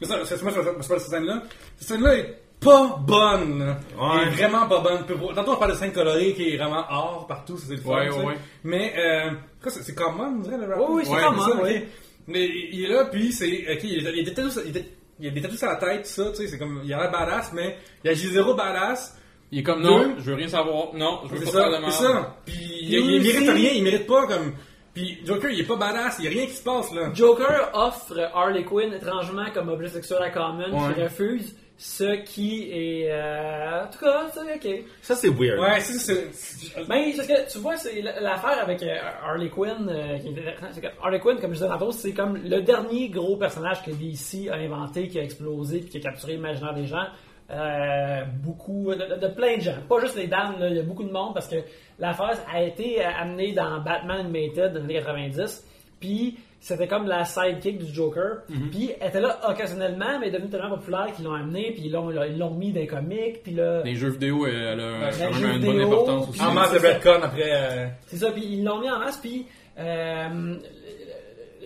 Mais 0.00 0.06
ça, 0.06 0.16
c'est 0.24 0.42
moi, 0.42 0.52
je 0.54 0.60
de 0.60 0.82
cette 0.82 1.00
scène-là. 1.00 1.42
Cette 1.76 1.88
scène-là 1.88 2.16
est 2.16 2.38
pas 2.60 2.98
bonne. 3.06 3.58
là. 3.66 3.78
Ouais. 3.98 4.22
Elle 4.22 4.28
est 4.28 4.30
vraiment 4.32 4.66
pas 4.66 4.80
bonne. 4.80 5.04
Tantôt, 5.34 5.52
on 5.52 5.56
parle 5.56 5.72
de 5.72 5.76
scène 5.76 5.92
colorée 5.92 6.32
qui 6.34 6.50
est 6.54 6.56
vraiment 6.56 6.84
or 6.90 7.26
partout, 7.28 7.56
c'est 7.58 7.74
le 7.74 7.80
fun. 7.80 7.90
Ouais, 7.90 8.10
ouais, 8.10 8.24
ouais. 8.24 8.34
Mais, 8.64 8.92
euh, 8.98 9.30
c'est 9.68 9.94
Common, 9.94 10.34
on 10.38 10.40
dirait, 10.40 10.56
le 10.56 10.66
rappeur? 10.66 10.90
Oui, 10.90 10.96
oui, 10.96 11.02
c'est 11.04 11.12
Ouais, 11.12 11.22
Common, 11.22 11.62
oui. 11.62 11.84
Mais 12.26 12.48
il 12.72 12.84
est 12.84 12.88
là, 12.88 13.04
puis 13.04 13.32
c'est, 13.32 13.46
ok, 13.70 13.80
il, 13.84 14.06
a 14.06 14.12
des 14.12 14.32
tatous- 14.32 14.58
il, 14.66 14.78
a- 14.78 14.80
il 15.20 15.28
a 15.28 15.30
des 15.30 15.42
tatous 15.42 15.58
sur 15.58 15.68
la 15.68 15.76
tête, 15.76 16.02
tout 16.04 16.08
ça, 16.08 16.30
tu 16.30 16.36
sais, 16.36 16.46
c'est 16.48 16.58
comme, 16.58 16.80
il 16.82 16.92
a 16.94 16.98
l'air 17.02 17.10
badass, 17.12 17.52
mais 17.52 17.76
il 18.02 18.10
agit 18.10 18.28
zéro 18.28 18.54
badass. 18.54 19.14
Il 19.54 19.60
est 19.60 19.62
comme 19.62 19.82
non, 19.82 20.00
Deux. 20.00 20.14
je 20.18 20.22
veux 20.24 20.34
rien 20.34 20.48
savoir. 20.48 20.92
Non, 20.94 21.20
je 21.30 21.36
veux 21.36 21.44
pas 21.44 21.50
ça, 21.52 21.58
faire 21.60 21.70
de 21.70 21.76
mal. 21.82 21.92
c'est 21.92 22.02
ça. 22.02 22.36
Puis 22.44 22.54
il, 22.82 22.92
il, 22.92 23.22
mérite 23.22 23.50
rien, 23.50 23.70
il 23.72 23.84
mérite 23.84 24.04
pas 24.08 24.26
comme. 24.26 24.52
Puis 24.92 25.18
Joker, 25.24 25.48
il 25.50 25.60
est 25.60 25.64
pas 25.64 25.76
badass, 25.76 26.16
il 26.18 26.24
y 26.24 26.26
a 26.26 26.30
rien 26.32 26.46
qui 26.46 26.54
se 26.54 26.62
passe 26.64 26.92
là. 26.92 27.10
Joker 27.14 27.70
offre 27.72 28.18
Harley 28.34 28.64
Quinn 28.64 28.92
étrangement 28.92 29.44
comme 29.54 29.68
objet 29.68 29.88
sexuel 29.90 30.18
à 30.24 30.30
Common 30.30 30.72
Ouais. 30.72 30.94
qui 30.94 31.02
refuse, 31.02 31.56
ce 31.78 32.16
qui 32.24 32.68
est... 32.72 33.12
euh, 33.12 33.84
en 33.84 33.90
tout 33.92 33.98
cas, 34.00 34.26
c'est 34.34 34.40
ok. 34.56 34.84
Ça, 35.02 35.14
c'est 35.14 35.28
weird. 35.28 35.60
Ouais, 35.60 35.78
c'est 35.80 35.98
c'est-. 36.00 36.86
Ben, 36.88 37.12
parce 37.16 37.28
que 37.28 37.52
tu 37.52 37.58
vois, 37.58 37.76
c'est 37.76 38.02
l'affaire 38.02 38.58
avec 38.60 38.82
euh, 38.82 38.96
Harley 39.24 39.50
Quinn, 39.50 39.88
euh, 39.88 40.18
qui 40.18 40.28
est 40.28 40.30
intéressant, 40.32 40.66
c'est 40.72 40.80
que 40.80 40.86
Harley 41.00 41.20
Quinn, 41.20 41.38
comme 41.40 41.50
je 41.50 41.58
disais 41.58 41.68
tantôt, 41.68 41.92
c'est 41.92 42.12
comme 42.12 42.38
le 42.42 42.60
dernier 42.60 43.08
gros 43.08 43.36
personnage 43.36 43.84
que 43.84 43.92
DC 43.92 44.48
a 44.50 44.56
inventé, 44.56 45.06
qui 45.06 45.20
a 45.20 45.22
explosé, 45.22 45.78
puis 45.78 45.90
qui 45.90 45.98
a 45.98 46.00
capturé 46.00 46.32
l'imaginaire 46.32 46.74
des 46.74 46.86
gens. 46.86 47.06
Euh, 47.50 48.22
beaucoup, 48.42 48.90
de, 48.94 49.16
de- 49.16 49.20
de 49.20 49.28
plein 49.34 49.56
de 49.58 49.60
gens. 49.62 49.76
Pas 49.86 50.00
juste 50.00 50.16
les 50.16 50.28
dames, 50.28 50.54
là, 50.58 50.68
il 50.68 50.76
y 50.76 50.80
a 50.80 50.82
beaucoup 50.82 51.04
de 51.04 51.12
monde 51.12 51.34
parce 51.34 51.46
que 51.46 51.56
l'affaire 51.98 52.38
a 52.52 52.62
été 52.62 53.04
euh, 53.04 53.08
amenée 53.20 53.52
dans 53.52 53.80
Batman 53.82 54.20
Animated 54.20 54.72
dans 54.72 54.78
les 54.80 54.84
années 54.84 54.94
90. 54.94 55.66
Puis 56.00 56.38
c'était 56.58 56.88
comme 56.88 57.06
la 57.06 57.24
sidekick 57.26 57.78
du 57.84 57.92
Joker. 57.92 58.44
Puis 58.70 58.92
elle 58.98 59.08
était 59.08 59.20
là 59.20 59.38
occasionnellement, 59.46 60.18
mais 60.18 60.28
elle 60.28 60.34
est 60.34 60.38
devenue 60.38 60.50
tellement 60.50 60.70
populaire 60.78 61.12
qu'ils 61.14 61.26
l'ont 61.26 61.34
amenée, 61.34 61.72
puis 61.72 61.82
ils 61.84 61.92
l'ont 61.92 62.10
ils 62.10 62.38
l'ont 62.38 62.50
mis 62.54 62.72
dans 62.72 62.80
les 62.80 62.86
comics, 62.86 63.42
puis 63.42 63.52
là. 63.52 63.82
Les 63.84 63.94
jeux 63.94 64.08
vidéo, 64.08 64.46
elle 64.46 64.80
a 64.80 65.10
quand 65.10 65.38
même 65.40 65.56
une 65.56 65.66
bonne 65.66 65.80
importance 65.82 66.30
aussi. 66.30 66.42
En 66.42 66.52
masse 66.52 66.72
de 66.72 66.78
Redcon 66.78 67.22
après. 67.22 67.50
euh, 67.52 67.86
C'est 68.06 68.16
ça, 68.16 68.30
puis 68.32 68.42
ils 68.42 68.64
l'ont 68.64 68.80
mis 68.80 68.90
en 68.90 68.98
masse, 68.98 69.18
puis 69.18 69.46
euh, 69.78 70.56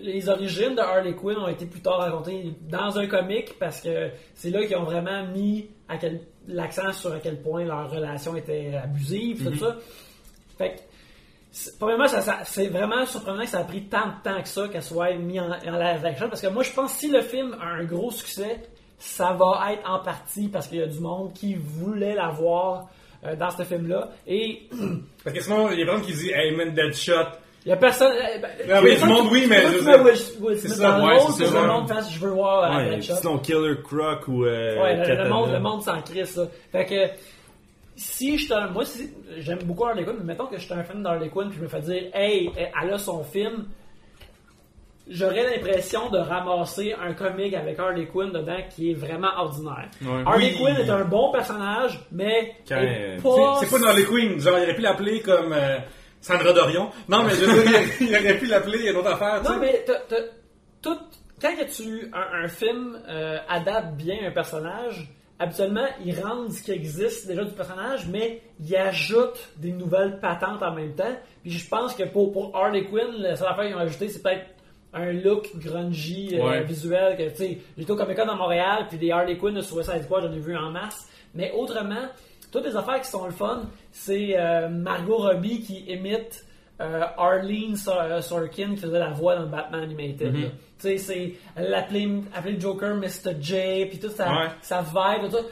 les 0.03 0.29
origines 0.29 0.75
de 0.75 0.81
Harley 0.81 1.15
Quinn 1.15 1.37
ont 1.39 1.49
été 1.49 1.67
plus 1.67 1.81
tard 1.81 1.99
racontées 1.99 2.53
dans 2.69 2.99
un 2.99 3.07
comic 3.07 3.59
parce 3.59 3.81
que 3.81 4.11
c'est 4.35 4.51
là 4.51 4.65
qu'ils 4.67 4.77
ont 4.77 4.85
vraiment 4.85 5.27
mis 5.27 5.69
l'accent 6.47 6.93
sur 6.93 7.13
à 7.13 7.19
quel 7.21 7.41
point 7.41 7.65
leur 7.65 7.91
relation 7.91 8.37
était 8.37 8.73
abusive, 8.83 9.51
tout 9.51 9.57
ça. 9.59 9.77
Fait 10.57 10.71
que, 10.75 10.81
c'est- 11.51 11.79
premièrement, 11.79 12.09
ça, 12.09 12.21
ça- 12.21 12.41
c'est 12.45 12.67
vraiment 12.69 13.05
surprenant 13.07 13.43
que 13.43 13.49
ça 13.49 13.61
a 13.61 13.65
pris 13.65 13.85
tant 13.85 14.07
de 14.09 14.23
temps 14.23 14.41
que 14.43 14.49
ça 14.49 14.69
qu'elle 14.69 14.83
soit 14.83 15.15
mise 15.15 15.41
en, 15.41 15.51
en 15.51 15.79
live 15.79 16.05
action 16.05 16.29
parce 16.29 16.41
que 16.43 16.49
moi 16.49 16.63
je 16.63 16.73
pense 16.73 16.93
que 16.95 16.99
si 17.01 17.09
le 17.11 17.23
film 17.23 17.57
a 17.61 17.67
un 17.67 17.85
gros 17.85 18.11
succès, 18.11 18.61
ça 18.99 19.33
va 19.33 19.73
être 19.73 19.89
en 19.89 20.01
partie 20.01 20.49
parce 20.49 20.67
qu'il 20.67 20.79
y 20.79 20.83
a 20.83 20.87
du 20.87 20.99
monde 21.01 21.33
qui 21.33 21.55
voulait 21.55 22.15
la 22.15 22.29
voir 22.29 22.89
euh, 23.25 23.35
dans 23.37 23.51
ce 23.51 23.63
film-là 23.65 24.11
et 24.27 24.69
Parce 25.25 25.37
que 25.37 25.43
sinon, 25.43 25.71
il 25.71 25.79
y 25.81 25.83
a 25.83 25.87
personne 25.87 26.05
qui 26.07 26.13
dit 26.13 26.31
Hey 26.31 26.55
man, 26.55 26.73
Deadshot. 26.75 27.13
Il 27.67 27.71
y 27.71 27.73
a 27.73 27.77
personne. 27.77 28.13
euh, 28.13 28.39
ben, 28.41 28.49
Ah 28.73 28.81
oui, 28.83 28.91
personne 28.91 29.09
du 29.09 29.15
monde, 29.15 29.29
oui, 29.33 29.47
mais 29.49 29.61
c'est 29.63 29.81
ça, 29.83 30.03
ouais, 30.03 30.11
le 30.13 30.17
c'est 30.57 30.69
ça. 31.47 31.63
le 31.63 31.69
monde 31.69 31.89
fasse 31.89 32.11
je 32.13 32.19
veux 32.19 32.31
voir 32.31 32.73
euh, 32.73 32.77
Ouais, 32.95 33.01
sinon 33.03 33.39
Killer 33.39 33.75
Croc 33.83 34.29
ou 34.29 34.45
euh, 34.45 34.81
Ouais, 34.83 34.97
le- 34.97 35.23
le, 35.25 35.29
monde, 35.29 35.53
le 35.53 35.61
monde 35.61 35.83
s'en 35.83 36.01
crisse, 36.01 36.31
ça. 36.35 36.47
Fait 36.73 36.87
que, 36.87 37.23
si 37.97 38.39
je 38.39 38.55
un. 38.55 38.69
Moi, 38.69 38.85
si- 38.85 39.11
j'aime 39.39 39.59
beaucoup 39.65 39.85
Harley 39.85 40.05
Quinn, 40.05 40.17
mais 40.19 40.25
mettons 40.33 40.47
que 40.47 40.57
je 40.57 40.63
suis 40.65 40.73
un 40.73 40.85
fan 40.85 41.03
d'Harley 41.03 41.29
Quinn, 41.31 41.49
puis 41.51 41.59
je 41.59 41.65
me 41.65 41.69
fais 41.69 41.81
dire, 41.81 42.05
hey, 42.15 42.51
elle 42.57 42.93
a 42.95 42.97
son 42.99 43.23
film, 43.25 43.67
j'aurais 45.11 45.43
l'impression 45.51 46.11
de 46.11 46.19
ramasser 46.19 46.95
un 47.01 47.13
comic 47.15 47.55
avec 47.55 47.79
Harley 47.79 48.07
Quinn 48.07 48.31
dedans 48.31 48.59
qui 48.71 48.91
est 48.93 48.95
vraiment 48.95 49.31
ordinaire. 49.37 49.89
Ouais. 50.03 50.23
Harley 50.27 50.53
Oui. 50.55 50.59
Quinn 50.59 50.77
est 50.87 50.91
un 50.91 51.05
bon 51.05 51.33
personnage, 51.33 52.01
mais. 52.13 52.53
Quand, 52.69 52.77
est 52.77 53.17
euh, 53.19 53.21
pas- 53.21 53.59
C'est 53.61 53.71
pas 53.71 53.79
dans 53.79 53.97
les 53.97 54.05
Queens. 54.05 54.39
Genre, 54.39 54.59
il 54.59 54.63
aurait 54.65 54.75
pu 54.75 54.83
l'appeler 54.83 55.21
comme 55.21 55.53
euh, 55.53 55.79
Sandra 56.21 56.53
Dorion. 56.53 56.91
Non, 57.09 57.23
mais 57.25 57.31
je 57.31 57.45
veux 57.45 57.65
dire, 57.65 57.81
il 58.01 58.17
aurait 58.17 58.39
pu 58.39 58.47
l'appeler 58.47 58.91
une 58.91 58.97
autre 58.97 59.11
affaire. 59.13 59.41
tu 59.43 59.49
Non, 59.49 59.55
sais. 59.55 59.61
mais 59.61 59.85
t'as- 59.87 60.01
t'as- 60.09 60.25
tout, 60.83 60.97
quand 61.41 61.55
que 61.57 61.65
tu, 61.65 62.11
un, 62.13 62.45
un 62.45 62.49
film 62.49 62.99
euh, 63.09 63.39
adapte 63.49 63.95
bien 63.95 64.17
un 64.27 64.31
personnage, 64.33 65.09
habituellement, 65.39 65.87
il 66.05 66.19
rend 66.21 66.51
ce 66.51 66.63
qui 66.63 66.73
existe 66.73 67.27
déjà 67.29 67.45
du 67.45 67.53
personnage, 67.53 68.07
mais 68.09 68.43
il 68.61 68.75
ajoute 68.77 69.39
des 69.57 69.73
nouvelles 69.73 70.19
patentes 70.21 70.63
en 70.63 70.73
même 70.75 70.95
temps. 70.95 71.17
Puis 71.43 71.53
je 71.53 71.69
pense 71.69 71.95
que 71.95 72.03
pour, 72.05 72.33
pour 72.33 72.57
Harley 72.57 72.85
Quinn, 72.85 73.13
la 73.19 73.37
seule 73.37 73.49
affaire 73.49 73.67
qu'ils 73.67 73.77
ont 73.77 73.81
ajouté, 73.81 74.09
c'est 74.09 74.23
peut-être 74.23 74.47
un 74.93 75.13
look 75.13 75.49
grungy 75.57 76.37
euh, 76.39 76.45
Ouais. 76.45 76.65
visuel. 76.65 77.17
Que, 77.17 77.29
tu 77.31 77.37
sais, 77.37 77.59
j'étais 77.77 77.91
au 77.91 77.97
Comic 77.97 78.17
Con 78.17 78.29
à 78.29 78.35
Montréal, 78.35 78.87
puis 78.89 78.99
des 78.99 79.13
Harley 79.13 79.37
Quinn 79.37 79.55
de 79.55 79.61
Suicide 79.61 80.03
Squad, 80.03 80.25
j'en 80.25 80.33
ai 80.33 80.41
vu 80.41 80.57
en 80.57 80.71
masse. 80.73 81.09
Mais 81.35 81.53
autrement, 81.53 82.07
toutes 82.53 82.65
les 82.67 82.77
affaires 82.77 83.01
qui 83.01 83.09
sont 83.09 83.25
le 83.27 83.33
fun, 83.33 83.63
c'est 83.93 84.39
euh, 84.39 84.69
Margot 84.69 85.17
Robbie 85.19 85.61
qui 85.61 85.81
imite 85.91 86.45
euh, 86.81 87.03
Arlene 87.17 87.75
euh, 87.89 88.21
Sorkin 88.21 88.75
qui 88.75 88.83
faisait 88.83 88.99
la 88.99 89.11
voix 89.11 89.37
dans 89.37 89.47
Batman 89.47 89.83
Animated. 89.83 90.33
Mhm. 90.33 90.43
là. 90.43 90.49
Tu 90.81 90.97
sais, 90.97 90.99
c'est 90.99 91.35
le 91.57 92.61
Joker 92.61 92.95
Mr. 92.97 93.35
J, 93.41 93.87
puis 93.89 93.99
tout 93.99 94.11
ça, 94.11 94.31
Ouais. 94.31 94.47
ça 94.63 94.81
vibe, 94.83 95.29
tout 95.31 95.37
ça. 95.37 95.43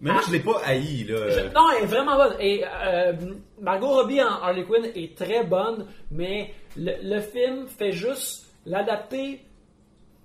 Mais 0.00 0.10
moi, 0.12 0.22
je 0.26 0.32
l'ai 0.32 0.40
pas 0.40 0.60
haï, 0.64 1.04
là. 1.04 1.28
Je- 1.30 1.54
non, 1.54 1.60
elle 1.76 1.84
est 1.84 1.86
vraiment 1.86 2.16
bonne. 2.16 2.34
Et 2.40 2.64
euh, 2.64 3.12
Margot 3.60 3.88
Robbie 3.88 4.20
en 4.22 4.30
Harley 4.42 4.64
Quinn 4.64 4.84
est 4.96 5.14
très 5.16 5.44
bonne, 5.44 5.86
mais 6.10 6.52
le, 6.76 6.92
le 7.02 7.20
film 7.20 7.66
fait 7.68 7.92
juste 7.92 8.46
l'adapter 8.66 9.42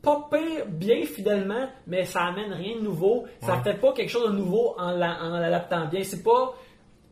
pas 0.08 0.28
pire, 0.32 0.66
bien 0.68 1.04
fidèlement, 1.04 1.68
mais 1.86 2.06
ça 2.06 2.22
amène 2.28 2.54
rien 2.54 2.78
de 2.78 2.82
nouveau. 2.82 3.26
Ça 3.42 3.58
fait 3.64 3.74
pas 3.76 3.92
quelque 3.94 4.10
chose 4.10 4.32
de 4.32 4.36
nouveau 4.36 4.74
en 4.78 4.92
la- 4.92 5.18
l'adaptant 5.40 5.86
bien. 5.88 6.04
C'est 6.04 6.24
pas. 6.24 6.54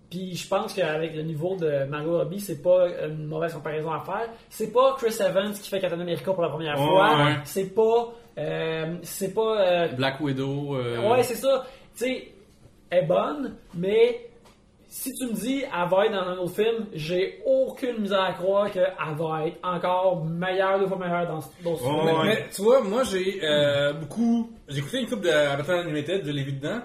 Puis 0.10 0.36
je 0.36 0.48
pense 0.48 0.74
qu'avec 0.74 1.14
le 1.16 1.24
niveau 1.24 1.56
de 1.58 1.84
Margot 1.86 2.18
Robbie, 2.20 2.40
c'est 2.40 2.62
pas 2.62 2.88
une 3.06 3.26
mauvaise 3.26 3.54
comparaison 3.54 3.92
à 3.92 4.00
faire. 4.02 4.30
C'est 4.50 4.72
pas 4.72 4.96
Chris 4.98 5.16
Evans 5.20 5.52
qui 5.52 5.70
fait 5.70 5.80
Captain 5.80 6.00
America 6.00 6.32
pour 6.32 6.44
la 6.44 6.50
première 6.50 6.80
Ouais, 6.80 6.88
fois. 6.88 7.16
ouais. 7.26 7.36
C'est 7.44 7.74
pas. 7.76 8.14
euh, 8.38 8.96
c'est 9.04 9.34
pas. 9.34 9.60
euh, 9.62 9.88
Black 9.90 10.20
Widow. 10.22 10.76
euh, 10.76 11.10
Ouais, 11.10 11.24
c'est 11.24 11.36
ça. 11.36 11.66
Tu 11.98 12.06
sais, 12.06 12.32
elle 12.90 13.04
est 13.04 13.08
bonne, 13.08 13.56
mais 13.74 14.30
si 14.98 15.14
tu 15.14 15.26
me 15.28 15.34
dis 15.34 15.62
elle 15.64 15.90
va 15.90 16.06
être 16.06 16.14
dans 16.14 16.30
un 16.30 16.38
autre 16.38 16.56
film, 16.56 16.86
j'ai 16.94 17.42
aucune 17.46 17.98
misère 18.02 18.22
à 18.22 18.32
croire 18.32 18.72
qu'elle 18.72 18.94
va 19.18 19.46
être 19.48 19.58
encore 19.62 20.24
meilleure, 20.26 20.80
deux 20.80 20.88
fois 20.88 20.98
meilleure 20.98 21.28
dans 21.28 21.40
d'autres 21.64 21.84
Ouais, 21.86 21.92
films. 21.92 22.06
Mais, 22.06 22.14
ouais. 22.14 22.26
mais 22.28 22.46
tu 22.56 22.62
vois, 22.62 22.82
moi 22.82 23.04
j'ai 23.04 23.42
euh, 23.44 23.92
beaucoup. 23.94 24.52
J'ai 24.70 24.80
écouté 24.80 25.00
une 25.02 25.08
coupe 25.08 25.20
de 25.22 25.30
Batman 25.58 25.80
Animated, 25.80 26.26
je 26.26 26.32
l'ai 26.32 26.44
vu 26.44 26.54
dedans. 26.54 26.80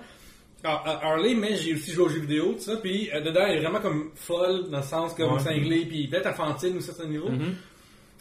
Ah, 0.64 0.82
ah, 0.84 1.00
Harley, 1.04 1.34
mais 1.34 1.54
j'ai 1.54 1.74
aussi 1.74 1.92
joué 1.92 2.04
aux 2.04 2.08
jeux 2.08 2.20
vidéo, 2.20 2.52
tout 2.54 2.58
ça. 2.58 2.76
Puis 2.82 3.08
euh, 3.14 3.20
dedans, 3.20 3.42
elle 3.46 3.58
est 3.58 3.60
vraiment 3.62 3.80
comme 3.80 4.10
folle, 4.16 4.68
dans 4.70 4.78
le 4.78 4.82
sens 4.82 5.14
comme 5.14 5.32
Ouais. 5.34 5.38
cinglée, 5.38 5.86
puis 5.86 6.08
peut-être 6.08 6.26
enfantine 6.30 6.76
aussi 6.78 6.90
à 6.90 6.94
certain 6.94 7.08
niveau. 7.10 7.28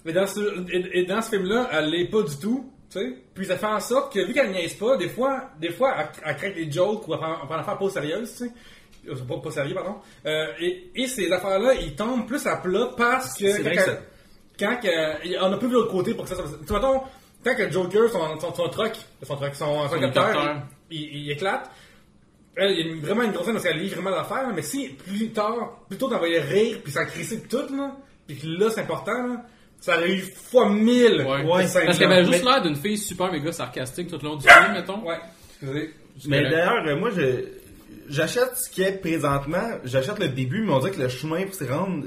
Mais 0.06 0.14
dans 0.14 0.28
ce, 0.28 0.40
et, 0.72 1.00
et 1.00 1.06
dans 1.06 1.22
ce 1.22 1.32
film-là, 1.32 1.68
elle 1.74 1.90
l'est 1.90 2.06
pas 2.06 2.22
du 2.22 2.38
tout. 2.38 2.70
Tu 2.92 3.00
sais? 3.00 3.14
Puis 3.36 3.46
ça 3.46 3.58
fait 3.58 3.66
en 3.68 3.80
sorte 3.80 4.14
que 4.14 4.20
vu 4.20 4.34
qu'elle 4.34 4.52
niaise 4.52 4.74
pas, 4.76 4.98
des 4.98 5.10
fois, 5.10 5.50
des 5.60 5.70
fois 5.72 5.94
elle, 6.00 6.08
elle 6.26 6.36
craque 6.38 6.56
des 6.56 6.72
jokes 6.72 7.08
ou 7.08 7.14
elle 7.14 7.20
prend, 7.20 7.36
elle 7.42 7.48
prend 7.48 7.58
l'affaire 7.58 7.78
pas 7.78 7.86
au 7.86 7.90
sérieux, 7.90 8.20
tu 8.22 8.26
sais. 8.28 8.52
Euh, 9.08 9.16
Pas, 9.28 9.38
pas 9.42 9.52
sérieux, 9.52 9.74
pardon. 9.76 9.96
Euh, 10.26 10.48
et, 10.60 10.92
et 10.96 11.08
ces 11.08 11.32
affaires-là, 11.32 11.74
ils 11.76 11.96
tombent 11.96 12.28
plus 12.28 12.46
à 12.48 12.58
plat 12.58 12.90
parce 12.98 13.38
que. 13.38 13.52
C'est 13.52 13.62
vrai 13.64 13.76
quand 14.60 14.76
que 14.82 14.88
quand 15.40 15.46
on 15.48 15.54
a 15.54 15.58
pas 15.58 15.66
vu 15.68 15.74
l'autre 15.74 15.92
côté 15.92 16.14
pour 16.14 16.24
que 16.26 16.30
ça 16.30 16.36
soit. 16.36 16.46
Tu 16.60 16.66
vois, 16.68 16.80
mettons, 16.80 17.02
quand 17.44 17.56
que 17.56 17.72
Joker, 17.72 18.10
son, 18.10 18.40
son, 18.40 18.54
son 18.54 18.68
truck, 18.70 18.92
son 19.24 19.36
truck, 19.38 19.56
son, 19.56 19.88
son 19.88 19.96
hélicoptère, 19.96 20.30
hélicoptère. 20.30 20.62
il, 20.92 21.02
il- 21.02 21.16
il 21.26 21.32
éclate. 21.32 21.72
Elle, 22.56 22.72
il 22.72 22.88
y 22.88 22.92
a 23.00 23.02
vraiment 23.06 23.24
une 23.24 23.32
grosse 23.32 23.46
scène 23.46 23.54
parce 23.54 23.64
qu'elle 23.66 23.78
lit 23.78 23.88
vraiment 23.90 24.10
l'affaire, 24.10 24.50
mais 24.54 24.62
si 24.62 24.90
plus 24.90 25.30
tard, 25.30 25.80
plutôt 25.88 26.10
d'envoyer 26.10 26.40
rire 26.40 26.78
puis 26.84 26.92
ça 26.92 27.06
crisser 27.06 27.42
tout, 27.44 27.74
là, 27.74 27.96
puis 28.28 28.38
que 28.38 28.48
là 28.48 28.70
c'est 28.70 28.82
important, 28.82 29.14
là, 29.28 29.46
ça 29.80 29.96
aurait 29.98 30.12
eu 30.12 30.20
fois 30.20 30.70
mille. 30.70 31.22
Ouais. 31.26 31.44
Ouais, 31.44 31.66
Parce 31.86 31.98
qu'elle 31.98 32.12
avait 32.12 32.26
juste 32.26 32.44
Mais- 32.44 32.52
l'air 32.52 32.62
d'une 32.62 32.76
fille 32.76 32.98
super 32.98 33.32
méga 33.32 33.52
sarcastique 33.54 34.10
tout 34.10 34.18
le 34.22 34.28
long 34.28 34.36
du 34.36 34.46
film, 34.46 34.74
mettons. 34.74 35.02
Ouais, 35.08 35.20
excusez. 35.62 35.94
Mais 36.28 36.42
d'ailleurs, 36.50 36.86
euh, 36.86 36.98
moi, 36.98 37.12
je, 37.12 37.22
j'achète 38.10 38.56
ce 38.56 38.70
qui 38.70 38.82
est 38.82 39.00
présentement, 39.00 39.70
j'achète 39.84 40.20
le 40.20 40.30
début, 40.30 40.64
mais 40.64 40.74
on 40.74 40.80
dirait 40.80 40.92
que 40.92 41.02
le 41.02 41.10
chemin 41.10 41.44
pour 41.44 41.56
se 41.56 41.64
rendre, 41.64 42.06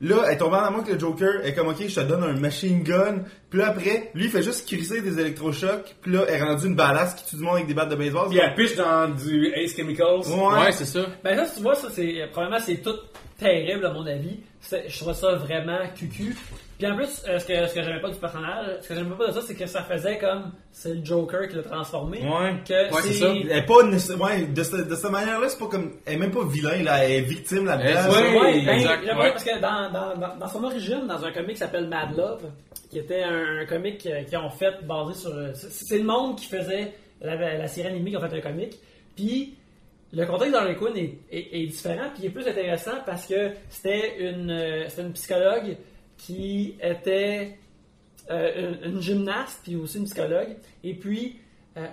là, 0.00 0.22
elle 0.26 0.32
est 0.32 0.36
tombée 0.38 0.56
en 0.56 0.64
amour 0.64 0.80
avec 0.80 0.94
le 0.94 0.98
Joker, 0.98 1.40
elle 1.42 1.50
est 1.50 1.54
comme, 1.54 1.68
ok, 1.68 1.86
je 1.86 1.94
te 1.94 2.00
donne 2.00 2.24
un 2.24 2.34
machine 2.34 2.82
gun, 2.82 3.24
puis 3.50 3.58
là, 3.58 3.68
après, 3.68 4.10
lui, 4.14 4.24
il 4.24 4.30
fait 4.30 4.42
juste 4.42 4.66
crisser 4.66 5.02
des 5.02 5.20
électrochocs, 5.20 5.94
puis 6.00 6.12
là, 6.12 6.24
elle 6.28 6.34
est 6.34 6.42
rendue 6.42 6.66
une 6.66 6.76
badass 6.76 7.14
qui 7.14 7.24
tue 7.30 7.36
du 7.36 7.42
monde 7.42 7.56
avec 7.56 7.66
des 7.66 7.74
battes 7.74 7.90
de 7.90 7.96
baseball. 7.96 8.28
Puis 8.28 8.38
elle 8.38 8.54
piche 8.54 8.76
dans 8.76 9.08
du 9.08 9.52
Ace 9.54 9.76
Chemicals. 9.76 10.20
Ouais. 10.28 10.60
Ouais, 10.60 10.72
c'est 10.72 10.86
ça. 10.86 11.06
Ben 11.22 11.36
ça, 11.36 11.54
tu 11.54 11.62
vois, 11.62 11.74
ça 11.74 11.88
c'est. 11.92 12.28
Probablement 12.30 12.62
c'est 12.64 12.76
tout 12.76 12.96
terrible 13.38 13.84
à 13.84 13.92
mon 13.92 14.06
avis. 14.06 14.40
Je 14.70 14.98
trouve 14.98 15.12
ça 15.12 15.34
vraiment 15.34 15.80
cucu. 15.96 16.34
Puis 16.82 16.90
en 16.90 16.96
plus, 16.96 17.22
euh, 17.28 17.38
ce 17.38 17.46
que, 17.46 17.66
ce 17.68 17.74
que 17.74 17.82
j'aimais 17.84 18.00
pas 18.00 18.10
du 18.10 18.18
personnage, 18.18 18.66
ce 18.80 18.88
que 18.88 18.94
j'aimais 18.96 19.14
pas 19.16 19.28
de 19.28 19.32
ça, 19.32 19.40
c'est 19.40 19.54
que 19.54 19.66
ça 19.66 19.84
faisait 19.84 20.18
comme 20.18 20.50
c'est 20.72 20.94
le 20.94 21.04
Joker 21.04 21.46
qui 21.48 21.54
l'a 21.54 21.62
transformé. 21.62 22.18
Ouais. 22.22 22.54
Que 22.66 22.92
Ouais, 22.92 23.02
c'est 23.02 23.12
ça. 23.12 23.28
Elle 23.28 23.52
est 23.52 23.62
pas 23.66 23.84
ouais, 23.84 24.46
de, 24.46 24.62
cette- 24.64 24.88
de 24.88 24.94
cette 24.96 25.10
manière-là, 25.12 25.48
c'est 25.48 25.58
pas 25.60 25.68
comme. 25.68 25.92
Elle 26.04 26.14
est 26.14 26.16
même 26.16 26.32
pas 26.32 26.44
vilain, 26.44 26.82
là. 26.82 27.04
Elle 27.04 27.12
est 27.12 27.20
victime 27.20 27.58
Elle- 27.58 27.94
là-dedans. 27.94 28.12
ouais. 28.14 28.40
Ouais, 28.40 28.64
ben, 28.66 28.74
exact, 28.78 29.04
j'aime 29.04 29.16
ouais. 29.16 29.22
bien 29.22 29.30
parce 29.32 29.44
que 29.44 29.60
dans, 29.60 29.92
dans, 29.92 30.16
dans, 30.16 30.36
dans 30.36 30.48
son 30.48 30.64
origine, 30.64 31.06
dans 31.06 31.24
un 31.24 31.30
comic 31.30 31.50
qui 31.50 31.56
s'appelle 31.58 31.86
Mad 31.88 32.16
Love, 32.16 32.50
qui 32.90 32.98
était 32.98 33.22
un, 33.22 33.60
un 33.60 33.64
comic 33.66 34.04
euh, 34.06 34.24
qu'ils 34.24 34.38
ont 34.38 34.50
fait 34.50 34.84
basé 34.84 35.14
sur. 35.20 35.30
euh, 35.30 35.50
C'est 35.54 35.70
c'est 35.70 35.98
le 35.98 36.04
monde 36.04 36.36
qui 36.36 36.46
faisait 36.46 36.94
la, 37.20 37.36
la 37.36 37.68
série 37.68 37.86
animée 37.88 38.10
qui 38.10 38.16
ont 38.16 38.20
fait 38.28 38.34
le 38.34 38.42
comic. 38.42 38.72
Puis 39.14 39.54
le 40.12 40.26
contexte 40.26 40.52
d'Harley 40.52 40.74
Quinn 40.74 40.96
est, 40.96 41.14
est, 41.30 41.62
est 41.62 41.66
différent, 41.66 42.08
puis 42.12 42.24
il 42.24 42.26
est 42.26 42.30
plus 42.30 42.46
intéressant 42.48 42.96
parce 43.06 43.24
que 43.26 43.50
c'était 43.68 44.16
une, 44.18 44.50
euh, 44.50 44.88
c'était 44.88 45.02
une 45.02 45.12
psychologue 45.12 45.76
qui 46.26 46.76
était 46.80 47.58
euh, 48.30 48.74
une, 48.84 48.94
une 48.94 49.00
gymnaste, 49.00 49.60
puis 49.64 49.74
aussi 49.76 49.98
une 49.98 50.04
psychologue. 50.04 50.56
Et 50.84 50.94
puis, 50.94 51.40
euh, 51.76 51.86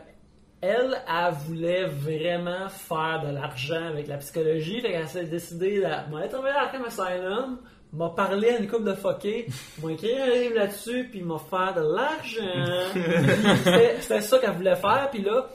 elle, 0.62 1.02
elle 1.08 1.34
voulait 1.34 1.86
vraiment 1.86 2.70
faire 2.70 3.24
de 3.26 3.32
l'argent 3.34 3.88
avec 3.88 4.08
la 4.08 4.18
psychologie. 4.18 4.82
Fait 4.82 4.92
qu'elle 4.92 5.08
s'est 5.08 5.26
décidée 5.26 5.78
de 5.78 6.12
m'aller 6.12 6.30
travailler 6.30 6.56
à 6.56 6.64
Arkham 6.64 6.84
Asylum, 6.86 7.60
m'a 7.94 8.10
parlé 8.10 8.50
à 8.50 8.58
une 8.60 8.68
couple 8.68 8.84
de 8.84 8.94
fuckés, 8.94 9.48
m'a 9.82 9.94
écrit 9.94 10.16
un 10.16 10.28
livre 10.28 10.56
là-dessus, 10.56 11.08
puis 11.10 11.24
m'a 11.24 11.40
fait 11.40 11.74
de 11.76 11.82
l'argent. 11.96 12.92
C'était 14.02 14.22
ça 14.22 14.38
qu'elle 14.38 14.52
voulait 14.52 14.76
faire, 14.76 15.10
puis 15.12 15.24
là, 15.24 15.50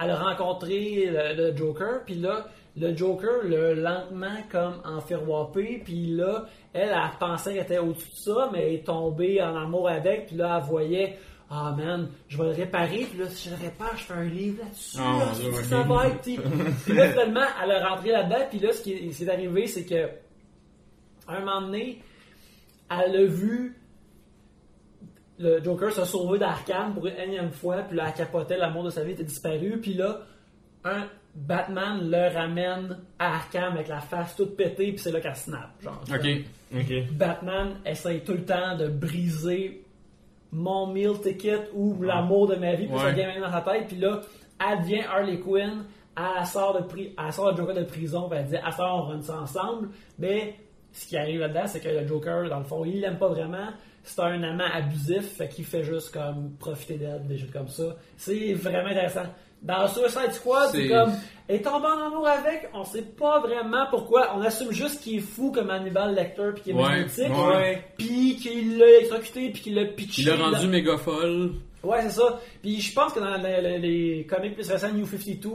elle 0.00 0.10
a 0.10 0.16
rencontré 0.16 1.06
le, 1.06 1.34
le 1.50 1.56
Joker, 1.56 2.04
puis 2.04 2.14
là, 2.14 2.46
le 2.76 2.96
Joker 2.96 3.44
l'a 3.44 3.74
lentement 3.74 4.38
comme 4.50 4.80
enferwapé, 4.84 5.82
puis 5.84 6.06
là, 6.06 6.46
elle, 6.72 6.88
elle 6.88 7.18
pensait 7.18 7.54
qu'elle 7.54 7.64
était 7.64 7.78
au-dessus 7.78 8.10
de 8.10 8.16
ça, 8.16 8.50
mais 8.52 8.66
elle 8.66 8.74
est 8.76 8.86
tombée 8.86 9.42
en 9.42 9.54
amour 9.54 9.88
avec, 9.88 10.28
puis 10.28 10.36
là, 10.36 10.58
elle 10.58 10.68
voyait, 10.68 11.18
ah 11.50 11.74
man, 11.76 12.08
je 12.28 12.38
vais 12.38 12.44
le 12.44 12.52
réparer, 12.52 13.06
puis 13.10 13.18
là, 13.18 13.28
si 13.28 13.50
je 13.50 13.54
le 13.54 13.60
répare, 13.60 13.94
je 13.96 14.04
fais 14.04 14.14
un 14.14 14.24
livre 14.24 14.62
là-dessus, 14.64 14.98
Oh, 14.98 15.18
là, 15.18 15.62
ça 15.64 15.82
va 15.82 16.08
être, 16.08 16.20
puis 16.22 16.94
là, 16.94 17.10
finalement, 17.10 17.44
elle 17.62 17.70
a 17.72 17.88
rentré 17.90 18.10
là-dedans, 18.10 18.46
puis 18.48 18.58
là, 18.58 18.72
ce 18.72 18.82
qui 18.82 18.92
est, 18.94 19.12
ce 19.12 19.18
qui 19.18 19.24
est 19.24 19.30
arrivé, 19.30 19.66
c'est 19.66 19.84
que, 19.84 20.08
à 21.28 21.36
un 21.36 21.40
moment 21.40 21.60
donné, 21.60 22.00
elle 22.90 23.16
a 23.16 23.24
vu 23.24 23.76
le 25.38 25.62
Joker 25.62 25.92
se 25.92 26.04
sauver 26.04 26.38
d'Arkham 26.38 26.94
pour 26.94 27.06
une 27.06 27.18
énième 27.18 27.50
fois, 27.50 27.82
puis 27.82 27.96
là, 27.96 28.06
elle 28.08 28.14
capotait, 28.14 28.56
l'amour 28.56 28.84
de 28.84 28.90
sa 28.90 29.04
vie 29.04 29.12
était 29.12 29.24
disparu, 29.24 29.78
puis 29.80 29.94
là, 29.94 30.22
un 30.84 31.06
Batman 31.34 32.10
le 32.10 32.34
ramène 32.34 32.98
à 33.18 33.36
Arkham 33.36 33.72
avec 33.74 33.88
la 33.88 34.00
face 34.00 34.36
toute 34.36 34.54
pétée, 34.56 34.88
puis 34.92 34.98
c'est 34.98 35.10
là 35.12 35.20
qu'elle 35.20 35.34
snap. 35.36 35.70
Genre. 35.82 36.00
Batman 37.12 37.76
essaye 37.86 38.20
tout 38.20 38.32
le 38.32 38.44
temps 38.44 38.76
de 38.76 38.88
briser 38.88 39.82
mon 40.52 40.86
meal 40.92 41.18
ticket 41.22 41.70
ou 41.74 42.02
l'amour 42.02 42.46
de 42.48 42.56
ma 42.56 42.74
vie, 42.74 42.86
puis 42.86 42.94
Ouais. 42.96 43.00
ça 43.02 43.12
gagne 43.12 43.40
dans 43.40 43.50
sa 43.50 43.62
tête, 43.62 43.88
puis 43.88 43.96
là, 43.96 44.20
elle 44.60 44.80
devient 44.82 45.00
Harley 45.10 45.40
Quinn, 45.40 45.84
elle 46.16 46.46
sort, 46.46 46.78
de 46.78 46.86
pri- 46.86 47.14
elle 47.18 47.32
sort 47.32 47.50
le 47.52 47.56
Joker 47.56 47.74
de 47.74 47.84
prison, 47.84 48.28
puis 48.28 48.38
elle 48.38 48.46
dit, 48.48 48.56
à 48.56 48.70
ça, 48.70 48.94
on 48.94 49.02
run 49.02 49.22
ça 49.22 49.40
ensemble, 49.40 49.88
mais 50.18 50.56
ce 50.92 51.06
qui 51.06 51.16
arrive 51.16 51.40
là-dedans, 51.40 51.66
c'est 51.66 51.80
que 51.80 51.88
le 51.88 52.06
Joker, 52.06 52.50
dans 52.50 52.58
le 52.58 52.64
fond, 52.64 52.84
il 52.84 53.00
l'aime 53.00 53.16
pas 53.16 53.28
vraiment, 53.28 53.68
c'est 54.02 54.20
un 54.20 54.42
amant 54.42 54.66
abusif, 54.70 55.36
fait 55.38 55.48
qu'il 55.48 55.64
fait 55.64 55.84
juste 55.84 56.12
comme 56.12 56.52
profiter 56.58 56.98
d'elle, 56.98 57.26
des 57.26 57.38
choses 57.38 57.50
comme 57.50 57.68
ça. 57.68 57.96
C'est 58.18 58.52
vraiment 58.52 58.88
intéressant. 58.90 59.22
Dans 59.62 59.86
Suicide 59.88 60.32
Squad, 60.32 60.70
c'est 60.72 60.82
C'est- 60.82 60.88
comme, 60.88 61.12
est 61.48 61.62
tombé 61.64 61.86
en 61.86 62.06
amour 62.06 62.26
avec, 62.26 62.68
on 62.74 62.84
sait 62.84 63.02
pas 63.02 63.40
vraiment 63.40 63.86
pourquoi, 63.90 64.32
on 64.36 64.40
assume 64.42 64.72
juste 64.72 65.00
qu'il 65.02 65.18
est 65.18 65.20
fou 65.20 65.52
comme 65.52 65.70
Hannibal 65.70 66.14
Lecter, 66.14 66.50
puis 66.54 66.62
qu'il 66.62 66.72
est 66.72 66.80
Ouais, 66.80 66.88
magnétique, 66.88 67.28
ouais. 67.28 67.84
puis 67.98 68.36
qu'il 68.36 68.78
l'a 68.78 68.86
électrocuté, 68.86 69.50
puis 69.50 69.62
qu'il 69.62 69.74
l'a 69.74 69.84
pitché. 69.86 70.22
Il 70.22 70.28
l'a 70.28 70.36
rendu 70.36 70.66
méga 70.66 70.96
folle. 70.96 71.52
Ouais, 71.84 72.02
c'est 72.02 72.10
ça. 72.20 72.40
Puis 72.62 72.80
je 72.80 72.92
pense 72.94 73.12
que 73.12 73.20
dans 73.20 73.36
les, 73.42 73.60
les- 73.60 73.78
les 73.78 74.26
comics 74.26 74.54
plus 74.54 74.68
récents, 74.70 74.92
New 74.92 75.06
52, 75.06 75.50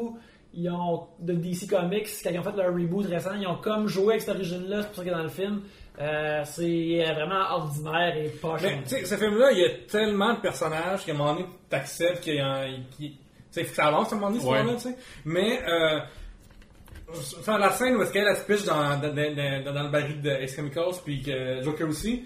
ils 0.53 0.70
ont, 0.70 1.08
de 1.20 1.34
DC 1.34 1.68
Comics, 1.70 2.08
quand 2.24 2.30
ils 2.32 2.39
ont 2.39 2.43
fait 2.43 2.55
leur 2.58 2.74
reboot 2.74 3.05
récent, 3.08 3.32
ils 3.39 3.47
ont 3.47 3.55
comme 3.58 3.88
joué 3.88 4.10
avec 4.14 4.22
cette 4.22 4.36
origine-là, 4.36 4.82
c'est 4.82 4.88
pour 4.88 4.95
ça 4.97 5.03
qu'il 5.03 5.12
est 5.12 5.16
dans 5.16 5.24
le 5.24 5.30
film. 5.30 5.62
Euh, 5.99 6.41
c'est 6.45 7.03
vraiment 7.14 7.41
ordinaire 7.55 8.16
et 8.18 8.30
pas 8.30 8.53
Mais, 8.62 8.70
cher. 8.70 8.80
tu 8.84 8.89
sais, 8.89 9.05
ce 9.05 9.16
film-là, 9.16 9.51
il 9.51 9.58
y 9.60 9.66
a 9.66 9.70
tellement 9.89 10.34
de 10.36 10.39
personnages 10.39 11.03
qu'à 11.05 11.12
un 11.14 11.16
moment 11.16 11.34
donné, 11.34 11.45
t'acceptes 11.70 12.22
qu'il 12.22 12.36
y 12.36 12.39
a 12.39 12.47
un. 12.62 12.68
Sais, 13.58 13.62
il 13.62 13.66
faut 13.66 13.70
que 13.72 13.76
ça 13.76 13.86
avance 13.88 14.12
à 14.12 14.16
un 14.16 14.20
moment 14.20 14.32
donné, 14.32 14.41
ce 14.43 14.47
Ouais. 14.47 14.60
moment-là, 14.60 14.78
tu 14.78 14.89
sais. 14.89 14.95
Mais, 15.26 15.60
euh. 15.68 15.99
Enfin, 17.39 17.58
la 17.58 17.72
scène 17.72 17.95
où 17.95 18.01
est-ce 18.01 18.12
qu'elle 18.12 18.28
elle 18.28 18.36
se 18.36 18.66
dans, 18.66 18.76
dans, 18.99 19.14
dans, 19.14 19.64
dans- 19.66 19.74
dans 19.74 19.84
le 19.84 19.89
baril 19.89 20.22
de 20.22 20.30
Ace 20.30 20.55
Chemicals, 20.55 20.91
puis 21.05 21.22
que 21.22 21.64
Joker 21.64 21.88
aussi, 21.88 22.26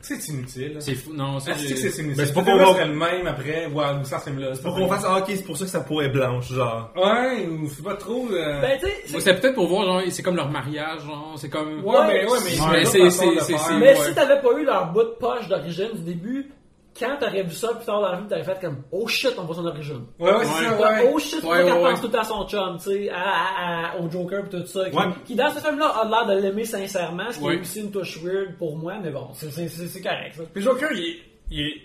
c'est 0.00 0.28
inutile. 0.28 0.72
là. 0.74 0.80
C'est 0.80 0.94
fou. 0.94 1.12
Non, 1.12 1.38
ça, 1.38 1.52
c'est 1.54 1.74
c'est 1.76 2.02
inutile? 2.02 2.14
Mais 2.16 2.24
c'est 2.24 2.32
pas 2.32 2.42
voir- 2.56 2.72
serait 2.76 2.86
le 2.86 2.94
même 2.94 3.26
après, 3.26 3.66
ou 3.66 3.78
à- 3.78 3.92
ou 3.92 4.04
sans 4.04 4.18
ce 4.18 4.24
film-là. 4.24 4.54
c'est 4.54 4.62
Pour 4.62 4.72
pas 4.74 4.80
qu'on 4.80 4.88
fasse, 4.88 5.04
ah, 5.06 5.18
ok, 5.18 5.24
c'est 5.28 5.44
pour 5.44 5.56
ça 5.58 5.64
que 5.66 5.70
sa 5.70 5.80
peau 5.80 6.00
est 6.00 6.08
blanche, 6.08 6.50
genre. 6.50 6.90
Ouais, 6.96 7.46
ou 7.46 7.68
c'est 7.68 7.82
pas 7.84 7.94
trop. 7.96 8.26
euh, 8.32 8.60
Ben, 8.62 8.78
tu 8.78 8.86
sais, 8.86 8.94
c'est- 9.04 9.20
C'est 9.20 9.34
peut-être 9.40 9.54
pour 9.54 9.66
voir, 9.68 9.84
genre, 9.84 10.02
c'est 10.08 10.22
comme 10.22 10.36
leur 10.36 10.50
mariage, 10.50 11.00
genre, 11.02 11.34
c'est 11.36 11.50
comme. 11.50 11.84
ouais, 11.84 11.96
ouais, 11.98 12.06
mais, 12.06 12.24
ouais, 12.26 12.38
mais, 12.42 12.50
mais 12.72 12.84
c'est- 12.86 13.10
c'est- 13.10 13.40
c'est-. 13.40 13.74
Mais 13.78 13.94
si 13.96 14.14
t'avais 14.14 14.40
pas 14.40 14.52
eu 14.58 14.64
leur 14.64 14.92
bout 14.92 15.02
de 15.02 15.14
poche 15.20 15.46
d'origine 15.48 15.90
du 15.92 16.00
début, 16.02 16.50
quand 16.98 17.16
t'aurais 17.20 17.42
vu 17.42 17.54
ça 17.54 17.68
plus 17.74 17.84
tard 17.84 18.00
dans 18.00 18.12
la 18.12 18.20
vie, 18.20 18.26
t'aurais 18.28 18.44
fait 18.44 18.58
comme 18.60 18.82
Oh 18.92 19.06
shit, 19.06 19.32
on 19.38 19.42
voit 19.44 19.54
son 19.56 19.66
origine. 19.66 20.04
Ouais, 20.18 20.32
ouais, 20.32 20.44
c'est 20.44 20.64
Ouais. 20.64 20.70
ça, 20.70 20.80
ouais. 20.80 21.10
Oh 21.12 21.18
shit, 21.18 21.38
c'est 21.40 21.46
Ouais, 21.46 21.58
pas 21.58 21.64
qu'elle 21.64 21.72
ouais, 21.82 21.90
pense 21.92 22.00
tout 22.00 22.16
à 22.16 22.24
son 22.24 22.48
chum, 22.48 22.76
tu 22.78 22.84
sais, 22.90 23.10
à, 23.10 23.16
à- 23.22 23.86
à- 23.92 23.96
au 24.00 24.10
Joker 24.10 24.44
et 24.44 24.48
tout 24.48 24.66
ça. 24.66 24.88
Qui, 24.90 24.96
Ouais. 24.96 25.04
qui, 25.24 25.34
dans 25.34 25.50
ce 25.50 25.60
film-là 25.60 25.86
a 25.88 26.08
l'air 26.08 26.26
de 26.36 26.42
l'aimer 26.42 26.64
sincèrement, 26.64 27.30
ce 27.30 27.38
qui 27.38 27.44
Ouais. 27.44 27.56
est 27.56 27.60
aussi 27.60 27.80
une 27.80 27.90
touche 27.90 28.18
weird 28.22 28.56
pour 28.58 28.76
moi, 28.76 28.94
mais 29.02 29.10
bon, 29.10 29.28
c'est 29.34 29.50
c'est- 29.50 29.68
c'est- 29.68 29.86
c'est 29.86 30.02
correct 30.02 30.34
ça. 30.36 30.42
Puis 30.52 30.62
Joker, 30.62 30.90
il 30.92 31.04
est, 31.04 31.18
il 31.50 31.60
est 31.60 31.80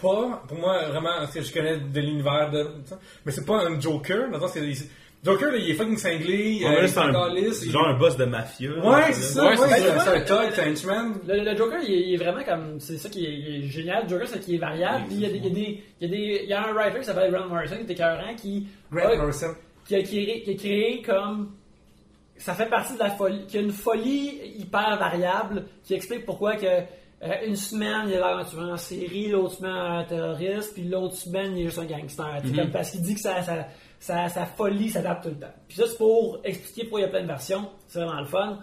pas, 0.00 0.42
pour 0.48 0.58
moi, 0.58 0.82
vraiment, 0.88 1.26
ce 1.26 1.34
que 1.34 1.42
je 1.42 1.52
connais 1.52 1.76
de 1.78 2.00
l'univers 2.00 2.50
de. 2.50 2.66
Mais 3.26 3.32
c'est 3.32 3.44
pas 3.44 3.56
un 3.66 3.78
Joker, 3.80 4.30
dans 4.30 4.38
le 4.38 4.40
sens 4.40 4.56
Joker, 5.24 5.52
là, 5.52 5.56
il 5.58 5.70
est 5.70 5.74
fucking 5.74 5.96
cinglé, 5.98 6.62
On 6.64 6.68
euh, 6.70 6.74
il 6.78 6.82
juste 6.82 6.98
un, 6.98 7.12
calisse, 7.12 7.62
il- 7.64 7.70
genre 7.70 7.86
un 7.86 7.96
boss 7.96 8.16
de 8.16 8.24
mafia. 8.24 8.70
là. 8.70 8.90
Ouais, 8.90 9.12
c'est 9.12 9.20
ça, 9.34 9.44
Ouais, 9.50 9.56
c'est 9.56 10.26
ça. 10.26 10.40
un 10.64 10.72
henchman. 10.72 11.14
Le, 11.28 11.44
le 11.44 11.56
Joker, 11.56 11.78
il 11.86 11.94
est, 11.94 12.00
il 12.08 12.14
est 12.14 12.16
vraiment 12.16 12.42
comme. 12.42 12.80
C'est 12.80 12.98
ça 12.98 13.08
qui 13.08 13.24
est, 13.26 13.32
il 13.32 13.64
est 13.64 13.68
génial. 13.68 14.02
Le 14.04 14.08
Joker, 14.08 14.26
c'est 14.26 14.40
qu'il 14.40 14.56
est 14.56 14.58
variable. 14.58 15.04
Puis 15.06 15.14
il 15.16 15.20
y 15.20 15.26
a 15.26 15.28
des. 15.28 15.36
Il 15.38 15.44
y 15.44 15.46
a, 15.46 15.50
des, 15.50 15.80
il 16.00 16.02
y 16.02 16.04
a, 16.06 16.08
des- 16.08 16.40
il 16.42 16.48
y 16.48 16.52
a 16.52 16.66
un 16.68 16.72
writer 16.72 16.98
qui 16.98 17.04
s'appelle 17.04 17.30
Grant 17.30 17.46
Morrison, 17.46 17.76
qui 17.76 17.82
est 17.82 17.94
écœurant, 17.94 18.34
qui. 18.36 18.66
Grant 18.90 19.08
a- 19.10 19.16
Morrison. 19.16 19.54
qui 19.86 19.94
a 19.94 20.02
créé, 20.02 20.42
qui 20.42 20.50
a 20.50 20.54
créé 20.56 21.02
comme 21.02 21.52
ça 22.36 22.54
fait 22.54 22.66
partie 22.68 22.94
de 22.94 22.98
la 22.98 23.10
folie, 23.10 23.46
qui 23.46 23.58
a 23.58 23.60
une 23.60 23.70
folie 23.70 24.40
hyper 24.58 24.96
variable 24.98 25.66
qui 25.84 25.94
explique 25.94 26.24
pourquoi 26.26 26.56
que 26.56 26.66
euh, 26.66 27.28
une 27.46 27.54
semaine 27.54 28.08
il 28.08 28.14
a 28.14 28.18
l'air 28.18 28.36
d'un 28.38 28.44
tueur 28.44 28.70
en 28.72 28.76
série, 28.76 29.28
l'autre 29.28 29.54
semaine 29.54 29.70
un 29.72 30.02
terroriste, 30.04 30.74
puis 30.74 30.82
l'autre 30.82 31.14
semaine 31.14 31.56
il 31.56 31.62
est 31.62 31.64
juste 31.66 31.78
un 31.78 31.84
gangster. 31.84 32.40
Sais, 32.44 32.52
comme 32.52 32.70
parce 32.72 32.90
qu'il 32.90 33.02
dit 33.02 33.14
que 33.14 33.20
sa, 33.20 33.40
sa, 34.02 34.28
sa 34.28 34.46
folie 34.46 34.90
s'adapte 34.90 35.24
tout 35.24 35.28
le 35.30 35.36
temps. 35.36 35.54
Puis 35.68 35.76
ça 35.76 35.84
c'est 35.86 35.96
pour 35.98 36.40
expliquer 36.44 36.82
pourquoi 36.84 37.00
il 37.00 37.02
y 37.04 37.06
a 37.06 37.08
plein 37.10 37.22
de 37.22 37.26
versions, 37.28 37.68
c'est 37.86 38.00
vraiment 38.00 38.20
le 38.20 38.26
fun. 38.26 38.58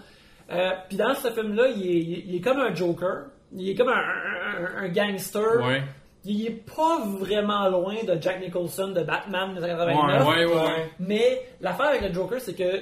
Euh, 0.51 0.71
puis 0.87 0.97
dans 0.97 1.13
ce 1.15 1.29
film-là, 1.29 1.67
il 1.69 1.81
est, 1.87 1.93
il 2.01 2.13
est- 2.13 2.23
il 2.27 2.35
est 2.35 2.41
comme 2.41 2.59
un 2.59 2.73
Joker, 2.73 3.25
il 3.55 3.69
est 3.69 3.75
comme 3.75 3.89
un, 3.89 3.93
un- 3.93 4.65
un- 4.65 4.83
un 4.83 4.89
gangster. 4.89 5.61
Ouais. 5.63 5.83
Il 6.25 6.45
est 6.45 6.65
pas 6.75 6.99
vraiment 7.05 7.69
loin 7.69 7.95
de 8.05 8.21
Jack 8.21 8.41
Nicholson 8.41 8.89
de 8.89 9.01
Batman 9.03 9.49
de 9.49 9.61
1989. 9.61 10.27
Ouais, 10.27 10.45
ouais, 10.45 10.53
ouais. 10.53 10.91
Mais 10.99 11.41
l'affaire 11.61 11.87
avec 11.87 12.01
le 12.01 12.13
Joker, 12.13 12.41
c'est 12.41 12.55
que 12.55 12.81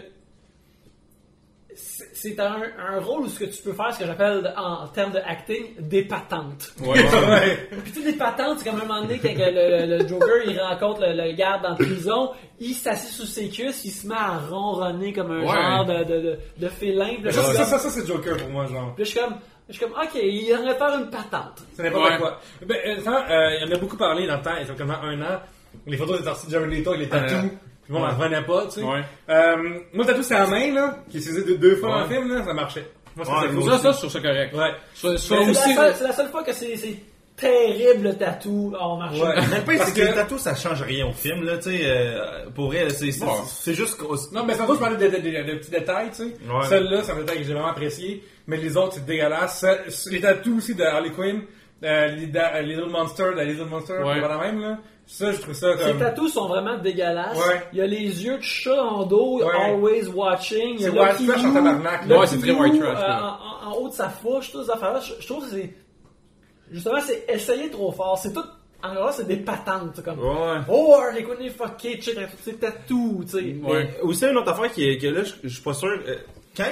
c'est 1.79 2.39
un, 2.39 2.61
un 2.79 2.99
rôle 2.99 3.21
où 3.23 3.27
ce 3.27 3.39
que 3.39 3.45
tu 3.45 3.61
peux 3.61 3.73
faire, 3.73 3.93
ce 3.93 3.99
que 3.99 4.05
j'appelle 4.05 4.53
en, 4.57 4.83
en 4.83 4.87
termes 4.87 5.11
de 5.11 5.19
acting, 5.19 5.75
des 5.79 6.03
patentes. 6.03 6.73
Ouais, 6.81 7.03
ouais. 7.03 7.69
Puis 7.83 7.91
tu 7.91 8.01
sais, 8.01 8.11
des 8.11 8.17
patentes, 8.17 8.59
c'est 8.59 8.69
comme 8.69 8.79
un 8.81 8.85
moment 8.85 9.01
donné 9.01 9.19
quand 9.19 9.33
que 9.33 9.39
le, 9.39 9.85
le- 9.85 9.97
le 10.03 10.07
Joker 10.07 10.43
il 10.47 10.59
rencontre 10.59 11.01
le, 11.01 11.13
le 11.13 11.33
garde 11.35 11.63
dans 11.63 11.69
la 11.69 11.75
prison, 11.75 12.31
il 12.59 12.73
s'assied 12.73 13.11
sous 13.11 13.25
ses 13.25 13.49
cuisses, 13.49 13.85
il 13.85 13.91
se 13.91 14.07
met 14.07 14.15
à 14.15 14.37
ronronner 14.49 15.13
comme 15.13 15.31
un 15.31 15.41
Ouais. 15.41 15.47
genre 15.47 15.85
de, 15.85 16.03
de, 16.03 16.19
de, 16.21 16.39
de 16.57 16.67
félin. 16.67 17.13
Là, 17.23 17.31
Ça, 17.31 17.43
ça, 17.43 17.63
ça, 17.65 17.79
ça, 17.79 17.89
c'est 17.89 18.05
Joker 18.07 18.37
pour 18.37 18.49
moi, 18.49 18.65
genre. 18.67 18.93
puis 18.95 19.03
là, 19.03 19.09
je 19.09 19.09
suis 19.11 19.19
comme, 19.19 19.35
je 19.69 19.73
suis 19.73 19.81
comme, 19.85 19.93
ok, 19.93 20.15
il 20.15 20.49
aimerait 20.49 20.75
faire 20.77 20.97
une 20.99 21.09
patente. 21.09 21.63
C'est 21.73 21.83
n'importe 21.83 22.09
Ouais. 22.11 22.17
quoi. 22.17 22.39
Ben, 22.65 22.77
euh, 22.87 23.01
ça, 23.01 23.25
euh, 23.29 23.57
il 23.61 23.71
en 23.71 23.75
a 23.75 23.79
beaucoup 23.79 23.97
parlé 23.97 24.25
dans 24.27 24.37
le 24.37 24.41
temps, 24.41 24.55
il 24.59 24.67
y 24.67 24.71
a 24.71 24.73
comme 24.73 24.91
un 24.91 25.21
an. 25.21 25.39
Les 25.85 25.97
photos 25.97 26.21
de 26.23 26.49
Jared 26.51 26.69
Leto 26.71 26.89
avec 26.91 27.01
les 27.01 27.09
tatous. 27.09 27.49
Euh, 27.89 27.93
Puis 27.93 27.93
bon, 27.93 27.99
on 27.99 28.05
en 28.05 28.17
revenait 28.17 28.41
pas, 28.43 28.65
tu 28.65 28.71
sais. 28.71 28.83
Ouais. 28.83 29.01
Euh, 29.29 29.55
moi, 29.93 30.05
le 30.05 30.05
tatou, 30.05 30.23
c'est 30.23 30.33
la 30.33 30.47
main, 30.47 30.73
là, 30.73 30.97
qui 31.09 31.17
est 31.17 31.19
utilisé 31.21 31.43
deux, 31.43 31.57
deux 31.57 31.75
fois 31.77 31.89
dans 31.89 31.99
le 31.99 32.03
Ouais. 32.07 32.15
film, 32.15 32.33
là, 32.33 32.43
ça 32.45 32.53
marchait. 32.53 32.85
Moi, 33.15 33.25
c'est 33.25 33.31
Ouais, 33.55 33.63
ça, 33.65 33.71
Ça, 33.71 33.77
ça, 33.79 33.91
je 33.93 33.97
trouve 33.97 34.11
ça 34.11 34.19
correct. 34.19 34.53
Ouais. 34.53 34.71
C'est 34.93 35.07
aussi. 35.07 35.33
la, 35.33 35.53
seule- 35.53 35.93
c'est 35.95 36.03
la 36.03 36.13
seule 36.13 36.29
fois 36.29 36.43
que 36.43 36.53
c'est 36.53 36.75
c'est 36.75 36.95
terrible 37.35 38.03
le 38.09 38.15
tatou 38.15 38.73
en 38.79 38.97
marchant. 38.97 39.23
Ouais. 39.27 39.35
Mais 39.51 39.57
le 39.57 39.63
pire, 39.63 39.83
c'est 39.85 39.93
que, 39.93 39.99
que- 40.01 40.07
le 40.07 40.13
tatou, 40.13 40.37
ça 40.37 40.55
change 40.55 40.81
rien 40.81 41.07
au 41.07 41.13
film, 41.13 41.43
là, 41.43 41.57
tu 41.57 41.69
sais, 41.69 41.81
euh, 41.83 42.45
pour 42.55 42.67
vrai, 42.67 42.89
c'est, 42.89 43.11
c'est, 43.11 43.23
Ouais. 43.25 43.31
c'est 43.47 43.73
juste 43.75 43.99
Non, 44.33 44.43
mais 44.43 44.55
tantôt, 44.57 44.75
je 44.75 44.79
parlais 44.79 44.97
de, 44.97 45.07
de, 45.15 45.21
de- 45.21 45.51
de 45.53 45.57
petits 45.57 45.71
détails, 45.71 46.09
tu 46.09 46.15
sais. 46.15 46.23
Ouais. 46.23 46.65
Celle-là, 46.67 47.03
c'est 47.03 47.11
un 47.11 47.17
détail 47.19 47.37
que 47.39 47.43
j'ai 47.43 47.53
vraiment 47.53 47.69
apprécié. 47.69 48.23
Mais 48.47 48.57
les 48.57 48.75
autres, 48.77 48.93
c'est 48.95 49.05
dégueulasse. 49.05 49.63
Les 50.11 50.19
tatous 50.21 50.57
aussi 50.57 50.75
de 50.75 50.83
Harley 50.83 51.11
Quinn, 51.11 51.41
euh, 51.83 52.07
les, 52.07 52.27
da- 52.27 52.59
Little 52.61 52.89
Monster, 52.89 53.29
de 53.37 53.41
Little 53.41 53.65
Monster, 53.65 53.93
Ouais. 54.03 54.19
pas 54.21 54.27
la 54.27 54.37
même, 54.37 54.59
là. 54.61 54.77
Ça, 55.09 55.31
je 55.31 55.39
trouve 55.39 55.53
ça 55.53 55.77
Ces 55.77 55.85
comme. 55.91 55.99
tatous 55.99 56.33
sont 56.33 56.47
vraiment 56.47 56.77
dégueulasses. 56.77 57.37
Ouais. 57.37 57.61
Il 57.71 57.79
y 57.79 57.81
a 57.81 57.87
les 57.87 58.25
yeux 58.25 58.37
de 58.37 58.43
chat 58.43 58.83
en 58.83 59.05
dos, 59.05 59.39
Ouais. 59.41 59.45
always 59.55 60.07
watching. 60.07 60.77
C'est 60.79 60.89
white 60.89 61.25
trash 61.27 61.45
en 61.45 61.53
tabarnak. 61.53 62.05
Ouais, 62.09 62.27
c'est 62.27 62.35
qui 62.35 62.41
très 62.41 62.51
white 62.51 62.79
trash, 62.81 62.97
euh, 62.99 63.65
en, 63.65 63.69
en- 63.71 63.73
haut 63.77 63.87
de 63.87 63.93
sa 63.93 64.09
fourche, 64.09 64.51
toutes 64.51 64.65
ces 64.65 64.71
affaires-là. 64.71 64.99
Je, 64.99 65.13
je 65.21 65.25
trouve 65.27 65.45
que 65.45 65.49
c'est 65.55 65.73
justement, 66.71 66.99
c'est 66.99 67.25
essayer 67.29 67.69
trop 67.69 67.91
fort. 67.93 68.17
C'est 68.21 68.33
tout. 68.33 68.43
En 68.83 68.89
général, 68.89 69.13
c'est 69.15 69.27
des 69.27 69.37
patentes. 69.37 70.03
Comme, 70.03 70.19
Ouais. 70.19 70.59
oh, 70.69 70.93
Harley 70.99 71.23
Quinn 71.23 71.41
est 71.41 71.49
fucké, 71.49 71.97
check, 71.99 72.15
tous 72.15 72.43
ses 72.43 72.57
tatous, 72.57 73.25
tu 73.25 73.27
sais. 73.31 73.37
Ouais. 73.63 73.89
Mais 73.95 74.01
aussi, 74.01 74.25
une 74.25 74.37
autre 74.37 74.51
affaire 74.51 74.71
qui 74.71 74.87
est, 74.89 74.97
que 74.99 75.07
là, 75.07 75.23
je, 75.23 75.33
je 75.43 75.47
suis 75.47 75.63
pas 75.63 75.73
sûr. 75.73 75.87
euh, 75.89 76.15
quand 76.57 76.65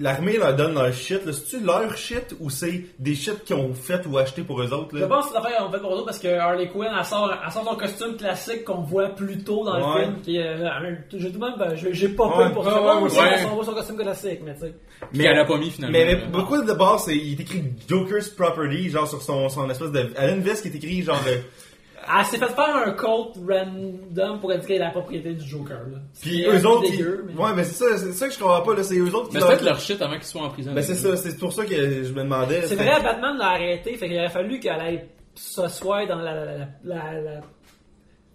l'armée 0.00 0.38
leur 0.38 0.54
donne 0.54 0.74
leur 0.74 0.92
shit, 0.92 1.20
c'est-tu 1.24 1.64
leur 1.64 1.96
shit 1.96 2.34
ou 2.38 2.48
c'est 2.48 2.84
des 2.98 3.14
shit 3.16 3.42
qu'ils 3.44 3.56
ont 3.56 3.74
fait 3.74 4.06
ou 4.06 4.16
acheté 4.16 4.42
pour 4.42 4.62
eux 4.62 4.72
autres? 4.72 4.90
Je 4.96 5.00
Là? 5.00 5.08
pense 5.08 5.26
que 5.26 5.32
c'est 5.34 5.42
l'affaire 5.42 5.66
en 5.66 5.70
fait 5.70 5.78
pour 5.80 5.96
nous 5.96 6.04
parce 6.04 6.20
que 6.20 6.28
Harley 6.28 6.68
Quinn, 6.68 6.88
elle 6.96 7.04
sort, 7.04 7.32
elle 7.44 7.52
sort 7.52 7.64
son 7.68 7.74
costume 7.76 8.16
classique 8.16 8.64
qu'on 8.64 8.82
voit 8.82 9.08
plus 9.08 9.42
tôt 9.42 9.64
dans 9.64 9.76
le 9.76 10.00
film. 10.00 10.20
Qui 10.22 10.38
euh, 10.38 10.68
j'ai 11.12 11.32
tout 11.32 11.38
de 11.38 11.44
même, 11.44 11.54
ben, 11.58 11.74
j'ai 11.74 12.08
pas 12.10 12.26
Ouais. 12.26 12.36
peur 12.36 12.52
pour 12.52 12.64
ça. 12.64 12.80
ouais, 12.80 13.46
voit 13.52 13.64
son 13.64 13.72
costume 13.74 13.96
classique, 13.98 14.40
mais 14.44 14.54
tu 14.54 14.60
sais. 14.60 14.74
Mais 15.12 15.24
elle 15.24 15.38
a 15.40 15.44
pas 15.44 15.58
mis 15.58 15.70
finalement. 15.70 15.98
Mais, 15.98 16.04
mais 16.04 16.16
beaucoup 16.30 16.62
de 16.62 16.72
base, 16.72 17.08
il 17.08 17.32
est 17.32 17.40
écrit 17.40 17.64
Joker's 17.88 18.28
Property, 18.28 18.90
genre 18.90 19.08
sur 19.08 19.20
son, 19.20 19.48
son 19.48 19.68
espèce 19.68 19.90
de. 19.90 20.10
Elle 20.16 20.30
a 20.30 20.32
une 20.34 20.42
veste 20.42 20.62
qui 20.62 20.68
est 20.68 20.76
écrit 20.76 21.02
genre. 21.02 21.18
Elle 22.18 22.24
s'est 22.26 22.38
fait 22.38 22.46
faire 22.52 22.76
un 22.86 22.90
code 22.92 23.32
random 23.48 24.40
pour 24.40 24.50
indiquer 24.50 24.78
la 24.78 24.90
propriété 24.90 25.32
du 25.34 25.46
Joker. 25.48 25.78
Là. 25.90 25.98
Puis 26.20 26.44
C'est 26.44 26.48
eux 26.58 26.66
autres. 26.66 26.82
mais- 26.90 27.34
Ouais, 27.42 27.50
mais 27.54 27.64
c'est 27.64 27.84
ça, 27.84 27.96
c'est 27.98 28.12
ça 28.12 28.28
que 28.28 28.34
je 28.34 28.38
comprends 28.38 28.60
pas, 28.62 28.74
là. 28.74 28.82
C'est 28.82 28.96
eux 28.98 29.14
autres 29.14 29.28
qui. 29.28 29.34
Mais 29.34 29.40
c'est 29.40 29.46
peut-être 29.46 29.64
leur 29.64 29.80
shit 29.80 30.02
avant 30.02 30.14
qu'ils 30.14 30.24
soient 30.24 30.42
en 30.42 30.50
prison. 30.50 30.72
Ben 30.74 30.82
c'est 30.82 30.94
ça, 30.94 31.16
c'est 31.16 31.38
pour 31.38 31.52
ça 31.52 31.64
que 31.64 31.74
je 32.04 32.12
me 32.12 32.22
demandais. 32.22 32.62
C'est 32.66 32.74
vrai, 32.76 33.00
Batman 33.02 33.36
l'a 33.38 33.48
arrêté, 33.50 33.96
fait 33.96 34.08
qu'il 34.08 34.18
aurait 34.18 34.28
fallu 34.30 34.58
qu'elle 34.60 34.80
aille 34.80 35.04
s'asseoir 35.34 36.06
dans 36.06 36.16
la, 36.16 36.34
la, 36.34 36.54
la, 36.84 37.20
la, 37.20 37.40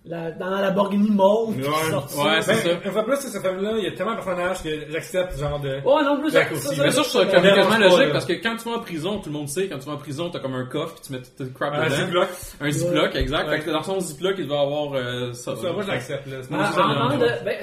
la- 0.09 0.31
dans 0.31 0.49
la 0.49 0.61
Lamborghini 0.69 1.09
mauve 1.11 1.55
Ouais. 1.57 1.63
Ouais, 1.63 2.41
c'est 2.41 2.53
Ben, 2.53 2.57
ça. 2.63 2.69
Une 2.85 2.91
fois 2.91 3.01
de 3.01 3.07
plus, 3.07 3.17
ce 3.17 3.39
film-là, 3.39 3.71
il 3.77 3.83
y 3.83 3.87
a 3.87 3.91
tellement 3.91 4.11
de 4.13 4.17
personnages 4.17 4.63
que 4.63 4.69
j'accepte 4.91 5.37
genre 5.39 5.59
de. 5.59 5.69
Ouais, 5.85 6.03
non 6.03 6.19
plus, 6.19 6.31
ça- 6.31 6.43
ça- 6.55 6.83
Mais 6.83 6.91
ça, 6.91 7.01
je 7.03 7.09
trouve 7.09 7.21
ça- 7.23 7.25
pas, 7.25 7.77
logique 7.79 8.11
parce 8.11 8.25
que 8.25 8.33
quand 8.33 8.55
tu 8.57 8.69
vas 8.69 8.75
en 8.75 8.79
prison, 8.79 9.17
tout 9.19 9.29
le 9.29 9.33
monde 9.37 9.47
sait, 9.49 9.67
quand 9.67 9.77
tu 9.79 9.85
vas 9.85 9.93
en 9.93 9.97
prison, 9.97 10.29
t'as 10.29 10.39
comme 10.39 10.55
un 10.55 10.65
coffre 10.65 10.93
puis 10.95 11.03
tu 11.07 11.13
mets 11.13 11.19
tout 11.19 11.29
le 11.43 11.49
crap 11.49 11.73
Un 11.73 11.85
dedans. 11.85 11.95
ziploc. 11.95 12.27
Un 12.61 12.71
ziploc, 12.71 13.15
exact. 13.15 13.49
Fait 13.49 13.59
que 13.59 13.71
dans 13.71 13.83
son 13.83 13.99
ziploc, 13.99 14.35
il 14.37 14.47
va 14.47 14.61
avoir 14.61 14.93
euh, 14.93 15.33
ça. 15.33 15.55
Ça, 15.55 15.71
moi, 15.71 15.83
je 15.83 15.87
l'accepte. 15.91 16.27
là. 16.27 16.37
C'est 16.41 16.49
Ah, 16.53 16.57
pas 16.57 16.69
on, 16.69 16.73
ça, 16.73 16.81
en 16.81 16.93
demande 16.93 17.19
de, 17.21 17.45
ben, 17.45 17.55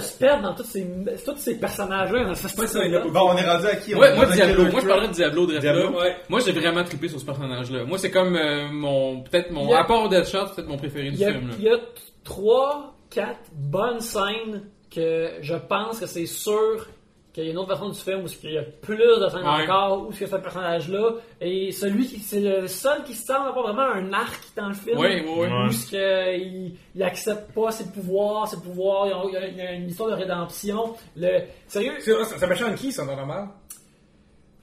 se 0.00 0.18
perdre 0.18 0.42
dans 0.42 0.54
tous 0.54 0.64
ces, 0.64 0.86
tous 1.24 1.36
ces 1.36 1.58
personnages-là. 1.58 2.20
a. 2.96 3.00
Bon, 3.10 3.30
on 3.30 3.36
est 3.36 3.48
rendu 3.48 3.66
à 3.66 3.76
qui? 3.76 3.94
On 3.94 3.98
Ouais, 3.98 4.08
est 4.10 4.16
moi, 4.16 4.24
rendu 4.26 4.40
à 4.40 4.46
Diablo. 4.46 4.64
Moi, 4.70 4.80
je 4.82 4.86
parlerais 4.86 5.08
de 5.08 5.12
Diablo 5.12 5.46
de 5.46 5.52
là. 5.54 5.60
Moi, 6.28 6.40
j'ai 6.44 6.52
vraiment 6.52 6.84
trippé 6.84 7.08
sur 7.08 7.20
ce 7.20 7.24
personnage-là. 7.24 7.84
Moi, 7.84 7.98
c'est 7.98 8.10
comme 8.10 8.36
euh, 8.36 8.68
mon, 8.72 9.20
peut-être 9.22 9.50
mon, 9.50 9.72
a- 9.72 9.80
à 9.80 9.84
part 9.84 10.08
Deadshot, 10.08 10.46
c'est 10.48 10.54
peut-être 10.56 10.68
mon 10.68 10.76
préféré 10.76 11.10
du 11.10 11.22
a, 11.24 11.32
film, 11.32 11.48
là. 11.48 11.54
Il 12.24 12.28
y 12.28 12.30
a 12.30 12.34
trois, 12.34 12.94
quatre 13.10 13.50
bonnes 13.54 14.00
scènes 14.00 14.62
que 14.94 15.30
je 15.40 15.54
pense 15.54 16.00
que 16.00 16.06
c'est 16.06 16.26
sûr 16.26 16.86
qu'il 17.32 17.44
y 17.44 17.48
a 17.48 17.50
une 17.50 17.56
autre 17.56 17.68
version 17.68 17.88
du 17.88 17.98
film 17.98 18.24
où 18.24 18.26
il 18.44 18.52
y 18.52 18.58
a 18.58 18.62
plus 18.62 18.98
de 18.98 19.28
scènes 19.30 19.40
Ouais. 19.42 19.62
encore, 19.62 20.06
où 20.06 20.12
ce 20.12 20.20
que 20.20 20.26
ce 20.26 20.36
personnage-là, 20.36 21.12
et 21.40 21.72
celui 21.72 22.06
qui, 22.06 22.18
c'est 22.18 22.40
le 22.40 22.66
seul 22.68 23.02
qui 23.04 23.14
semble 23.14 23.48
avoir 23.48 23.72
vraiment 23.72 23.90
un 23.90 24.12
arc 24.12 24.38
dans 24.54 24.68
le 24.68 24.74
film. 24.74 24.98
Ouais, 24.98 25.24
ouais, 25.24 25.38
ouais. 25.48 25.66
Où 25.66 25.72
ce 25.72 25.90
que 25.90 26.36
il, 26.38 26.76
il 26.94 27.02
accepte 27.02 27.54
pas 27.54 27.70
ses 27.70 27.90
pouvoirs, 27.90 28.46
ses 28.48 28.58
pouvoirs, 28.60 29.06
il 29.28 29.32
y 29.32 29.36
a, 29.38 29.46
il 29.48 29.56
y 29.56 29.76
une 29.82 29.88
histoire 29.88 30.10
de 30.10 30.14
rédemption. 30.16 30.94
Le, 31.16 31.40
sérieux, 31.68 31.94
C'est- 32.00 32.12
Ça 32.24 32.38
ça 32.38 32.46
m'échappe 32.46 32.74
qui, 32.74 32.92
ça, 32.92 33.06
dans 33.06 33.16
normal? 33.16 33.48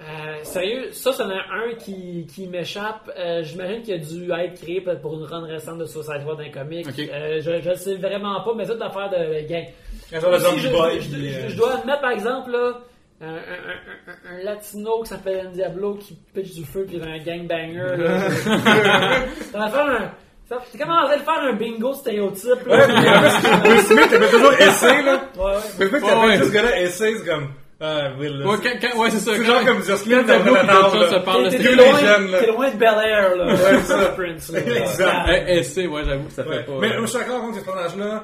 Euh, 0.01 0.43
sérieux, 0.43 0.91
ça, 0.93 1.11
c'en 1.11 1.29
a 1.29 1.33
un 1.33 1.73
qui, 1.77 2.25
qui 2.33 2.47
m'échappe. 2.47 3.11
Euh, 3.17 3.43
J'imagine 3.43 3.81
qu'il 3.81 3.93
a 3.95 3.97
dû 3.97 4.31
être 4.31 4.61
créé 4.61 4.79
peut-être 4.81 5.01
pour 5.01 5.13
une 5.15 5.23
run 5.25 5.45
récente 5.45 5.77
de 5.79 5.85
Suicide 5.85 6.21
Squad 6.21 6.37
d'un 6.37 6.49
comic. 6.49 6.87
Euh, 6.97 7.41
je, 7.41 7.61
je 7.61 7.69
le 7.69 7.75
sais 7.75 7.95
vraiment 7.95 8.41
pas, 8.43 8.53
mais 8.55 8.63
c'est 8.65 8.71
toute 8.71 8.79
l'affaire 8.79 9.09
de 9.09 9.47
gang. 9.47 9.65
Un 10.13 10.19
genre 10.21 10.31
de 10.31 10.37
Si 10.37 10.43
zombie 10.45 10.59
je, 10.61 10.69
boy. 10.69 11.01
je- 11.01 11.09
puis, 11.09 11.29
je- 11.29 11.49
je 11.49 11.55
dois 11.57 11.73
admettre, 11.75 12.01
par 12.01 12.11
exemple, 12.11 12.51
là, 12.51 12.79
un, 13.21 13.27
un- 13.27 13.31
un- 13.31 14.35
un- 14.37 14.39
un 14.39 14.43
latino 14.43 15.01
qui 15.03 15.09
s'appelle 15.09 15.47
Un 15.47 15.51
Diablo 15.51 15.95
qui 15.95 16.17
pitch 16.33 16.53
du 16.55 16.63
feu 16.63 16.85
puis 16.87 16.95
il 16.95 17.03
est 17.03 17.05
un 17.05 17.17
gangbanger. 17.17 17.97
là. 17.97 18.29
ça 19.51 19.59
va 19.59 19.67
faire 19.69 19.85
un... 19.85 20.11
ça- 20.47 20.59
C'est 20.71 20.77
comme 20.77 20.91
en 20.91 21.05
train 21.05 21.17
de 21.17 21.21
faire 21.23 21.39
un 21.41 21.53
bingo 21.53 21.93
stéréotype. 21.93 22.65
là. 22.65 22.77
Ouais, 22.87 23.69
Will 23.69 23.79
Smith, 23.81 24.07
il 24.09 24.15
avait 24.15 24.29
toujours 24.29 24.53
essayé, 24.53 25.01
là. 25.03 25.21
Ouais, 25.37 25.43
ouais. 25.43 25.51
Il 25.81 25.85
ouais. 25.87 25.99
appelle 26.33 26.45
ce 26.45 26.51
gars-là 26.53 26.87
c'est 26.89 27.25
comme. 27.25 27.49
Ah, 27.81 28.09
Will. 28.19 28.43
Ouais, 28.45 28.57
quand, 28.61 28.69
quand- 28.89 28.99
ouais, 28.99 29.09
c'est 29.09 29.19
ça. 29.19 29.31
C'est 29.35 29.45
genre 29.45 29.63
comme 29.63 29.81
Diablo 29.81 30.23
dans 30.23 30.33
et 30.33 30.53
la 30.53 30.65
table, 30.65 31.49
se 31.49 31.49
T'es 31.49 31.63
c'est 31.63 31.75
loin, 31.75 32.39
t'es 32.39 32.47
loin 32.47 32.71
de 32.71 32.77
Bel 32.77 32.89
Air, 33.05 33.35
là. 33.37 33.45
Ouais, 33.55 33.79
ça. 33.83 34.05
Prince, 34.17 34.49
là. 34.51 34.59
Exact. 34.77 35.27
Ouais. 35.29 35.45
Eh, 35.47 35.63
SC, 35.63 35.77
ouais, 35.89 36.01
j'avoue 36.05 36.25
que 36.25 36.33
ça 36.33 36.43
fait 36.43 36.63
pas. 36.65 36.71
Mais 36.81 36.87
euh, 36.91 36.97
moi, 36.97 37.01
je 37.05 37.05
suis 37.11 37.19
d'accord 37.19 37.41
contre 37.41 37.59
ce 37.59 37.63
personnage-là. 37.63 38.23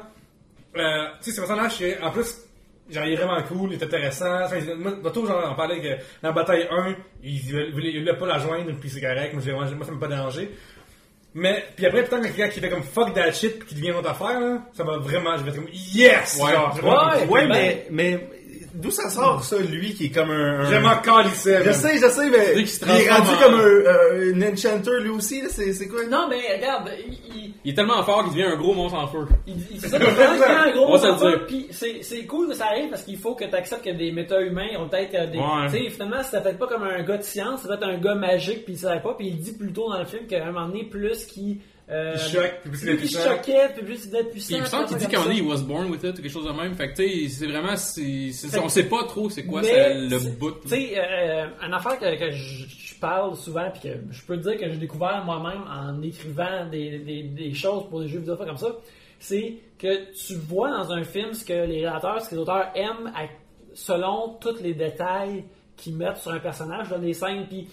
Euh, 0.78 1.06
tu 1.24 1.30
sais, 1.30 1.32
ce 1.32 1.40
personnage, 1.42 1.72
c'est- 1.78 2.02
en 2.02 2.12
plus, 2.12 2.36
genre, 2.90 3.06
il 3.06 3.14
est 3.14 3.16
vraiment 3.16 3.42
cool, 3.44 3.72
il 3.72 3.80
est 3.80 3.84
intéressant. 3.84 4.44
Enfin, 4.44 4.58
moi, 4.78 4.92
tantôt, 5.02 5.26
on 5.30 5.56
parlait 5.56 5.80
que 5.80 5.88
dans 6.22 6.30
la 6.30 6.32
bataille 6.34 6.68
1, 6.70 6.96
il 7.24 7.40
voulait, 7.72 7.92
il 7.94 8.00
voulait 8.02 8.18
pas 8.18 8.26
la 8.28 8.40
joindre, 8.40 8.72
puis 8.82 8.90
c'est 8.90 9.00
correct. 9.00 9.34
Moi, 9.34 9.54
moi, 9.54 9.86
ça 9.86 9.92
m'a 9.94 10.00
pas 10.00 10.08
dérangé. 10.08 10.52
Mais, 11.34 11.66
puis 11.76 11.86
après, 11.86 12.04
putain, 12.04 12.22
quelqu'un 12.22 12.48
qui 12.50 12.60
fait 12.62 12.70
comme 12.70 12.84
fuck 12.84 13.14
that 13.14 13.32
shit, 13.34 13.60
puis 13.60 13.68
qui 13.70 13.76
devient 13.76 13.90
une 13.90 13.96
autre 13.96 14.10
affaire, 14.10 14.40
là, 14.40 14.58
ça 14.74 14.84
m'a 14.86 14.98
vraiment, 14.98 15.36
je 15.38 15.44
vais 15.44 15.50
être 15.50 15.56
comme 15.58 15.68
yes! 15.74 16.42
Ouais. 16.42 16.52
Genre, 16.52 16.80
Ouais. 16.84 17.26
Ouais, 17.28 17.48
mais, 17.48 17.88
mais 17.90 18.30
d'où 18.76 18.92
ça 18.92 19.10
sort 19.10 19.44
ça, 19.44 19.58
lui 19.60 19.94
qui 19.94 20.06
est 20.06 20.10
comme 20.10 20.30
un. 20.32 20.60
un- 20.60 20.64
Vraiment 20.64 20.96
calissé, 20.98 21.58
Je 21.66 21.72
sais, 21.72 21.98
je 21.98 22.08
sais, 22.08 22.30
mais 22.30 22.48
Dès 22.54 22.54
qu'il 22.56 22.68
se 22.70 22.86
il 22.86 22.92
est 22.92 23.10
rendu 23.12 23.30
en- 23.32 23.40
comme 23.40 23.54
un, 23.56 23.64
euh, 23.64 24.34
un 24.36 24.42
enchanter 24.54 25.00
lui 25.02 25.10
aussi, 25.10 25.42
là, 25.42 25.48
c'est 25.50 25.88
quoi? 25.88 26.06
Non, 26.10 26.28
mais 26.30 26.42
regarde, 26.56 26.92
il, 27.08 27.14
il, 27.36 27.54
Il 27.64 27.72
est 27.72 27.76
tellement 27.76 28.04
fort 28.04 28.24
qu'il 28.24 28.34
devient 28.34 28.54
un 28.54 28.58
gros 28.58 28.74
monstre 28.74 28.98
en 28.98 29.08
feu. 29.08 29.26
il, 29.48 29.56
il, 29.72 29.80
c'est 29.82 29.90
ça, 29.90 29.98
un 29.98 30.72
gros 30.74 30.96
le 30.98 31.10
enfant, 31.12 31.30
dire. 31.30 31.46
puis 31.48 31.68
c'est, 31.72 32.04
c'est 32.04 32.26
cool 32.26 32.48
que 32.50 32.54
ça 32.54 32.66
arrive 32.68 32.90
parce 32.90 33.04
qu'il 33.04 33.18
faut 33.18 33.34
que 33.36 33.46
tu 33.46 33.56
acceptes 33.56 33.84
que 33.86 33.90
des 33.92 34.12
méta-humains 34.12 34.78
ont 34.80 34.88
peut-être 34.90 35.16
euh, 35.16 35.28
des. 35.28 35.38
Ouais. 35.40 35.46
Tu 35.72 35.84
sais, 35.86 35.90
finalement, 35.90 36.22
c'est 36.24 36.42
peut-être 36.44 36.60
pas 36.60 36.68
comme 36.68 36.84
un 36.84 37.02
gars 37.04 37.18
de 37.18 37.24
science, 37.24 37.62
c'est 37.62 37.68
peut-être 37.68 37.84
un 37.88 37.98
gars 37.98 38.16
magique, 38.16 38.66
puis 38.66 38.74
il 38.74 38.80
savait 38.80 39.02
pas, 39.02 39.14
puis 39.18 39.28
il 39.30 39.38
dit 39.38 39.54
plus 39.58 39.72
tôt 39.74 39.90
dans 39.90 40.00
le 40.00 40.06
film 40.06 40.28
qu'à 40.28 40.44
un 40.44 40.52
moment 40.52 40.68
donné, 40.68 40.84
plus 40.84 41.26
qu'il. 41.26 41.58
Euh, 41.88 42.14
Il 42.16 42.20
choque, 42.32 42.62
plus 42.64 42.82
il 42.84 42.90
est 42.90 43.08
choquait, 43.08 43.70
puis 43.76 43.86
plus 43.86 44.06
il 44.06 44.16
était 44.16 44.24
puissant. 44.24 44.48
Puis 44.48 44.56
il 44.58 44.62
me 44.62 44.66
semble 44.66 44.88
qu'il 44.88 44.98
dit 44.98 45.06
qu'à 45.08 45.20
un 45.20 45.22
ça. 45.24 45.28
moment 45.30 45.36
donné, 45.40 45.48
he 45.48 45.52
was 45.52 45.62
born 45.64 45.92
with 45.92 46.04
it 46.04 46.18
ou 46.18 46.22
quelque 46.22 46.30
chose 46.32 46.46
de 46.48 46.52
même. 46.52 46.74
Fait 46.74 46.92
que, 46.92 46.96
tu 46.96 47.28
sais, 47.28 47.30
c'est 47.30 47.46
vraiment, 47.48 47.78
Fait 47.78 48.58
que- 48.58 48.64
on 48.64 48.70
sait 48.70 48.86
pas 48.86 49.04
trop 49.04 49.30
c'est 49.30 49.46
quoi 49.46 49.62
le 49.62 50.30
bout. 50.32 50.54
Tu 50.64 50.70
sais, 50.70 50.94
euh, 50.98 51.46
une 51.62 51.74
affaire 51.76 52.00
que, 52.00 52.18
que 52.18 52.32
je, 52.32 52.66
je 52.68 53.00
parle 53.00 53.36
souvent, 53.36 53.70
puis 53.70 53.90
que 53.92 53.98
je 54.10 54.22
peux 54.24 54.36
te 54.38 54.50
dire 54.50 54.58
que 54.60 54.68
j'ai 54.68 54.78
découvert 54.78 55.24
moi-même 55.24 55.62
en 55.70 56.02
écrivant 56.02 56.66
des, 56.72 56.98
des, 57.00 57.22
des 57.24 57.54
choses 57.54 57.88
pour 57.88 58.02
des 58.02 58.08
jeux 58.08 58.20
vidéo 58.20 58.36
comme 58.36 58.58
ça, 58.58 58.76
c'est 59.20 59.54
que 59.78 60.12
tu 60.14 60.34
vois 60.36 60.72
dans 60.72 60.92
un 60.92 61.04
film 61.04 61.34
ce 61.34 61.46
que 61.46 61.54
les 61.54 61.82
réalisateurs, 61.86 62.20
ce 62.22 62.30
que 62.32 62.36
les 62.36 62.42
auteurs 62.42 62.72
aiment 62.74 63.12
à- 63.16 63.28
selon 63.76 64.38
tous 64.42 64.60
les 64.62 64.74
détails 64.74 65.44
qu'ils 65.78 65.96
mettent 65.96 66.18
sur 66.18 66.32
un 66.32 66.40
personnage 66.40 66.90
dans 66.90 66.98
les 66.98 67.14
scènes. 67.14 67.46
Puis 67.48 67.68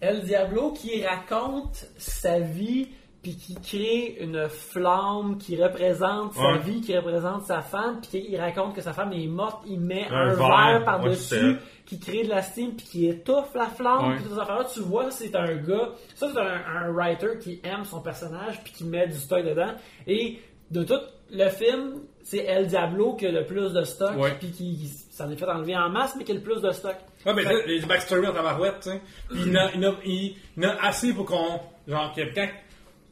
El 0.00 0.22
Diablo 0.24 0.72
qui 0.72 1.02
raconte 1.04 1.86
sa 1.96 2.38
vie 2.40 2.88
puis 3.26 3.34
qui 3.36 3.54
crée 3.56 4.18
une 4.20 4.48
flamme 4.48 5.36
qui 5.38 5.60
représente 5.60 6.34
sa 6.34 6.52
Ouais. 6.52 6.58
vie, 6.58 6.80
qui 6.80 6.96
représente 6.96 7.42
sa 7.42 7.60
femme, 7.60 8.00
puis 8.00 8.08
qui- 8.22 8.30
il 8.30 8.40
raconte 8.40 8.72
que 8.76 8.80
sa 8.80 8.92
femme 8.92 9.12
est 9.12 9.26
morte, 9.26 9.64
il 9.66 9.80
met 9.80 10.06
Un 10.10 10.28
un, 10.28 10.34
verre, 10.34 10.78
ouais, 10.78 10.84
par-dessus 10.84 11.56
qui 11.86 11.98
crée 11.98 12.22
de 12.22 12.28
la 12.28 12.42
steam 12.42 12.76
puis 12.76 12.86
qui 12.86 13.08
étouffe 13.08 13.52
la 13.56 13.66
flamme, 13.66 14.10
Ouais. 14.10 14.14
puis 14.14 14.24
toutes 14.24 14.34
ces 14.34 14.38
affaires-là, 14.38 14.64
tu 14.72 14.78
vois, 14.80 15.10
c'est 15.10 15.34
un 15.34 15.56
gars, 15.56 15.90
ça 16.14 16.28
c'est 16.32 16.38
un, 16.40 16.84
un 16.84 16.92
writer 16.92 17.38
qui 17.40 17.60
aime 17.64 17.84
son 17.84 18.00
personnage 18.00 18.62
puis 18.62 18.72
qui 18.72 18.84
met 18.84 19.08
du 19.08 19.14
stock 19.18 19.44
dedans. 19.44 19.72
Et 20.06 20.38
de 20.70 20.84
tout 20.84 21.00
le 21.32 21.48
film, 21.48 22.02
c'est 22.22 22.44
El 22.44 22.68
Diablo 22.68 23.14
qui 23.14 23.26
a 23.26 23.32
le 23.32 23.44
plus 23.44 23.72
de 23.72 23.82
stock, 23.82 24.12
puis 24.38 24.52
qui, 24.52 24.88
s'en 25.10 25.28
est 25.30 25.36
fait 25.36 25.46
enlever 25.46 25.76
en 25.76 25.88
masse, 25.88 26.14
mais 26.16 26.22
qui 26.22 26.30
a 26.30 26.34
le 26.36 26.42
plus 26.42 26.60
de 26.60 26.70
stock. 26.70 26.94
Ouais, 27.24 27.34
mais 27.34 27.42
Fait- 27.42 27.66
les 27.66 27.80
backstories 27.80 28.28
en 28.28 28.32
tabarouette, 28.32 28.80
tu 28.82 28.90
sais. 28.90 29.00
Il 29.32 29.48
y 29.48 29.58
en 29.58 29.62
a- 29.64 29.70
il 30.04 30.36
il 30.56 30.64
en 30.64 30.68
a 30.68 30.74
assez 30.86 31.12
pour 31.12 31.24
qu'on. 31.26 31.58
Genre, 31.88 32.12
que 32.14 32.20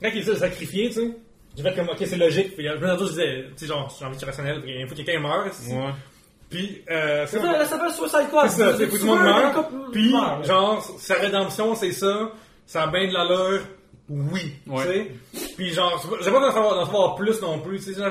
quand, 0.00 0.08
il 0.12 0.18
essaie 0.18 0.30
de 0.32 0.36
sacrifier, 0.36 0.88
tu 0.88 0.94
sais, 0.94 1.10
je 1.56 1.62
vais 1.62 1.74
comme, 1.74 1.88
ok, 1.88 1.98
c'est 2.00 2.16
logique. 2.16 2.56
Puis, 2.56 2.66
je 2.66 2.72
me 2.72 2.98
je 2.98 3.04
disais, 3.04 3.44
tu 3.50 3.52
sais, 3.56 3.66
genre, 3.66 3.94
j'ai 3.98 4.04
envie 4.04 4.18
de 4.18 4.24
rationnel, 4.24 4.60
puis 4.60 4.72
il 4.78 4.86
faut 4.88 4.94
que 4.94 5.02
quelqu'un 5.02 5.20
meure. 5.20 5.46
ici. 5.46 5.72
Ouais. 5.72 5.90
Puis, 6.50 6.82
euh, 6.90 7.26
C'est 7.28 7.38
ça, 7.38 7.52
là, 7.52 7.64
ça 7.64 7.76
s'appelle 7.76 7.92
Suicide 7.92 8.28
Squad. 8.28 8.50
C'est 8.50 8.62
ça, 8.62 8.76
c'est 8.76 8.88
tout 8.88 8.96
le 8.96 9.04
monde 9.04 9.20
meurt. 9.22 9.66
Puis, 9.92 10.10
genre, 10.10 10.44
genre, 10.44 10.82
sa 10.98 11.14
rédemption, 11.14 11.74
c'est 11.74 11.92
ça. 11.92 12.30
Ça 12.66 12.84
a 12.84 12.86
bien 12.88 13.08
de 13.08 13.12
l'allure. 13.12 13.62
Oui. 14.08 14.52
Ouais. 14.66 15.10
Tu 15.32 15.38
sais. 15.38 15.54
Puis, 15.56 15.70
genre, 15.72 16.18
j'ai 16.22 16.30
pas 16.30 16.40
d'en 16.40 16.52
savoir, 16.52 16.74
d'en 16.74 16.84
savoir 16.84 17.14
plus 17.16 17.40
non 17.40 17.58
plus. 17.60 17.78
Tu 17.78 17.94
sais, 17.94 18.02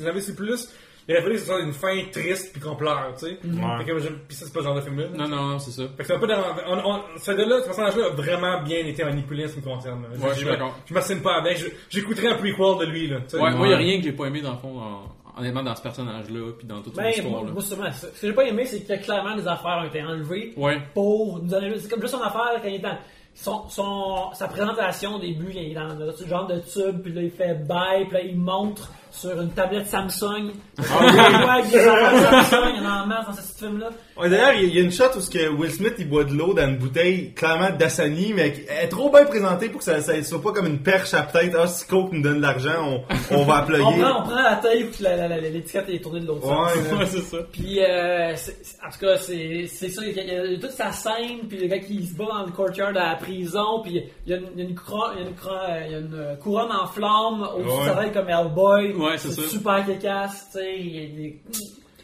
j'avais 0.00 0.20
su 0.20 0.34
plus. 0.34 0.68
Il 1.08 1.12
aurait 1.14 1.22
fallu 1.22 1.34
que 1.34 1.40
ce 1.40 1.46
soit 1.46 1.60
une 1.60 1.72
fin 1.72 2.00
triste 2.10 2.52
puis 2.52 2.60
qu'on 2.62 2.76
pleure, 2.76 3.12
tu 3.18 3.26
sais. 3.26 3.38
Fait 3.42 3.84
que, 3.84 3.98
je- 3.98 4.08
puis 4.08 4.36
ça, 4.36 4.46
c'est 4.46 4.52
pas 4.54 4.60
le 4.60 4.64
genre 4.66 4.74
de 4.76 4.80
film-là. 4.80 5.04
Non, 5.14 5.28
non, 5.28 5.42
non, 5.50 5.58
c'est 5.58 5.70
ça. 5.70 5.82
Fait 5.88 5.98
que 5.98 6.04
c'est 6.04 6.14
un 6.14 6.18
peu 6.18 6.26
dérangeant. 6.26 6.54
On, 6.66 6.90
on, 6.94 7.00
ce 7.18 7.32
gars-là, 7.32 7.60
ce 7.60 7.64
personnage-là 7.66 8.06
a 8.06 8.10
vraiment 8.10 8.62
bien 8.62 8.78
été 8.86 9.04
manipulé 9.04 9.44
en 9.44 9.48
ce 9.48 9.54
qui 9.54 9.60
me 9.60 9.64
concerne. 9.64 10.02
là. 10.02 10.08
Ouais, 10.18 10.30
je 10.32 10.36
suis 10.38 10.46
me- 10.46 10.50
d'accord. 10.52 10.74
Je 10.86 10.94
m'assine 10.94 11.20
pas 11.20 11.34
avec. 11.36 11.58
J'écouterais 11.90 12.28
un 12.28 12.34
prequel 12.36 12.54
de 12.80 12.84
lui, 12.90 13.08
là. 13.08 13.16
tu 13.20 13.36
sais. 13.36 13.36
Ouais, 13.38 13.50
moi, 13.54 13.66
il 13.66 13.70
y 13.70 13.74
a 13.74 13.78
rien 13.78 13.98
que 13.98 14.04
j'ai 14.04 14.12
pas 14.12 14.26
aimé 14.26 14.40
dans 14.40 14.52
le 14.52 14.58
fond, 14.58 14.78
en- 14.80 15.40
honnêtement, 15.40 15.62
dans 15.62 15.74
ce 15.74 15.82
personnage-là, 15.82 16.52
puis 16.58 16.66
dans 16.66 16.80
toute 16.80 16.94
Ben, 16.96 17.04
l'histoire. 17.08 17.30
moi, 17.30 17.42
là. 17.44 17.50
moi, 17.52 17.62
sûrement, 17.62 17.92
ce 17.92 18.06
que 18.06 18.12
j'ai 18.28 18.32
pas 18.32 18.44
aimé, 18.44 18.64
c'est 18.64 18.80
que 18.86 19.04
clairement 19.04 19.34
des 19.36 19.46
affaires 19.46 19.80
ont 19.82 19.86
été 19.88 20.02
enlevées 20.02 20.54
Ouais. 20.56 20.78
pour 20.94 21.40
nous 21.42 21.48
donner. 21.50 21.78
C'est 21.78 21.90
comme 21.90 22.00
juste 22.00 22.14
son 22.14 22.22
affaire 22.22 22.60
quand 22.62 22.68
il 22.68 22.76
est 22.76 22.78
dans. 22.78 22.96
Son, 23.36 23.68
son, 23.68 24.32
sa 24.32 24.46
présentation 24.46 25.16
au 25.16 25.18
début, 25.18 25.50
il 25.52 25.72
est 25.72 25.74
dans 25.74 25.88
ce 26.16 26.24
genre 26.24 26.46
de 26.46 26.60
tube, 26.60 27.02
puis 27.02 27.12
là 27.12 27.20
il 27.22 27.32
fait 27.32 27.66
bye, 27.66 28.04
puis 28.04 28.12
là 28.14 28.20
il 28.22 28.38
montre 28.38 28.92
sur 29.16 29.40
une 29.40 29.50
tablette 29.50 29.86
Samsung. 29.86 30.52
Ah, 30.78 31.52
avec 31.54 31.70
des 31.70 31.78
affaires 31.78 32.44
Samsung, 32.50 32.72
il 32.76 32.82
y 32.82 32.86
en 32.86 33.10
a 33.10 33.24
dans 33.24 33.32
ce 33.32 33.40
petit 33.40 33.58
film-là. 33.64 33.88
Ouais, 34.16 34.28
D'ailleurs, 34.28 34.52
il 34.54 34.74
y 34.74 34.78
a 34.78 34.82
une 34.82 34.92
shot 34.92 35.04
où 35.16 35.20
ce 35.20 35.30
que 35.30 35.48
Will 35.48 35.70
Smith 35.70 35.94
il 35.98 36.08
boit 36.08 36.24
de 36.24 36.32
l'eau 36.34 36.52
dans 36.54 36.68
une 36.68 36.76
bouteille 36.78 37.32
clairement 37.32 37.70
d'Assani, 37.70 38.32
mais 38.34 38.54
elle 38.68 38.84
est 38.84 38.88
trop 38.88 39.10
bien 39.10 39.24
présentée 39.24 39.68
pour 39.68 39.78
que 39.78 39.84
ça, 39.84 40.00
ça 40.00 40.20
soit 40.22 40.42
pas 40.42 40.52
comme 40.52 40.66
une 40.66 40.80
perche 40.80 41.14
à 41.14 41.22
peut-être. 41.22 41.56
Ah, 41.60 41.66
si 41.66 41.86
Coke 41.86 42.12
nous 42.12 42.22
donne 42.22 42.36
de 42.36 42.42
l'argent, 42.42 43.02
on, 43.30 43.36
on 43.36 43.44
va 43.44 43.54
On 43.54 43.58
appuyer. 43.58 43.80
prend, 44.02 44.20
on 44.20 44.22
prend 44.22 44.42
la 44.42 44.56
taille, 44.56 44.84
puis 44.84 45.04
l'étiquette 45.52 45.88
est 45.88 46.00
tournée 46.02 46.20
de 46.20 46.26
l'autre 46.26 46.42
sens. 46.42 46.74
Ouais, 46.74 46.98
Ouais, 46.98 47.06
c'est 47.06 47.20
ça. 47.22 47.38
Puis, 47.52 47.78
euh, 47.80 48.32
en 48.32 48.90
tout 48.90 48.98
cas, 49.00 49.16
c'est 49.16 49.66
ça. 49.68 50.02
Il 50.04 50.12
y, 50.16 50.20
a, 50.20 50.44
il 50.44 50.52
y 50.52 50.56
a 50.56 50.58
toute 50.60 50.70
sa 50.70 50.90
scène, 50.92 51.40
puis 51.48 51.58
le 51.58 51.66
gars 51.68 51.78
qui 51.78 52.04
se 52.06 52.14
bat 52.16 52.24
dans 52.26 52.46
le 52.46 52.52
courtyard 52.52 52.90
de 52.90 52.98
la 52.98 53.16
prison, 53.16 53.80
puis 53.82 54.02
il 54.26 54.30
y 54.30 54.34
a 54.34 54.38
une, 54.38 54.46
il 54.56 54.62
y 54.62 54.66
a 54.66 54.68
une, 54.68 54.74
cro- 54.76 55.10
il 55.16 55.22
y 55.22 55.24
a 55.24 55.28
une, 55.28 55.34
cro- 55.34 55.86
il 55.86 55.92
y 55.92 55.94
a 55.94 55.98
une 55.98 56.36
couronne 56.42 56.72
en 56.72 56.86
flammes 56.86 57.48
au-dessus 57.56 57.68
de 57.68 57.74
Ouais. 57.74 57.86
sa 57.94 58.02
tête 58.02 58.12
comme 58.14 58.28
Hellboy. 58.28 58.92
Ouais, 59.04 59.18
c'est 59.18 59.30
ça. 59.30 59.42
super 59.48 59.84
kékasse, 59.86 60.48
tu 60.52 60.58
sais. 60.58 60.74
il 60.78 60.96
y 60.96 60.98
a 61.04 61.08
des- 61.16 61.40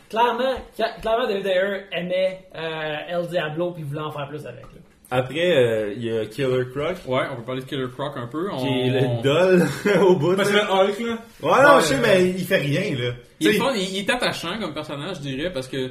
Clairement, 0.08 0.54
cla- 0.76 1.00
clairement, 1.00 1.26
David 1.28 1.46
Ayer 1.46 1.80
aimait 1.92 2.40
euh, 2.56 2.96
El 3.20 3.28
Diablo, 3.28 3.70
puis 3.72 3.84
voulait 3.84 4.00
en 4.00 4.10
faire 4.10 4.26
plus 4.28 4.44
avec. 4.44 4.62
là. 4.62 4.80
Après, 5.12 5.56
euh, 5.56 5.92
il 5.96 6.04
y 6.04 6.18
a 6.18 6.24
Killer 6.26 6.64
Croc, 6.74 6.96
Ouais, 7.06 7.22
on 7.32 7.36
peut 7.36 7.42
parler 7.42 7.62
de 7.62 7.66
Killer 7.66 7.86
Croc 7.96 8.12
un 8.16 8.26
peu. 8.26 8.48
On... 8.52 8.56
qui 8.58 8.66
est 8.68 8.90
le 8.90 9.22
doll 9.22 9.62
au 10.02 10.16
bout. 10.16 10.34
Parce 10.36 10.48
que 10.50 10.54
le 10.54 10.62
Hulk, 10.62 10.98
là. 11.00 11.18
Ouais, 11.42 11.62
non, 11.62 11.74
Ouais, 11.76 11.80
je 11.80 11.86
sais, 11.86 11.94
euh, 11.94 11.98
mais 12.02 12.28
il 12.30 12.44
fait 12.44 12.58
rien, 12.58 12.96
là. 12.96 13.12
Il 13.40 13.48
est, 13.48 13.56
il, 13.56 13.94
il 13.94 13.98
est 13.98 14.10
attachant 14.10 14.58
comme 14.60 14.74
personnage, 14.74 15.16
je 15.16 15.22
dirais, 15.22 15.52
parce 15.52 15.66
que 15.68 15.90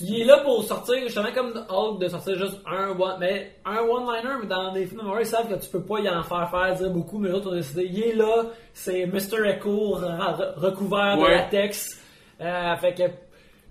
Il 0.00 0.20
est 0.20 0.24
là 0.24 0.38
pour 0.44 0.62
sortir, 0.64 0.96
justement 1.02 1.32
comme 1.34 1.52
Hulk, 1.68 2.00
de 2.00 2.08
sortir 2.08 2.38
juste 2.38 2.60
un 2.66 2.90
one, 2.98 3.16
mais 3.20 3.52
un 3.64 3.78
one-liner, 3.80 4.34
mais 4.40 4.46
dans 4.46 4.72
des 4.72 4.86
films 4.86 5.00
de 5.02 5.20
ils 5.20 5.26
savent 5.26 5.48
que 5.48 5.62
tu 5.62 5.68
peux 5.70 5.82
pas 5.82 5.98
y 6.00 6.08
en 6.08 6.22
faire 6.22 6.48
faire 6.50 6.74
dire 6.76 6.90
beaucoup, 6.90 7.18
mais 7.18 7.28
l'autre 7.30 7.50
ont 7.50 7.54
décidé, 7.54 7.84
il 7.84 8.02
est 8.02 8.14
là, 8.14 8.44
c'est 8.72 9.06
Mr. 9.06 9.44
Echo 9.46 9.96
re- 9.98 10.18
re- 10.18 10.54
recouvert 10.56 11.16
de 11.16 11.22
latex, 11.30 12.00
euh, 12.40 12.76
fait 12.76 12.94
que, 12.94 13.02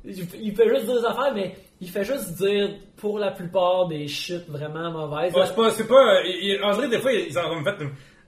il 0.04 0.56
fait 0.56 0.70
juste 0.70 0.86
des 0.86 1.06
affaires, 1.06 1.32
mais 1.34 1.56
il 1.82 1.90
fait 1.90 2.04
juste 2.04 2.34
dire, 2.38 2.70
pour 2.98 3.18
la 3.18 3.32
plupart, 3.32 3.88
des 3.88 4.08
shit 4.08 4.48
vraiment 4.50 4.92
mauvaises. 4.92 5.34
Ouais, 5.34 5.46
c'est 5.46 5.56
pas, 5.56 5.70
c'est 5.72 5.88
pas, 5.88 5.96
euh, 6.18 6.22
il- 6.26 6.62
en 6.64 6.72
vrai, 6.72 6.88
des 6.90 7.00
fois, 7.00 7.12
ils 7.14 7.38
en 7.40 7.52
ont 7.58 7.64
fait, 7.64 7.76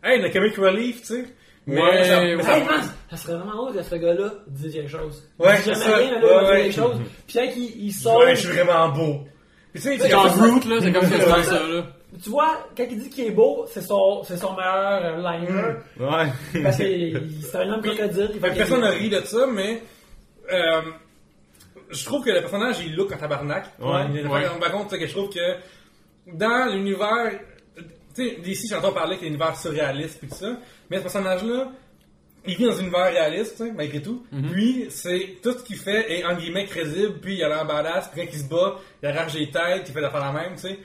hey, 0.04 0.22
le 0.22 0.30
comic 0.32 0.56
relief, 0.56 1.02
tu 1.02 1.08
sais. 1.08 1.26
Mais 1.68 1.82
Ouais, 1.82 2.04
ça- 2.06 2.22
ouais. 2.22 2.42
ça- 2.42 2.82
ça 3.12 3.18
serait 3.18 3.34
vraiment 3.36 3.56
drôle 3.56 3.74
que 3.76 3.84
ce 3.84 3.96
gars-là 3.96 4.32
dise 4.48 4.74
quelque 4.74 4.90
chose. 4.90 5.24
Ouais, 5.38 5.58
c'est 5.58 5.76
ça. 5.76 5.98
rien, 5.98 6.12
mais 6.16 6.22
là, 6.22 6.22
il 6.22 6.26
Ouais, 6.46 6.50
ouais. 6.50 6.62
quelque 6.64 6.76
chose. 6.76 6.96
Puis 7.28 7.36
quand 7.38 7.46
il, 7.58 7.86
il 7.88 7.92
sort, 7.92 8.18
Ouais, 8.20 8.36
je 8.36 8.48
suis 8.48 8.58
vraiment 8.58 8.90
beau. 8.90 9.20
Puis 9.74 9.82
tu 9.82 9.98
sais, 10.00 10.10
Genre 10.10 10.30
ça- 10.30 10.48
Groot, 10.48 10.66
là, 10.66 10.76
c'est 10.82 10.92
comme 10.94 11.10
quasiment 11.10 11.44
ça, 11.44 11.60
là. 11.68 11.84
tu 12.24 12.30
vois, 12.30 12.58
quand 12.76 12.86
il 12.90 12.98
dit 13.00 13.10
qu'il 13.10 13.26
est 13.26 13.32
beau, 13.32 13.66
c'est 13.68 13.82
son, 13.82 14.24
c'est 14.24 14.38
son 14.38 14.54
meilleur 14.56 15.04
euh, 15.04 15.18
liner. 15.18 15.74
Ouais. 16.00 16.64
Parce 16.64 16.78
que 16.78 16.84
c'est 17.42 17.56
un 17.58 17.74
homme 17.74 17.82
crocodile. 17.82 18.40
personne 18.42 18.82
n'a 18.82 18.90
ri 18.92 19.10
de 19.10 19.20
ça, 19.22 19.46
mais 19.54 19.84
euh, 20.52 20.82
je 21.90 22.06
trouve 22.06 22.24
que 22.24 22.32
le 22.32 22.40
personnage 22.42 22.78
il 22.80 22.96
look 22.96 23.12
en 23.12 23.18
tabarnak. 23.18 23.66
Ouais, 23.80 24.06
Il 24.14 24.24
Par 24.60 24.72
contre, 24.72 24.92
c'est 24.92 25.00
que 25.00 25.08
je 25.08 25.12
trouve 25.12 25.30
que 25.30 25.56
dans 26.34 26.72
l'univers, 26.72 27.40
tu 28.16 28.30
sais, 28.30 28.36
d'ici 28.42 28.68
j'entends 28.70 28.94
parler 28.94 29.18
que 29.18 29.26
l'univers 29.26 29.56
surréaliste 29.58 30.20
puis 30.20 30.30
tout 30.30 30.36
ça, 30.36 30.58
mais 30.90 30.98
ce 30.98 31.02
personnage-là, 31.04 31.72
il 32.46 32.56
vit 32.56 32.66
dans 32.66 32.78
un 32.78 32.82
univers 32.82 33.12
réaliste, 33.12 33.62
malgré 33.76 34.02
tout. 34.02 34.26
Puis 34.52 34.86
c'est 34.90 35.38
tout 35.44 35.52
ce 35.52 35.64
qu'il 35.64 35.76
fait 35.76 36.20
est 36.20 36.24
en 36.24 36.36
guillemets 36.36 36.66
crédible, 36.66 37.20
puis 37.20 37.36
il 37.36 37.44
a 37.44 37.50
l'air 37.50 37.66
badass, 37.66 38.08
puis 38.10 38.22
quand 38.22 38.28
il 38.32 38.40
se 38.40 38.46
bat, 38.48 38.76
il 39.04 39.10
arrache 39.10 39.34
des 39.34 39.50
têtes, 39.50 39.84
il 39.88 39.94
fait 39.94 40.04
affaires 40.04 40.22
la 40.22 40.32
même, 40.32 40.56
tu 40.56 40.62
sais. 40.62 40.80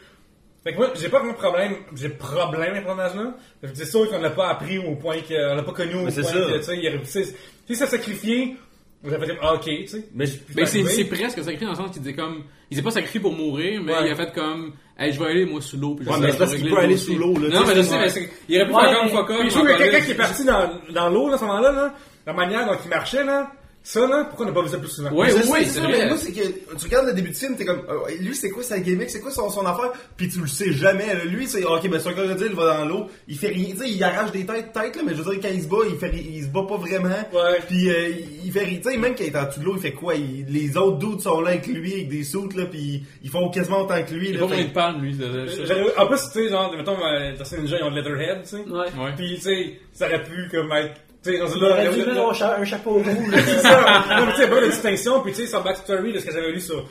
Fait 0.65 0.73
que 0.73 0.79
moi, 0.79 0.91
j'ai 0.95 1.09
pas 1.09 1.19
vraiment 1.19 1.33
de 1.33 1.39
problème, 1.39 1.75
j'ai 1.97 2.09
problème 2.09 2.71
avec 2.75 2.83
ce 2.83 2.87
personnage-là. 2.87 3.35
C'est 3.75 3.85
sûr 3.85 4.09
qu'on 4.09 4.19
l'a 4.21 4.31
pas 4.31 4.49
appris 4.49 4.79
au 4.79 4.95
point 4.95 5.17
qu'on 5.21 5.55
l'a 5.57 5.63
pas 5.63 5.73
connu 5.73 5.95
au 5.95 6.03
Mais 6.05 6.13
point 6.13 6.23
que, 6.33 6.57
tu 6.59 6.63
sais, 6.65 6.77
il 6.79 6.89
aurait- 6.89 6.99
tu 7.01 7.07
sais, 7.07 7.35
si 7.67 7.77
ça 7.77 7.87
sacrifié, 7.87 8.57
j'aurais 9.05 9.27
fait 9.27 9.39
ah, 9.43 9.55
ok, 9.55 9.65
tu 9.65 9.87
sais. 9.89 10.05
Mais 10.15 10.25
Mais 10.55 10.67
c'est, 10.67 10.85
c'est 10.85 11.05
presque 11.05 11.39
sacrifié 11.39 11.65
dans 11.67 11.73
le 11.73 11.77
sens 11.77 11.91
qu'il 11.93 12.03
disait 12.03 12.15
comme. 12.15 12.45
Il 12.71 12.77
s'est 12.77 12.83
pas 12.83 12.91
sacrifié 12.91 13.21
pour 13.21 13.33
mourir, 13.33 13.81
mais 13.85 13.93
Ouais. 13.93 14.07
il 14.07 14.13
a 14.13 14.15
fait 14.15 14.33
comme. 14.33 14.73
Hey, 14.99 15.13
je 15.13 15.19
vais 15.19 15.27
aller 15.31 15.45
moi 15.45 15.61
sous 15.61 15.77
l'eau. 15.79 15.95
Puis 15.95 16.05
je 16.05 16.11
Ouais, 16.11 16.17
sais, 16.17 16.23
mais 16.23 16.33
parce 16.39 16.55
qu'il 16.55 16.65
peut 16.65 16.71
le 16.71 16.77
aller 16.79 16.97
sous 16.97 17.17
l'eau, 17.17 17.35
là, 17.39 17.49
Non, 17.49 17.67
mais 17.67 17.75
je 17.75 17.83
sais, 17.83 17.99
mais 17.99 18.09
c'est- 18.09 18.31
il 18.49 18.57
aurait 18.63 18.67
pu 18.69 18.75
faire 18.75 18.99
comme 19.01 19.09
fuck 19.11 19.31
off. 19.31 19.37
Je 19.45 19.49
trouve 19.51 19.67
que 19.67 19.79
quelqu'un 19.79 20.01
qui 20.01 20.11
est 20.13 20.15
parti 20.15 20.45
dans, 20.45 20.71
dans 20.95 21.09
l'eau, 21.11 21.29
là, 21.29 21.35
à 21.35 21.39
ce 21.39 21.45
moment-là, 21.45 21.73
là, 21.73 21.95
la 22.27 22.33
manière 22.33 22.67
dont 22.67 22.77
il 22.85 22.89
marchait, 22.91 23.25
là, 23.25 23.51
ça, 23.85 24.07
là, 24.07 24.25
pourquoi 24.29 24.47
on 24.47 24.49
n'a 24.51 24.55
pas 24.55 24.63
vu 24.63 24.69
ça 24.69 24.79
plus 24.79 24.89
souvent? 24.89 25.11
Oui, 25.13 25.27
oui, 25.51 25.65
ça, 25.67 25.73
c'est 25.75 25.81
mais 25.89 25.93
vrai. 25.97 26.09
moi, 26.09 26.17
c'est 26.17 26.31
que 26.33 26.41
tu 26.41 26.85
regardes 26.85 27.07
le 27.07 27.15
début 27.15 27.31
du 27.31 27.35
film, 27.35 27.57
t'es 27.57 27.65
comme, 27.65 27.83
euh, 27.89 28.11
lui, 28.21 28.35
c'est 28.35 28.51
quoi 28.51 28.63
sa 28.63 28.79
gimmick, 28.79 29.11
c'est 29.11 29.21
quoi 29.21 29.33
son, 29.33 29.51
son 29.51 29.67
affaire, 29.67 29.91
puis 30.17 30.29
tu 30.29 30.41
le 30.41 30.47
sais 30.47 30.73
jamais. 30.73 31.07
là. 31.07 31.25
Lui, 31.25 31.49
c'est, 31.49 31.65
ok, 31.65 31.91
ben, 31.91 31.99
c'est 31.99 32.09
un 32.11 32.13
crocodile, 32.13 32.47
il 32.51 32.55
va 32.57 32.79
dans 32.79 32.85
l'eau, 32.85 33.07
il 33.27 33.37
fait 33.37 33.49
rien, 33.49 33.67
tu 33.73 33.79
sais, 33.79 33.91
il 33.91 34.03
arrache 34.05 34.31
des 34.31 34.47
têtes, 34.47 34.73
têtes, 34.73 34.95
là, 34.97 35.03
mais 35.05 35.15
je 35.17 35.23
veux 35.23 35.33
dire, 35.35 35.41
quand 35.43 35.49
il 35.53 35.63
se 35.63 35.67
bat, 35.69 35.77
il 35.91 35.97
fait, 35.99 36.13
il 36.15 36.43
se 36.45 36.49
bat 36.49 36.63
pas 36.69 36.77
vraiment. 36.77 37.09
Ouais. 37.33 37.59
Puis 37.67 37.91
euh, 37.91 38.09
il- 38.11 38.47
il 38.47 38.53
fait, 38.53 38.65
ri- 38.65 38.81
tu 38.81 38.89
sais, 38.91 38.97
même 38.97 39.15
quand 39.17 39.25
il 39.25 39.27
est 39.35 39.37
en 39.37 39.47
dessous 39.47 39.61
de 39.61 39.65
l'eau, 39.65 39.75
il 39.77 39.81
fait 39.83 39.93
quoi? 39.93 40.15
Il- 40.15 40.47
les 40.49 40.77
autres 40.77 40.99
dudes 40.99 41.21
sont 41.21 41.41
là 41.41 41.51
avec 41.51 41.67
lui, 41.67 41.93
avec 41.93 42.09
des 42.09 42.23
soutes, 42.23 42.55
là, 42.55 42.67
puis 42.67 43.03
ils 43.25 43.31
font 43.31 43.51
quasiment 43.51 43.81
autant 43.83 44.01
que 44.05 44.15
lui, 44.15 44.29
Il 44.31 44.39
là. 44.39 44.47
Fait- 44.47 44.65
de 44.65 44.71
panne, 44.73 45.01
lui. 45.01 45.15
de- 45.15 45.25
de- 45.27 45.47
J'aurais- 45.67 45.97
En 45.99 46.07
plus, 46.07 46.19
tu 46.33 46.45
sais, 46.45 46.49
genre, 46.51 46.73
mettons, 46.77 46.97
euh, 47.05 47.37
dans 47.37 47.45
ces 47.45 47.59
ninjas, 47.61 47.79
ils 47.79 47.85
ont 47.85 47.91
le 47.91 47.97
Leatherhead, 47.97 48.43
tu 48.45 48.49
sais. 48.51 48.57
Ouais. 48.59 48.87
Ouais. 49.03 49.13
Puis, 49.17 49.35
tu 49.37 49.41
sais, 49.43 49.81
ça 49.93 50.07
aurait 50.07 50.23
pu, 50.23 50.49
comme, 50.53 50.71
être, 50.73 51.01
tu 51.23 51.33
sais, 51.33 51.39
dans 51.39 51.47
Il 51.55 51.61
là, 51.63 51.69
là, 51.85 51.91
mettre 51.91 52.15
là, 52.15 52.27
un, 52.29 52.33
cha- 52.33 52.57
un 52.59 52.65
chapeau 52.65 52.95
roux. 52.95 53.31
là. 53.31 53.39
c'est 53.45 53.59
ça. 53.61 54.05
Non, 54.19 54.27
mais 54.27 54.33
tu 54.33 54.39
sais, 54.41 54.49
pas 54.49 54.61
de 54.61 54.67
distinction, 54.67 55.21
puis 55.21 55.33
tu 55.33 55.43
sais, 55.43 55.47
son 55.47 55.61
backstory 55.63 56.13
de 56.13 56.19
ce 56.19 56.27
que 56.27 56.33
j'avais 56.33 56.51
lu 56.53 56.61
sur 56.61 56.85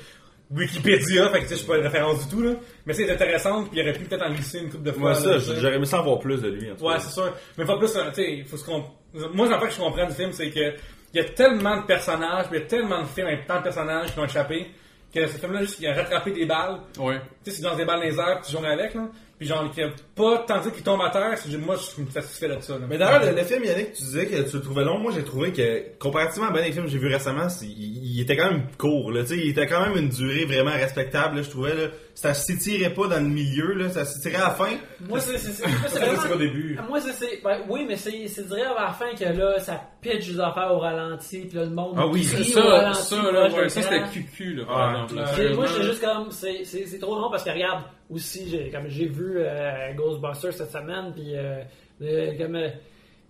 Wikipédia, 0.50 1.30
fait 1.30 1.38
que 1.40 1.44
tu 1.44 1.48
sais, 1.50 1.54
je 1.56 1.60
suis 1.60 1.68
pas 1.68 1.78
une 1.78 1.84
référence 1.84 2.28
du 2.28 2.36
tout, 2.36 2.42
là. 2.42 2.52
Mais 2.86 2.94
c'est 2.94 3.10
intéressant, 3.10 3.64
puis 3.64 3.80
il 3.80 3.82
aurait 3.82 3.94
pu 3.98 4.04
peut-être 4.06 4.26
en 4.26 4.32
glisser 4.34 4.60
une 4.60 4.70
coupe 4.70 4.84
de 4.84 4.92
fois. 4.92 5.02
Moi, 5.02 5.16
ça, 5.16 5.38
j'aurais 5.38 5.76
aimé 5.76 5.86
ça 5.86 6.02
en 6.02 6.04
voir 6.04 6.20
plus 6.20 6.42
de 6.42 6.50
lui, 6.50 6.72
en 6.72 6.76
tout 6.76 6.86
Ouais, 6.86 7.00
c'est 7.00 7.12
sûr. 7.14 7.34
Mais 7.58 7.66
pas 7.66 7.78
plus, 7.78 7.92
tu 7.92 8.00
sais, 8.14 8.34
il 8.34 8.46
faut 8.46 8.58
se 8.58 8.66
comp... 8.66 8.86
Moi, 9.34 9.48
j'en 9.50 9.60
que 9.60 9.70
je 9.70 9.78
comprends 9.78 10.06
du 10.08 10.14
film, 10.14 10.32
c'est 10.34 10.50
que 10.50 10.74
il 11.14 11.22
y 11.22 11.26
a 11.26 11.30
tellement 11.30 11.82
de 11.82 11.86
personnages, 11.86 12.48
puis 12.48 12.58
il 12.58 12.62
y 12.62 12.64
a 12.64 12.68
tellement 12.68 13.02
de 13.02 13.08
films 13.08 13.28
avec 13.28 13.46
tant 13.48 13.58
de 13.58 13.64
personnages 13.64 14.14
qui 14.14 14.20
ont 14.20 14.26
échappé, 14.26 14.68
que 15.14 15.28
ce 15.28 15.38
film-là, 15.38 15.62
juste, 15.62 15.78
il 15.82 15.88
a 15.88 15.94
rattrapé 15.94 16.32
des 16.32 16.46
balles. 16.46 16.80
Ouais. 17.00 17.20
Tu 17.44 17.52
sais, 17.52 17.58
c'est 17.58 17.64
dans 17.64 17.76
des 17.76 17.84
balles 17.86 18.00
dans 18.00 18.06
les 18.06 18.18
airs, 18.18 18.40
puis 18.42 18.52
tu 18.52 18.58
joues 18.58 18.66
avec, 18.66 18.94
là. 18.94 19.08
Puis 19.42 19.48
genre, 19.48 19.72
qu'il 19.72 19.84
y 19.84 19.88
a 19.88 19.90
pas 20.14 20.38
tant 20.46 20.58
de 20.58 20.62
trucs 20.62 20.76
qui 20.76 20.84
tombent 20.84 21.02
à 21.02 21.10
terre, 21.10 21.36
moi, 21.66 21.76
je 21.76 21.82
suis 21.82 22.12
satisfait 22.12 22.48
de 22.48 22.60
ça. 22.62 22.78
Mais 22.88 23.00
d'ailleurs, 23.00 23.26
le, 23.26 23.44
film, 23.44 23.64
Yannick, 23.64 23.94
tu 23.94 24.04
disais 24.04 24.28
que 24.28 24.48
tu 24.48 24.58
le 24.58 24.62
trouvais 24.62 24.84
long. 24.84 25.00
Moi, 25.00 25.12
j'ai 25.16 25.24
trouvé 25.24 25.52
que, 25.52 25.98
comparativement 25.98 26.50
à 26.50 26.52
bien 26.52 26.62
des 26.62 26.72
films 26.72 26.86
que 26.86 26.92
j'ai 26.92 27.00
vus 27.00 27.08
récemment, 27.08 27.48
il, 27.64 28.18
il 28.18 28.22
était 28.22 28.38
quand 28.38 28.52
même 28.52 28.68
court. 28.78 29.12
Là, 29.12 29.24
Tu 29.24 29.30
sais, 29.30 29.38
il 29.38 29.50
était 29.50 29.66
quand 29.66 29.82
même 29.82 29.98
une 29.98 30.10
durée 30.10 30.46
vraiment 30.46 30.70
respectable. 30.70 31.38
là, 31.38 31.42
je 31.42 31.50
trouvais 31.50 31.74
là, 31.74 31.88
ça 32.22 32.34
s'étirait 32.36 32.94
pas 32.94 33.08
dans 33.08 33.20
le 33.20 33.28
milieu. 33.30 33.74
Là, 33.74 33.90
ça 33.90 34.06
s'étirait 34.06 34.36
à 34.42 34.50
la 34.50 34.52
fin. 34.52 34.70
Moi, 35.10 35.20
c'est 35.20 35.38
c'est- 35.40 35.52
c'est- 35.54 35.64
c'est 35.64 35.88
Ça, 35.88 35.88
c'est 35.90 36.10
au 36.14 36.16
vraiment... 36.18 36.36
début. 36.36 36.78
Moi, 36.88 37.00
c'est- 37.02 37.14
c'est. 37.14 37.42
ben, 37.44 37.62
oui, 37.68 37.86
mais 37.88 37.96
c'est 37.98 38.28
c'est 38.28 38.48
direct 38.48 38.68
à 38.78 38.84
la 38.86 38.92
fin 38.94 39.14
que 39.16 39.24
là, 39.26 39.60
ça 39.60 39.82
pitch 40.02 40.28
des 40.30 40.40
affaires 40.40 40.72
au 40.72 40.80
ralenti, 40.80 41.40
puis 41.42 41.58
là, 41.58 41.66
le 41.66 41.72
monde. 41.72 41.96
Ah 41.98 42.06
oui, 42.08 42.22
crie 42.24 42.44
Ça, 42.46 42.62
ralenti, 42.62 43.02
ça, 43.02 43.32
là, 43.32 43.50
ouais, 43.50 43.70
ça, 43.70 43.82
c'était 43.82 44.04
cucu, 44.14 44.54
là, 44.54 44.64
Ouais. 44.64 44.92
exemple. 45.02 45.16
là. 45.16 45.26
C'est- 45.36 45.54
Moi, 45.56 45.66
j'étais 45.66 45.84
juste 45.84 46.02
comme, 46.02 46.32
c'est- 46.32 46.64
c'est 46.64 46.86
c'est 46.86 47.00
trop 47.00 47.16
long 47.20 47.30
parce 47.32 47.44
que 47.44 47.50
regarde, 47.50 47.84
aussi, 48.10 48.50
j'ai 48.50 48.70
comme 48.70 48.88
j'ai 48.88 49.08
vu 49.08 49.38
euh, 49.38 49.94
Ghostbusters 49.96 50.54
cette 50.54 50.72
semaine, 50.72 51.12
puis 51.14 51.36
euh, 51.36 51.62
euh, 52.04 52.38
comme, 52.38 52.56
euh, 52.56 52.70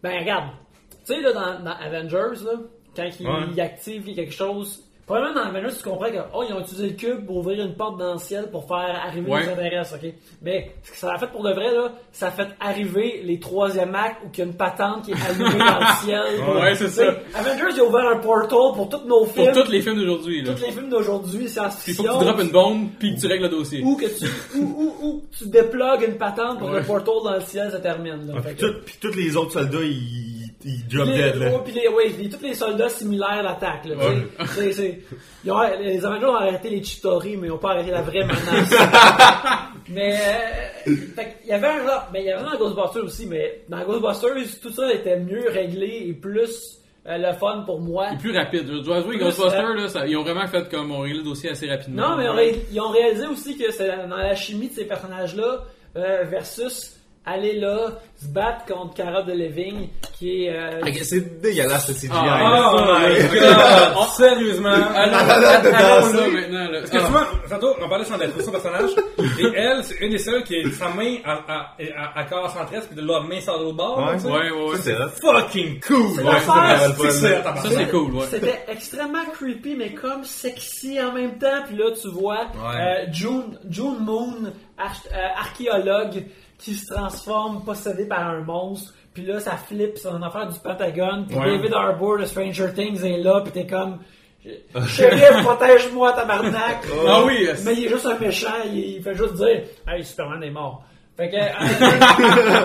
ben 0.03 0.19
regarde, 0.19 0.49
tu 1.05 1.13
sais 1.15 1.21
là 1.21 1.31
dans, 1.31 1.63
dans 1.63 1.71
Avengers 1.77 2.43
là, 2.43 2.51
quand 2.95 3.09
ils 3.19 3.25
Ouais. 3.27 3.61
activent 3.61 4.13
quelque 4.13 4.33
chose, 4.33 4.83
probablement 5.11 5.41
dans 5.43 5.49
Avengers 5.49 5.75
tu 5.77 5.83
comprends 5.89 6.09
que 6.09 6.17
oh 6.33 6.43
ils 6.47 6.53
ont 6.53 6.59
utilisé 6.61 6.87
le 6.89 6.93
cube 6.93 7.25
pour 7.25 7.37
ouvrir 7.37 7.63
une 7.65 7.75
porte 7.75 7.97
dans 7.99 8.13
le 8.13 8.19
ciel 8.19 8.49
pour 8.51 8.67
faire 8.67 9.01
arriver 9.05 9.29
Ouais. 9.29 9.41
les 9.41 9.47
extraterrestres, 9.49 9.95
ok, 10.03 10.13
mais 10.41 10.71
ce 10.83 10.91
que 10.91 10.97
ça 10.97 11.13
a 11.13 11.17
fait 11.17 11.27
pour 11.27 11.43
de 11.43 11.51
vrai 11.53 11.71
là, 11.73 11.91
ça 12.11 12.27
a 12.27 12.31
fait 12.31 12.47
arriver 12.59 13.21
les 13.23 13.39
troisième 13.39 13.93
actes 13.95 14.21
où 14.25 14.29
il 14.33 14.39
y 14.39 14.41
a 14.41 14.45
une 14.45 14.55
patente 14.55 15.05
qui 15.05 15.11
est 15.11 15.15
allumée 15.29 15.59
dans 15.59 15.79
le 15.79 15.95
ciel. 16.05 16.21
Ouais, 16.61 16.75
c'est 16.75 16.87
ça. 16.89 17.03
Avengers 17.35 17.73
il 17.75 17.79
a 17.79 17.83
ouvert 17.83 18.07
un 18.07 18.17
portal 18.19 18.57
pour 18.75 18.89
tous 18.89 19.05
nos 19.07 19.25
Pour 19.25 19.33
films, 19.33 19.53
tous 19.53 19.71
les 19.71 19.81
films 19.81 19.97
d'aujourd'hui, 19.97 20.41
là. 20.43 20.53
tous 20.53 20.61
les 20.65 20.71
films 20.71 20.89
d'aujourd'hui, 20.89 21.37
Puis 21.37 21.45
il 21.45 21.49
faut 21.49 21.53
science-fiction 21.61 22.03
que 22.03 22.19
tu 22.19 22.25
droppes 22.25 22.41
une 22.41 22.49
bombe, 22.51 22.87
puis 22.99 23.15
que 23.15 23.19
tu 23.21 23.27
règles 23.27 23.43
le 23.43 23.49
dossier. 23.49 23.81
ou 23.83 23.95
que 23.95 24.05
tu 24.05 24.25
ou, 24.57 24.61
ou, 24.61 25.05
ou 25.07 25.21
tu 25.37 25.47
déplugues 25.49 26.03
une 26.07 26.17
patente 26.17 26.59
pour 26.59 26.69
que 26.71 26.77
le 26.77 26.83
portal 26.83 27.13
dans 27.23 27.33
le 27.35 27.41
ciel 27.41 27.71
se 27.71 27.77
termine. 27.77 28.27
Là. 28.27 28.33
Ah, 28.37 28.41
Fait 28.41 28.53
Puis, 28.53 28.57
que- 28.57 28.65
tout- 28.71 28.79
puis 28.85 28.95
tous 29.01 29.13
les 29.17 29.35
autres 29.37 29.51
soldats, 29.53 29.77
ils, 29.81 30.30
ils 30.65 30.87
drop 30.87 31.07
les, 31.07 31.13
dead. 31.17 31.35
Là. 31.35 31.59
puis 31.63 31.73
les, 31.73 31.87
ouais, 31.87 32.09
les- 32.17 32.29
tous 32.29 32.41
les 32.43 32.53
soldats 32.53 32.89
similaires 32.89 33.43
l'attaque. 33.43 33.85
là, 33.85 33.95
tu 33.95 34.01
Ouais. 34.05 34.45
sais. 34.47 34.53
C'est- 34.53 34.73
c'est- 34.73 34.99
ils 35.45 35.51
ont- 35.51 35.59
les 35.79 36.05
Avengers 36.05 36.25
ont 36.25 36.35
arrêté 36.35 36.69
les 36.69 36.83
Chitori, 36.83 37.37
mais 37.37 37.47
ils 37.47 37.51
ont 37.51 37.57
pas 37.57 37.71
arrêté 37.71 37.91
la 37.91 38.01
vraie 38.01 38.23
menace. 38.23 38.73
mais 39.89 40.13
euh, 40.87 40.95
fait 41.15 41.37
qu'il 41.41 41.49
y 41.49 41.53
avait 41.53 41.67
un 41.67 41.85
genre, 41.85 42.07
mais 42.13 42.21
il 42.21 42.25
y 42.25 42.31
avait 42.31 42.45
un 42.47 42.51
dans 42.53 42.57
Ghostbusters 42.57 43.03
aussi, 43.03 43.25
mais 43.25 43.61
dans 43.69 43.83
Ghostbusters 43.83 44.59
tout 44.61 44.71
ça 44.71 44.91
était 44.93 45.17
mieux 45.19 45.49
réglé 45.49 46.03
et 46.07 46.13
plus 46.13 46.77
euh, 47.07 47.17
le 47.17 47.33
fun 47.33 47.63
pour 47.65 47.79
moi. 47.81 48.09
C'est 48.11 48.19
plus 48.19 48.37
rapide. 48.37 48.67
Je 48.67 48.77
dois 48.83 48.97
avouer, 48.97 49.17
Plus, 49.17 49.25
Ghostbusters, 49.25 49.73
là, 49.73 49.87
ça- 49.87 50.05
ils 50.05 50.15
ont 50.17 50.21
vraiment 50.23 50.45
fait 50.47 50.69
comme 50.69 50.91
on 50.91 50.99
réglé 50.99 51.17
le 51.17 51.23
dossier 51.23 51.49
assez 51.49 51.67
rapidement. 51.67 52.09
Non, 52.11 52.17
mais 52.17 52.25
ils 52.25 52.29
ont 52.29 52.35
ré- 52.35 52.65
ils 52.71 52.79
ont 52.81 52.89
réalisé 52.89 53.25
aussi 53.25 53.57
que 53.57 53.71
c'est 53.71 53.87
dans 54.07 54.17
la 54.17 54.35
chimie 54.35 54.69
de 54.69 54.73
ces 54.75 54.85
personnages-là 54.85 55.63
euh, 55.97 56.23
versus 56.29 56.95
aller 57.25 57.59
là, 57.59 57.89
se 58.19 58.27
battre 58.27 58.65
contre 58.65 58.95
Cara 58.95 59.21
Delevingne, 59.21 59.89
qui 60.17 60.45
est... 60.45 60.55
euh, 60.55 60.81
C'est 61.03 61.39
dégueulasse 61.41 61.87
ce 61.87 61.93
CGI. 61.93 62.09
Ah, 62.11 62.71
Oh 62.73 62.79
my 62.99 63.39
god! 63.39 64.07
Sérieusement! 64.17 64.69
Allons, 64.69 64.87
Ah, 64.95 65.19
allons 65.19 65.31
ah, 65.31 65.39
là 65.39 65.61
ah, 65.73 66.27
maintenant. 66.31 66.71
Là. 66.71 66.79
Parce 66.79 66.91
que 66.91 66.97
tu 66.97 67.03
vois, 67.11 67.27
tantôt, 67.49 67.75
on 67.79 67.89
parlait 67.89 68.05
la 68.09 68.43
son 68.43 68.51
personnage, 68.51 68.89
et 69.39 69.45
elle, 69.55 69.83
c'est 69.83 69.99
une 69.99 70.11
des 70.11 70.17
seules 70.17 70.43
qui 70.43 70.55
a 70.57 70.71
sa 70.71 70.89
main 70.89 71.17
à, 71.23 71.31
à, 71.47 71.75
à, 71.97 72.19
à 72.19 72.23
corps 72.25 72.49
centriste, 72.51 72.87
puis 72.87 72.95
de 72.95 73.01
l'autre 73.01 73.27
main 73.27 73.39
sur 73.39 73.57
l'autre 73.57 73.77
bord. 73.77 73.97
Ouais. 73.99 74.31
Ouais, 74.31 74.51
ouais, 74.51 74.77
c'est. 74.81 74.95
Fucking 75.21 75.79
cool! 75.81 76.07
C'est 76.15 76.23
Ouais, 76.23 76.39
Ça, 77.19 77.69
c'est 77.69 77.89
cool, 77.91 78.13
ouais. 78.15 78.25
C'était 78.29 78.59
extrêmement 78.67 79.25
creepy, 79.33 79.75
mais 79.75 79.93
comme 79.93 80.23
sexy 80.23 80.99
en 81.01 81.11
même 81.13 81.37
temps. 81.37 81.63
Puis 81.67 81.77
là, 81.77 81.91
tu 81.99 82.07
vois 82.09 82.41
Ouais. 82.55 82.79
euh, 82.79 83.05
June, 83.11 83.57
June 83.69 83.97
Moon, 83.99 84.51
arch- 84.77 85.07
euh, 85.13 85.39
archéologue, 85.39 86.25
qui 86.61 86.75
se 86.75 86.93
transforme, 86.93 87.63
possédé 87.65 88.05
par 88.05 88.29
un 88.29 88.41
monstre. 88.41 88.93
Puis 89.13 89.25
là, 89.25 89.39
ça 89.39 89.57
flippe, 89.57 89.97
c'est 89.97 90.07
une 90.09 90.23
affaire 90.23 90.47
du 90.47 90.57
Pentagone. 90.59 91.25
Puis 91.27 91.37
Ouais. 91.37 91.57
David 91.57 91.73
Harbour 91.73 92.19
de 92.19 92.25
Stranger 92.25 92.73
Things 92.73 93.03
est 93.03 93.17
là, 93.17 93.41
puis 93.41 93.51
t'es 93.51 93.67
comme... 93.67 93.99
Shérif, 94.87 95.43
protège-moi, 95.43 96.13
tabarnak! 96.13 96.85
Ah 97.07 97.23
oui, 97.25 97.45
euh, 97.47 97.53
Mais 97.63 97.73
il 97.73 97.85
est 97.85 97.89
juste 97.89 98.05
un 98.07 98.17
méchant, 98.17 98.47
il, 98.65 98.77
il 98.95 99.03
fait 99.03 99.13
juste 99.15 99.35
dire 99.35 99.63
Hey, 99.87 100.03
Superman 100.03 100.41
est 100.43 100.49
mort. 100.49 100.83
Fait 101.17 101.29
que. 101.29 101.35
euh, 102.61 102.63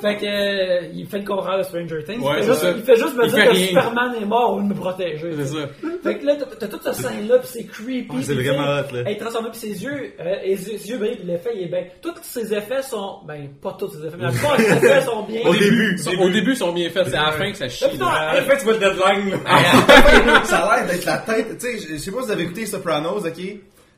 fait 0.00 0.16
que. 0.16 0.24
euh, 0.26 0.88
il 0.94 1.06
fait 1.06 1.18
le 1.20 1.24
contraire 1.24 1.58
de 1.58 1.62
Stranger 1.62 2.04
Things. 2.04 2.20
Ouais, 2.20 2.34
il, 2.38 2.42
fait 2.42 2.46
juste, 2.48 2.60
ça. 2.60 2.70
il 2.76 2.82
fait 2.82 2.96
juste 2.96 3.16
me 3.16 3.24
Il 3.24 3.30
dire 3.32 3.44
que 3.44 3.50
rien. 3.50 3.66
Superman 3.68 4.14
est 4.20 4.24
mort 4.24 4.56
lieu 4.56 4.62
de 4.64 4.68
me 4.68 4.74
protéger. 4.74 5.30
C'est 5.36 5.46
ça. 5.46 5.58
Fait 6.02 6.18
que 6.18 6.26
là, 6.26 6.36
t'as- 6.58 6.68
toute 6.68 6.82
cette 6.82 6.94
scène-là, 6.94 7.38
pis 7.38 7.46
c'est 7.48 7.64
creepy. 7.64 8.06
Ouais, 8.10 8.22
c'est 8.22 8.34
vraiment 8.34 8.62
hot, 8.64 8.92
là. 8.94 9.02
Elle 9.06 9.12
est 9.12 9.16
transformée, 9.16 9.50
pis 9.50 9.58
ses 9.58 9.82
yeux, 9.84 10.12
euh, 10.20 10.34
et 10.44 10.56
ses 10.56 10.78
ses 10.78 10.90
yeux 10.90 10.98
brillent, 10.98 11.16
pis 11.16 11.26
l'effet, 11.26 11.50
il 11.54 11.62
est 11.62 11.68
bien. 11.68 11.84
Tous 12.02 12.14
ses 12.22 12.52
effets 12.54 12.82
sont. 12.82 13.20
Ben, 13.26 13.48
pas 13.62 13.74
tous 13.78 13.88
ses 13.90 14.06
effets, 14.06 14.16
mais 14.18 14.24
la 14.24 14.30
plupart 14.32 14.56
des 14.56 14.64
effets 14.70 15.02
sont 15.02 15.22
bien. 15.24 15.40
Au 15.44 15.54
début. 15.54 15.96
Au 16.06 16.10
début, 16.10 16.22
au 16.22 16.28
début, 16.30 16.50
ils 16.52 16.56
sont 16.56 16.72
bien 16.72 16.90
faits. 16.90 17.06
C'est 17.10 17.16
à 17.16 17.26
la 17.26 17.32
fin 17.32 17.50
que 17.50 17.56
ça 17.56 17.68
chie. 17.68 17.84
Là, 17.84 17.90
putain, 17.90 18.06
À 18.06 18.34
la 18.34 18.42
fin, 18.42 18.56
tu 18.56 18.64
vois 18.64 18.72
le 18.74 18.78
deadline, 18.78 19.30
là. 19.30 19.36
Ah, 19.46 20.42
ça 20.44 20.58
a 20.58 20.76
l'air 20.80 20.86
d'être 20.88 21.04
la 21.06 21.18
tête. 21.18 21.58
Tu 21.58 21.78
sais, 21.78 21.88
je- 21.94 21.96
sais 21.96 22.10
pas 22.10 22.18
si 22.20 22.26
vous 22.26 22.30
avez 22.32 22.42
écouté 22.44 22.66
Sopranos, 22.66 23.24
ok? 23.26 23.42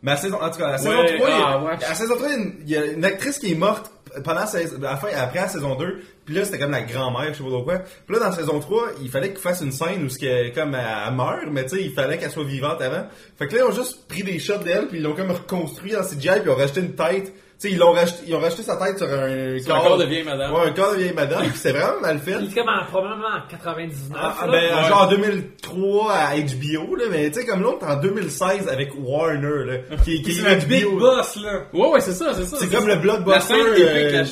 Mais 0.01 0.13
à 0.13 0.17
saison, 0.17 0.37
en 0.41 0.49
tout 0.49 0.59
cas, 0.59 0.69
à 0.69 0.71
la 0.73 0.79
saison 0.79 0.97
Ouais, 0.97 1.17
3, 1.17 1.29
il 1.29 1.33
y 1.33 1.35
a- 1.35 1.45
ah, 1.49 1.65
ouais. 1.65 1.73
à 1.85 1.95
saison 1.95 2.15
3, 2.15 2.29
il 2.29 2.31
y 2.31 2.37
a 2.37 2.39
une- 2.39 2.55
il 2.65 2.71
y, 2.71 2.77
a 2.77 2.85
une 2.85 3.05
actrice 3.05 3.39
qui 3.41 3.51
est 3.51 3.57
morte 3.57 3.91
pendant 4.25 4.47
saison- 4.47 4.77
après 4.85 5.13
la 5.35 5.49
saison 5.49 5.75
2. 5.77 6.01
Puis 6.25 6.35
là, 6.35 6.45
c'était 6.45 6.59
comme 6.59 6.71
la 6.73 6.83
grand-mère, 6.83 7.33
je 7.33 7.39
sais 7.39 7.43
pas 7.43 7.49
trop 7.51 7.63
quoi. 7.65 7.79
Puis 7.79 8.15
là, 8.15 8.19
dans 8.21 8.29
la 8.31 8.37
saison 8.37 8.61
3, 8.61 8.83
il 9.03 9.09
fallait 9.11 9.31
qu'il 9.31 9.39
fasse 9.41 9.61
une 9.63 9.73
scène 9.73 10.05
où 10.05 10.09
ce 10.09 10.55
comme 10.55 10.75
elle 10.75 11.15
meurt, 11.15 11.47
mais 11.51 11.65
tu 11.65 11.77
sais, 11.77 11.83
il 11.83 11.93
fallait 11.93 12.19
qu'elle 12.19 12.31
soit 12.31 12.45
vivante 12.45 12.81
avant. 12.83 13.07
Fait 13.39 13.47
que 13.47 13.55
là, 13.57 13.63
ils 13.65 13.71
ont 13.71 13.75
juste 13.75 14.07
pris 14.09 14.23
des 14.23 14.39
shots 14.39 14.59
d'elle, 14.59 14.89
puis 14.89 14.99
ils 14.99 15.03
l'ont 15.03 15.15
comme 15.15 15.31
reconstruit 15.31 15.97
en 15.97 16.03
CGI, 16.03 16.29
puis 16.31 16.43
ils 16.45 16.51
ont 16.51 16.55
rajouté 16.57 16.81
une 16.81 16.95
tête. 16.95 17.33
Tu 17.61 17.67
sais, 17.67 17.75
ils 17.75 17.79
l'ont 17.79 17.91
rajouté, 17.91 18.19
ils 18.29 18.35
ont 18.37 18.41
rajouté 18.41 18.63
sa 18.63 18.77
tête 18.77 18.99
sur 18.99 19.09
un 19.09 19.59
C'est 19.59 19.69
un 19.73 19.81
corps 19.81 19.99
de 19.99 20.05
vieille 20.05 20.23
madame. 20.23 20.55
Ouais, 20.55 20.69
un 20.69 20.71
corps 20.71 20.93
de 20.93 20.99
vieille 20.99 21.13
madame, 21.13 21.43
puis 21.49 21.57
c'est 21.59 21.73
vraiment 21.73 22.01
mal 22.01 22.21
fait. 22.21 22.37
Il 22.41 22.53
est 22.53 22.55
comme 22.55 22.69
en, 22.69 22.85
probablement 22.85 23.27
en 23.27 23.49
99. 23.51 24.17
Ah, 24.17 24.47
là. 24.47 24.53
ben, 24.53 24.77
Ouais. 24.77 24.89
genre 24.89 25.03
en 25.03 25.07
2003 25.11 26.13
à 26.13 26.37
HBO, 26.37 26.95
là, 26.95 27.05
mais 27.11 27.31
tu 27.31 27.41
sais, 27.41 27.47
comme 27.47 27.63
l'autre 27.63 27.85
en 27.85 27.97
2016 27.97 28.69
avec 28.69 28.91
Warner, 28.97 29.65
là, 29.67 29.97
qui, 30.05 30.23
qui 30.23 30.35
C'est 30.35 30.49
est 30.49 30.55
le 30.61 30.67
big 30.67 30.87
boss, 30.99 31.37
là. 31.43 31.63
Ouais, 31.73 31.89
ouais, 31.89 32.01
c'est 32.01 32.13
ça, 32.13 32.33
c'est 32.33 32.45
ça. 32.45 32.59
C'est 32.61 32.71
comme 32.71 32.87
le 32.87 32.95
La 32.95 33.01
blockbuster. 33.01 33.55
euh, 33.55 34.25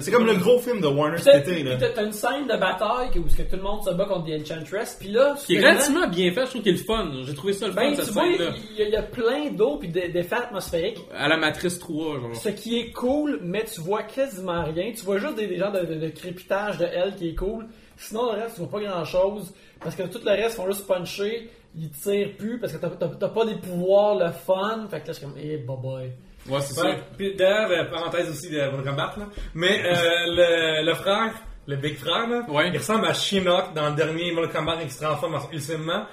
C'est 0.00 0.10
comme 0.10 0.26
le 0.26 0.34
gros 0.34 0.58
film 0.58 0.80
de 0.82 0.86
Warner 0.88 1.18
cet 1.18 1.44
t'as- 1.44 1.52
été, 1.52 1.62
là. 1.62 1.76
t'as- 1.76 2.02
une 2.04 2.12
scène 2.12 2.44
de 2.46 2.56
bataille 2.58 3.08
où 3.18 3.22
que 3.22 3.42
tout 3.42 3.56
le 3.56 3.62
monde 3.62 3.82
se 3.82 3.90
bat 3.94 4.04
contre 4.04 4.26
The 4.26 4.42
Enchantress, 4.42 4.96
puis 5.00 5.08
là, 5.10 5.34
Qui 5.46 5.56
est 5.56 5.60
relativement 5.60 6.06
bien 6.08 6.32
fait, 6.32 6.42
je 6.46 6.50
trouve 6.50 6.62
qu'il 6.62 6.74
est 6.74 6.78
le 6.78 6.84
fun. 6.84 7.08
J'ai 7.26 7.34
trouvé 7.34 7.52
ça 7.54 7.66
le 7.66 7.72
fun, 7.72 7.80
Ben, 7.80 7.94
cette 7.94 8.06
tu 8.06 8.12
vois, 8.12 8.26
il 8.26 8.36
scène-là. 8.36 8.52
y, 8.76 8.82
a- 8.82 8.84
il 8.86 8.92
y 8.92 8.96
a 8.96 9.02
plein 9.02 9.50
d'eau 9.52 9.76
puis 9.78 9.88
d'e- 9.88 10.12
d'effets 10.12 10.36
atmosphériques. 10.36 10.98
À 11.16 11.28
la 11.28 11.36
Matrice 11.38 11.78
3, 11.78 12.20
genre. 12.20 12.34
Qui 12.60 12.78
est 12.80 12.92
cool, 12.92 13.38
mais 13.42 13.64
tu 13.64 13.80
vois 13.80 14.02
quasiment 14.02 14.64
rien. 14.64 14.92
Tu 14.92 15.04
vois 15.04 15.18
juste 15.18 15.36
des, 15.36 15.46
des 15.46 15.56
genres 15.58 15.72
de, 15.72 15.80
de, 15.84 15.94
de 15.94 16.08
crépitage 16.08 16.78
de 16.78 16.84
elle 16.84 17.14
qui 17.14 17.30
est 17.30 17.34
cool. 17.34 17.66
Sinon, 17.96 18.32
le 18.32 18.40
reste, 18.40 18.54
tu 18.56 18.60
vois 18.62 18.70
pas 18.70 18.80
grand 18.86 19.04
chose. 19.04 19.52
Parce 19.80 19.94
que 19.94 20.02
tout 20.04 20.20
le 20.24 20.30
reste 20.30 20.56
font 20.56 20.66
juste 20.66 20.86
puncher. 20.86 21.50
Ils 21.76 21.90
tirent 21.90 22.36
plus 22.36 22.58
parce 22.58 22.72
que 22.72 22.78
t'as- 22.78 23.28
pas 23.28 23.44
des 23.44 23.56
pouvoirs, 23.56 24.16
le 24.16 24.30
fun. 24.32 24.86
Fait 24.90 25.00
que 25.00 25.06
là, 25.08 25.12
je 25.12 25.18
suis 25.18 25.22
comme, 25.26 25.34
eh, 25.40 25.56
bye 25.58 25.76
bye. 25.82 26.12
Ouais, 26.48 26.60
c'est 26.60 26.80
Ouais. 26.80 26.92
ça. 26.92 26.96
Puis 27.16 27.34
d'ailleurs, 27.36 27.70
euh, 27.70 27.84
parenthèse 27.90 28.30
aussi 28.30 28.50
de 28.50 28.58
Mortal 28.70 28.84
Kombat, 28.84 29.14
là. 29.18 29.26
Mais 29.54 29.82
euh, 29.84 29.92
le, 30.26 30.84
le 30.86 30.94
frère, 30.94 31.34
le 31.66 31.76
big 31.76 31.96
frère, 31.96 32.26
là, 32.28 32.44
Ouais. 32.48 32.70
il 32.72 32.78
ressemble 32.78 33.06
à 33.06 33.12
Shinnok 33.12 33.74
dans 33.74 33.90
le 33.90 33.94
dernier 33.96 34.32
Mortal 34.32 34.52
Kombat 34.64 34.76
qui 34.84 34.90
se 34.90 35.02
transforme 35.04 35.34
en- 35.34 35.50
ultimement. 35.52 36.04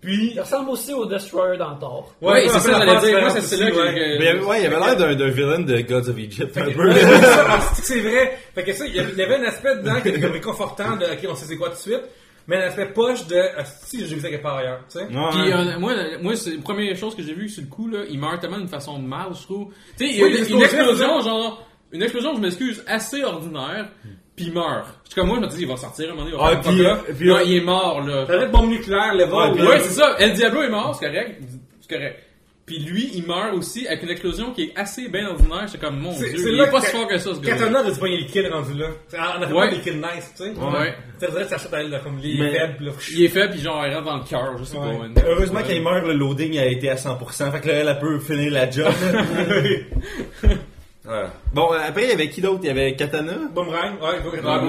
Puis. 0.00 0.32
Il 0.34 0.40
ressemble 0.40 0.70
aussi 0.70 0.92
au 0.94 1.04
Destroyer 1.06 1.58
dans 1.58 1.76
Thor. 1.76 2.14
Ouais, 2.22 2.48
c'est 2.48 2.60
ça, 2.60 2.78
la 2.78 2.86
j'allais 2.86 3.00
dire. 3.00 3.20
Moi, 3.20 3.30
c'est 3.40 3.56
là 3.58 3.70
que. 3.70 4.44
ouais. 4.46 4.60
il 4.62 4.66
avait 4.66 4.78
l'air 4.80 4.96
d'un 4.96 5.14
d'un 5.14 5.28
villain 5.28 5.58
de 5.60 5.80
Gods 5.82 6.08
of 6.08 6.18
Egypt, 6.18 6.56
un 6.56 6.66
Ouais, 6.66 6.72
peu. 6.74 6.92
c'est 6.92 7.20
ça, 7.20 7.46
ah, 7.48 7.60
c'est 7.74 8.00
vrai. 8.00 8.38
Fait 8.54 8.64
que 8.64 8.72
ça, 8.72 8.86
il 8.86 8.94
y 8.96 9.00
avait, 9.00 9.22
avait 9.22 9.36
un 9.36 9.44
aspect 9.44 9.76
dedans 9.76 10.00
qui 10.00 10.08
était 10.08 10.20
comme 10.20 10.32
réconfortant 10.32 10.96
de, 10.96 11.04
ok, 11.04 11.26
on 11.28 11.34
sait 11.34 11.46
c'est 11.46 11.56
quoi 11.56 11.68
tout 11.68 11.74
de 11.76 11.80
suite. 11.80 12.02
Mais 12.48 12.56
un 12.56 12.62
aspect 12.68 12.86
poche 12.86 13.26
de, 13.26 13.36
ah, 13.58 13.64
si 13.64 14.06
j'ai 14.08 14.14
vu 14.14 14.20
ça 14.22 14.30
quelque 14.30 14.42
part 14.42 14.56
ailleurs, 14.56 14.80
tu 14.90 14.98
sais. 14.98 15.06
Puis 15.06 15.16
Ouais. 15.16 15.52
euh, 15.52 15.78
moi, 15.78 15.92
moi 16.22 16.34
c'est 16.34 16.56
la 16.56 16.62
première 16.62 16.96
chose 16.96 17.14
que 17.14 17.22
j'ai 17.22 17.34
vue 17.34 17.48
sur 17.48 17.62
le 17.62 17.68
coup, 17.68 17.86
là, 17.88 17.98
il 18.08 18.18
meurt 18.18 18.40
tellement 18.40 18.58
d'une 18.58 18.66
façon 18.68 18.98
de 18.98 19.06
mal, 19.06 19.28
je 19.38 19.42
trouve. 19.42 19.68
Tu 19.98 20.06
sais, 20.06 20.12
il 20.12 20.18
y 20.18 20.24
a 20.24 20.26
une, 20.26 20.34
explosion, 20.62 21.20
genre, 21.20 21.62
une 21.92 22.02
explosion, 22.02 22.34
je 22.34 22.40
m'excuse, 22.40 22.82
assez 22.88 23.22
ordinaire, 23.22 23.90
puis 24.40 24.48
il 24.48 24.54
meurt. 24.54 24.86
Suis 25.04 25.14
comme 25.14 25.28
moi, 25.28 25.36
je 25.40 25.42
me 25.46 25.48
dis, 25.50 25.56
il 25.62 25.68
va 25.68 25.76
sortir 25.76 26.08
à 26.08 26.12
un 26.12 26.14
moment 26.14 26.24
donné, 26.30 26.36
il 26.36 26.40
va 26.40 26.46
Ah, 26.46 26.62
faire 26.62 26.72
puis, 26.72 26.86
euh, 26.86 27.14
puis, 27.18 27.28
Là, 27.28 27.36
euh, 27.36 27.42
il 27.44 27.54
est 27.56 27.60
mort, 27.60 28.00
là. 28.06 28.24
T'avais 28.26 28.46
de 28.46 28.50
bombe 28.52 28.70
nucléaire, 28.70 29.12
le 29.14 29.24
Ouais, 29.24 29.28
vol. 29.30 29.58
là. 29.58 29.68
Ouais, 29.70 29.80
c'est 29.80 29.90
ça. 30.00 30.14
El 30.18 30.32
Diablo 30.32 30.62
est 30.62 30.70
mort, 30.70 30.96
c'est 30.98 31.06
correct. 31.06 31.40
C'est 31.80 31.94
correct. 31.96 32.18
Puis 32.66 32.78
lui, 32.78 33.10
il 33.14 33.26
meurt 33.26 33.52
aussi 33.54 33.88
avec 33.88 34.04
une 34.04 34.10
explosion 34.10 34.52
qui 34.52 34.62
est 34.62 34.72
assez 34.76 35.08
bien 35.08 35.26
ordinaire. 35.28 35.64
C'est 35.66 35.80
comme, 35.80 35.98
mon 35.98 36.12
C'est- 36.12 36.28
dieu, 36.28 36.38
c'est 36.38 36.50
il 36.50 36.56
là 36.56 36.66
est 36.68 36.70
pas 36.70 36.78
que- 36.80 36.86
si 36.86 36.92
fort 36.92 37.08
que 37.08 37.18
ça, 37.18 37.34
ce 37.34 37.40
gars 37.40 37.52
Katana 37.56 37.80
a 37.80 37.90
dû 37.90 37.98
pogner 37.98 38.18
le 38.20 38.26
kill 38.28 38.46
rendu 38.52 38.74
là. 38.78 38.86
C'est- 39.08 39.16
On 39.18 39.42
a 39.42 39.46
fait 39.48 39.52
Ouais. 39.52 39.70
des 39.70 39.80
kills 39.80 39.96
nice, 39.96 40.32
tu 40.36 40.44
sais. 40.44 40.50
Ouais. 40.50 40.94
Tu 41.18 41.26
sais, 41.26 41.44
ça 41.48 41.54
achète 41.56 41.74
à 41.74 41.80
elle, 41.80 41.90
là, 41.90 41.98
comme 41.98 42.18
les 42.18 42.38
Mais- 42.38 42.52
faibles, 42.52 42.84
là. 42.84 42.92
Il 43.12 43.24
est 43.24 43.28
fait, 43.28 43.48
puis 43.48 43.58
genre, 43.60 43.84
il 43.84 43.92
rentre 43.92 44.06
dans 44.06 44.16
le 44.18 44.22
cœur, 44.24 44.56
je 44.56 44.62
sais 44.64 44.76
Ouais. 44.78 44.86
pas. 45.14 45.20
Heureusement 45.26 45.56
Ouais. 45.58 45.64
quand 45.66 45.74
il 45.74 45.82
meurt, 45.82 46.06
le 46.06 46.12
loading 46.12 46.58
a 46.58 46.66
été 46.66 46.88
à 46.90 46.96
100%. 46.96 47.50
Fait 47.50 47.60
que 47.60 47.66
là, 47.68 47.74
elle, 47.74 47.88
elle 47.88 47.98
peut 47.98 48.18
finir 48.20 48.52
la 48.52 48.70
job. 48.70 48.86
Bon, 51.52 51.72
euh, 51.72 51.78
après, 51.88 52.04
il 52.04 52.10
y 52.10 52.12
avait 52.12 52.28
qui 52.28 52.40
d'autre? 52.40 52.60
Il 52.62 52.66
y 52.68 52.70
avait 52.70 52.94
Katana? 52.94 53.32
Boomerang, 53.54 54.00
ouais, 54.00 54.20
Boomerang, 54.20 54.60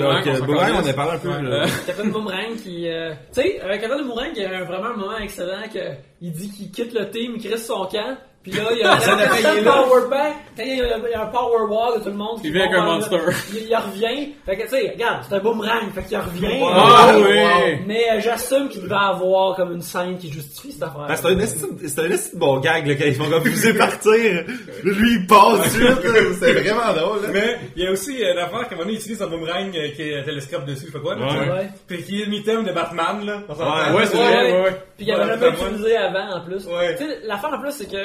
on 0.41 0.45
Boomerang, 0.45 0.71
on 0.73 0.79
en 0.85 0.87
a 0.89 0.93
parlé 0.93 1.11
un 1.13 1.17
peu. 1.19 1.29
Ouais. 1.29 1.41
là. 1.43 1.65
Captain 1.85 2.05
Boomerang 2.07 2.55
qui. 2.61 2.87
euh, 2.89 3.11
tu 3.33 3.41
sais, 3.41 3.59
avec 3.61 3.81
Captain 3.81 4.01
Boomerang, 4.03 4.31
il 4.35 4.41
y 4.41 4.45
a 4.45 4.57
un- 4.57 4.63
vraiment 4.63 4.87
un 4.89 4.97
moment 4.97 5.17
excellent 5.17 5.67
que 5.73 5.79
il 6.21 6.31
dit 6.31 6.49
qu'il 6.49 6.71
quitte 6.71 6.93
le 6.93 7.09
team, 7.09 7.33
il 7.37 7.43
crée 7.47 7.57
son 7.57 7.85
camp. 7.85 8.17
Puis 8.43 8.53
là, 8.53 8.63
il 8.71 8.79
y 8.79 8.83
a 8.83 8.99
Ça 8.99 9.15
il 9.37 9.43
y 9.43 9.59
un 9.59 9.71
power 9.71 10.09
back, 10.09 10.33
quand 10.57 10.63
il 10.63 10.77
y, 10.77 10.81
a, 10.81 10.97
il 10.97 11.11
y 11.11 11.13
a 11.13 11.21
un 11.21 11.25
power 11.27 11.61
wall 11.69 11.99
de 11.99 12.03
tout 12.03 12.09
le 12.09 12.15
monde. 12.15 12.39
Il 12.43 12.51
vient 12.51 12.63
avec 12.65 12.75
un 12.75 12.85
monster. 12.85 13.19
Il, 13.53 13.67
il 13.69 13.75
revient. 13.75 14.33
Fait 14.47 14.57
que, 14.57 14.63
tu 14.63 14.69
sais, 14.69 14.89
regarde, 14.93 15.23
c'est 15.29 15.35
un 15.35 15.39
boomerang. 15.39 15.91
Fait 15.93 16.01
qu'il 16.03 16.17
revient. 16.17 16.59
Ah 16.73 17.13
oui! 17.15 17.77
Mais 17.85 18.03
euh, 18.11 18.19
j'assume 18.19 18.67
qu'il 18.69 18.81
devait 18.81 18.95
avoir 18.95 19.55
comme 19.55 19.73
une 19.73 19.81
scène 19.83 20.17
qui 20.17 20.31
justifie 20.31 20.71
cette 20.71 20.81
affaire. 20.81 21.05
Que 21.07 21.15
c'est 21.15 21.27
un 21.27 22.09
esti- 22.09 22.33
de 22.33 22.39
bon 22.39 22.57
gag 22.59 22.87
là, 22.87 22.95
quand 22.95 23.05
ils 23.05 23.13
font 23.13 23.25
refuser 23.29 23.73
partir. 23.75 24.43
Lui, 24.83 25.13
il 25.19 25.27
passe 25.27 25.73
tout 25.73 25.79
de 25.79 25.85
suite. 25.85 26.03
là. 26.03 26.19
C'est 26.39 26.53
vraiment 26.53 26.93
drôle. 26.93 27.21
là. 27.21 27.27
Mais 27.31 27.59
il 27.75 27.83
y 27.83 27.87
a 27.87 27.91
aussi 27.91 28.23
euh, 28.23 28.33
l'affaire 28.33 28.67
qu'à 28.67 28.73
un 28.73 28.77
moment 28.79 28.85
donné, 28.85 28.93
il 28.93 28.99
utilise 28.99 29.21
un 29.21 29.27
boomerang 29.27 29.71
euh, 29.75 29.89
qui 29.95 30.01
est 30.01 30.19
un 30.19 30.23
télescope 30.23 30.65
dessus, 30.65 30.87
je 30.87 30.91
sais 30.91 30.91
pas 30.93 30.99
quoi. 30.99 31.15
là, 31.15 31.25
Ouais. 31.27 31.51
Ouais. 31.51 31.69
Puis 31.87 32.03
qui 32.03 32.21
est 32.23 32.25
le 32.25 32.33
item 32.33 32.63
de 32.63 32.71
Batman, 32.71 33.23
là. 33.23 33.41
Ouais, 33.47 33.95
Ouais, 33.97 34.05
c'est 34.07 34.17
vrai, 34.17 34.61
ouais. 34.63 34.81
Puis 34.97 35.05
il 35.05 35.11
avait 35.11 35.23
Ouais, 35.33 35.39
jamais 35.39 35.49
utilisé 35.67 35.97
avant 35.97 36.37
en 36.37 36.41
plus. 36.43 36.65
Ouais. 36.65 36.95
Tu 36.95 37.05
sais, 37.05 37.19
l'affaire 37.25 37.51
en 37.53 37.59
plus, 37.61 37.71
c'est 37.71 37.85
que 37.91 37.97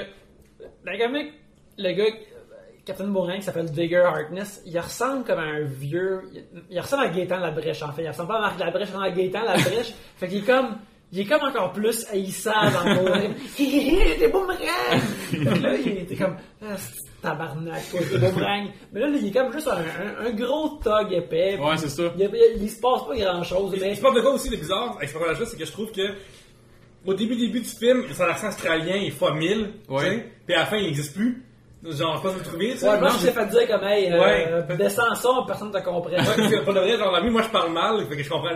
dans 0.86 0.92
le 0.92 0.98
comic, 0.98 1.32
le 1.78 1.92
gars, 1.92 2.04
Captain 2.84 3.08
Boomerang, 3.08 3.38
qui 3.38 3.42
s'appelle 3.42 3.70
Digger 3.70 4.04
Harkness, 4.06 4.62
il 4.64 4.78
ressemble 4.78 5.24
comme 5.24 5.40
à 5.40 5.42
un 5.42 5.64
vieux. 5.64 6.22
Il, 6.70 6.80
ressemble 6.80 7.02
à 7.04 7.08
Gaétan 7.08 7.38
Labrèche 7.38 7.82
en 7.82 7.92
fait. 7.92 8.04
Il 8.04 8.08
ressemble 8.08 8.28
pas 8.28 8.36
à 8.36 8.40
Marc 8.42 8.58
Labrèche, 8.60 8.88
il 8.88 8.96
ressemble 8.96 9.06
à 9.06 9.10
Gaétan 9.10 9.42
Labrèche. 9.42 9.92
fait 10.16 10.28
qu'il 10.28 10.38
est 10.38 10.46
comme. 10.46 10.76
Il 11.12 11.20
est 11.20 11.24
comme 11.24 11.42
encore 11.48 11.72
plus 11.72 12.04
haïssable 12.10 12.76
en 12.76 12.94
Boomerang. 12.96 13.30
Hé 13.58 13.62
hé 13.62 14.12
hé, 14.12 14.18
des 14.18 14.28
boomerangs! 14.28 15.00
fait 15.30 15.36
que 15.38 15.62
là, 15.62 15.74
il 15.76 15.98
était 15.98 16.16
comme. 16.16 16.36
Ah, 16.60 16.76
c'est 16.76 17.20
tabarnak, 17.22 17.90
toi, 17.90 18.00
des 18.00 18.18
boomerangs. 18.18 18.68
Mais 18.92 19.00
là, 19.00 19.08
il 19.08 19.26
est 19.26 19.30
comme 19.30 19.52
juste 19.52 19.68
un, 19.68 19.78
un- 19.78 20.26
un 20.26 20.30
gros 20.32 20.80
tog 20.82 21.12
épais. 21.12 21.58
Ouais, 21.60 21.76
c'est 21.76 21.88
ça. 21.90 22.12
Il, 22.18 22.22
il, 22.56 22.62
il 22.62 22.70
se 22.70 22.80
passe 22.80 23.06
pas 23.06 23.16
grand 23.16 23.42
chose. 23.44 23.76
Mais 23.80 23.90
Il 23.90 23.96
se 23.96 24.02
passe 24.02 24.14
de 24.14 24.20
quoi 24.20 24.32
aussi 24.32 24.50
de 24.50 24.56
bizarre 24.56 24.96
avec 24.96 25.08
ce 25.08 25.14
personnage-là, 25.14 25.46
c'est 25.46 25.56
que 25.56 25.64
je 25.64 25.72
trouve 25.72 25.90
que 25.92 26.02
au 27.06 27.14
début 27.14 27.36
début 27.36 27.60
du 27.60 27.68
film, 27.68 28.04
son 28.12 28.24
accent 28.24 28.48
australien 28.48 28.96
est 28.96 29.10
fois 29.10 29.34
1000, 29.34 29.70
Ouais. 29.88 30.02
tu 30.04 30.10
sais, 30.10 30.26
puis 30.46 30.54
à 30.54 30.60
la 30.60 30.66
fin 30.66 30.76
il 30.76 30.84
n'existe 30.86 31.14
plus. 31.14 31.42
Genre, 31.84 32.16
je 32.16 32.16
sais 32.16 32.22
pas 32.22 32.28
si 32.30 32.34
vous 32.34 32.40
le 32.40 32.44
trouvez, 32.46 32.70
tu 32.72 32.78
sais. 32.78 32.88
Ouais, 32.88 32.98
moi, 33.00 33.10
je 33.20 33.26
t'ai 33.26 33.32
fait 33.32 33.46
dire 33.46 33.66
comme, 33.68 33.84
hey, 33.86 34.10
euh, 34.12 34.20
Ouais. 34.66 34.76
descends 34.76 35.14
ça, 35.14 35.28
personne 35.46 35.68
ne 35.68 35.72
te 35.78 35.84
comprend. 35.84 36.10
Ouais, 36.10 36.60
pour 36.64 36.74
de 36.74 36.80
vrai, 36.80 36.96
genre, 36.98 37.12
la 37.12 37.20
vie, 37.20 37.30
moi, 37.30 37.42
je 37.42 37.48
parle 37.48 37.72
mal, 37.72 38.04
fait 38.08 38.16
que 38.16 38.22
je 38.24 38.28
comprends. 38.28 38.50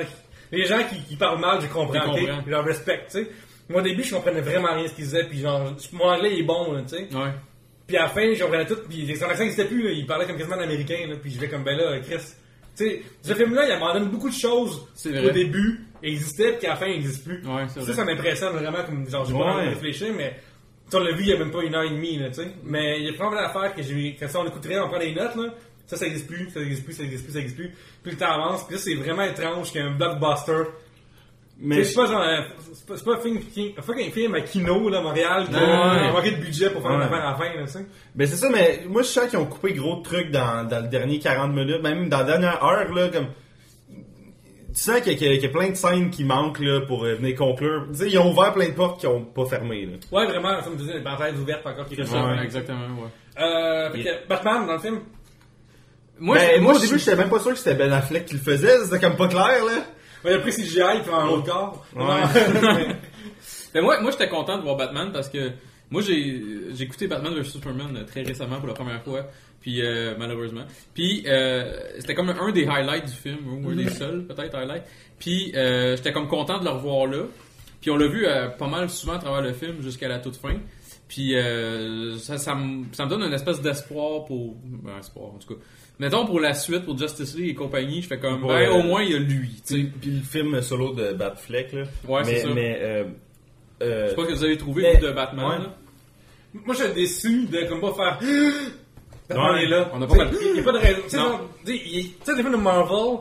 Les 0.51 0.65
gens 0.65 0.79
qui, 0.89 1.01
qui 1.05 1.17
parlent 1.17 1.39
mal, 1.41 1.61
je 1.61 1.67
comprends, 1.69 2.11
ok? 2.13 2.19
Je 2.45 2.51
leur 2.51 2.65
respecte, 2.65 3.13
tu 3.13 3.23
sais. 3.23 3.31
Moi, 3.69 3.83
au 3.83 3.85
début, 3.85 4.03
je 4.03 4.13
comprenais 4.17 4.41
vraiment 4.41 4.75
rien 4.75 4.89
ce 4.89 4.95
qu'ils 4.95 5.05
disaient, 5.05 5.25
puis 5.25 5.39
genre, 5.41 5.73
mon 5.93 6.05
anglais, 6.07 6.31
il 6.33 6.41
est 6.41 6.45
bon, 6.45 6.75
tu 6.83 6.89
sais. 6.97 7.03
Ouais. 7.15 7.31
Puis 7.87 7.97
à 7.99 8.03
la 8.03 8.09
fin, 8.09 8.33
je 8.35 8.43
comprenais 8.43 8.67
tout, 8.67 8.79
puis 8.89 9.17
son 9.17 9.27
accent 9.27 9.43
n'existait 9.43 9.67
plus, 9.67 9.83
là. 9.85 9.91
Il 9.93 10.07
parlait 10.07 10.27
comme 10.27 10.37
quasiment 10.37 10.57
américain, 10.57 11.07
là, 11.09 11.15
puis 11.23 11.31
je 11.31 11.39
vais 11.39 11.49
comme, 11.49 11.63
ben 11.63 11.77
là, 11.77 12.01
Chris. 12.01 12.17
Tu 12.77 12.85
sais, 12.85 13.03
ce 13.23 13.35
film-là, 13.35 13.65
il 13.67 13.73
abandonne 13.73 14.09
beaucoup 14.09 14.29
de 14.31 14.35
choses 14.35 14.89
au 15.07 15.31
début, 15.31 15.85
et 16.03 16.11
existaient, 16.13 16.53
puis 16.59 16.67
à 16.67 16.71
la 16.71 16.77
fin, 16.77 16.87
il 16.87 16.97
n'existe 17.01 17.25
plus. 17.25 17.43
Ouais, 17.47 17.69
Ça, 17.69 17.81
vrai. 17.81 17.93
ça 17.95 18.05
m'impressionne 18.05 18.53
vraiment, 18.55 18.85
comme, 18.85 19.09
genre, 19.09 19.25
j'ai 19.25 19.33
pas 19.33 19.39
Ouais. 19.39 19.45
envie 19.51 19.65
de 19.67 19.75
réfléchir, 19.75 20.09
mais, 20.17 20.37
on 20.93 20.99
l'a 20.99 21.13
vu 21.13 21.21
il 21.23 21.29
y 21.29 21.33
a 21.33 21.39
même 21.39 21.51
pas 21.53 21.63
une 21.63 21.75
heure 21.75 21.83
et 21.85 21.91
demie, 21.91 22.19
là, 22.19 22.29
tu 22.29 22.35
sais. 22.43 22.49
Mais 22.65 22.99
il 23.01 23.07
y 23.07 23.09
a 23.09 23.13
probablement 23.13 23.43
l'affaire 23.43 23.75
que 23.75 23.83
j'ai, 23.83 24.15
que 24.15 24.27
si 24.27 24.37
on 24.37 24.47
écouterait, 24.47 24.79
on 24.81 24.89
prend 24.89 24.99
des 24.99 25.15
notes, 25.15 25.37
là. 25.37 25.55
ça, 25.87 25.97
ça 25.97 26.07
existe 26.07 26.27
plus, 26.29 26.51
ça 26.51 26.61
existe 26.61 26.85
plus, 26.85 26.93
ça 26.95 27.03
existe 27.03 27.25
plus, 27.25 27.33
ça 27.33 27.39
existe 27.41 27.57
plus. 27.57 27.73
Puis 28.03 28.13
le 28.13 28.17
temps 28.19 28.31
avance, 28.33 28.65
puis 28.67 28.77
là, 28.77 28.81
c'est 28.83 28.95
vraiment 28.95 29.23
étrange 29.25 29.73
qu'un 29.73 29.91
blockbuster. 29.91 30.63
Mais 31.63 31.85
c'est 31.85 31.95
pas 31.95 32.07
genre, 32.07 32.23
euh, 32.23 32.41
c'est 32.95 33.05
pas, 33.05 33.15
un 33.17 33.19
film, 33.21 33.39
qui- 33.41 33.75
un 33.77 33.83
fucking 33.83 34.11
film 34.13 34.35
à 34.35 34.41
Kino, 34.41 34.89
là, 34.89 34.99
à 34.99 35.03
Montréal, 35.03 35.45
qui 35.47 35.55
Ouais. 35.55 35.61
a 35.61 36.11
manqué 36.13 36.31
de 36.31 36.37
budget 36.41 36.71
pour 36.71 36.81
faire 36.81 36.93
une 36.93 37.03
affaire 37.03 37.23
à 37.27 37.33
la 37.33 37.37
fin, 37.37 37.55
là, 37.55 37.67
tu 37.67 37.73
sais. 37.73 37.87
Ben 38.15 38.27
c'est 38.27 38.37
ça, 38.37 38.49
mais 38.49 38.83
moi 38.89 39.03
je 39.03 39.09
sens 39.09 39.29
qu'ils 39.29 39.39
ont 39.39 39.45
coupé 39.45 39.75
gros 39.75 39.97
trucs 39.97 40.31
dans, 40.31 40.67
dans 40.67 40.81
le 40.83 40.89
dernier 40.89 41.19
40 41.19 41.53
minutes, 41.53 41.83
même 41.83 42.09
dans 42.09 42.19
la 42.19 42.25
dernière 42.25 42.65
heure, 42.65 42.91
là, 42.95 43.09
comme... 43.09 43.27
Tu 44.73 44.81
sens 44.81 45.01
qu'il 45.01 45.21
y, 45.21 45.27
a- 45.27 45.35
y 45.35 45.49
plein 45.49 45.71
de 45.71 45.75
scènes 45.75 46.11
qui 46.11 46.25
manquent 46.25 46.61
là, 46.61 46.81
pour 46.87 47.05
euh, 47.05 47.15
venir 47.17 47.37
conclure. 47.37 47.87
Tu 47.93 47.99
sais, 47.99 48.09
ils 48.11 48.19
ont 48.19 48.31
ouvert 48.31 48.53
plein 48.53 48.69
de 48.69 48.75
portes 48.75 49.01
qui 49.01 49.07
ont 49.07 49.25
pas 49.25 49.45
fermé. 49.47 49.87
Là. 49.87 49.93
Ouais, 50.13 50.27
vraiment, 50.27 50.61
comme 50.63 50.75
tu 50.77 50.83
disais, 50.83 50.95
les 50.99 51.03
parenthèses 51.03 51.39
ouvertes 51.41 51.67
encore 51.67 51.87
qui 51.87 51.97
restent. 51.97 52.13
Ça, 52.13 52.25
Ouais. 52.25 52.43
Exactement, 52.45 52.79
ouais. 53.03 53.43
Euh, 53.43 53.91
fait 53.91 54.03
que 54.05 54.29
Batman, 54.29 54.67
dans 54.67 54.73
le 54.75 54.79
film, 54.79 55.01
Moi, 56.19 56.37
ben, 56.37 56.51
je- 56.57 56.61
moi, 56.61 56.73
au 56.75 56.79
je- 56.79 56.83
début, 56.87 56.99
j'étais 56.99 57.17
même 57.17 57.31
pas 57.31 57.41
sûr 57.41 57.53
que 57.53 57.59
c'était 57.59 57.75
Ben 57.75 57.93
Affleck 57.93 58.27
qui 58.27 58.35
le 58.35 58.41
faisait, 58.41 58.79
c'était 58.85 59.01
comme 59.01 59.17
pas 59.17 59.29
clair, 59.29 59.65
là. 59.65 59.85
il 60.25 60.33
a 60.35 60.39
pris 60.39 60.53
CGI, 60.53 61.01
puis 61.03 61.13
un 61.13 61.27
autre 61.29 61.45
corps. 61.47 61.85
Ouais. 61.97 62.05
Ben, 63.73 63.83
moi, 63.83 64.01
moi 64.01 64.11
j'étais 64.11 64.29
content 64.29 64.59
de 64.59 64.63
voir 64.65 64.77
Batman 64.77 65.11
parce 65.13 65.29
que 65.29 65.53
moi 65.91 66.03
j'ai 66.03 66.43
j'ai 66.75 66.85
écouté 66.85 67.07
Batman 67.07 67.33
vs 67.35 67.45
Superman 67.45 67.97
euh, 67.97 68.05
très 68.05 68.23
récemment 68.23 68.59
pour 68.59 68.67
la 68.67 68.75
première 68.75 69.01
fois 69.05 69.27
puis 69.61 69.83
euh, 69.83 70.15
malheureusement 70.19 70.65
puis 70.95 71.25
euh, 71.27 71.73
c'était 71.99 72.15
comme 72.15 72.31
un 72.31 72.53
des 72.53 72.67
highlights 72.67 73.07
du 73.07 73.13
film 73.13 73.39
ou 73.65 73.69
un 73.71 73.77
des 73.77 73.89
seuls 73.91 74.25
peut-être 74.27 74.55
highlights 74.57 74.85
puis 75.19 75.53
euh, 75.55 75.97
j'étais 75.97 76.13
comme 76.13 76.29
content 76.29 76.59
de 76.59 76.65
le 76.65 76.71
revoir 76.71 77.07
là 77.07 77.25
puis 77.81 77.91
on 77.91 77.97
l'a 77.97 78.07
vu 78.09 78.27
euh, 78.27 78.49
pas 78.49 78.69
mal 78.69 78.89
souvent 78.91 79.15
à 79.15 79.19
travers 79.19 79.43
le 79.43 79.53
film 79.53 79.83
jusqu'à 79.83 80.09
la 80.09 80.19
toute 80.19 80.37
fin 80.37 80.55
puis 81.09 81.35
euh, 81.37 82.17
ça, 82.19 82.39
ça, 82.39 82.55
me, 82.55 82.85
ça 82.93 83.05
me 83.05 83.11
donne 83.11 83.23
une 83.23 83.33
espèce 83.33 83.61
d'espoir 83.61 84.25
pour 84.27 84.55
ben, 84.65 84.99
espoir 84.99 85.35
en 85.35 85.39
tout 85.39 85.55
cas 85.55 85.61
mettons 85.99 86.25
pour 86.25 86.41
la 86.41 86.55
suite 86.55 86.85
pour 86.85 86.97
Justice 86.97 87.37
League 87.37 87.51
et 87.51 87.55
compagnie 87.55 88.01
je 88.01 88.07
fais 88.07 88.19
comme 88.19 88.45
Ouais. 88.45 88.67
ben 88.67 88.71
au 88.79 88.83
moins 88.83 89.03
il 89.03 89.11
y 89.13 89.15
a 89.15 89.19
lui 89.19 89.49
tu 89.67 89.75
sais 89.83 89.83
Puis, 89.83 89.93
puis 90.01 90.11
le 90.13 90.23
film 90.23 90.63
solo 90.63 90.95
de 90.95 91.13
Batfleck, 91.13 91.73
là. 91.73 91.83
Ouais, 92.09 92.25
c'est 92.25 92.39
ça. 92.41 92.49
Mais, 92.55 92.79
euh, 92.81 93.05
euh, 93.83 94.05
je 94.05 94.11
sais 94.11 94.17
pas 94.17 94.25
que 94.27 94.33
vous 94.33 94.45
avez 94.45 94.57
trouvé 94.57 94.83
Mais- 94.83 94.95
vous, 95.01 95.07
de 95.07 95.13
Batman 95.13 95.47
Ouais. 95.47 95.59
là. 95.59 95.75
Moi, 96.53 96.75
j'étais 96.75 96.95
déçu 96.95 97.47
de 97.47 97.69
comme 97.69 97.81
pas 97.81 97.93
faire. 97.95 98.19
Batman 99.35 99.57
est 99.63 99.67
là. 99.67 99.89
On 99.95 100.03
a 100.03 100.07
pas 100.07 100.15
mal- 100.17 100.31
Il 100.41 100.53
n'y 100.55 100.61
a 100.61 100.63
pas 100.63 100.73
de 100.73 100.79
raison. 100.79 101.03
Tu 101.65 101.73
sais, 101.77 102.33
les 102.33 102.43
films 102.43 102.53
de 102.53 102.57
Marvel, 102.57 103.19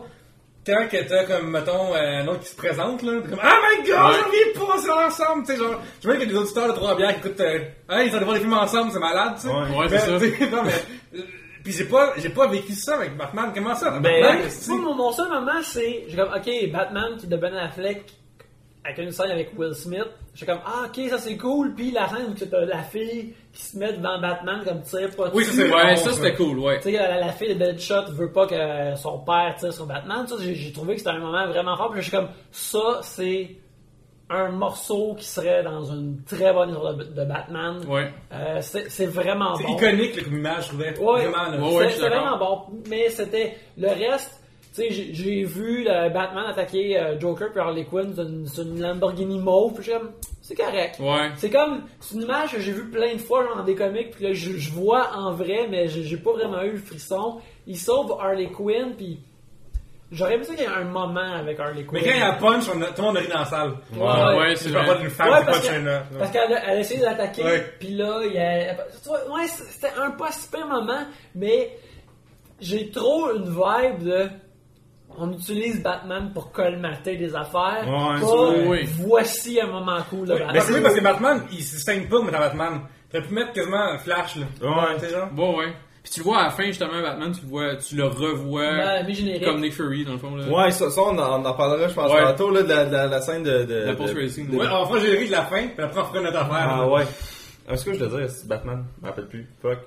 quand 0.65 0.88
que 0.91 1.07
t'as 1.07 1.23
comme, 1.26 1.49
mettons, 1.52 1.95
euh, 1.95 2.22
un 2.22 2.27
autre 2.27 2.41
qui 2.41 2.49
se 2.49 2.56
présente, 2.56 3.02
là, 3.02 3.14
t'es 3.22 3.30
comme, 3.30 3.40
oh 3.41 3.48
my 3.48 3.88
god, 3.88 3.95
j'en 3.95 4.07
reviens 4.07 4.68
pas, 4.68 4.77
c'est 4.77 4.91
ensemble, 4.91 5.45
tu 5.45 5.53
sais, 5.53 5.57
genre, 5.57 5.81
je 6.03 6.07
veux 6.07 6.14
qu'il 6.15 6.23
y 6.23 6.30
a 6.30 6.34
des 6.34 6.38
auditeurs 6.38 6.68
de 6.68 6.73
trois 6.73 6.95
bières 6.95 7.14
qui 7.22 7.27
écoutent, 7.27 7.40
euh, 7.40 7.60
hey, 7.90 8.07
ils 8.10 8.15
ont 8.15 8.19
voir 8.19 8.34
des 8.34 8.40
films 8.41 8.53
ensemble, 8.53 8.91
c'est 8.91 8.99
malade, 8.99 9.34
tu 9.36 9.48
sais. 9.48 9.48
Ouais. 9.48 9.77
Ouais, 9.77 9.90
c'est 9.90 9.99
ça. 9.99 10.11
non, 10.56 10.64
mais, 10.64 11.19
euh, 11.19 11.23
pis 11.64 11.72
j'ai 11.72 11.86
pas, 11.86 12.14
j'ai 12.18 12.30
pas 12.30 12.48
vécu 12.48 12.73
ça 12.73 12.95
avec 12.95 13.18
Batman, 13.18 13.52
comment 13.56 13.73
ça? 13.76 13.90
Ben, 13.91 14.02
Batman, 14.02 14.38
moi, 14.40 14.49
c'est- 14.49 14.72
mon, 14.72 14.94
mon 14.95 15.11
seul 15.11 15.30
moment, 15.30 15.61
c'est. 15.64 16.03
J'ai 16.07 16.15
comme, 16.18 16.30
ok, 16.36 16.72
Batman 16.72 17.18
qui 17.18 17.26
est 17.26 17.30
de 17.30 17.38
Ben 17.38 17.56
Affleck 17.56 18.03
avec 18.85 18.97
une 18.97 19.11
scène 19.11 19.31
avec 19.31 19.51
Will 19.57 19.73
Smith. 19.76 20.07
J'ai 20.34 20.45
comme, 20.45 20.60
ah, 20.65 20.85
ok, 20.88 21.10
ça 21.10 21.18
c'est 21.18 21.38
cool. 21.38 21.73
Puis 21.76 21.91
la 21.91 22.07
scène 22.07 22.27
où 22.30 22.34
t'as 22.34 22.61
la 22.65 22.81
fille 22.84 23.34
qui 23.51 23.61
se 23.61 23.77
met 23.77 23.91
devant 23.93 24.19
Batman 24.19 24.61
comme 24.65 24.81
tire 24.84 25.10
pas 25.15 25.30
Oui, 25.34 25.43
ça, 25.43 25.51
c'est 25.53 25.69
Ouais, 25.73 25.95
ça 25.97 26.14
c'était 26.14 26.34
cool, 26.35 26.60
ouais. 26.60 26.77
Tu 26.77 26.84
sais, 26.84 26.91
la, 26.93 27.19
la 27.19 27.30
fille 27.34 27.49
de 27.56 27.65
Deadshot 27.65 28.11
veut 28.11 28.31
pas 28.31 28.47
que 28.47 28.95
son 28.95 29.19
père 29.19 29.56
tire 29.60 29.73
sur 29.73 29.85
Batman. 29.85 30.26
Ça, 30.27 30.35
j'ai 30.39 30.72
trouvé 30.72 30.93
que 30.93 30.99
c'était 30.99 31.11
un 31.11 31.19
moment 31.19 31.45
vraiment 31.47 31.76
fort. 31.76 31.91
Puis 31.91 32.01
je 32.01 32.07
suis 32.10 32.15
comme, 32.18 32.30
ça, 32.51 32.99
c'est 33.01 33.57
un 34.31 34.49
morceau 34.49 35.15
qui 35.15 35.26
serait 35.26 35.64
dans 35.64 35.84
une 35.85 36.23
très 36.23 36.53
bonne 36.53 36.69
histoire 36.69 36.93
de, 36.93 37.03
de 37.03 37.26
Batman. 37.26 37.81
Ouais. 37.88 38.14
Euh, 38.31 38.60
c'est 38.61 38.88
c'est 38.89 39.07
vraiment 39.07 39.56
C'est 39.56 39.64
bon. 39.64 39.76
iconique, 39.76 40.15
là, 40.15 40.23
comme 40.23 40.38
image, 40.38 40.64
je 40.64 40.68
trouvais. 40.69 40.99
Ouais, 40.99 41.26
Vraiment. 41.27 41.76
Ouais, 41.76 41.89
c'est 41.89 41.99
c'est 41.99 42.10
vraiment 42.10 42.38
bon. 42.38 42.61
Mais 42.89 43.10
c'était 43.10 43.57
le 43.77 43.88
reste. 43.89 44.39
Sais, 44.80 44.91
j'ai- 44.91 45.43
vu 45.43 45.84
le 45.84 46.10
Batman 46.10 46.45
attaquer 46.47 46.97
euh, 46.99 47.19
Joker 47.19 47.51
puis 47.51 47.60
Harley 47.60 47.85
Quinn 47.85 48.14
sur 48.14 48.23
une, 48.23 48.47
sur 48.47 48.64
une 48.64 48.80
Lamborghini 48.81 49.39
mauve. 49.39 49.73
Puis 49.73 49.84
j'aime, 49.85 50.11
c'est 50.41 50.56
correct. 50.56 50.97
Ouais. 50.99 51.31
C'est 51.38 51.49
comme, 51.49 51.84
c'est 51.99 52.15
une 52.15 52.22
image 52.23 52.53
que 52.53 52.61
j'ai 52.61 52.72
vue 52.72 52.89
plein 52.89 53.14
de 53.14 53.19
fois 53.19 53.43
genre, 53.45 53.57
dans 53.57 53.64
des 53.64 53.76
comics, 53.76 54.11
puis 54.11 54.23
là, 54.26 54.34
je, 54.34 54.53
je 54.57 54.72
vois 54.72 55.10
en 55.15 55.31
vrai, 55.34 55.68
mais 55.69 55.88
j'ai 55.88 56.18
pas 56.18 56.31
vraiment 56.34 56.61
eu 56.64 56.72
le 56.72 56.77
frisson. 56.77 57.39
Il 57.68 57.77
sauve 57.77 58.15
Harley 58.19 58.47
Quinn, 58.47 58.93
puis 58.95 59.19
j'aurais 60.11 60.35
aimé 60.35 60.43
ça 60.43 60.53
qu'il 60.56 60.64
y 60.64 60.68
ait 60.68 60.72
un 60.72 60.85
moment 60.85 61.19
avec 61.19 61.60
Harley 61.60 61.84
Quinn. 61.84 61.99
Mais 62.01 62.03
quand 62.10 62.15
il 62.15 62.19
y 62.19 62.23
a 62.23 62.34
punch, 62.34 62.64
on 62.73 62.81
a- 62.81 62.85
tout 62.88 63.01
le 63.01 63.07
monde 63.07 63.18
a 63.18 63.19
ri 63.19 63.27
dans 63.27 63.39
la 63.39 63.45
salle. 63.45 63.72
Ouais, 63.95 64.38
ouais, 64.39 64.56
c'est 64.56 64.69
vrai. 64.69 64.97
d'une 64.99 65.10
femme 65.10 65.30
Ouais, 65.30 65.45
parce 65.45 65.60
punch 65.68 65.69
que-. 65.84 66.18
Parce 66.18 66.31
qu'elle 66.31 66.53
a, 66.53 66.80
essayé 66.80 66.99
de 66.99 67.06
l'attaquer, 67.06 67.43
Ouais. 67.43 67.73
puis 67.80 67.89
là, 67.89 68.22
il 68.26 68.34
y 68.34 68.38
a, 68.39 68.73
ouais, 68.73 69.47
c'était 69.47 69.93
un 70.01 70.11
pas 70.11 70.31
super 70.31 70.65
moment, 70.68 71.03
mais 71.35 71.77
j'ai 72.61 72.89
trop 72.89 73.35
une 73.35 73.45
vibe 73.45 74.03
de. 74.03 74.30
On 75.18 75.31
utilise 75.34 75.81
Batman 75.84 76.31
pour 76.34 76.52
colmater 76.52 77.18
des 77.18 77.36
affaires. 77.36 77.84
Ouais, 77.88 78.22
pas, 78.22 78.49
oui. 78.69 78.86
Voici 78.99 79.60
un 79.60 79.68
moment 79.68 79.98
cool 80.10 80.27
de 80.27 80.34
Oui, 80.34 80.40
Batman. 80.40 80.53
mais 80.53 80.61
c'est 80.61 80.72
vrai 80.72 80.81
parce 80.81 80.95
que 80.95 81.03
Batman, 81.03 81.41
il 81.52 81.64
se 81.64 81.77
saigne 81.77 82.07
pas, 82.07 82.22
mais 82.23 82.31
dans 82.31 82.40
Batman. 82.40 82.81
T'aurais 83.11 83.26
pu 83.27 83.34
mettre 83.34 83.52
quasiment 83.53 83.91
un 83.94 83.98
flash, 83.98 84.36
là. 84.36 84.45
Ouais. 84.61 84.95
Tu 84.99 85.06
sais, 85.06 85.11
genre. 85.11 85.27
Bon, 85.31 85.57
ouais. 85.57 85.73
Puis 86.03 86.14
tu 86.14 86.19
le 86.22 86.23
vois 86.26 86.38
à 86.40 86.44
la 86.45 86.49
fin, 86.52 86.64
justement, 86.64 87.02
Batman, 87.02 87.31
tu 87.34 87.41
le 87.41 87.48
vois, 87.49 87.76
tu 87.76 87.95
le 87.95 88.06
revois 88.06 88.72
Ben, 89.03 89.06
comme 89.44 89.60
Nick 89.61 89.73
Fury, 89.73 90.06
dans 90.06 90.14
le 90.14 90.18
fond. 90.19 90.36
Là. 90.36 90.48
Ouais, 90.48 90.72
ça, 90.72 90.90
ça, 90.90 91.02
on, 91.02 91.18
en, 91.18 91.41
on 91.41 91.45
en 91.45 91.53
parlera, 91.53 91.88
je 91.90 91.94
pense, 91.94 92.11
Ouais. 92.14 92.23
tantôt, 92.23 92.52
là, 92.52 92.61
de 92.64 92.69
la, 92.69 92.86
de 92.86 92.91
la, 92.91 93.07
la 93.07 93.22
scène 93.22 93.44
de... 93.44 93.64
de 93.65 93.73
La 93.73 93.91
de- 93.91 93.98
post-racing. 93.98 94.56
Ouais, 94.56 94.65
on 94.72 94.86
fera 94.86 94.99
gérer 94.99 95.26
de 95.26 95.31
la 95.31 95.44
fin, 95.45 95.68
puis 95.68 95.84
après 95.84 95.99
on 96.02 96.06
fera 96.06 96.22
notre 96.22 96.38
affaire. 96.38 96.68
Ah 96.69 96.88
ouais. 96.88 97.03
Est-ce 97.68 97.84
que 97.86 97.94
je 97.94 97.99
dois 98.06 98.19
dire, 98.19 98.30
c'est 98.30 98.48
Batman? 98.48 98.86
Je 98.98 99.03
me 99.03 99.10
rappelle 99.10 99.27
plus. 99.27 99.48
Fuck. 99.61 99.80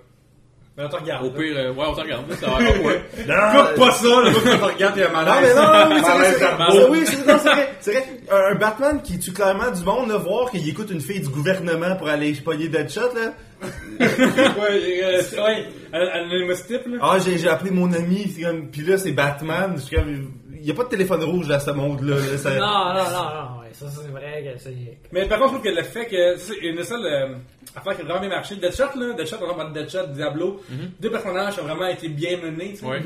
Mais 0.76 0.84
on 0.84 0.88
te 0.88 0.96
regarde. 0.96 1.26
Au 1.26 1.30
pire, 1.30 1.54
euh, 1.56 1.72
ouais, 1.74 1.84
on 1.86 1.94
te 1.94 2.00
regarde. 2.00 2.24
Ça 2.40 2.46
va 2.46 2.52
encore, 2.54 2.84
ouais. 2.86 3.02
Coupe 3.16 3.74
pas 3.78 3.90
ça, 3.92 4.06
là, 4.08 4.30
on 4.30 4.58
te 4.58 4.72
regarde, 4.72 4.98
et 4.98 5.02
un 5.04 5.08
Non, 5.08 5.14
malaise. 5.14 5.54
mais 5.54 5.54
non, 5.54 5.72
non, 5.72 5.94
oui, 5.94 6.00
c'est 6.02 6.10
vrai, 6.10 6.18
Malaise 6.18 6.36
c'est 6.38 6.44
vrai. 6.44 6.66
Oh, 6.70 6.86
oui, 6.90 7.00
c'est 7.04 7.26
non, 7.26 7.38
c'est 7.42 7.48
vrai. 7.50 7.68
C'est 7.80 7.90
vrai. 7.92 8.06
Un, 8.30 8.52
un 8.52 8.54
Batman 8.54 9.02
qui 9.02 9.18
tue 9.18 9.32
clairement 9.32 9.70
du 9.70 9.82
monde, 9.84 10.08
là, 10.08 10.16
voir 10.16 10.50
qu'il 10.50 10.66
écoute 10.66 10.90
une 10.90 11.02
fille 11.02 11.20
du 11.20 11.28
gouvernement 11.28 11.94
pour 11.96 12.08
aller 12.08 12.32
pogner 12.42 12.68
Deadshot, 12.68 13.12
là. 13.14 13.32
Ouais, 14.00 15.02
euh, 15.04 15.22
c'est- 15.22 15.38
ouais, 15.40 15.66
elle 15.92 16.02
elle 16.14 16.20
a 16.20 16.24
le 16.38 16.46
mouse 16.46 16.66
type, 16.66 16.86
là. 16.86 16.98
Ah, 17.02 17.18
j'ai, 17.24 17.36
j'ai 17.38 17.48
appelé 17.48 17.70
mon 17.70 17.92
ami, 17.92 18.32
c'est 18.34 18.42
comme, 18.42 18.68
pis 18.70 18.80
là, 18.82 18.96
c'est 18.96 19.12
Batman. 19.12 19.74
Je 19.76 19.82
suis 19.82 19.96
comme, 19.96 20.30
il 20.58 20.66
y 20.66 20.70
a 20.70 20.74
pas 20.74 20.84
de 20.84 20.88
téléphone 20.88 21.22
rouge 21.24 21.48
dans 21.48 21.60
ce 21.60 21.70
monde-là. 21.70 22.16
là, 22.16 22.38
ça- 22.38 22.50
Non, 22.50 22.94
non, 22.94 23.04
non, 23.04 23.04
non, 23.04 23.61
ça 23.74 23.86
c'est 23.88 24.08
vrai 24.08 24.42
que 24.54 24.58
c'est. 24.60 24.98
Mais 25.12 25.26
par 25.26 25.38
contre, 25.38 25.54
je 25.54 25.58
trouve 25.58 25.70
que 25.72 25.76
le 25.76 25.82
fait 25.84 26.06
que 26.06 26.36
c'est 26.36 26.56
une 26.58 26.82
seule 26.82 27.04
euh, 27.06 27.34
affaire 27.76 27.94
qui 27.96 28.02
a 28.02 28.04
vraiment 28.04 28.20
bien 28.20 28.28
marché. 28.30 28.56
Deadshot, 28.56 28.98
là, 28.98 29.12
Deadshot, 29.14 29.36
on 29.42 29.54
parle 29.54 29.72
de 29.72 29.80
Deadshot, 29.80 30.06
Diablo, 30.08 30.60
deux 31.00 31.10
personnages 31.10 31.58
ont 31.58 31.64
vraiment 31.64 31.86
été 31.88 32.08
bien 32.08 32.36
menés. 32.38 32.74
Ouais. 32.82 33.02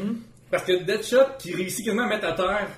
Parce 0.51 0.65
que 0.65 0.83
Deadshot, 0.85 1.37
qui 1.39 1.55
réussit 1.55 1.85
quasiment 1.85 2.05
à 2.05 2.09
mettre 2.09 2.27
à 2.29 2.33
terre 2.33 2.69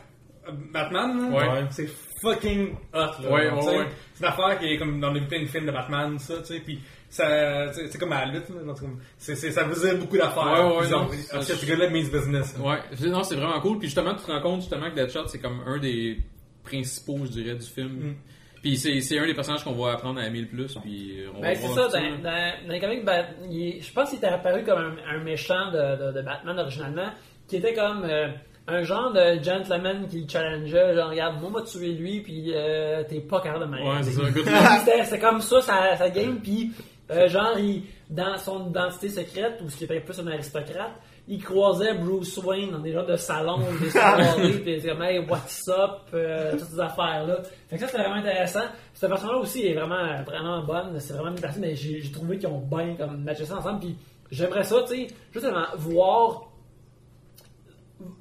euh, 0.48 0.52
Batman, 0.73 1.31
là, 1.31 1.36
Ouais. 1.55 1.65
c'est 1.70 1.89
fucking 2.20 2.73
hot, 2.94 2.97
là. 2.97 3.31
Ouais, 3.31 3.48
tu 3.48 3.55
ouais, 3.55 3.62
sais. 3.62 3.78
ouais. 3.78 3.86
C'est 4.15 4.24
une 4.24 4.31
affaire 4.31 4.59
qui 4.59 4.66
est 4.66 4.78
comme 4.78 4.98
dans 5.01 5.12
les 5.12 5.20
plein 5.20 5.43
de 5.43 5.47
films 5.47 5.66
de 5.66 5.70
Batman, 5.73 6.19
ça, 6.19 6.39
tu 6.39 6.47
sais, 6.55 6.60
puis 6.60 6.81
ça, 7.10 7.73
c'est 7.73 7.97
comme 7.98 8.12
à 8.12 8.24
la 8.27 8.32
lutte, 8.32 8.48
là, 8.48 8.74
c'est 8.77 8.86
c'est, 9.19 9.35
c'est, 9.36 9.51
ça 9.52 9.65
faisait 9.69 9.94
beaucoup 9.94 10.16
d'affaires. 10.19 10.44
Ouais, 10.44 10.78
ouais, 10.81 10.89
non, 10.90 11.06
parce 11.06 11.44
ça, 11.47 11.55
que 11.55 11.59
ce 11.60 11.66
gars-là 11.66 11.89
means 11.90 12.09
business. 12.09 12.55
Ouais, 12.59 12.78
C'est- 12.97 13.06
non, 13.09 13.23
c'est 13.23 13.36
vraiment 13.36 13.60
cool. 13.60 13.78
Puis 13.78 13.86
justement, 13.89 14.15
tu 14.15 14.24
te 14.24 14.31
rends 14.32 14.40
compte 14.43 14.60
justement 14.62 14.90
que 14.90 14.97
Deadshot, 14.97 15.27
c'est 15.28 15.39
comme 15.39 15.60
un 15.66 15.78
des 15.78 16.19
principaux, 16.69 17.19
je 17.24 17.31
dirais, 17.31 17.55
du 17.55 17.66
film. 17.66 17.89
Mm. 18.11 18.16
Puis 18.62 18.77
c'est 18.77 19.01
c'est 19.01 19.19
un 19.19 19.27
des 19.27 19.35
personnages 19.35 19.62
qu'on 19.62 19.73
va 19.73 19.93
apprendre 19.93 20.20
à 20.20 20.27
aimer 20.27 20.40
le 20.40 20.49
plus. 20.49 20.74
Puis 20.82 21.15
on 21.36 21.40
Ben, 21.40 21.55
c'est 21.55 21.69
ça, 21.69 21.89
dans 21.89 22.01
le 22.01 22.16
dans, 22.19 22.66
dans, 22.66 22.73
les 22.73 22.81
comics, 22.81 23.05
ben, 23.05 23.24
il- 23.51 23.81
je 23.82 23.93
pense 23.93 24.09
qu'il 24.11 24.19
était 24.19 24.27
apparu 24.27 24.65
comme 24.65 24.78
un, 24.78 25.15
un 25.16 25.23
méchant 25.23 25.70
de, 25.70 26.07
de, 26.07 26.12
de 26.12 26.23
Batman 26.23 26.59
originalement, 26.59 27.11
qui 27.47 27.57
était 27.57 27.74
comme 27.74 28.05
euh, 28.05 28.28
un 28.66 28.82
genre 28.82 29.12
de 29.12 29.43
gentleman 29.43 30.07
qui 30.09 30.28
challengeait, 30.28 30.95
genre, 30.95 31.11
regarde, 31.11 31.40
moi, 31.40 31.51
m'a 31.51 31.62
tué 31.62 31.93
lui, 31.93 32.20
puis 32.20 32.53
euh, 32.55 33.03
t'es 33.09 33.20
pas 33.20 33.40
capable 33.40 33.65
de 33.65 33.70
m'arrêter. 33.70 33.89
Ouais, 33.89 34.03
c'est 34.03 35.09
ça. 35.11 35.19
Comme 35.20 35.40
ça, 35.40 35.61
sa, 35.62 35.97
sa 35.97 36.11
game, 36.11 36.39
puis 36.40 36.73
euh, 37.11 37.28
genre, 37.28 37.59
il, 37.59 37.85
dans 38.11 38.36
son 38.36 38.69
identité 38.70 39.09
secrète, 39.09 39.61
ou 39.65 39.70
ce 39.70 39.77
qui 39.78 39.85
était 39.85 40.01
plus 40.01 40.19
un 40.20 40.27
aristocrate, 40.27 40.93
il 41.31 41.43
croisait 41.45 41.95
Bruce 41.95 42.39
Wayne 42.39 42.71
dans 42.71 42.79
des 42.79 42.93
genres 42.93 43.05
de 43.07 43.17
salons, 43.17 43.59
des 43.81 43.91
soirées, 43.91 44.51
puis 44.63 44.81
c'est 44.81 44.89
comme, 44.89 45.03
hey, 45.03 45.19
what's 45.29 45.69
up, 45.69 46.09
euh, 46.15 46.53
toutes 46.53 46.69
ces 46.69 46.81
affaires-là. 46.81 47.43
Fait 47.69 47.77
que 47.77 47.83
ça, 47.83 47.87
c'était 47.89 48.03
vraiment 48.03 48.17
intéressant. 48.17 48.65
Cette 48.95 49.11
personne-là 49.11 49.37
aussi 49.37 49.67
est 49.67 49.75
vraiment, 49.75 50.23
vraiment 50.25 50.63
bonne, 50.65 50.99
c'est 50.99 51.13
vraiment 51.13 51.31
une 51.31 51.41
personne, 51.41 51.61
mais 51.63 51.75
j'ai 51.77 52.11
trouvé 52.11 52.39
qu'ils 52.39 52.49
ont 52.49 52.61
bien 52.61 52.95
comme 52.97 53.23
matché 53.23 53.45
ça 53.45 53.59
ensemble, 53.59 53.81
puis 53.81 53.97
j'aimerais 54.31 54.65
ça, 54.65 54.83
tu 54.89 54.95
sais, 54.95 55.07
justement, 55.33 55.65
voir 55.77 56.45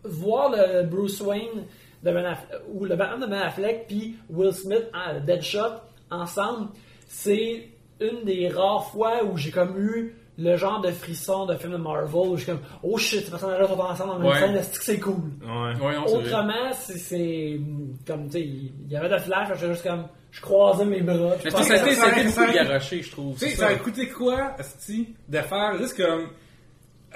voir 0.03 0.49
le 0.51 0.83
Bruce 0.83 1.21
Wayne 1.21 1.65
de 2.03 2.11
Ben 2.11 2.25
Aff- 2.25 2.47
ou 2.73 2.85
le 2.85 2.95
Batman 2.95 3.21
de 3.21 3.27
Ben 3.27 3.41
Affleck 3.41 3.85
puis 3.87 4.17
Will 4.29 4.53
Smith 4.53 4.89
en 4.93 5.19
Deadshot 5.19 5.81
ensemble, 6.09 6.69
c'est 7.07 7.69
une 7.99 8.23
des 8.25 8.49
rares 8.49 8.89
fois 8.91 9.23
où 9.23 9.37
j'ai 9.37 9.51
comme 9.51 9.77
eu 9.77 10.15
le 10.39 10.55
genre 10.55 10.81
de 10.81 10.91
frisson 10.91 11.45
de 11.47 11.55
film 11.55 11.71
de 11.73 11.77
Marvel 11.77 12.13
où 12.13 12.37
je 12.37 12.43
suis 12.43 12.51
comme 12.51 12.61
oh 12.83 12.97
shit 12.97 13.23
ces 13.25 13.31
personnages-là 13.31 13.67
sont 13.67 13.79
ensemble 13.79 14.11
en 14.11 14.19
même 14.19 14.27
Ouais. 14.27 14.39
scène, 14.39 14.55
est-ce 14.55 14.77
que 14.79 14.85
c'est 14.85 14.99
cool? 14.99 15.15
Ouais. 15.41 15.79
Ouais, 15.85 15.95
non. 15.95 16.05
Autrement, 16.05 16.71
c'est- 16.79 16.97
c'est 16.97 17.59
comme 18.05 18.25
tu 18.27 18.31
sais, 18.33 18.41
il 18.41 18.71
y 18.91 18.95
avait 18.95 19.09
de 19.09 19.17
flash, 19.17 19.49
j'étais 19.55 19.71
juste 19.73 19.83
comme 19.87 20.07
je 20.29 20.41
croisais 20.41 20.85
mes 20.85 21.01
bras. 21.01 21.15
Mais 21.43 21.49
ça 21.49 21.57
a 21.57 21.61
été 21.77 21.95
ça- 21.95 22.01
ça 22.01 22.07
a 22.15 22.19
été 22.19 22.29
ça- 22.29 22.41
beaucoup 22.41 22.53
garoché, 22.53 23.01
je 23.01 23.11
trouve. 23.11 23.33
Tu 23.39 23.45
sais, 23.49 23.55
ça 23.55 23.67
a 23.67 23.75
coûté 23.75 24.07
quoi, 24.09 24.51
Asti, 24.59 25.15
de 25.27 25.37
faire 25.39 25.77
juste 25.79 25.97
comme. 25.97 26.27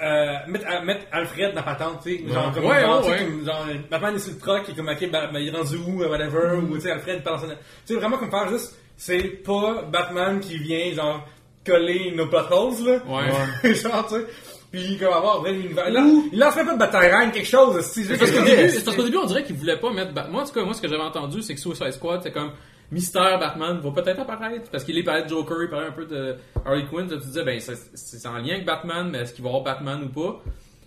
euh, 0.02 0.38
mettre, 0.48 0.66
à- 0.68 0.80
mettre 0.82 1.06
Alfred 1.12 1.50
dans 1.50 1.56
la 1.56 1.62
patente, 1.62 2.00
tu 2.02 2.16
sais. 2.26 2.32
Genre, 2.32 2.50
comme, 2.52 2.64
Ouais, 2.64 2.80
genre, 2.80 3.06
ouais, 3.06 3.18
comme, 3.18 3.44
genre, 3.44 3.66
Batman 3.90 4.14
est 4.16 4.18
sur 4.18 4.32
le 4.32 4.38
truck, 4.40 4.62
il 4.66 4.72
est 4.72 4.76
comme, 4.76 4.88
ok, 4.88 5.10
bah, 5.12 5.28
bah, 5.32 5.38
il 5.38 5.48
est 5.48 5.56
rendu 5.56 5.76
où, 5.76 6.02
euh, 6.02 6.08
whatever, 6.08 6.56
ou, 6.56 6.74
tu 6.74 6.80
sais, 6.80 6.90
Alfred 6.90 7.22
Tu 7.22 7.58
sais, 7.84 7.94
vraiment, 7.94 8.16
comme 8.16 8.30
faire 8.30 8.48
juste, 8.48 8.76
c'est 8.96 9.22
pas 9.44 9.82
Batman 9.82 10.40
qui 10.40 10.56
vient, 10.58 10.92
genre, 10.94 11.24
coller 11.64 12.12
nos 12.14 12.26
plot 12.26 12.50
holes, 12.50 12.86
là. 12.86 13.02
Ouais. 13.06 13.74
genre, 13.74 14.06
tu 14.06 14.14
sais. 14.14 14.26
Puis, 14.70 14.96
comme 14.96 15.12
avoir 15.12 15.40
vrai 15.40 15.52
l'univers. 15.52 15.90
Là, 15.90 16.02
il 16.32 16.38
lance 16.38 16.56
même 16.56 16.66
pas 16.66 16.72
de 16.72 16.78
bataille 16.78 17.30
quelque 17.30 17.46
chose, 17.46 17.78
si 17.84 18.04
Parce 18.04 18.30
qu'au 18.30 18.42
début, 18.42 18.70
c'est 18.70 18.84
parce 18.84 18.96
qu'au 18.96 19.04
début, 19.04 19.18
on 19.18 19.26
dirait 19.26 19.44
qu'ils 19.44 19.56
voulaient 19.56 19.78
pas 19.78 19.92
mettre 19.92 20.14
Batman. 20.14 20.32
Moi, 20.32 20.42
en 20.42 20.46
tout 20.46 20.52
cas, 20.52 20.64
moi, 20.64 20.72
ce 20.72 20.80
que 20.80 20.88
j'avais 20.88 21.02
entendu, 21.02 21.42
c'est 21.42 21.54
que 21.54 21.60
Suicide 21.60 21.92
Squad, 21.92 22.20
c'est 22.22 22.32
comme 22.32 22.52
Mystère 22.90 23.38
Batman 23.38 23.80
va 23.80 23.90
peut-être 23.90 24.20
apparaître. 24.20 24.70
Parce 24.70 24.84
qu'il 24.84 24.96
est 24.96 25.02
parlait 25.02 25.24
de 25.24 25.28
Joker, 25.28 25.62
il 25.62 25.68
parlait 25.68 25.88
un 25.88 25.92
peu 25.92 26.06
de 26.06 26.36
Harley 26.64 26.86
Quinn. 26.90 27.06
Tu 27.06 27.18
disais, 27.18 27.44
ben, 27.44 27.60
c'est 27.60 27.76
c'est 27.94 28.26
en 28.26 28.38
lien 28.38 28.54
avec 28.54 28.64
Batman, 28.64 29.10
mais 29.10 29.18
est-ce 29.18 29.34
qu'il 29.34 29.44
va 29.44 29.50
y 29.50 29.54
avoir 29.54 29.74
Batman 29.74 30.04
ou 30.04 30.08
pas? 30.08 30.42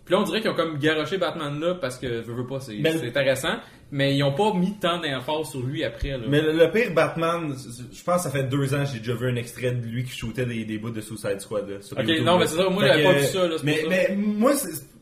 Puis 0.06 0.14
là, 0.14 0.22
on 0.22 0.23
dirait 0.23 0.41
qu'ils 0.41 0.52
ont 0.52 0.56
comme 0.56 0.77
garoché 0.77 1.18
Batman 1.18 1.60
là 1.60 1.76
parce 1.76 1.97
que, 1.97 2.22
je 2.22 2.31
veux 2.31 2.45
pas, 2.45 2.60
c'est 2.60 2.80
c'est 2.84 3.07
intéressant. 3.07 3.56
Mais 3.97 4.13
ils 4.13 4.23
ont 4.23 4.34
pas 4.34 4.51
mis 4.53 4.73
tant 4.77 4.99
d'emphase 4.99 5.51
sur 5.51 5.61
lui 5.61 5.85
après, 5.85 6.09
là. 6.09 6.26
Mais 6.27 6.41
le, 6.41 6.51
le 6.51 6.69
pire 6.69 6.91
Batman, 6.93 7.55
je 7.93 8.03
pense 8.03 8.17
que 8.17 8.22
ça 8.23 8.30
fait 8.30 8.43
deux 8.43 8.73
ans 8.73 8.84
que 8.84 8.89
j'ai 8.91 8.99
déjà 8.99 9.13
vu 9.13 9.30
un 9.30 9.35
extrait 9.38 9.72
de 9.72 9.85
lui 9.85 10.03
qui 10.03 10.11
shootait 10.11 10.45
des, 10.45 10.65
des 10.65 10.77
bouts 10.77 10.89
de 10.89 10.99
Suicide 10.99 11.39
Squad. 11.39 11.69
Là, 11.69 11.77
sur 11.80 11.97
Ok, 11.97 12.03
YouTube, 12.05 12.26
non, 12.26 12.38
mais 12.38 12.45
c'est 12.47 12.57
ça, 12.57 12.69
moi, 12.69 12.85
j'avais 12.85 13.03
pas 13.03 13.13
vu 13.13 13.23
ça, 13.23 13.47
là, 13.47 13.55
Mais, 13.63 13.77
ça. 13.84 13.88
mais 13.89 14.15
moi, 14.17 14.51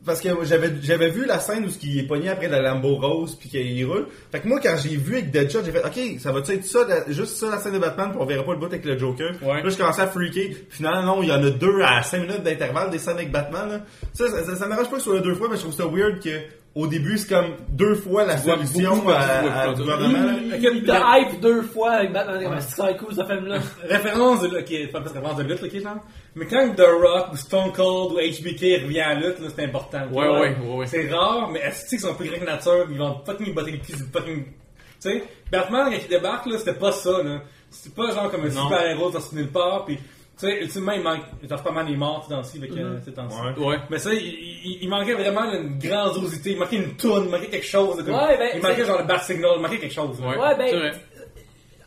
parce 0.06 0.20
que 0.20 0.28
j'avais 0.44 0.70
j'avais 0.82 1.08
vu 1.10 1.24
la 1.26 1.40
scène 1.40 1.64
où 1.64 1.70
ce 1.70 1.78
qui 1.78 1.98
est 1.98 2.02
pogné 2.06 2.28
après 2.28 2.46
la 2.48 2.60
Lambo 2.62 2.94
Rose 2.96 3.36
puis 3.40 3.48
qu'il 3.48 3.84
roule. 3.84 4.06
Fait 4.30 4.38
que 4.40 4.46
moi, 4.46 4.60
quand 4.62 4.76
j'ai 4.80 4.96
vu 4.96 5.14
avec 5.14 5.30
Deadshot, 5.32 5.64
j'ai 5.64 5.72
fait, 5.72 5.84
ok, 5.84 6.20
ça 6.20 6.30
va 6.30 6.38
être 6.40 6.64
ça, 6.64 6.86
la- 6.86 7.10
juste 7.12 7.36
ça 7.36 7.50
la 7.50 7.58
scène 7.58 7.72
de 7.72 7.78
Batman, 7.80 8.10
puis 8.10 8.18
on 8.20 8.26
verra 8.26 8.44
pas 8.44 8.52
le 8.52 8.58
bout 8.58 8.66
avec 8.66 8.84
le 8.84 8.96
Joker. 8.96 9.32
Ouais. 9.42 9.60
Là, 9.62 9.68
je 9.70 9.76
commençais 9.76 10.02
à 10.02 10.06
freaker. 10.06 10.50
Finalement, 10.70 11.16
non, 11.16 11.22
il 11.24 11.30
y 11.30 11.32
en 11.32 11.42
a 11.42 11.50
deux 11.50 11.80
à 11.82 12.02
cinq 12.04 12.20
minutes 12.20 12.42
d'intervalle 12.44 12.90
des 12.90 12.98
scènes 12.98 13.16
avec 13.16 13.32
Batman. 13.32 13.68
Là. 13.70 13.80
Ça, 14.12 14.28
ça, 14.28 14.44
ça, 14.44 14.54
ça 14.54 14.66
m'arrange 14.68 14.86
pas 14.90 14.96
que 14.96 15.02
ce 15.02 15.10
soit 15.10 15.20
deux 15.20 15.34
fois, 15.34 15.48
mais 15.50 15.56
je 15.56 15.62
trouve 15.62 15.74
ça 15.74 15.86
weird 15.86 16.22
que 16.22 16.38
au 16.74 16.88
début, 16.88 17.16
c'est 17.18 17.28
comme 17.28 17.54
deux 17.68 17.94
fois 17.94 18.24
la 18.24 18.36
solution 18.36 18.96
beaucoup, 18.96 19.10
à, 19.10 19.68
au 19.70 19.74
gouvernement. 19.76 20.38
Il, 20.52 20.82
te 20.82 20.90
hype 20.90 21.40
deux 21.40 21.62
fois 21.62 21.92
avec 21.92 22.12
Batman. 22.12 22.60
ça 22.60 22.92
cool, 22.94 23.14
ce 23.14 23.24
film-là. 23.24 23.58
référence 23.88 24.40
de, 24.42 24.48
ok, 24.58 24.92
pas 24.92 25.00
parce 25.00 25.12
référence 25.12 25.36
de 25.36 25.42
lutte, 25.44 25.62
ok, 25.62 25.80
genre. 25.80 25.96
Mais 26.34 26.46
quand 26.46 26.74
The 26.74 26.80
Rock 26.82 27.32
ou 27.32 27.36
Stone 27.36 27.72
Cold 27.72 28.12
ou 28.14 28.16
HBK 28.16 28.82
revient 28.82 29.00
à 29.00 29.14
la 29.14 29.20
lutte, 29.20 29.38
là, 29.38 29.48
c'est 29.54 29.64
important. 29.64 30.00
tu 30.08 30.14
Ouais, 30.14 30.26
vois. 30.26 30.40
ouais, 30.40 30.56
ouais, 30.64 30.76
ouais. 30.78 30.86
C'est 30.88 31.08
rare, 31.10 31.48
mais 31.52 31.60
est-ce 31.60 31.86
qu'ils 31.88 32.00
sont 32.00 32.14
plus 32.14 32.28
grands 32.28 32.40
que 32.40 32.44
nature, 32.44 32.86
ils 32.90 32.98
vont 32.98 33.20
fucking 33.24 33.54
botter 33.54 33.70
les 33.70 33.78
pieds 33.78 33.94
du 33.94 34.02
fucking. 34.12 34.44
Tu 34.44 34.52
sais, 34.98 35.22
Batman, 35.52 35.90
quand 35.92 35.98
il 36.02 36.08
débarque, 36.08 36.46
là, 36.46 36.58
c'était 36.58 36.74
pas 36.74 36.90
ça, 36.90 37.22
là. 37.22 37.40
C'était 37.70 37.94
pas 37.94 38.12
genre 38.12 38.30
comme 38.30 38.44
un 38.46 38.50
super-héros 38.50 39.10
dans 39.10 39.20
nulle 39.32 39.50
part, 39.50 39.84
pis, 39.84 39.98
tu 40.38 40.46
sais, 40.48 40.60
ultimement, 40.62 40.92
il 40.92 41.02
manque. 41.02 41.20
Genre, 41.48 41.62
pas 41.62 41.70
mal, 41.70 41.86
il 41.88 41.94
est 41.94 41.96
mort, 41.96 42.26
dans 42.28 42.42
ci 42.42 42.58
avec, 42.58 42.72
euh, 42.72 42.98
ces 43.04 43.12
temps-ci. 43.12 43.40
Ouais. 43.60 43.66
Ouais. 43.66 43.76
Mais 43.90 43.98
ça, 43.98 44.12
il, 44.12 44.20
il, 44.26 44.78
il 44.82 44.88
manquait 44.88 45.14
vraiment 45.14 45.44
une 45.52 45.78
grandiosité, 45.78 46.52
il 46.52 46.58
manquait 46.58 46.76
une 46.76 46.96
toune, 46.96 47.24
il 47.26 47.30
manquait 47.30 47.46
quelque 47.48 47.66
chose. 47.66 47.96
comme- 48.04 48.14
Ouais, 48.14 48.36
ben, 48.38 48.50
il 48.54 48.62
manquait 48.62 48.84
genre 48.84 48.98
le 48.98 49.04
bat 49.06 49.18
signal, 49.20 49.52
il 49.56 49.62
manquait 49.62 49.78
quelque 49.78 49.94
chose. 49.94 50.20
Ouais, 50.20 50.36
Ouais, 50.36 50.56
ben, 50.56 50.92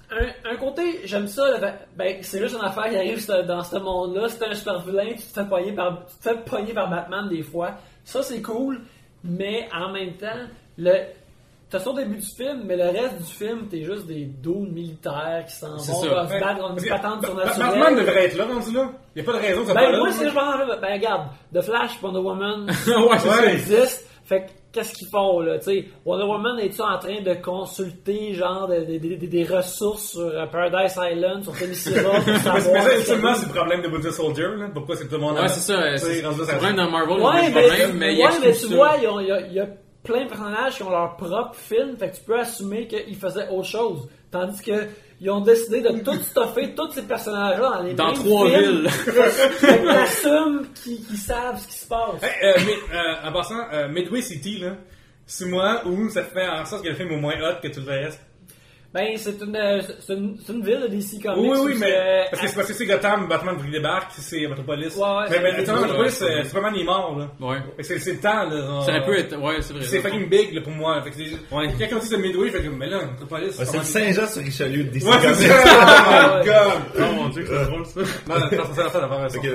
un, 0.09 0.51
un 0.51 0.55
côté, 0.55 1.01
j'aime 1.03 1.27
ça, 1.27 1.49
là, 1.51 1.57
ben, 1.59 1.73
ben, 1.97 2.17
c'est 2.21 2.39
juste 2.39 2.55
une 2.55 2.63
affaire 2.65 2.89
qui 2.89 2.95
arrive 2.95 3.19
ce- 3.19 3.45
dans 3.45 3.61
ce 3.63 3.75
monde-là. 3.75 4.29
C'est 4.29 4.45
un 4.45 4.53
super 4.53 4.79
vilain, 4.85 5.09
tu 5.09 5.15
te 5.17 5.21
fais 5.41 5.45
pogner 5.45 5.73
par, 5.73 6.05
tu 6.07 6.15
te 6.17 6.29
fais 6.29 6.37
pogner 6.45 6.73
par 6.73 6.89
Batman 6.89 7.27
des 7.27 7.43
fois. 7.43 7.71
Ça, 8.05 8.23
c'est 8.23 8.41
cool, 8.41 8.79
mais 9.25 9.67
en 9.75 9.91
même 9.91 10.13
temps, 10.13 10.47
le, 10.77 10.93
t'as 11.69 11.84
au 11.85 11.94
début 11.94 12.18
du 12.18 12.26
film, 12.26 12.64
mais 12.65 12.76
le 12.77 12.85
reste 12.85 13.18
du 13.18 13.34
film, 13.34 13.68
t'es 13.69 13.84
juste 13.84 14.06
des 14.07 14.26
dos 14.26 14.60
militaires 14.60 15.44
qui 15.48 15.56
s'en 15.56 15.72
vont 15.72 15.77
ça. 15.80 15.94
se 15.94 16.39
battre 16.39 16.60
contre 16.61 16.84
une 16.84 16.89
patente 16.89 17.22
Ba- 17.22 17.27
Ba- 17.34 17.53
surnaturelle. 17.53 17.80
Batman 17.80 17.95
devrait 18.06 18.26
être 18.26 18.38
là, 18.38 18.45
rendu 18.45 18.73
là. 18.73 18.89
Il 19.15 19.22
n'y 19.23 19.27
a 19.30 19.31
pas 19.31 19.38
de 19.39 19.44
raison 19.45 19.61
que 19.61 19.68
ça 19.68 19.73
Ben, 19.73 19.81
soit 19.81 19.91
là. 19.91 19.98
moi, 19.99 20.11
c'est 20.11 20.30
je 20.30 20.34
m'en 20.35 20.80
ben, 20.81 20.94
regarde, 20.94 21.27
The 21.53 21.61
Flash, 21.61 21.91
Wonder 22.02 22.19
Woman, 22.19 22.65
ouais, 23.10 23.19
ça. 23.19 23.45
existe. 23.52 24.07
Fait 24.26 24.41
que, 24.41 24.52
qu'est-ce 24.73 24.94
qu'ils 24.94 25.07
font, 25.07 25.39
là? 25.39 25.57
Tu 25.57 25.64
sais, 25.65 25.85
Wonder 26.06 26.26
Woman 26.26 26.60
est-tu 26.60 26.81
en 26.81 26.98
train 26.99 27.22
de 27.22 27.34
consulter, 27.35 28.34
genre, 28.34 28.68
des, 28.68 28.85
des, 28.85 28.99
des, 28.99 29.15
des 29.27 29.44
ressources 29.45 30.11
sur 30.11 30.19
euh, 30.22 30.45
Paradise 30.48 30.98
Island, 31.02 31.44
sur 31.44 31.53
Themyscira, 31.53 32.11
pour 32.11 32.23
Mais 32.27 32.39
savoir... 32.39 32.61
c'est- 32.61 32.73
mais 32.73 32.99
ultimement, 32.99 33.34
c'est 33.35 33.45
le 33.48 33.53
problème 33.53 33.81
de 33.84 33.88
Winter 33.88 34.11
Soldier, 34.11 34.48
là. 34.57 34.68
Pourquoi 34.73 34.95
c'est 34.98 35.06
que 35.06 35.10
tout 35.10 35.15
le 35.15 35.22
monde 35.22 35.35
Ouais, 35.38 35.48
c'est 35.48 35.61
ça. 35.72 35.98
C'est 35.98 36.22
ça- 36.22 36.57
vrai 36.57 36.73
dans 36.73 36.91
Marvel, 36.91 37.18
Ouais, 37.22 37.31
il 37.35 37.44
y 37.44 37.48
a 37.48 37.49
mais, 37.56 37.61
des 37.61 37.68
problèmes, 37.68 37.98
mais 37.98 38.14
il 38.15 38.19
ouais, 38.26 38.31
mais 38.41 38.52
tu 38.53 38.65
vois, 38.76 38.98
y, 38.98 39.06
a, 39.07 39.39
il 39.48 39.53
y 39.53 39.60
a 39.61 39.68
plein 40.07 40.23
de 40.23 40.29
personnages 40.29 40.75
qui 40.77 40.84
ont 40.84 40.89
leur 40.89 41.15
propre 41.17 41.55
film, 41.55 41.97
fait 41.97 42.09
que 42.11 42.15
tu 42.15 42.23
peux 42.23 42.39
assumer 42.39 42.88
qu'ils 42.88 43.15
faisaient 43.15 43.47
autre 43.49 43.67
chose. 43.67 44.07
Tandis 44.31 44.61
que 44.61 44.88
ils 45.19 45.31
ont 45.31 45.41
décidé 45.41 45.81
de 45.81 45.99
tout 46.03 46.13
stuffer 46.21 46.75
tous 46.75 46.91
ces 46.91 47.01
personnages-là 47.01 47.77
dans 47.77 47.84
les 47.84 47.93
Dans 47.95 48.11
mêmes 48.11 48.23
trois 48.23 48.47
films. 48.49 48.81
villes. 48.81 48.89
fait 48.91 49.79
que 49.79 49.88
t'assumes 49.88 50.67
qu'ils 50.75 51.03
qu'ils 51.05 51.17
savent 51.17 51.59
ce 51.59 51.67
qui 51.67 51.73
se 51.73 51.88
passe. 51.88 52.21
Hey, 52.21 52.29
euh, 52.43 52.53
mais, 52.65 52.95
euh, 52.97 53.27
en 53.27 53.31
passant, 53.34 53.55
euh, 53.73 53.88
Midway 53.88 54.21
City, 54.21 54.59
là, 54.59 54.75
c'est 55.25 55.45
moi 55.45 55.81
où 55.88 56.07
ça 56.09 56.23
fait 56.23 56.47
en 56.47 56.63
sorte 56.65 56.84
que 56.84 56.89
le 56.89 56.95
film 56.95 57.11
est 57.11 57.15
au 57.15 57.19
moins 57.19 57.34
hot 57.34 57.55
que 57.63 57.67
tout 57.69 57.81
le 57.81 57.91
reste. 57.91 58.21
Ben, 58.93 59.15
c'est 59.18 59.39
une, 59.41 59.55
euh, 59.55 59.81
c'est 59.99 60.14
une, 60.14 60.38
c'est 60.43 60.53
une 60.53 60.64
ville 60.64 60.80
de 60.81 60.88
DC 60.88 61.22
Comics. 61.22 61.51
Oui, 61.51 61.57
oui, 61.61 61.76
mais. 61.80 61.88
c'est- 61.88 62.30
Parce 62.31 62.41
que 62.41 62.47
c'est 62.47 62.55
parce 62.55 62.68
que 62.69 62.73
c'est 62.73 62.85
Gotham, 62.85 63.27
Batman 63.27 63.57
qui 63.64 63.69
débarque, 63.69 64.11
c'est 64.18 64.47
Metropolis. 64.47 64.95
Ouais, 64.95 65.01
ouais, 65.03 65.23
mais 65.23 65.27
c'est- 65.30 65.41
mais 65.41 65.51
c'est- 65.65 65.72
Metropolis, 65.73 66.22
ouais, 66.22 66.27
euh, 66.31 66.43
Superman 66.45 66.73
il 66.76 66.81
est 66.81 66.85
mort, 66.85 67.18
là. 67.19 67.47
Ouais. 67.47 67.57
Fait 67.76 67.81
que 67.81 67.84
C'est 67.84 67.99
c'est 67.99 68.14
le 68.14 68.19
temps, 68.19 68.43
là. 68.49 68.81
Ça 68.85 68.91
aurait 68.91 69.05
pu 69.05 69.18
être. 69.19 69.38
Ouais, 69.39 69.61
c'est 69.61 69.73
vrai. 69.73 69.84
C'est 69.84 69.99
fucking 69.99 70.30
big, 70.30 70.53
là, 70.53 70.61
pour 70.61 70.72
moi. 70.73 71.01
Fait 71.03 71.09
que 71.11 71.15
c'est- 71.18 71.53
Ouais. 71.55 71.68
Quand 71.77 71.95
on 71.97 71.99
dit 71.99 72.07
c'est 72.07 72.18
Midway, 72.18 72.49
fais 72.49 72.64
comme, 72.64 72.77
mais 72.77 72.89
là, 72.89 73.01
Metropolis. 73.05 73.59
Ouais, 73.59 73.65
c'est 73.65 73.77
le 73.77 73.84
Saint-Jean 73.84 74.27
sur 74.27 74.41
Richelieu 74.41 74.84
de 74.85 74.89
DC 74.89 75.05
Ouais, 75.05 75.18
c'est 75.22 75.47
ça! 75.47 75.64
Oh 75.65 76.39
my 76.39 76.45
god! 76.45 76.81
Oh 76.97 77.14
mon 77.15 77.30
dieu, 77.30 77.45
c'est 77.47 77.65
drôle 77.65 77.85
ça. 77.85 77.99
Non, 78.27 78.35
non, 78.39 78.39
non, 78.39 78.64
c'est 78.73 78.81
ça, 78.81 78.89
ça, 78.89 78.99
d'abord, 79.01 79.30
ça. 79.30 79.38
Ok. 79.38 79.47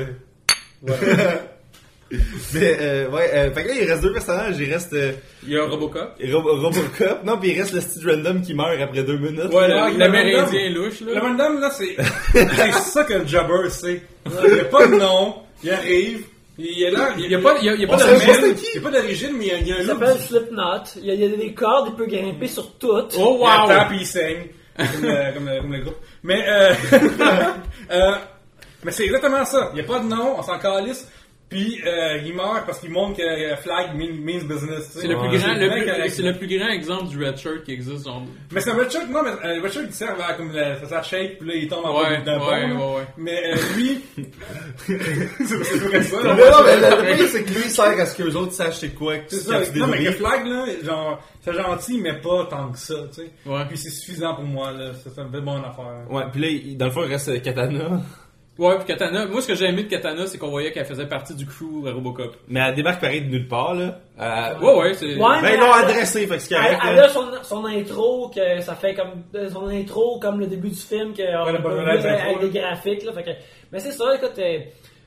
Mais, 2.55 2.77
euh, 2.81 3.09
ouais, 3.09 3.31
euh, 3.33 3.51
fait 3.53 3.63
que 3.65 3.69
là, 3.69 3.75
il 3.81 3.91
reste 3.91 4.03
deux 4.03 4.13
personnages. 4.13 4.57
Il 4.59 4.73
reste 4.73 4.93
euh, 4.93 5.13
Il 5.45 5.51
y 5.53 5.57
a 5.59 5.65
Robocop. 5.65 6.15
Rob- 6.31 6.47
Robocop. 6.47 7.25
Non, 7.25 7.39
puis 7.39 7.51
il 7.53 7.61
reste 7.61 7.73
le 7.73 7.81
style 7.81 8.09
random 8.09 8.43
qui 8.43 8.55
meurt 8.55 8.81
après 8.81 9.03
deux 9.03 9.17
minutes. 9.19 9.53
Ouais, 9.53 9.69
là, 9.69 9.87
le- 9.89 9.95
il 9.95 9.99
l'amérindien 9.99 10.71
louche, 10.71 11.01
Le 11.01 11.15
là. 11.15 11.21
Van 11.21 11.33
là, 11.59 11.71
c'est 11.71 11.97
c'est 12.33 12.73
ça 12.73 13.05
que 13.05 13.15
le 13.15 13.27
jobber 13.27 13.71
sait. 13.71 14.03
Il 14.27 14.53
n'y 14.55 14.61
a 14.61 14.65
pas 14.65 14.87
de 14.87 14.95
nom, 14.97 15.37
il 15.65 15.71
arrive, 15.71 16.25
il 16.59 16.83
est 16.83 16.91
là, 16.91 17.11
Il 17.19 17.31
y 17.31 17.35
a 17.35 17.39
pas, 17.39 17.57
il 17.61 17.65
y 17.67 17.69
a, 17.71 17.75
il 17.75 17.81
y 17.81 17.85
a 17.85 17.89
pas 17.89 17.97
d'origine. 17.97 18.31
c'est 18.41 18.55
qui. 18.55 18.67
Il 18.75 18.81
n'y 18.81 18.87
a 18.87 18.91
pas 18.91 18.97
d'origine, 19.01 19.31
mais 19.39 19.47
il 19.61 19.69
y 19.69 19.73
a, 19.73 19.77
un 19.77 19.79
Il 19.81 19.87
s'appelle 19.87 20.17
Slipknot. 20.19 20.83
Il 20.97 21.05
y, 21.07 21.11
a, 21.11 21.15
il 21.15 21.21
y 21.21 21.25
a 21.33 21.37
des 21.37 21.55
cordes, 21.55 21.89
il 21.93 21.97
peut 21.97 22.07
grimper 22.07 22.47
sur 22.49 22.73
toutes. 22.79 23.15
Oh 23.19 23.39
Il 23.41 23.47
attend 23.47 23.69
wow! 23.81 23.89
puis 23.89 23.99
il 24.01 24.07
saigne. 24.07 24.47
Comme, 24.77 25.05
euh, 25.05 25.33
comme, 25.33 25.49
le- 25.49 25.61
comme 25.61 25.73
le 25.73 25.81
groupe. 25.81 25.97
Mais, 26.23 26.45
euh, 26.49 26.73
euh, 27.91 28.13
mais 28.85 28.91
c'est 28.93 29.05
exactement 29.05 29.45
ça. 29.45 29.71
Il 29.73 29.75
n'y 29.77 29.81
a 29.81 29.85
pas 29.85 29.99
de 30.01 30.07
nom, 30.09 30.37
on 30.39 30.43
s'en 30.43 30.59
calisse. 30.59 31.07
Puis 31.53 31.81
euh, 31.87 32.19
il 32.25 32.35
meurt 32.35 32.65
parce 32.67 32.79
qu'il 32.81 32.91
montre 32.91 33.19
que 33.19 33.23
euh, 33.23 33.57
flag 33.57 33.95
mean- 33.95 34.19
means 34.21 34.45
business. 34.45 34.91
C'est 34.95 35.07
le, 35.07 35.17
plus 35.19 35.29
Ouais. 35.29 35.39
grand, 35.39 35.53
le, 35.55 35.69
plus, 36.09 36.23
le 36.23 36.33
plus 36.39 36.59
grand 36.59 36.69
exemple 36.69 37.09
du 37.09 37.23
red 37.23 37.37
shirt 37.37 37.63
qui 37.65 37.73
existe. 37.73 38.07
Genre. 38.07 38.23
Mais 38.51 38.61
c'est 38.61 38.71
un 38.71 38.75
red 38.77 38.91
shirt, 38.91 39.09
non, 39.11 39.21
mais 39.23 39.31
euh, 39.45 39.57
le 39.57 39.63
red 39.63 39.71
shirt 39.73 39.85
il 39.89 39.93
sert 39.95 40.17
à 40.27 40.33
comme 40.33 40.53
la, 40.53 40.81
ça, 40.81 40.87
ça 40.89 41.03
shake, 41.03 41.39
puis 41.39 41.49
là 41.49 41.55
il 41.57 41.69
tombe 41.69 41.85
en 41.85 41.99
Ouais, 42.01 42.19
bas 42.19 42.21
d'un 42.25 42.39
ouais, 42.41 42.73
ouais, 42.73 42.97
ouais. 42.97 43.07
Mais 43.19 43.53
euh, 43.53 43.57
lui, 43.77 44.01
c'est 44.87 44.97
vrai 45.79 46.03
ça. 46.03 46.17
Non, 46.23 46.35
mais 46.65 46.77
le 46.77 47.17
pire, 47.17 47.27
c'est 47.29 47.43
que 47.45 47.51
lui, 47.51 47.69
sert 47.71 47.85
à 48.01 48.07
ce 48.07 48.17
que 48.17 48.23
les 48.23 48.37
autres 48.37 48.53
sachent 48.53 48.79
c'est 48.79 48.95
quoi. 48.95 49.15
C'est 49.29 49.37
ça. 49.37 49.61
Non, 49.77 49.87
mais 49.89 50.05
que 50.05 50.13
flag 50.13 50.47
là, 50.47 50.65
genre, 50.85 51.21
c'est 51.43 51.53
gentil, 51.55 52.01
mais 52.01 52.15
pas 52.15 52.47
tant 52.47 52.71
que 52.71 52.79
ça, 52.79 52.95
tu 53.15 53.23
sais. 53.23 53.31
Ouais. 53.47 53.65
Puis 53.69 53.77
c'est 53.79 53.91
suffisant 53.91 54.35
pour 54.35 54.45
moi, 54.45 54.73
là. 54.73 54.93
C'est 55.03 55.21
une 55.21 55.29
bonne 55.29 55.59
affaire. 55.65 56.07
Ouais, 56.11 56.23
puis 56.33 56.41
là, 56.41 56.75
dans 56.77 56.87
le 56.87 56.91
fond, 56.93 57.03
il 57.05 57.11
reste 57.13 57.43
Katana. 57.43 58.01
Ouais, 58.59 58.77
puis 58.77 58.85
Katana. 58.87 59.27
Moi, 59.27 59.41
ce 59.41 59.47
que 59.49 59.55
j'ai 59.55 59.65
aimé 59.65 59.85
de 59.85 59.89
Katana, 59.89 60.27
c'est 60.27 60.37
qu'on 60.37 60.51
voyait 60.51 60.73
qu'elle 60.73 60.85
faisait 60.85 61.07
partie 61.07 61.35
du 61.35 61.47
crew 61.47 61.87
à 61.87 61.93
Robocop. 61.93 62.37
Mais 62.49 62.61
elle 62.61 62.75
débarque 62.75 63.01
pareil 63.01 63.23
de 63.23 63.31
nulle 63.31 63.49
part, 63.49 63.75
là. 63.75 63.99
Euh, 64.21 64.59
Ouais, 64.61 64.79
ouais, 64.79 64.95
c'est. 64.95 65.17
Ouais, 65.17 65.41
Ben, 65.43 65.55
ils 65.55 65.59
l'ont 65.61 65.73
adressé, 65.73 66.27
fait 66.27 66.37
que 66.37 66.43
c'est 66.43 66.55
Elle, 66.55 66.63
correct. 66.77 66.81
elle 66.87 66.97
là. 66.97 67.05
a 67.05 67.09
son, 67.09 67.25
son 67.43 67.65
intro, 67.65 68.29
que 68.35 68.61
ça 68.61 68.75
fait 68.75 68.95
comme 68.95 69.23
euh, 69.35 69.49
son 69.49 69.69
intro 69.69 70.19
comme 70.21 70.39
le 70.39 70.47
début 70.47 70.69
du 70.69 70.75
film, 70.77 71.15
que 71.15 71.23
on 71.23 71.45
relève 71.45 71.67
avec, 72.07 72.41
des 72.53 72.61
graphiques. 72.61 73.05
Là, 73.05 73.13
fait 73.15 73.23
que, 73.25 73.31
mais 73.73 73.79
c'est 73.81 73.93
ça, 73.93 74.15
écoute, 74.15 74.39
euh, 74.39 74.59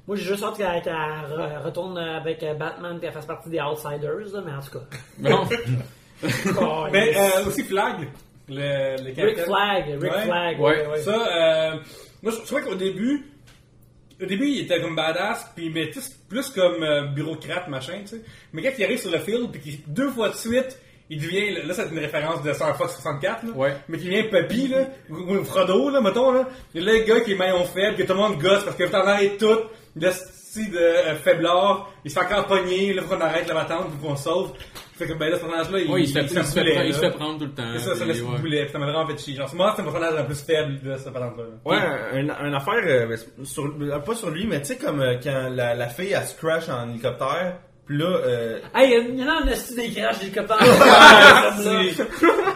moi 0.07 0.17
j'ai 0.17 0.23
juste 0.25 0.43
hâte 0.43 0.57
qu'elle 0.57 0.81
qu'elle 0.81 0.93
re- 0.93 1.63
retourne 1.63 1.97
avec 1.99 2.41
euh, 2.41 2.55
Batman 2.55 2.97
et 2.97 2.99
qu'elle 2.99 3.13
fasse 3.13 3.27
partie 3.27 3.49
des 3.49 3.59
Outsiders, 3.61 4.33
là, 4.33 4.41
mais 4.43 4.53
en 4.53 4.59
tout 4.61 4.79
cas. 4.79 4.85
Bon. 5.19 5.45
Oh, 6.59 6.85
Mais 6.91 7.07
yes. 7.07 7.17
euh, 7.17 7.47
aussi 7.47 7.63
flag, 7.63 8.07
le, 8.49 8.95
le 9.03 9.25
Rick. 9.25 9.39
Flag, 9.41 9.83
Rick 10.01 10.01
Ouais. 10.13 10.21
Flag, 10.21 10.59
Ouais. 10.59 10.81
ouais, 10.81 10.87
ouais. 10.87 10.99
Ça, 10.99 11.11
euh, 11.11 11.75
moi 12.23 12.31
je 12.31 12.37
je 12.37 12.45
trouvais 12.45 12.61
qu'au 12.61 12.75
début, 12.75 13.25
au 14.21 14.25
début 14.25 14.47
il 14.47 14.61
était 14.61 14.81
comme 14.81 14.95
badass, 14.95 15.51
puis 15.55 15.69
mais 15.69 15.91
plus 16.29 16.49
comme 16.49 16.83
euh, 16.83 17.05
bureaucrate 17.07 17.67
machin, 17.67 17.99
tu 18.01 18.15
sais. 18.17 18.21
Mais 18.53 18.61
quand 18.61 18.71
il 18.77 18.83
arrive 18.83 18.99
sur 18.99 19.11
le 19.11 19.19
field, 19.19 19.51
puis 19.51 19.61
qu'il 19.61 19.79
deux 19.87 20.09
fois 20.11 20.29
de 20.29 20.35
suite, 20.35 20.79
il 21.09 21.21
devient, 21.21 21.51
là 21.65 21.73
c'est 21.73 21.87
une 21.91 21.99
référence 21.99 22.41
de 22.43 22.51
Star 22.53 22.75
Fox 22.77 22.93
64, 22.95 23.43
là, 23.43 23.51
Ouais. 23.55 23.75
mais 23.89 23.97
qui 23.97 24.05
devient 24.05 24.23
Papy, 24.29 24.67
là, 24.69 24.87
ou, 25.09 25.43
Frodo, 25.43 25.89
là, 25.89 26.01
mettons, 26.01 26.31
là. 26.31 26.47
Le 26.73 27.03
gars 27.05 27.19
qui 27.21 27.33
est 27.33 27.35
maillon 27.35 27.63
faible, 27.65 27.97
que 27.97 28.03
tout 28.03 28.13
le 28.13 28.19
monde 28.19 28.39
gosse 28.41 28.63
parce 28.63 28.75
que 28.75 28.85
t'en 28.85 29.05
arrêtes 29.05 29.37
tout, 29.37 29.59
le 29.95 30.11
style 30.11 30.71
de 30.71 30.77
euh, 30.77 31.15
faiblard, 31.15 31.91
il 32.03 32.09
se 32.11 32.17
fait 32.19 32.25
encore 32.25 32.47
pogner, 32.47 32.93
là, 32.93 33.01
faut 33.03 33.15
qu'on 33.15 33.21
arrête 33.21 33.47
la 33.47 33.53
battante, 33.53 33.87
faut 34.01 34.07
qu'on 34.07 34.15
sauve. 34.15 34.53
Fait 34.97 35.07
que, 35.07 35.13
ben 35.13 35.29
là, 35.29 35.35
ce 35.37 35.41
personnage-là, 35.43 35.79
il, 35.79 35.91
Ouais, 35.91 36.01
il 36.03 36.07
se 36.07 36.13
fait, 36.13 36.23
il 36.23 36.29
se 36.29 36.33
fait 36.53 36.59
bouler, 36.61 36.71
prendre- 36.73 36.87
il 36.87 36.93
se 36.93 36.99
fait 36.99 37.11
prendre 37.11 37.37
tout 37.39 37.45
le 37.45 37.51
temps. 37.51 37.63
C'est 37.73 37.79
ça, 37.79 37.95
ça 37.95 38.05
laisse 38.05 38.21
ouais. 38.21 38.39
puis 38.41 38.69
ça 38.71 38.79
m'a 38.79 38.85
vraiment 38.85 39.07
fait 39.07 39.17
chier. 39.17 39.35
Genre, 39.35 39.53
moi, 39.55 39.73
c'est 39.75 39.83
mon 39.83 39.91
personnage 39.91 40.19
le 40.19 40.25
plus 40.25 40.41
faible 40.45 40.79
de 40.81 40.95
cette 40.97 41.11
patente-là. 41.13 41.43
Ouais, 41.65 41.77
un, 42.13 42.29
un 42.29 42.53
affaire, 42.53 42.81
euh, 42.85 43.15
sur, 43.43 43.65
euh, 43.65 43.99
pas 43.99 44.15
sur 44.15 44.29
lui, 44.29 44.47
mais 44.47 44.59
tu 44.61 44.67
sais, 44.67 44.77
comme 44.77 45.01
euh, 45.01 45.15
quand 45.21 45.49
la, 45.53 45.75
la 45.75 45.87
fille, 45.89 46.13
elle 46.13 46.25
se 46.25 46.35
crash 46.37 46.69
en 46.69 46.89
hélicoptère, 46.89 47.57
puis 47.85 47.97
là, 47.97 48.05
euh, 48.05 48.59
Hey, 48.73 48.95
il 49.09 49.19
y 49.19 49.23
en 49.23 49.27
a 49.27 49.41
un 49.43 49.47
esti 49.47 49.75
des 49.75 49.89
crashs 49.91 50.19
d'hélicoptère. 50.19 50.57
Comme 50.57 51.65
là. 51.65 51.81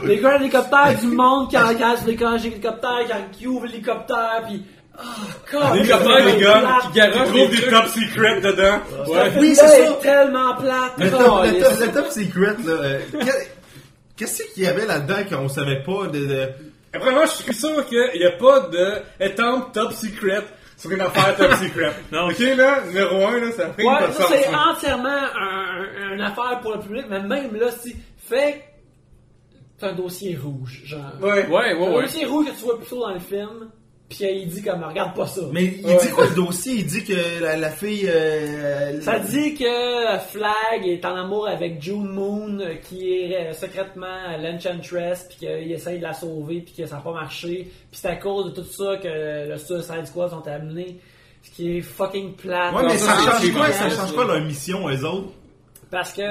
Les 0.05 0.19
crashs 0.19 0.39
d'hélicoptère 0.39 0.97
du 0.99 1.07
monde 1.07 1.49
qui 1.49 1.57
engagent 1.57 2.05
les 2.05 2.15
crashs 2.15 2.41
d'hélicoptère, 2.43 2.99
quand 3.07 3.31
qui 3.31 3.47
ouvrent 3.47 3.65
l'hélicoptère, 3.65 4.43
pis. 4.47 4.63
Oh, 5.01 5.05
God! 5.51 5.73
L'hélicoptère, 5.75 6.25
les 6.25 6.41
gars, 6.41 6.77
qui 6.91 6.99
des 6.99 7.11
trouvent 7.11 7.49
des 7.55 7.69
top 7.69 7.85
secrets 7.87 8.41
dedans. 8.41 8.79
Ouais. 9.07 9.31
Oui, 9.39 9.55
c'est 9.55 9.99
tellement 10.01 10.55
plate. 10.55 10.93
le, 10.97 11.09
top, 11.09 11.21
le, 11.45 11.51
les- 11.51 11.59
top, 11.61 11.73
le 11.79 11.87
top 11.93 12.07
secret, 12.11 12.55
là, 12.65 12.71
euh, 12.73 12.99
que- 13.11 13.47
qu'est-ce 14.17 14.43
qu'il 14.53 14.63
y 14.63 14.67
avait 14.67 14.85
là-dedans 14.85 15.23
qu'on 15.29 15.47
savait 15.49 15.81
pas 15.83 16.07
de... 16.07 16.25
de... 16.25 16.47
Après, 16.93 17.11
moi, 17.11 17.25
je 17.27 17.43
suis 17.43 17.53
sûr 17.53 17.85
qu'il 17.85 18.09
n'y 18.19 18.25
a 18.25 18.31
pas 18.31 18.61
de 18.61 18.93
étampe 19.19 19.71
top 19.73 19.93
secret 19.93 20.43
sur 20.75 20.91
une 20.91 21.01
affaire 21.01 21.35
top 21.37 21.53
secret. 21.53 21.93
Non. 22.11 22.27
Ok, 22.29 22.39
là, 22.39 22.81
numéro 22.87 23.25
1, 23.27 23.39
là, 23.39 23.51
ça 23.51 23.69
fait 23.73 23.83
Ouais, 23.83 24.05
une 24.07 24.13
ça 24.13 24.23
c'est 24.29 24.47
entièrement 24.53 25.07
un, 25.09 26.09
un- 26.09 26.13
une 26.15 26.21
affaire 26.21 26.59
pour 26.61 26.73
le 26.73 26.79
public, 26.79 27.05
mais 27.09 27.21
même 27.21 27.55
là, 27.55 27.67
si 27.71 27.95
fait 28.27 28.65
c'est 29.79 29.85
un 29.87 29.93
dossier 29.93 30.35
rouge, 30.35 30.81
genre. 30.83 30.99
Ouais. 31.21 31.47
Ouais, 31.47 31.73
ouais, 31.73 31.87
un 31.87 31.91
ouais. 31.95 32.01
dossier 32.03 32.25
rouge 32.25 32.47
que 32.47 32.51
tu 32.51 32.65
vois 32.65 32.77
plutôt 32.77 32.99
dans 32.99 33.13
le 33.13 33.19
film, 33.19 33.69
puis 34.09 34.25
il 34.25 34.47
dit 34.47 34.61
comme 34.63 34.83
regarde 34.83 35.15
pas 35.15 35.27
ça. 35.27 35.41
Mais 35.51 35.65
il 35.65 35.83
dit 35.83 36.09
quoi 36.13 36.25
le 36.25 36.35
dossier? 36.35 36.73
Il 36.77 36.85
dit 36.87 37.03
que 37.03 37.41
la, 37.43 37.55
la 37.57 37.69
fille... 37.69 38.07
euh, 38.09 38.99
Ça 39.01 39.19
dit 39.19 39.53
que 39.53 40.17
Flag 40.31 40.85
est 40.85 41.05
en 41.05 41.15
amour 41.15 41.47
avec 41.47 41.81
June 41.81 42.07
Moon, 42.07 42.59
euh, 42.59 42.75
qui 42.75 43.13
est 43.13 43.49
euh, 43.49 43.53
secrètement 43.53 44.35
l'Enchantress, 44.41 45.27
puis 45.29 45.37
qu'il 45.47 45.71
essaye 45.71 45.99
de 45.99 46.03
la 46.03 46.13
sauver, 46.13 46.61
puis 46.61 46.73
que 46.75 46.85
ça 46.87 46.95
n'a 46.95 47.01
pas 47.01 47.13
marché. 47.13 47.69
Puis 47.91 47.99
c'est 48.01 48.07
à 48.09 48.15
cause 48.15 48.45
de 48.53 48.61
tout 48.61 48.67
ça 48.67 48.97
que 48.97 49.47
le 49.49 49.57
Suicide 49.57 50.05
Squad 50.05 50.31
sont 50.31 50.47
amenés. 50.47 50.99
Ce 51.41 51.51
qui 51.51 51.77
est 51.77 51.81
fucking 51.81 52.33
plate. 52.33 52.73
Ouais, 52.75 52.83
mais 52.85 52.97
ça, 52.97 53.13
change 53.15 53.53
quoi? 53.53 53.71
Ça 53.71 53.89
change 53.89 54.13
pas 54.13 54.25
leur 54.25 54.41
mission, 54.43 54.89
eux 54.89 55.05
autres? 55.05 55.29
Parce 55.89 56.11
que 56.11 56.21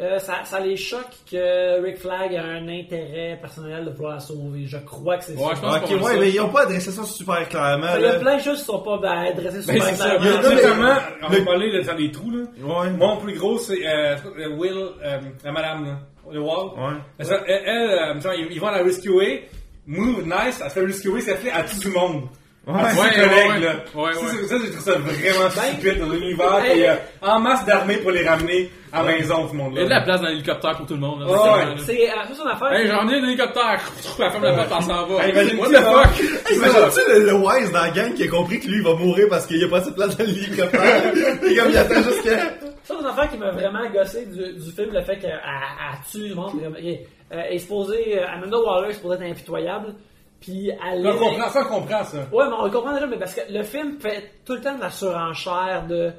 euh, 0.00 0.18
ça, 0.18 0.40
ça 0.44 0.58
les 0.60 0.76
choque 0.76 1.06
que 1.30 1.80
Rick 1.82 1.98
Flag 1.98 2.34
a 2.34 2.42
un 2.42 2.66
intérêt 2.68 3.38
personnel 3.40 3.84
de 3.84 3.90
vouloir 3.90 4.14
la 4.14 4.20
sauver. 4.20 4.66
Je 4.66 4.78
crois 4.78 5.18
que 5.18 5.24
c'est 5.24 5.36
Ouais, 5.36 5.50
ça. 5.50 5.54
je 5.54 5.60
pense 5.60 5.76
Ok, 5.76 6.02
ouais, 6.02 6.12
ça. 6.14 6.18
mais 6.20 6.30
ils 6.30 6.40
ont 6.40 6.48
pas 6.48 6.62
adressé 6.62 6.90
ça 6.90 7.04
super 7.04 7.48
clairement, 7.48 7.86
Il 7.96 8.02
y 8.02 8.06
a 8.06 8.14
plein 8.18 8.36
de 8.36 8.42
choses 8.42 8.58
qui 8.58 8.64
sont 8.64 8.80
pas 8.80 8.98
ben, 8.98 9.26
adressées 9.30 9.66
Ben, 9.66 9.74
le 9.74 9.80
c'est 9.82 9.94
ça. 9.94 10.16
Il 10.18 10.24
y 10.24 10.28
a 10.28 10.32
Non, 10.42 10.48
mais- 10.48 10.54
notamment, 10.56 10.94
on 11.22 11.28
va 11.28 11.38
le- 11.38 11.44
parler 11.44 11.82
dans 11.84 11.94
les 11.94 12.10
trous, 12.10 12.30
là. 12.30 12.42
Ouais. 12.82 12.90
Mon 12.90 13.16
plus 13.18 13.38
gros, 13.38 13.58
c'est 13.58 13.86
euh, 13.86 14.16
Will, 14.58 14.72
euh, 15.04 15.18
la 15.44 15.52
madame, 15.52 15.84
là. 15.86 15.98
Le 16.32 16.40
Wall. 16.40 16.68
Ouais. 16.76 16.94
Elle, 17.18 17.26
elle, 17.46 17.62
elle, 17.66 17.90
euh, 18.16 18.20
genre, 18.20 18.32
ils 18.34 18.48
ils 18.50 18.60
vont 18.60 18.70
la 18.70 18.82
rescuer. 18.82 19.44
Move 19.86 20.24
nice, 20.24 20.60
elle 20.64 20.70
se 20.70 20.74
fait 20.74 20.86
rescuer, 20.86 21.20
ça 21.20 21.36
fait 21.36 21.50
à 21.52 21.62
tout 21.62 21.76
le 21.84 21.90
monde. 21.92 22.22
Ouais. 22.66 22.80
À 22.80 22.90
ses 22.92 22.98
Ouais, 23.00 23.10
collègues, 23.10 23.30
ouais, 23.30 23.60
là. 23.60 23.74
ouais, 23.94 24.12
Ça, 24.14 24.20
ouais. 24.20 24.26
c'est- 24.30 24.46
Ça, 24.48 24.56
j'ai 24.64 24.70
trouvé 24.70 24.84
ça 24.84 24.92
vraiment 24.98 25.48
Ben, 25.54 25.62
stupide 25.74 25.98
dans 26.00 26.08
l'univers. 26.08 26.62
Il 26.72 26.78
y 26.80 26.86
a 26.86 26.98
en 27.20 27.38
masse 27.40 27.64
d'armées 27.66 27.98
pour 27.98 28.10
les 28.10 28.26
ramener 28.26 28.70
à 28.90 29.02
la 29.02 29.12
maison, 29.12 29.46
ce 29.48 29.54
Il 29.54 29.74
y 29.76 29.80
a 29.80 29.84
de 29.84 29.90
la 29.90 30.00
place 30.00 30.20
dans 30.22 30.28
l'hélicoptère 30.28 30.76
pour 30.78 30.86
tout 30.86 30.94
le 30.94 31.00
monde. 31.00 31.20
Là, 31.20 31.26
Ouais, 31.26 31.36
C'est 31.84 31.92
ouais. 31.92 32.06
là. 32.06 32.22
Euh, 32.22 32.26
ça, 32.28 32.34
son 32.34 32.46
affaire. 32.46 32.72
Hey, 32.72 32.86
c'est- 32.86 32.92
j'en 32.94 33.08
ai 33.08 33.14
un 33.16 33.22
hélicoptère. 33.24 33.80
La 34.18 34.30
femme 34.30 34.42
la 34.44 34.52
porte, 34.54 34.72
elle 34.78 34.84
s'en 34.84 35.06
va. 35.06 35.24
Hey, 35.26 35.30
imagine 35.32 35.58
What 35.58 35.66
tu, 35.66 35.72
the 35.72 35.76
là. 35.76 35.82
fuck? 35.82 36.20
Imagine-tu 36.56 37.00
le, 37.12 37.26
le 37.26 37.34
Wise 37.34 37.72
dans 37.72 37.82
la 37.82 37.90
gang 37.90 38.14
qui 38.14 38.22
a 38.22 38.28
compris 38.28 38.60
que 38.60 38.66
lui 38.66 38.76
il 38.78 38.82
va 38.82 38.94
mourir 38.94 39.26
parce 39.28 39.46
qu'il 39.46 39.58
y 39.58 39.64
a 39.64 39.68
pas 39.68 39.78
assez 39.78 39.90
de 39.90 39.94
place 39.96 40.16
dans 40.16 40.24
l'hélicoptère? 40.24 41.02
Et 41.44 41.56
comme 41.56 41.70
il 41.70 41.76
attend 41.76 41.94
juste 42.02 42.22
que. 42.22 42.30
Ça, 42.30 42.48
c'est 42.84 43.00
une 43.00 43.06
affaire 43.06 43.30
qui 43.30 43.36
m'a 43.38 43.50
vraiment 43.50 43.90
gossé 43.92 44.24
du, 44.26 44.54
du 44.54 44.70
film, 44.72 44.90
le 44.92 45.02
fait 45.02 45.18
qu'elle 45.18 45.32
elle 45.42 45.98
tue 46.10 46.28
le 46.28 46.34
monde. 46.34 46.52
euh, 46.62 46.94
elle 47.30 47.54
est 47.54 47.58
supposée, 47.58 48.18
euh, 48.20 48.26
Amanda 48.28 48.58
Waller 48.58 48.88
est 48.90 48.92
supposée 48.94 49.16
être 49.24 49.30
impitoyable, 49.32 49.94
puis 50.44 50.70
elle 50.70 51.02
Ça, 51.02 51.10
on 51.14 51.18
comprend, 51.18 51.48
ça, 51.48 51.60
on 51.60 51.74
comprend, 51.80 52.04
ça. 52.04 52.18
Ouais, 52.32 52.44
mais 52.48 52.54
on 52.58 52.64
le 52.64 52.70
comprend 52.70 52.92
déjà, 52.94 53.06
mais 53.06 53.18
parce 53.18 53.34
que 53.34 53.40
le 53.50 53.62
film 53.62 53.98
fait 53.98 54.30
tout 54.44 54.52
le 54.54 54.60
temps 54.60 54.74
de 54.76 54.80
la 54.80 54.90
surenchère 54.90 55.86
de. 55.88 56.12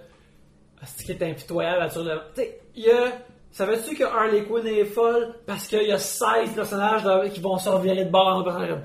Ah, 0.82 0.86
C'est 0.88 1.06
qui 1.06 1.12
est 1.12 1.24
impitoyable 1.30 1.82
le. 2.04 2.16
Tu 2.36 2.42
sais, 2.42 2.60
il 2.76 2.84
y 2.86 2.92
a. 2.92 3.12
Savais-tu 3.52 3.96
que 3.96 4.04
Harley 4.04 4.44
Quinn 4.44 4.68
est 4.68 4.84
folle 4.86 5.34
parce 5.46 5.68
qu'il 5.68 5.84
y 5.84 5.92
a 5.92 5.98
16 5.98 6.52
personnages 6.56 7.04
qui 7.32 7.40
vont 7.40 7.58
se 7.58 7.70
revirer 7.70 8.04
de 8.04 8.10
bord 8.10 8.28
en 8.28 8.40
un 8.42 8.44
personnage 8.44 8.70
comme. 8.70 8.82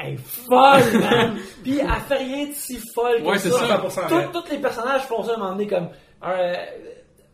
Elle 0.00 0.14
est 0.14 0.16
folle, 0.18 1.00
man! 1.00 1.36
Puis 1.62 1.78
elle 1.80 1.88
fait 2.06 2.16
rien 2.18 2.46
de 2.48 2.52
si 2.52 2.78
folle 2.94 3.22
que 3.22 3.26
Ouais, 3.28 3.38
c'est 3.38 3.50
ça. 3.50 3.66
ça. 3.66 3.78
100% 3.78 4.08
Tout- 4.08 4.14
vrai. 4.14 4.28
Tous 4.32 4.50
les 4.50 4.58
personnages 4.58 5.02
font 5.02 5.22
ça 5.22 5.32
à 5.32 5.34
un 5.34 5.38
moment 5.38 5.52
donné 5.52 5.66
comme. 5.66 5.88
euh, 6.26 6.54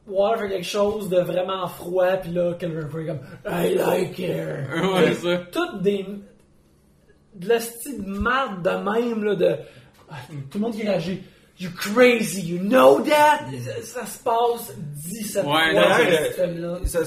Water 0.06 0.38
fait 0.40 0.48
quelque 0.50 0.66
chose 0.66 1.08
de 1.08 1.18
vraiment 1.20 1.66
froid, 1.66 2.16
puis 2.18 2.30
là, 2.30 2.52
quelqu'un 2.58 2.88
fait 2.88 3.06
comme. 3.06 3.20
I 3.50 3.74
like 3.74 4.18
her. 4.20 4.66
Ouais, 4.94 5.14
c'est 5.14 5.14
ça. 5.14 5.38
Toutes 5.50 5.80
des. 5.82 6.06
De 7.34 7.48
la 7.48 7.60
style 7.60 8.04
de 8.04 8.10
marde 8.10 8.62
de 8.62 8.70
même, 8.70 9.24
là, 9.24 9.34
de. 9.34 9.56
ah, 10.10 10.14
Tout 10.50 10.58
le 10.58 10.60
monde 10.60 10.74
qui 10.74 10.82
réagit. 10.82 11.22
You 11.60 11.70
crazy, 11.76 12.40
you 12.42 12.58
know 12.58 13.00
that? 13.02 13.46
Ça, 13.82 14.00
ça 14.00 14.06
se 14.06 14.18
passe 14.18 14.74
17 14.76 15.44
Ouais, 15.44 15.50
fois 15.50 15.72
d'ailleurs, 15.72 16.48
dans 16.58 16.74
euh, 16.74 17.04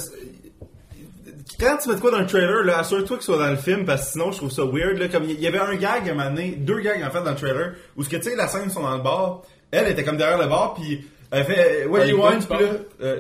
quand 1.60 1.78
tu 1.82 1.90
mets 1.90 1.96
de 1.96 2.00
quoi 2.00 2.12
dans 2.12 2.20
le 2.20 2.28
trailer, 2.28 2.64
là, 2.64 2.80
assure-toi 2.80 3.18
que 3.18 3.24
ce 3.24 3.34
soit 3.34 3.44
dans 3.44 3.50
le 3.52 3.58
film, 3.58 3.86
parce 3.86 4.06
que 4.06 4.12
sinon 4.14 4.32
je 4.32 4.38
trouve 4.38 4.52
ça 4.52 4.64
weird. 4.64 4.98
Là, 5.00 5.08
comme 5.08 5.24
il 5.26 5.40
y 5.40 5.48
avait 5.48 5.60
un 5.60 5.76
gag 5.76 6.08
à 6.08 6.12
un 6.12 6.16
moment 6.16 6.30
donné, 6.30 6.52
deux 6.52 6.80
gags 6.80 7.02
en 7.04 7.10
fait 7.10 7.24
dans 7.24 7.32
le 7.32 7.36
trailer, 7.38 7.74
où 7.96 8.04
ce 8.04 8.10
que 8.10 8.18
tu 8.18 8.24
sais, 8.24 8.36
la 8.36 8.48
scène 8.48 8.70
sont 8.70 8.82
dans 8.84 8.96
le 8.96 9.02
bar, 9.04 9.42
elle 9.72 9.88
était 9.88 10.04
comme 10.04 10.18
derrière 10.18 10.38
le 10.38 10.48
bar, 10.48 10.74
puis 10.76 11.06
elle 11.32 11.44
fait 11.46 11.86
What 11.86 12.02
do 12.02 12.06
you 12.06 12.22
Harley 12.24 12.38
want? 12.38 12.46
Quinn, 12.48 12.58
Puis 12.58 12.66
là, 12.66 12.72
euh, 13.02 13.20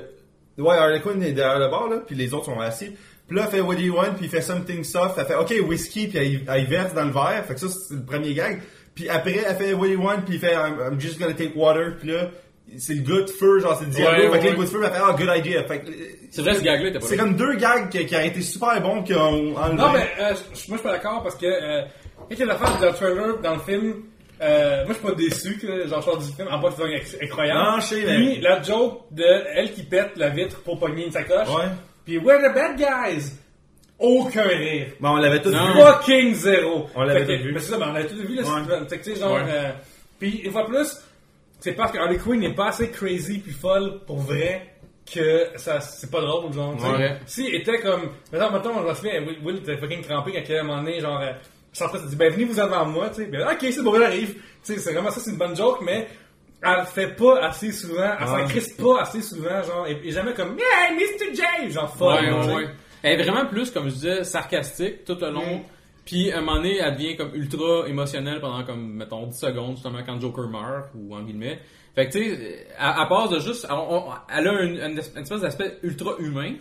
ouais, 0.58 0.76
Harley 0.78 1.02
Quinn 1.02 1.24
est 1.24 1.32
derrière 1.34 1.60
le 1.60 1.70
bar, 1.70 1.90
là, 1.90 1.98
puis 2.06 2.16
les 2.16 2.34
autres 2.34 2.46
sont 2.46 2.60
assis. 2.60 2.92
Puis 3.28 3.36
là, 3.38 3.44
elle 3.46 3.52
fait 3.52 3.62
What 3.62 3.76
do 3.76 3.82
you 3.82 3.96
want? 3.96 4.14
Puis 4.16 4.26
il 4.26 4.30
fait 4.30 4.42
something 4.42 4.84
soft. 4.84 5.18
Elle 5.18 5.26
fait 5.26 5.36
OK, 5.36 5.54
whisky, 5.68 6.08
puis 6.08 6.18
elle, 6.18 6.42
elle 6.56 6.66
verse 6.68 6.94
dans 6.94 7.06
le 7.06 7.12
verre. 7.12 7.44
Fait 7.48 7.54
que 7.56 7.60
ça, 7.60 7.68
c'est 7.70 7.96
le 7.96 8.04
premier 8.04 8.34
gag. 8.34 8.62
Puis 8.96 9.10
après, 9.10 9.44
elle 9.48 9.56
fait 9.56 9.74
What 9.74 9.88
do 9.88 9.94
you 9.94 10.02
want? 10.02 10.22
Puis 10.26 10.36
il 10.36 10.40
fait 10.40 10.54
I'm, 10.54 10.78
I'm 10.94 11.00
just 11.00 11.20
gonna 11.20 11.34
take 11.34 11.52
water. 11.56 11.98
Puis 12.00 12.10
là, 12.12 12.30
c'est 12.78 12.94
le 12.96 13.02
gars 13.02 13.22
de 13.24 13.30
feu, 13.30 13.60
genre 13.60 13.78
c'est 13.78 13.86
le 13.86 13.92
Diablo. 13.92 14.12
Ouais, 14.12 14.32
fait 14.32 14.40
que 14.40 14.44
ouais. 14.46 14.52
le 14.52 14.58
gars 14.58 14.64
de 14.64 14.70
feu, 14.70 14.82
elle 14.84 14.92
fait 14.92 15.02
Ah, 15.04 15.16
good 15.18 15.30
idea. 15.38 15.64
Fait 15.66 15.80
que, 15.80 15.92
C'est 16.32 16.42
vrai, 16.42 16.56
ce 16.56 16.62
gag-là, 16.62 16.92
t'as 16.92 17.00
pas 17.00 17.06
c'est 17.06 17.18
comme 17.18 17.36
deux 17.36 17.56
gags 17.56 17.90
qui, 17.90 18.06
qui 18.06 18.16
ont 18.16 18.20
été 18.22 18.42
super 18.42 18.82
bons 18.82 19.04
qui 19.04 19.14
ont 19.14 19.56
enlevé. 19.58 19.76
Non, 19.78 19.92
mais 19.94 20.08
euh, 20.20 20.30
moi, 20.32 20.34
je 20.54 20.58
suis 20.60 20.72
pas 20.78 20.92
d'accord 20.92 21.24
parce 21.24 21.36
que 21.36 21.46
euh, 21.46 21.82
quand 22.18 22.26
il 22.32 22.40
y 22.40 22.44
a 22.44 22.46
l'affaire 22.46 22.78
dans 22.80 22.88
le 22.88 22.94
trailer, 22.94 23.38
dans 23.42 23.54
le 23.56 23.60
film, 23.62 23.94
euh, 24.42 24.84
moi, 24.86 24.94
je 24.94 24.94
suis 24.94 25.04
pas 25.08 25.16
déçu 25.16 25.58
que 25.58 25.88
genre, 25.88 26.02
je 26.02 26.06
sors 26.06 26.18
du 26.18 26.32
film 26.34 26.48
en 26.52 26.60
bas, 26.60 26.70
c'est 26.76 26.84
inc- 26.84 27.24
incroyable. 27.24 27.60
Non, 27.60 27.80
je 27.80 27.86
sais, 27.86 28.04
mais- 28.06 28.16
Puis, 28.34 28.42
la 28.42 28.62
joke 28.62 29.02
de 29.12 29.24
elle 29.54 29.72
qui 29.74 29.84
pète 29.84 30.12
la 30.18 30.30
vitre 30.30 30.62
pour 30.62 30.80
pogner 30.80 31.06
une 31.06 31.12
sacoche. 31.12 31.48
Ouais. 31.50 31.66
Puis, 32.08 32.18
we're 32.20 32.40
the 32.40 32.54
bad 32.56 32.78
guys. 32.80 33.34
Aucun 34.00 34.44
rire. 34.48 34.88
Bon, 35.00 35.10
on 35.10 35.18
l'avait 35.18 35.42
tous 35.42 35.52
Non. 35.52 35.74
vu. 35.74 35.82
Fucking 35.82 36.34
zéro. 36.36 36.88
On 36.96 37.04
l'avait 37.04 37.26
tout 37.26 37.44
vu. 37.44 37.52
Mais 37.52 37.60
c'est 37.60 37.72
ça, 37.72 37.78
ben, 37.78 37.88
on 37.90 37.94
l'avait 37.94 38.08
tout 38.08 38.16
vu, 38.16 38.36
là. 38.36 38.44
Ouais. 38.44 38.62
c'est- 38.88 38.98
tu 39.02 39.14
sais, 39.16 39.20
genre, 39.20 39.34
Ouais. 39.34 39.42
euh, 39.48 39.72
puis, 40.20 40.42
une 40.46 40.52
fois 40.52 40.66
plus, 40.66 40.88
c'est 41.60 41.74
parce 41.74 41.92
que 41.92 41.98
Harley 41.98 42.18
Quinn 42.18 42.40
n'est 42.40 42.54
pas 42.54 42.68
assez 42.68 42.90
crazy 42.92 43.40
puis 43.40 43.52
folle 43.52 44.00
pour 44.06 44.18
vrai 44.20 44.68
que 45.12 45.48
ça, 45.58 45.80
c'est 45.82 46.10
pas 46.12 46.22
drôle, 46.22 46.54
genre. 46.54 46.76
Ouais. 46.76 47.18
Si 47.26 47.48
était 47.48 47.80
comme, 47.80 48.12
mettons, 48.32 48.52
mettons, 48.52 48.78
on 48.78 48.90
se 48.90 49.02
souviens, 49.02 49.20
Will, 49.22 49.38
Will 49.44 49.58
était 49.58 49.78
fucking 49.78 50.02
crampé 50.04 50.32
quand 50.32 50.54
à 50.54 50.60
un 50.60 50.64
moment 50.64 50.82
donné, 50.84 51.00
genre, 51.02 51.20
euh, 51.22 51.32
s'est 51.74 52.08
dit, 52.10 52.16
ben, 52.16 52.32
venez 52.32 52.46
vous 52.46 52.60
avant 52.60 52.86
moi, 52.86 53.10
tu 53.10 53.24
sais. 53.24 53.26
Ben, 53.26 53.42
ok, 53.48 53.58
c'est 53.62 53.84
bon, 53.84 53.96
elle 53.96 54.04
arrive. 54.04 54.34
Tu 54.64 54.74
sais, 54.74 54.80
c'est 54.80 54.94
vraiment 54.94 55.12
ça, 55.12 55.20
c'est 55.22 55.32
une 55.32 55.38
bonne 55.38 55.56
joke, 55.56 55.80
mais 55.82 56.08
elle 56.64 56.80
le 56.80 56.86
fait 56.86 57.16
pas 57.16 57.40
assez 57.46 57.72
souvent, 57.72 58.12
elle 58.20 58.28
s'en 58.28 58.46
crisse 58.48 58.74
pas 58.74 59.02
assez 59.02 59.22
souvent, 59.22 59.62
genre, 59.64 59.86
et, 59.88 60.00
et 60.04 60.12
jamais 60.12 60.34
comme, 60.34 60.58
yeah, 60.58 60.94
Mr. 60.96 61.34
J, 61.36 61.72
genre, 61.72 61.96
folle, 61.96 62.26
Ouais, 62.26 62.32
ouais, 62.32 62.54
ouais. 62.56 62.68
Elle 63.04 63.20
est 63.20 63.24
vraiment 63.24 63.46
plus, 63.46 63.70
comme 63.72 63.90
je 63.90 63.94
disais, 63.94 64.24
sarcastique 64.24 65.06
tout 65.06 65.18
le 65.22 65.30
long. 65.32 65.58
Mm. 65.58 65.64
Puis, 66.06 66.32
à 66.32 66.38
un 66.38 66.42
moment 66.42 66.56
donné, 66.56 66.78
elle 66.78 66.94
devient 66.96 67.16
comme 67.18 67.36
ultra 67.36 67.88
émotionnelle 67.88 68.40
pendant 68.40 68.64
comme, 68.64 68.94
mettons, 68.94 69.28
10 69.28 69.38
secondes, 69.38 69.76
justement, 69.76 70.00
quand 70.06 70.20
Joker 70.20 70.48
meurt, 70.50 70.90
ou 70.96 71.16
en 71.16 71.22
guillemets. 71.22 71.60
Fait 71.96 72.08
que, 72.08 72.12
tu 72.14 72.24
sais, 72.36 72.68
à, 72.78 73.02
à 73.02 73.06
part 73.08 73.28
de 73.30 73.40
juste, 73.40 73.68
on- 73.70 74.06
elle 74.34 74.48
a 74.48 74.62
une, 74.64 74.78
une 74.80 74.98
espèce 75.00 75.42
d'aspect 75.42 75.78
ultra 75.84 76.12
humain 76.20 76.54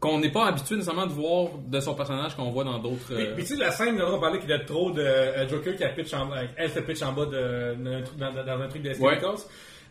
qu'on 0.00 0.18
n'est 0.18 0.30
pas 0.30 0.46
habitué 0.46 0.74
nécessairement 0.76 1.06
de 1.06 1.12
voir 1.12 1.48
de 1.66 1.80
son 1.80 1.94
personnage 1.94 2.36
qu'on 2.36 2.50
voit 2.50 2.64
dans 2.64 2.78
d'autres... 2.78 3.14
Puis, 3.14 3.24
euh, 3.24 3.34
puis 3.34 3.44
tu 3.44 3.54
sais, 3.54 3.56
la 3.56 3.70
scène, 3.70 3.96
dont 3.96 4.14
on 4.14 4.20
parlait 4.20 4.38
qu'il 4.38 4.50
y 4.50 4.52
a 4.52 4.58
trop 4.58 4.90
de 4.90 5.00
euh, 5.00 5.48
Joker 5.48 5.74
qui 5.74 5.84
a 5.84 5.88
pitch 5.88 6.12
en 6.12 6.26
bas, 6.26 6.42
elle 6.56 6.70
se 6.70 6.80
pitch 6.80 7.02
en 7.02 7.12
bas 7.12 7.26
de, 7.26 7.74
dans, 8.18 8.32
dans 8.32 8.62
un 8.62 8.68
truc 8.68 8.82
de 8.82 8.90
Ouais. 9.00 9.18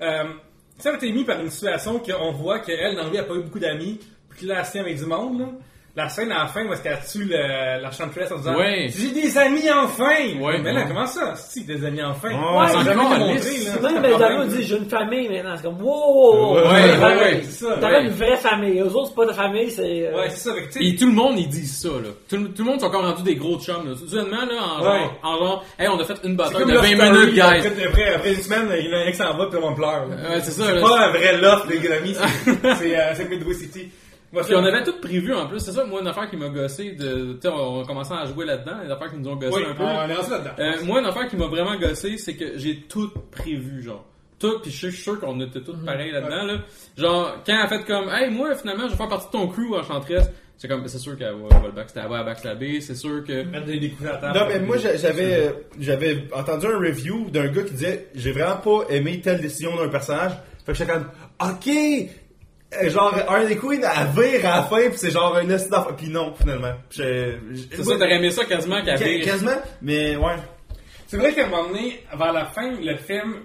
Euh, 0.01 0.23
ça 0.77 0.91
a 0.91 0.95
été 0.95 1.11
mis 1.11 1.23
par 1.23 1.39
une 1.39 1.49
situation 1.49 1.99
qu'on 1.99 2.31
voit 2.31 2.59
qu'elle, 2.59 2.95
dans 2.95 3.03
la 3.03 3.09
vie, 3.09 3.17
a 3.17 3.23
pas 3.23 3.35
eu 3.35 3.43
beaucoup 3.43 3.59
d'amis, 3.59 3.99
puis 4.29 4.41
que 4.41 4.45
là, 4.45 4.63
elle 4.73 4.79
avec 4.81 4.97
du 4.97 5.05
monde, 5.05 5.39
là. 5.39 5.47
La 5.97 6.09
scène 6.09 6.29
à 6.33 6.39
la 6.39 6.47
fin 6.47 6.65
où 6.65 6.73
est-ce 6.73 6.81
qu'elle 6.81 6.99
tue 7.09 7.23
le- 7.23 7.81
la 7.81 7.89
chanteresse 7.89 8.29
en 8.29 8.35
disant 8.37 8.57
Ouais. 8.57 8.89
J'ai 8.89 9.11
des 9.11 9.37
amis 9.37 9.63
enfin! 9.71 10.37
Ouais. 10.41 10.57
mais 10.61 10.73
là, 10.73 10.83
comment 10.87 11.05
ça? 11.05 11.35
Si, 11.37 11.63
des 11.63 11.85
amis 11.85 12.03
enfin? 12.03 12.31
Ouais, 12.31 12.35
on 12.37 12.67
s'en 12.67 12.79
c'est 12.79 12.85
jamais 12.85 13.01
encore 13.01 13.19
montré. 13.19 13.49
Même 13.81 14.11
problème. 14.11 14.47
dit 14.49 14.63
j'ai 14.63 14.75
une 14.77 14.89
famille 14.89 15.29
maintenant. 15.29 15.53
C'est 15.55 15.63
comme 15.63 15.81
wow! 15.81 16.55
Ouais, 16.55 16.61
ouais, 16.63 17.15
ouais, 17.15 17.41
c'est 17.45 17.65
ça, 17.65 17.77
T'aurais 17.79 17.93
ouais. 17.99 18.03
une 18.03 18.09
vraie 18.09 18.35
famille. 18.35 18.79
Eux 18.81 18.87
autres, 18.93 19.07
c'est 19.07 19.15
pas 19.15 19.25
de 19.25 19.31
famille, 19.31 19.71
c'est. 19.71 20.07
euh, 20.07 20.17
Ouais, 20.19 20.29
c'est 20.31 20.49
ça. 20.49 20.51
Puis 20.73 20.95
tout 20.97 21.05
le 21.05 21.13
monde, 21.13 21.39
ils 21.39 21.47
disent 21.47 21.77
ça, 21.81 21.87
là. 21.87 22.09
Tout, 22.29 22.37
le- 22.37 22.49
tout 22.53 22.63
le 22.65 22.71
monde 22.71 22.81
sont 22.81 22.89
comme 22.89 23.05
rendus 23.05 23.23
des 23.23 23.35
gros 23.37 23.57
chums, 23.59 23.87
là. 23.89 23.95
Soudainement, 23.95 24.35
là, 24.45 24.61
en 24.77 24.81
Ouais. 24.83 24.99
genre, 24.99 25.19
en 25.23 25.37
genre, 25.37 25.65
hey, 25.79 25.87
on 25.87 25.97
a 25.97 26.03
fait 26.03 26.15
une 26.25 26.35
bataille 26.35 26.65
de 26.65 26.71
Love 26.73 26.81
20 26.85 26.93
Story, 26.95 27.09
minutes, 27.19 27.33
guys. 27.35 27.41
Après, 27.41 27.85
après, 27.87 28.13
après 28.15 28.33
une 28.33 28.41
semaine, 28.41 28.67
il 28.79 28.85
y 28.87 28.93
en 28.93 28.97
a 28.97 29.01
un 29.05 29.11
qui 29.11 29.15
s'en 29.17 29.37
va, 29.37 29.45
puis 29.45 29.51
tout 29.51 29.55
le 29.55 29.61
monde 29.61 29.75
pleure. 29.77 30.07
là. 30.09 30.29
Ouais, 30.29 30.41
c'est 30.41 30.51
ça, 30.51 30.63
C'est 30.73 30.81
pas 30.81 31.05
un 31.05 31.09
vrai 31.11 31.37
loft, 31.37 31.65
les 31.69 31.91
amis. 31.91 32.15
C'est 33.15 33.29
Midway 33.29 33.53
City. 33.53 33.89
Puis 34.43 34.55
on 34.55 34.63
avait 34.63 34.83
tout 34.83 34.99
prévu 35.01 35.33
en 35.33 35.47
plus, 35.47 35.59
c'est 35.59 35.71
ça, 35.71 35.85
moi, 35.85 36.01
une 36.01 36.07
affaire 36.07 36.29
qui 36.29 36.37
m'a 36.37 36.49
gossé, 36.49 36.91
de, 36.93 37.33
tu 37.33 37.39
sais, 37.41 37.49
on 37.49 37.81
a 37.81 37.85
commencé 37.85 38.13
à 38.13 38.25
jouer 38.25 38.45
là-dedans, 38.45 38.83
des 38.85 38.91
affaires 38.91 39.11
qui 39.11 39.17
nous 39.17 39.29
ont 39.29 39.35
gossé 39.35 39.55
Oui, 39.57 39.63
un 39.69 39.73
peu. 39.75 39.83
on 39.83 40.09
est 40.09 40.13
rendu 40.15 40.29
là-dedans. 40.31 40.51
Euh, 40.59 40.71
moi, 40.85 40.99
une 40.99 41.05
affaire 41.07 41.27
qui 41.27 41.35
m'a 41.37 41.47
vraiment 41.47 41.75
gossé, 41.77 42.17
c'est 42.17 42.35
que 42.35 42.57
j'ai 42.57 42.81
tout 42.81 43.11
prévu, 43.31 43.81
genre. 43.83 44.05
Tout, 44.37 44.59
puis 44.61 44.69
je 44.71 44.87
suis- 44.89 45.01
sûr 45.01 45.19
qu'on 45.19 45.39
était 45.39 45.61
tous 45.61 45.77
pareils 45.85 46.11
là-dedans, 46.11 46.43
là. 46.43 46.57
Genre, 46.97 47.37
quand 47.45 47.53
elle 47.53 47.61
a 47.61 47.67
fait 47.67 47.83
comme, 47.85 48.09
hey, 48.09 48.29
moi, 48.29 48.53
finalement, 48.55 48.83
je 48.85 48.91
vais 48.91 48.97
faire 48.97 49.07
partie 49.07 49.27
de 49.27 49.31
ton 49.31 49.47
crew, 49.47 49.73
Enchantress, 49.79 50.29
c'est 50.57 50.67
comme, 50.67 50.85
c'est 50.87 50.99
sûr 50.99 51.17
qu'elle 51.17 51.33
va, 51.35 51.57
va 51.59 51.67
le 51.67 51.71
backstabber, 51.73 52.07
elle 52.11 52.17
va 52.19 52.23
backstabber, 52.25 52.81
c'est 52.81 52.95
sûr 52.95 53.23
que... 53.23 53.43
Mettre 53.43 53.65
des, 53.65 53.79
des 53.79 53.89
coups 53.91 54.09
à 54.09 54.13
la 54.13 54.17
table. 54.19 54.37
Non, 54.39 54.45
mais 54.49 54.59
moi, 54.59 54.77
j'a- 54.77 54.97
j'avais, 54.97 55.47
euh, 55.47 55.51
j'avais 55.79 56.23
entendu 56.33 56.65
un 56.67 56.77
review 56.77 57.29
d'un 57.29 57.47
gars 57.47 57.63
qui 57.63 57.71
disait, 57.73 58.07
j'ai 58.13 58.31
vraiment 58.33 58.57
pas 58.57 58.85
aimé 58.89 59.21
telle 59.21 59.39
décision 59.41 59.75
d'un 59.77 59.87
personnage. 59.89 60.31
Fait 60.65 60.71
que 60.73 60.77
j'étais 60.77 60.91
comme, 60.93 61.07
ok, 61.41 62.09
Euh, 62.83 62.89
genre, 62.89 63.13
Harley 63.27 63.55
Quinn, 63.57 63.81
elle 63.83 64.07
vire 64.23 64.45
à 64.49 64.57
la 64.57 64.63
fin, 64.63 64.89
pis 64.89 64.97
c'est 64.97 65.11
genre 65.11 65.35
un 65.37 65.49
esti 65.49 65.69
d'enfant. 65.69 65.93
Pis 65.93 66.09
non, 66.09 66.33
finalement. 66.33 66.73
C'est 66.89 67.37
ça, 67.77 67.83
t'aurais 67.83 68.15
aimé 68.15 68.29
ça 68.31 68.45
quasiment 68.45 68.83
qu'elle 68.83 68.97
Qu- 68.99 69.03
vire. 69.05 69.25
Quasiment, 69.25 69.61
mais 69.81 70.15
ouais. 70.15 70.35
C'est 71.07 71.17
vrai 71.17 71.33
qu'à 71.33 71.45
un 71.45 71.49
moment 71.49 71.67
donné, 71.69 72.01
vers 72.17 72.33
la 72.33 72.45
fin, 72.45 72.71
le 72.71 72.95
film 72.97 73.35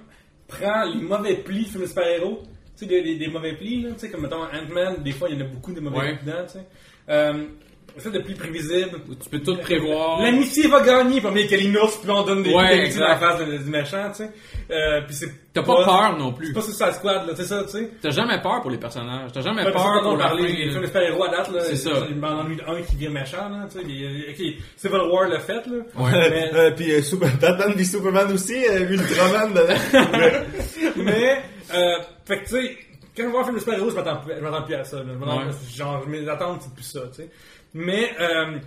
prend 0.49 0.85
les 0.85 1.01
mauvais 1.03 1.35
plis 1.37 1.65
du 1.65 1.71
film 1.71 1.83
de 1.83 1.87
super-héros. 1.89 2.43
Tu 2.77 2.85
sais, 2.85 2.87
des, 2.87 3.03
des- 3.03 3.17
des 3.17 3.29
mauvais 3.29 3.55
plis, 3.55 3.83
là. 3.83 3.91
Tu 3.93 3.99
sais, 4.01 4.11
comme 4.11 4.23
mettons 4.23 4.43
Ant-Man, 4.43 5.03
des 5.03 5.13
fois, 5.13 5.29
il 5.29 5.39
y 5.39 5.43
en 5.43 5.45
a 5.45 5.49
beaucoup 5.49 5.73
de 5.73 5.81
mauvais 5.81 5.99
Ouais. 5.99 6.17
plis 6.17 6.27
dedans, 6.27 6.45
tu 6.47 6.53
sais. 6.55 6.65
Euh, 7.11 7.45
fait 7.99 8.11
de 8.11 8.19
plis 8.21 8.35
prévisibles. 8.35 9.01
Tu 9.23 9.29
peux 9.31 9.41
tout 9.41 9.57
prévoir. 9.57 10.21
L'amitié 10.23 10.69
va 10.69 10.81
gagner, 10.81 11.21
puis 11.21 11.31
il 11.35 11.51
y 11.51 11.55
a 11.55 11.57
l'inours, 11.57 11.97
puis 11.99 12.11
on 12.11 12.23
donne 12.23 12.43
des 12.43 12.51
Ouais, 12.51 12.63
coups 12.63 12.71
d'amitié 12.77 13.01
dans 13.01 13.09
la 13.09 13.17
face 13.19 13.45
du 13.45 13.59
du 13.59 13.71
méchant, 13.71 14.11
tu 14.11 14.25
sais. 14.25 14.31
Euh, 14.71 15.01
puis 15.07 15.15
c'est 15.15 15.29
T'as 15.53 15.63
pas 15.65 15.85
peur 15.85 16.17
non 16.17 16.33
plus. 16.33 16.47
C'est 16.47 16.53
pas 16.53 16.61
sa 16.61 16.93
squad, 16.93 17.27
là, 17.27 17.33
c'est 17.35 17.45
ça, 17.45 17.65
tu 17.65 17.71
sais. 17.71 17.91
T'as 18.01 18.11
jamais 18.11 18.41
peur 18.41 18.61
pour 18.61 18.71
les 18.71 18.79
personnages. 18.79 19.33
T'as 19.33 19.41
jamais 19.41 19.65
Ouais, 19.65 19.73
peur 19.73 20.01
pour 20.03 20.17
la 20.17 20.29
fin. 20.29 20.37
parlait 20.37 20.53
des 20.53 20.57
films 20.71 20.81
de 20.83 20.87
super-héros 20.87 21.25
à 21.25 21.29
date, 21.29 21.51
là, 21.53 21.61
C'est 21.65 21.77
ça. 21.77 21.91
Il 22.09 22.17
m'en 22.17 22.29
ennuie 22.29 22.59
un 22.67 22.81
qui 22.83 22.95
vient 22.97 23.11
méchant, 23.11 23.49
là, 23.49 23.67
tu 23.71 23.79
sais. 23.79 23.85
puis, 23.85 24.27
Ok, 24.31 24.63
Civil 24.77 25.01
War 25.11 25.29
l'a 25.29 25.41
fait, 25.41 25.67
là. 25.67 25.77
Ouais. 25.99 26.11
Mais- 26.31 26.51
Euh, 26.55 26.71
pis 26.73 26.93
euh, 26.93 27.03
Super- 27.03 27.37
Batman 27.41 27.73
v 27.75 27.85
Superman 27.85 28.33
aussi, 28.33 28.65
euh, 28.69 28.89
Ultraman 28.91 29.53
dedans. 29.53 29.75
Mais, 30.97 31.43
euh, 31.75 31.99
fait 32.25 32.39
que 32.43 32.49
tu 32.49 32.55
sais, 32.57 32.77
quand 33.17 33.25
je 33.25 33.29
vois 33.29 33.41
un 33.41 33.45
film 33.45 33.55
de 33.57 33.61
super-héros, 33.61 33.91
je 33.91 33.95
m'attends 33.97 34.17
plus, 34.19 34.35
plus 34.67 34.75
à 34.75 34.85
ça. 34.85 34.97
là. 34.99 35.03
Je 35.09 35.19
m'attends- 35.19 35.39
Ouais. 35.39 35.53
Genre, 35.77 36.07
mes 36.09 36.29
attentes, 36.29 36.61
c'est 36.63 36.75
plus 36.75 36.85
ça, 36.85 37.01
tu 37.15 37.23
sais. 37.23 37.31
Mais, 37.75 38.11
euh, 38.21 38.59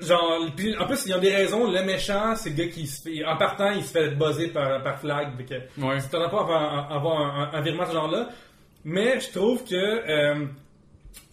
genre, 0.00 0.46
puis 0.56 0.76
en 0.76 0.86
plus, 0.86 1.04
ils 1.06 1.14
ont 1.14 1.18
des 1.20 1.34
raisons. 1.34 1.70
Le 1.70 1.82
méchant, 1.84 2.34
c'est 2.36 2.50
le 2.50 2.56
gars 2.56 2.66
qui 2.68 2.86
se 2.86 3.02
fait, 3.02 3.24
en 3.24 3.36
partant, 3.36 3.70
il 3.72 3.82
se 3.84 3.92
fait 3.92 4.10
buzzer 4.10 4.48
par, 4.48 4.82
par 4.82 4.98
flag. 5.00 5.28
Que, 5.46 5.54
Ouais. 5.82 5.98
tu 6.00 6.08
t'attends 6.08 6.28
pas 6.30 6.42
à 6.90 6.94
avoir, 6.94 7.20
un, 7.20 7.50
un, 7.52 7.58
un 7.58 7.60
virement 7.62 7.84
de 7.84 7.88
ce 7.88 7.92
genre-là. 7.94 8.28
Mais 8.84 9.20
je 9.20 9.30
trouve 9.30 9.64
que, 9.64 9.74
euh, 9.74 10.44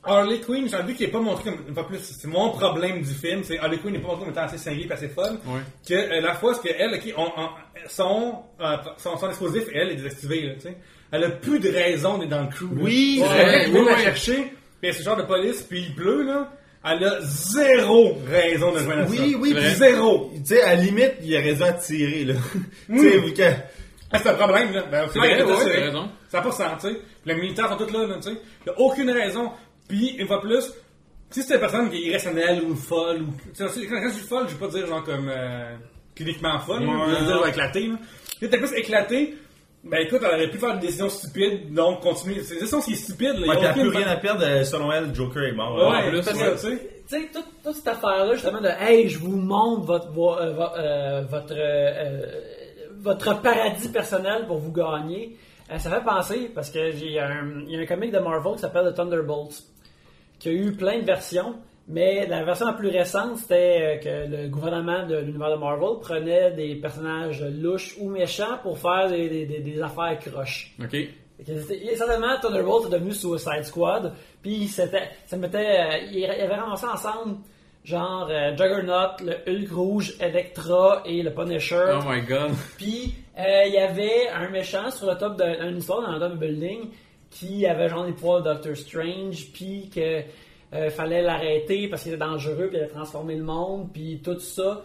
Harley 0.04 0.40
Quinn, 0.40 0.70
j'ai 0.70 0.78
envie 0.78 0.94
qu'il 0.96 1.08
n'est 1.08 1.12
pas 1.12 1.20
montré 1.20 1.52
comme, 1.52 1.74
fois 1.74 1.88
plus, 1.88 2.00
c'est 2.00 2.28
mon 2.28 2.52
problème 2.52 3.02
du 3.02 3.10
film, 3.14 3.44
c'est 3.44 3.60
Harley 3.60 3.78
Quinn 3.80 3.92
n'est 3.92 4.00
pas 4.00 4.08
montré 4.08 4.22
comme 4.26 4.32
étant 4.34 4.44
assez 4.44 4.58
cinglée 4.58 4.86
et 4.88 4.92
assez 4.92 5.10
folle. 5.10 5.40
Ouais. 5.46 5.60
Que 5.88 5.94
euh, 5.94 6.22
la 6.22 6.36
fois, 6.36 6.54
c'est 6.54 6.70
qu'elle, 6.74 7.02
son, 7.88 8.36
euh, 8.62 8.78
son, 8.98 9.18
son 9.18 9.28
explosif, 9.30 9.64
elle 9.74 9.90
est 9.92 9.96
désactivée, 9.96 10.42
là, 10.48 10.54
tu 10.56 10.62
sais. 10.62 10.78
Elle 11.12 11.24
a 11.24 11.30
plus 11.32 11.60
de 11.60 11.70
raison 11.70 12.20
d'être 12.20 12.30
dans 12.30 12.42
le 12.44 12.48
crew. 12.48 12.66
là. 12.76 12.82
Oui, 12.84 13.20
Ouais, 13.22 13.28
c'est 13.66 13.72
la 13.72 13.82
oui. 13.82 14.04
chercher, 14.04 14.54
puis 14.82 14.94
c'est 14.94 15.04
genre 15.04 15.18
de 15.18 15.24
police, 15.24 15.64
puis 15.64 15.82
il 15.90 15.96
pleut, 15.96 16.24
là. 16.24 16.52
Elle 16.84 17.04
a 17.04 17.20
zéro 17.22 18.18
raison 18.26 18.72
de 18.72 18.80
joindre 18.80 19.02
à 19.02 19.08
ça. 19.08 19.12
Oui, 19.12 19.36
oui, 19.38 19.54
C'est 19.60 19.76
Zéro. 19.76 20.32
Tu 20.34 20.46
sais, 20.46 20.62
à 20.62 20.76
la 20.76 20.82
limite, 20.82 21.16
il 21.22 21.36
aurait 21.36 21.54
dû 21.54 21.64
en 21.64 21.74
tirer, 21.74 22.24
là. 22.26 22.34
Oui. 22.90 23.32
Tu 23.32 23.36
sais. 23.36 23.66
Ah, 24.12 24.20
c'est 24.20 24.30
un 24.30 24.34
problème, 24.34 24.72
là. 24.74 24.84
Ben, 24.90 25.08
C'est 25.12 25.20
vrai, 25.20 25.44
ouais, 25.44 25.80
raison. 25.82 26.10
Ça 26.30 26.38
n'a 26.38 26.44
pas 26.44 26.50
de 26.50 26.56
sens, 26.56 26.82
tu 26.82 26.88
sais. 26.88 26.94
Puis 26.96 27.02
les 27.26 27.36
militaires 27.36 27.70
sont 27.70 27.76
tous 27.78 27.92
là, 27.92 28.08
là, 28.08 28.16
tu 28.16 28.30
sais. 28.30 28.38
Il 28.66 28.70
n'y 28.70 28.76
a 28.76 28.80
aucune 28.80 29.12
raison. 29.12 29.52
Puis, 29.88 30.16
une 30.18 30.26
fois 30.28 30.42
plus, 30.42 30.72
si 31.30 31.42
c'était 31.42 31.56
une 31.56 31.60
personne 31.60 31.90
qui 31.90 31.98
est 31.98 32.08
irrationnelle 32.12 32.64
ou 32.64 32.76
folle, 32.76 33.24
ou. 33.24 33.34
tu 33.56 33.68
sais, 33.68 33.86
Quand, 33.88 34.02
quand 34.02 34.10
je 34.10 34.14
dis 34.14 34.28
folle, 34.28 34.46
je 34.48 34.54
vais 34.54 34.60
pas 34.60 34.68
dire 34.68 34.88
genre 34.88 35.04
comme. 35.04 35.30
Euh, 35.30 35.76
cliniquement 36.16 36.60
folle, 36.60 36.86
là. 36.86 37.06
je 37.08 37.20
veux 37.20 37.26
dire 37.26 37.48
éclaté, 37.48 37.88
là. 37.88 37.96
T'es 38.40 38.58
plus 38.58 38.74
éclaté, 38.74 39.36
ben 39.84 40.00
écoute, 40.06 40.20
elle 40.22 40.36
aurait 40.36 40.50
pu 40.50 40.58
faire 40.58 40.74
des 40.78 40.88
décisions 40.88 41.10
stupides, 41.10 41.74
donc 41.74 42.02
continuer. 42.02 42.42
C'est 42.44 42.56
des 42.56 42.60
décisions 42.62 42.82
qui 42.82 42.94
est 42.94 42.96
stupide, 42.96 43.34
là. 43.34 43.40
Il 43.40 43.46
y 43.46 43.50
a 43.50 43.54
Ouais, 43.54 43.58
elle 43.60 43.66
a 43.68 43.72
aucune- 43.72 43.82
plus 43.90 43.98
rien 43.98 44.08
à 44.08 44.16
perdre, 44.18 44.44
euh, 44.46 44.64
selon 44.64 44.92
elle, 44.92 45.14
Joker 45.16 45.44
est 45.44 45.52
mort. 45.54 45.76
Ouais, 45.76 45.82
là. 45.84 46.10
ouais, 46.10 46.16
ouais. 46.16 46.22
ça, 46.22 46.32
tu 46.34 46.58
sais. 46.58 46.90
Tu 47.10 47.16
sais, 47.22 47.30
toute, 47.34 47.46
toute 47.64 47.76
cette 47.76 47.88
affaire-là, 47.88 48.34
justement, 48.34 48.62
de 48.62 48.68
Hey, 48.68 49.08
je 49.10 49.18
vous 49.20 49.36
montre 49.36 49.86
votre, 49.86 50.12
vo- 50.12 50.38
euh, 50.38 50.54
vo- 50.54 50.76
euh, 50.78 51.22
votre, 51.30 51.54
euh, 51.58 52.26
votre 53.00 53.42
paradis 53.42 53.90
personnel 53.90 54.46
pour 54.46 54.58
vous 54.58 54.72
gagner, 54.72 55.38
euh, 55.72 55.78
ça 55.78 55.90
fait 55.90 56.04
penser, 56.04 56.52
parce 56.54 56.70
que 56.70 56.92
j'ai 56.92 57.20
un, 57.20 57.64
il 57.68 57.72
y 57.72 57.78
a 57.78 57.80
un 57.82 57.86
comic 57.86 58.12
de 58.12 58.20
Marvel 58.20 58.54
qui 58.56 58.60
s'appelle 58.60 58.92
The 58.92 58.96
Thunderbolts, 58.96 59.64
qui 60.40 60.50
a 60.50 60.52
eu 60.52 60.72
plein 60.74 61.00
de 61.00 61.06
versions, 61.06 61.56
mais 61.90 62.26
la 62.28 62.44
version 62.44 62.68
la 62.68 62.74
plus 62.74 62.90
récente, 62.90 63.38
c'était 63.38 63.82
euh, 63.82 63.98
que 63.98 64.32
le 64.44 64.48
gouvernement 64.48 65.06
de 65.08 65.18
l'univers 65.18 65.50
de 65.52 65.56
Marvel 65.58 66.00
prenait 66.02 66.52
des 66.52 66.76
personnages 66.76 67.44
louches 67.44 67.96
ou 68.00 68.10
méchants 68.10 68.58
pour 68.64 68.78
faire 68.78 69.10
des, 69.10 69.28
des- 69.28 69.46
des- 69.46 69.60
des 69.60 69.82
affaires 69.82 70.18
croches. 70.20 70.74
Ok. 70.82 70.96
Essentiellement, 71.48 72.38
Thunderbolt 72.42 72.88
est 72.88 72.92
devenu 72.92 73.14
Suicide 73.14 73.64
Squad. 73.64 74.14
Puis 74.42 74.68
c'était, 74.68 75.10
ça 75.26 75.38
mettait, 75.38 75.58
euh, 75.80 75.98
il 76.12 76.20
y 76.20 76.26
avait 76.26 76.56
ramassé 76.56 76.86
ensemble, 76.86 77.38
genre 77.84 78.28
euh, 78.30 78.52
Juggernaut, 78.52 79.16
le 79.24 79.34
Hulk 79.48 79.72
rouge, 79.72 80.14
Electra 80.20 81.02
et 81.06 81.24
le 81.24 81.32
Punisher. 81.34 81.98
Oh 81.98 82.04
my 82.08 82.22
god. 82.22 82.52
Puis 82.78 83.16
euh, 83.38 83.64
il 83.68 83.74
y 83.74 83.78
avait 83.78 84.30
un 84.30 84.50
méchant 84.50 84.92
sur 84.92 85.10
le 85.10 85.18
top 85.18 85.38
d'un 85.38 85.74
histoire 85.76 86.02
dans 86.02 86.20
top 86.20 86.34
d'un 86.38 86.46
building 86.48 86.90
qui 87.30 87.66
avait 87.66 87.88
genre 87.90 88.06
des 88.06 88.12
pouvoirs 88.14 88.42
de 88.44 88.50
Doctor 88.54 88.76
Strange, 88.76 89.48
puis 89.54 89.90
que 89.94 90.22
euh, 90.74 90.90
fallait 90.90 91.22
l'arrêter 91.22 91.88
parce 91.88 92.04
qu'il 92.04 92.14
était 92.14 92.24
dangereux, 92.24 92.68
puis 92.68 92.78
il 92.78 92.82
allait 92.82 92.88
transformer 92.88 93.36
le 93.36 93.44
monde, 93.44 93.90
puis 93.92 94.22
tout 94.24 94.40
ça. 94.40 94.84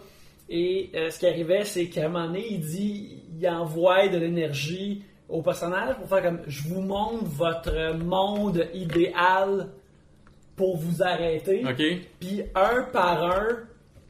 Et 0.49 0.89
euh, 0.95 1.09
ce 1.09 1.19
qui 1.19 1.27
arrivait, 1.27 1.63
c'est 1.63 1.87
qu'à 1.87 2.05
un 2.05 2.09
moment 2.09 2.27
donné, 2.27 2.45
il 2.49 2.59
dit, 2.59 3.23
il 3.37 3.47
envoie 3.49 4.07
de 4.07 4.17
l'énergie 4.17 5.03
au 5.27 5.41
personnage 5.41 5.95
pour 5.95 6.07
faire 6.07 6.23
comme, 6.23 6.41
je 6.47 6.67
vous 6.69 6.81
montre 6.81 7.25
votre 7.25 7.95
monde 7.95 8.67
idéal 8.73 9.69
pour 10.55 10.77
vous 10.77 11.03
arrêter. 11.03 11.63
Puis 12.19 12.43
un 12.53 12.83
par 12.93 13.23
un, 13.23 13.47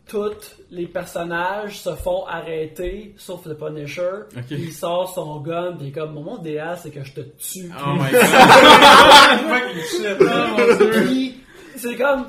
tous 0.08 0.62
les 0.72 0.88
personnages 0.88 1.80
se 1.80 1.96
font 1.96 2.26
arrêter, 2.26 3.16
sauf 3.18 3.46
le 3.46 3.56
Punisher. 3.56 4.24
Ok. 4.36 4.44
Puis 4.48 4.64
il 4.64 4.74
sort 4.74 5.14
son 5.14 5.40
gun, 5.40 5.74
puis 5.74 5.88
il 5.88 5.90
est 5.90 5.92
comme 5.92 6.14
mon 6.14 6.24
monde 6.24 6.40
idéal, 6.42 6.78
c'est 6.82 6.92
que 6.92 7.04
je 7.04 7.14
te 7.14 7.22
tue. 7.22 7.72
Oh 7.78 7.96
my 7.96 8.12
god. 8.12 8.22
C'est 11.78 11.96
comme 11.96 12.26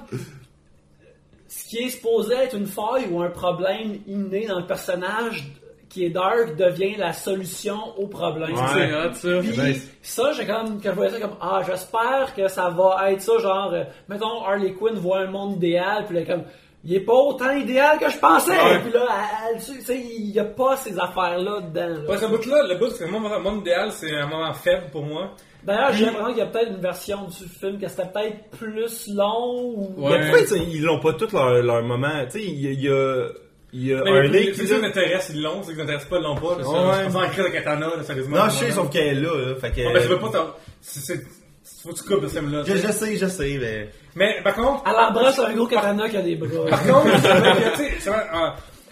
ce 1.49 1.69
qui 1.69 1.79
est 1.79 1.91
supposé 1.91 2.35
être 2.35 2.57
une 2.57 2.67
faille 2.67 3.07
ou 3.11 3.23
un 3.23 3.31
problème 3.31 3.99
inné 4.07 4.47
dans 4.47 4.59
le 4.61 4.67
personnage 4.67 5.45
qui 5.89 6.05
est 6.05 6.11
dark 6.11 6.57
devient 6.57 6.97
la 6.97 7.13
solution 7.13 7.79
au 7.97 8.07
problème. 8.09 8.55
C'est 8.75 8.93
hot 8.93 9.13
ça. 9.15 9.41
Puis 9.41 9.57
ben, 9.57 9.75
ça, 10.03 10.33
j'ai 10.33 10.45
comme, 10.47 10.81
que 10.81 10.89
je 10.91 10.95
voyais 10.95 11.13
ça 11.13 11.21
comme, 11.21 11.37
ah, 11.41 11.63
j'espère 11.67 12.35
que 12.37 12.49
ça 12.49 12.69
va 12.69 13.13
être 13.13 13.23
ça, 13.23 13.39
genre, 13.39 13.73
euh, 13.73 13.85
mettons, 14.09 14.43
Harley 14.45 14.73
Quinn 14.75 14.95
voit 14.97 15.21
un 15.21 15.31
monde 15.31 15.57
idéal, 15.57 16.05
puis 16.07 16.17
là, 16.19 16.25
comme, 16.27 16.43
il 16.85 16.95
est 16.95 17.01
pas 17.01 17.15
autant 17.15 17.51
idéal 17.53 17.99
que 17.99 18.11
je 18.11 18.19
pensais, 18.19 18.51
Ouais. 18.51 18.81
puis 18.81 18.93
là, 18.93 19.07
elle- 19.55 19.63
tu 19.65 19.81
sais, 19.81 19.97
il 19.99 20.31
y 20.33 20.39
a 20.41 20.45
pas 20.45 20.77
ces 20.77 20.99
affaires-là 20.99 21.61
dedans. 21.63 21.89
là. 22.03 22.11
Ouais, 22.11 22.19
ce 22.19 22.27
bout-là, 22.27 22.63
le 22.69 22.79
bout, 22.79 22.91
c'est 22.91 23.07
mon, 23.07 23.21
mon 23.41 23.61
idéal, 23.61 23.91
c'est 23.93 24.15
un 24.15 24.27
moment 24.27 24.53
faible 24.53 24.91
pour 24.93 25.03
moi. 25.05 25.31
D'ailleurs, 25.67 25.93
j'ai 25.93 26.05
l'impression 26.05 26.29
qu'il 26.29 26.39
y 26.39 26.43
a 26.43 26.47
peut-être 26.47 26.71
une 26.71 26.81
version 26.81 27.19
du 27.25 27.49
film 27.61 27.79
que 27.81 27.89
c'était 27.89 28.07
peut-être 28.07 28.51
plus 28.57 28.89
long, 29.15 29.75
ou... 29.77 29.95
Ouais. 30.09 30.19
Mais 30.19 30.31
pourquoi 30.31 30.59
ils 30.59 30.83
l'ont 30.83 31.01
pas 31.01 31.13
tous 31.15 31.33
leur, 31.33 31.51
leur 31.63 31.83
moment? 31.83 32.25
Tu 32.31 32.39
sais, 32.39 32.45
il 32.45 32.61
y 32.61 32.69
a, 32.69 32.71
il 32.71 32.83
y 32.85 32.89
a, 32.89 33.29
il 33.73 33.87
y 33.87 33.93
a 33.95 34.23
les- 34.23 34.53
qui... 34.53 34.55
c'est 34.59 34.67
ça 34.69 34.77
qui 34.77 34.81
m'intéresse, 34.83 35.31
ils 35.35 35.43
l'ont, 35.43 35.63
c'est 35.63 35.71
qu'ils 35.73 35.79
m'intéressent 35.81 36.09
pas, 36.09 36.17
ils 36.19 36.23
l'ont 36.23 36.37
pas. 36.37 36.57
là, 36.59 36.69
Ouais. 36.69 37.11
c'est- 37.11 37.17
en 37.17 37.29
crise 37.29 37.45
de 37.45 37.49
katana, 37.51 37.87
là, 37.97 38.03
sérieusement. 38.05 38.37
Non, 38.37 38.45
je 38.49 38.51
sais, 38.65 38.71
sauf 38.71 38.89
qu'elle 38.91 39.19
est 39.19 39.21
là, 39.21 39.35
là. 39.35 39.55
Fait 39.57 39.71
que... 39.73 39.81
Ouais, 39.81 39.93
ben, 39.93 40.03
je 40.03 40.09
veux 40.09 40.19
pas 40.21 40.31
Faut 41.83 41.89
que 41.93 41.95
tu 41.99 42.05
coupes 42.05 42.23
de 42.23 42.29
ce 42.29 42.39
film-là. 42.39 42.63
je, 42.65 42.77
je 42.77 42.93
sais, 42.93 43.17
je 43.17 43.27
sais, 43.27 43.59
mais... 43.61 43.89
Mais 44.15 44.37
par 44.45 44.55
contre, 44.55 44.85
Elle 44.87 44.95
embrasse 44.95 45.39
un 45.41 45.53
gros 45.53 45.67
katana 45.67 46.09
qui 46.09 46.17
a 46.17 46.23
des 46.23 46.37
bras. 46.37 46.65
par 46.71 46.83
contre, 46.87 47.09
c'est 47.21 47.29
vrai 47.29 47.53
que, 47.53 47.77
tu 47.77 48.01
sais, 48.01 48.11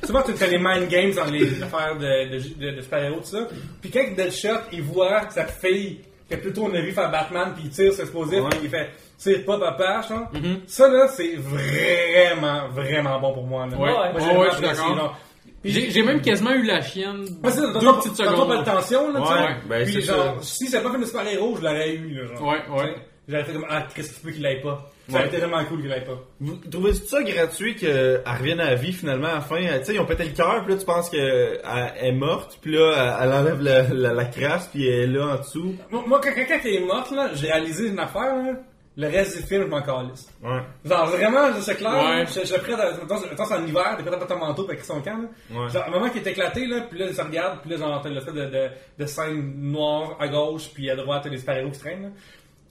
souvent 0.06 0.22
tu 0.22 0.32
fais 0.32 0.50
les 0.50 0.58
mind 0.58 0.88
games 0.88 1.12
dans 1.14 1.24
les 1.30 1.62
affaires 1.62 1.96
de, 1.98 2.30
de, 2.36 2.70
de, 2.72 2.76
de 2.76 2.80
super-héros, 2.82 3.20
tout 3.20 3.24
ça. 3.26 3.48
Puis 3.80 3.90
quand 3.90 4.04
Deadshot, 4.16 4.48
il 4.72 4.82
voit 4.82 5.30
sa 5.30 5.46
fille, 5.46 6.00
que 6.30 6.36
plutôt 6.36 6.64
on 6.64 6.74
a 6.74 6.80
vu 6.80 6.92
faire 6.92 7.10
Batman, 7.10 7.52
puis 7.54 7.64
il 7.66 7.70
tire 7.70 7.92
ses 7.92 8.02
explosifs, 8.02 8.40
Ouais. 8.42 8.50
il 8.62 8.68
fait 8.70 8.90
tire 9.18 9.44
pas 9.44 9.58
papa, 9.58 10.02
genre. 10.08 10.30
Ça 10.66 10.88
là, 10.88 11.06
c'est 11.08 11.36
vraiment, 11.36 12.68
vraiment 12.70 13.20
bon 13.20 13.32
pour 13.34 13.44
moi. 13.46 13.66
Là. 13.66 13.76
Ouais. 13.76 13.90
Moi, 13.92 14.12
Ouais, 14.12 14.20
j'ai 14.20 14.36
ouais, 14.38 14.46
je 14.50 14.54
suis 14.56 14.62
d'accord. 14.66 15.18
J'ai 15.64 16.02
même 16.02 16.20
quasiment 16.20 16.52
eu 16.52 16.62
la 16.64 16.80
chienne. 16.82 17.22
Ouais, 17.42 17.50
c'est 17.50 17.60
ça, 17.60 17.72
deux 17.72 17.80
t'as- 17.80 17.92
petites 17.94 18.16
t'as 18.16 18.24
secondes. 18.30 18.48
pas 18.48 18.56
de 18.58 18.64
tension, 18.64 19.10
là, 19.12 19.20
tu 19.20 19.26
sais. 19.26 19.32
Ouais, 19.32 19.56
ben, 19.66 19.84
Puis 19.84 19.92
c'est 19.94 20.00
genre, 20.02 20.36
ça. 20.36 20.42
si 20.42 20.66
ça 20.68 20.80
pas 20.80 20.90
fait 20.92 20.98
de 20.98 21.04
super-héros, 21.06 21.56
je 21.56 21.62
l'aurais 21.62 21.94
eu, 21.94 22.08
là, 22.14 22.26
genre. 22.34 22.42
Ouais, 22.48 22.58
ouais. 22.82 22.94
J'aurais 23.28 23.44
fait 23.44 23.52
comme, 23.54 23.66
ah, 23.70 23.82
Chris, 23.94 24.02
tu 24.04 24.20
peux 24.20 24.30
qu'il 24.32 24.42
l'aille 24.42 24.60
pas. 24.60 24.90
Ça 25.08 25.18
Ouais. 25.18 25.26
été 25.26 25.36
vraiment 25.36 25.62
cool 25.66 25.80
qu'il 25.82 25.90
l'aille 25.90 26.04
pas. 26.04 26.18
Vous 26.40 26.56
trouvez 26.70 26.94
ça 26.94 27.22
gratuit 27.22 27.76
qu'elle 27.76 28.22
revienne 28.24 28.60
à 28.60 28.70
la 28.70 28.74
vie 28.74 28.92
finalement 28.92 29.28
à 29.28 29.34
la 29.34 29.40
fin? 29.42 29.56
Tu 29.58 29.84
sais, 29.84 29.94
ils 29.94 30.00
ont 30.00 30.06
pété 30.06 30.24
le 30.24 30.30
cœur, 30.30 30.64
puis 30.64 30.72
là 30.72 30.80
tu 30.80 30.86
penses 30.86 31.10
qu'elle 31.10 31.60
est 32.00 32.12
morte, 32.12 32.58
puis 32.62 32.72
là 32.72 33.18
elle 33.22 33.32
enlève 33.32 33.60
la, 33.60 33.82
la, 33.88 34.12
la 34.14 34.24
crasse, 34.24 34.68
puis 34.68 34.86
elle 34.88 35.00
est 35.14 35.18
là 35.18 35.26
en 35.26 35.36
dessous. 35.40 35.74
Moi, 35.90 36.20
quand 36.22 36.32
quelqu'un 36.32 36.58
est 36.64 36.80
morte, 36.86 37.10
là, 37.10 37.30
j'ai 37.34 37.48
réalisé 37.48 37.88
une 37.88 37.98
affaire, 37.98 38.34
là. 38.36 38.52
le 38.96 39.08
reste 39.08 39.36
du 39.36 39.42
film, 39.42 39.62
je 39.64 39.66
m'en 39.66 39.82
calisse. 39.82 40.28
Ouais. 40.42 40.60
Genre, 40.84 41.06
vraiment, 41.06 41.48
c'est 41.60 41.74
clair, 41.74 41.92
Ouais. 41.92 42.24
je, 42.26 42.46
je 42.46 42.54
prête, 42.60 42.78
attends, 42.78 43.04
attends, 43.04 43.44
c'est 43.44 43.54
en 43.56 43.66
hiver, 43.66 43.94
t'es 43.98 44.04
prêt 44.04 44.14
à 44.14 44.18
mettre 44.18 44.26
ton 44.28 44.38
manteau 44.38 44.64
avec 44.68 44.84
son 44.84 45.00
camp, 45.02 45.18
là. 45.20 45.60
Ouais. 45.60 45.68
Genre, 45.68 45.84
un 45.86 45.90
moment 45.90 46.08
qui 46.08 46.18
est 46.18 46.26
éclaté, 46.28 46.64
là, 46.66 46.80
puis 46.88 46.98
là, 46.98 47.12
ça 47.12 47.24
regarde, 47.24 47.58
puis 47.60 47.70
là, 47.72 47.76
genre, 47.76 48.00
t'as 48.00 48.08
le 48.08 48.20
fait 48.20 48.32
de, 48.32 48.44
de, 48.46 48.68
de 49.00 49.06
scène 49.06 49.52
noire 49.70 50.16
à 50.20 50.28
gauche, 50.28 50.70
puis 50.72 50.88
à 50.90 50.96
droite, 50.96 51.22
t'as 51.24 51.28
les 51.30 51.38
super-héros 51.38 51.70
qui 51.70 51.74
se 51.74 51.80
traînent. 51.80 52.12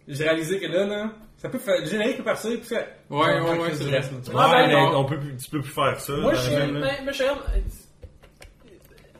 J'ai 0.07 0.23
réalisé 0.25 0.59
que 0.59 0.65
là, 0.67 0.85
là, 0.85 1.09
ça 1.43 1.49
peut 1.49 1.59
faire, 1.59 1.79
le 1.81 1.85
générique 1.85 2.17
peut 2.17 2.23
partir, 2.23 2.51
puis 2.51 2.61
fait. 2.69 2.87
Ouais, 3.09 3.19
ouais, 3.19 3.39
on 3.43 3.59
ouais, 3.61 3.69
c'est 3.73 3.83
vrai. 3.83 4.01
tu 4.01 4.31
ben, 4.31 4.77
on 4.95 5.05
peut 5.05 5.19
plus, 5.19 5.35
tu 5.37 5.49
peux 5.51 5.61
plus 5.61 5.71
faire 5.71 5.99
ça. 5.99 6.13
Moi, 6.13 6.33
je 6.33 6.39
suis. 6.41 6.55
Mais, 6.71 6.79
mais 7.05 7.11
je 7.11 7.11
suis 7.13 7.25
comme. 7.27 7.39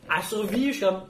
À 0.08 0.22
survie, 0.22 0.68
je 0.72 0.72
suis 0.78 0.84
comme. 0.86 1.02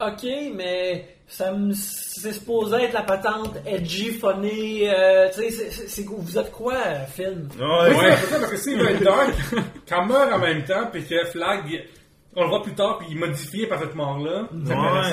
Ok, 0.00 0.24
mais 0.54 1.16
ça 1.28 1.52
me, 1.52 1.72
c'est 1.72 2.32
supposé 2.32 2.76
être 2.84 2.92
la 2.92 3.02
patente 3.02 3.56
edgy, 3.66 4.10
funny. 4.12 4.88
euh, 4.88 5.28
tu 5.32 5.48
sais, 5.48 5.70
c'est- 5.70 5.86
vous 6.22 6.38
êtes 6.38 6.50
quoi, 6.50 6.76
film? 7.14 7.48
Ouais, 7.58 7.64
Oui, 7.90 7.96
ouais. 7.96 8.16
c'est 8.16 8.26
ça, 8.26 8.38
parce 8.40 8.50
que 8.50 8.56
s'il 8.56 8.78
veut 8.78 8.90
être 8.90 9.02
dark, 9.04 9.30
meurt 10.06 10.32
en 10.32 10.38
même 10.38 10.64
temps, 10.64 10.88
puis 10.92 11.04
que 11.04 11.24
Flag, 11.26 11.84
on 12.34 12.42
le 12.44 12.48
voit 12.48 12.62
plus 12.62 12.74
tard, 12.74 12.98
puis 12.98 13.08
il 13.10 13.18
modifié 13.18 13.66
par 13.66 13.78
cette 13.80 13.94
mort-là. 13.94 14.48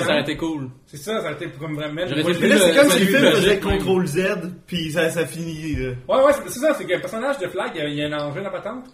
Ça 0.04 0.14
a 0.14 0.20
été 0.20 0.36
cool. 0.36 0.70
C'est 0.86 0.96
ça, 0.96 1.20
ça 1.20 1.28
a 1.28 1.32
été 1.32 1.48
comme 1.50 1.74
vraiment. 1.74 1.94
Mais 1.94 2.06
là, 2.06 2.16
c'est 2.16 2.74
comme 2.74 2.90
si 2.90 3.00
le 3.00 3.06
film 3.06 3.30
faisait. 3.32 3.56
CTRL 3.58 4.06
Z, 4.06 4.26
puis 4.66 4.90
ça, 4.92 5.10
ça 5.10 5.26
finit. 5.26 5.74
là. 5.76 5.92
Ouais, 6.08 6.24
ouais, 6.24 6.32
c'est 6.46 6.58
ça, 6.58 6.74
c'est 6.74 6.84
que 6.84 6.92
le 6.94 7.00
personnage 7.00 7.38
de 7.38 7.48
Flag, 7.48 7.72
il 7.74 7.94
y 7.94 8.02
a, 8.02 8.06
un 8.06 8.18
enjeu 8.20 8.40
dans 8.40 8.50
la 8.50 8.50
patente. 8.50 8.84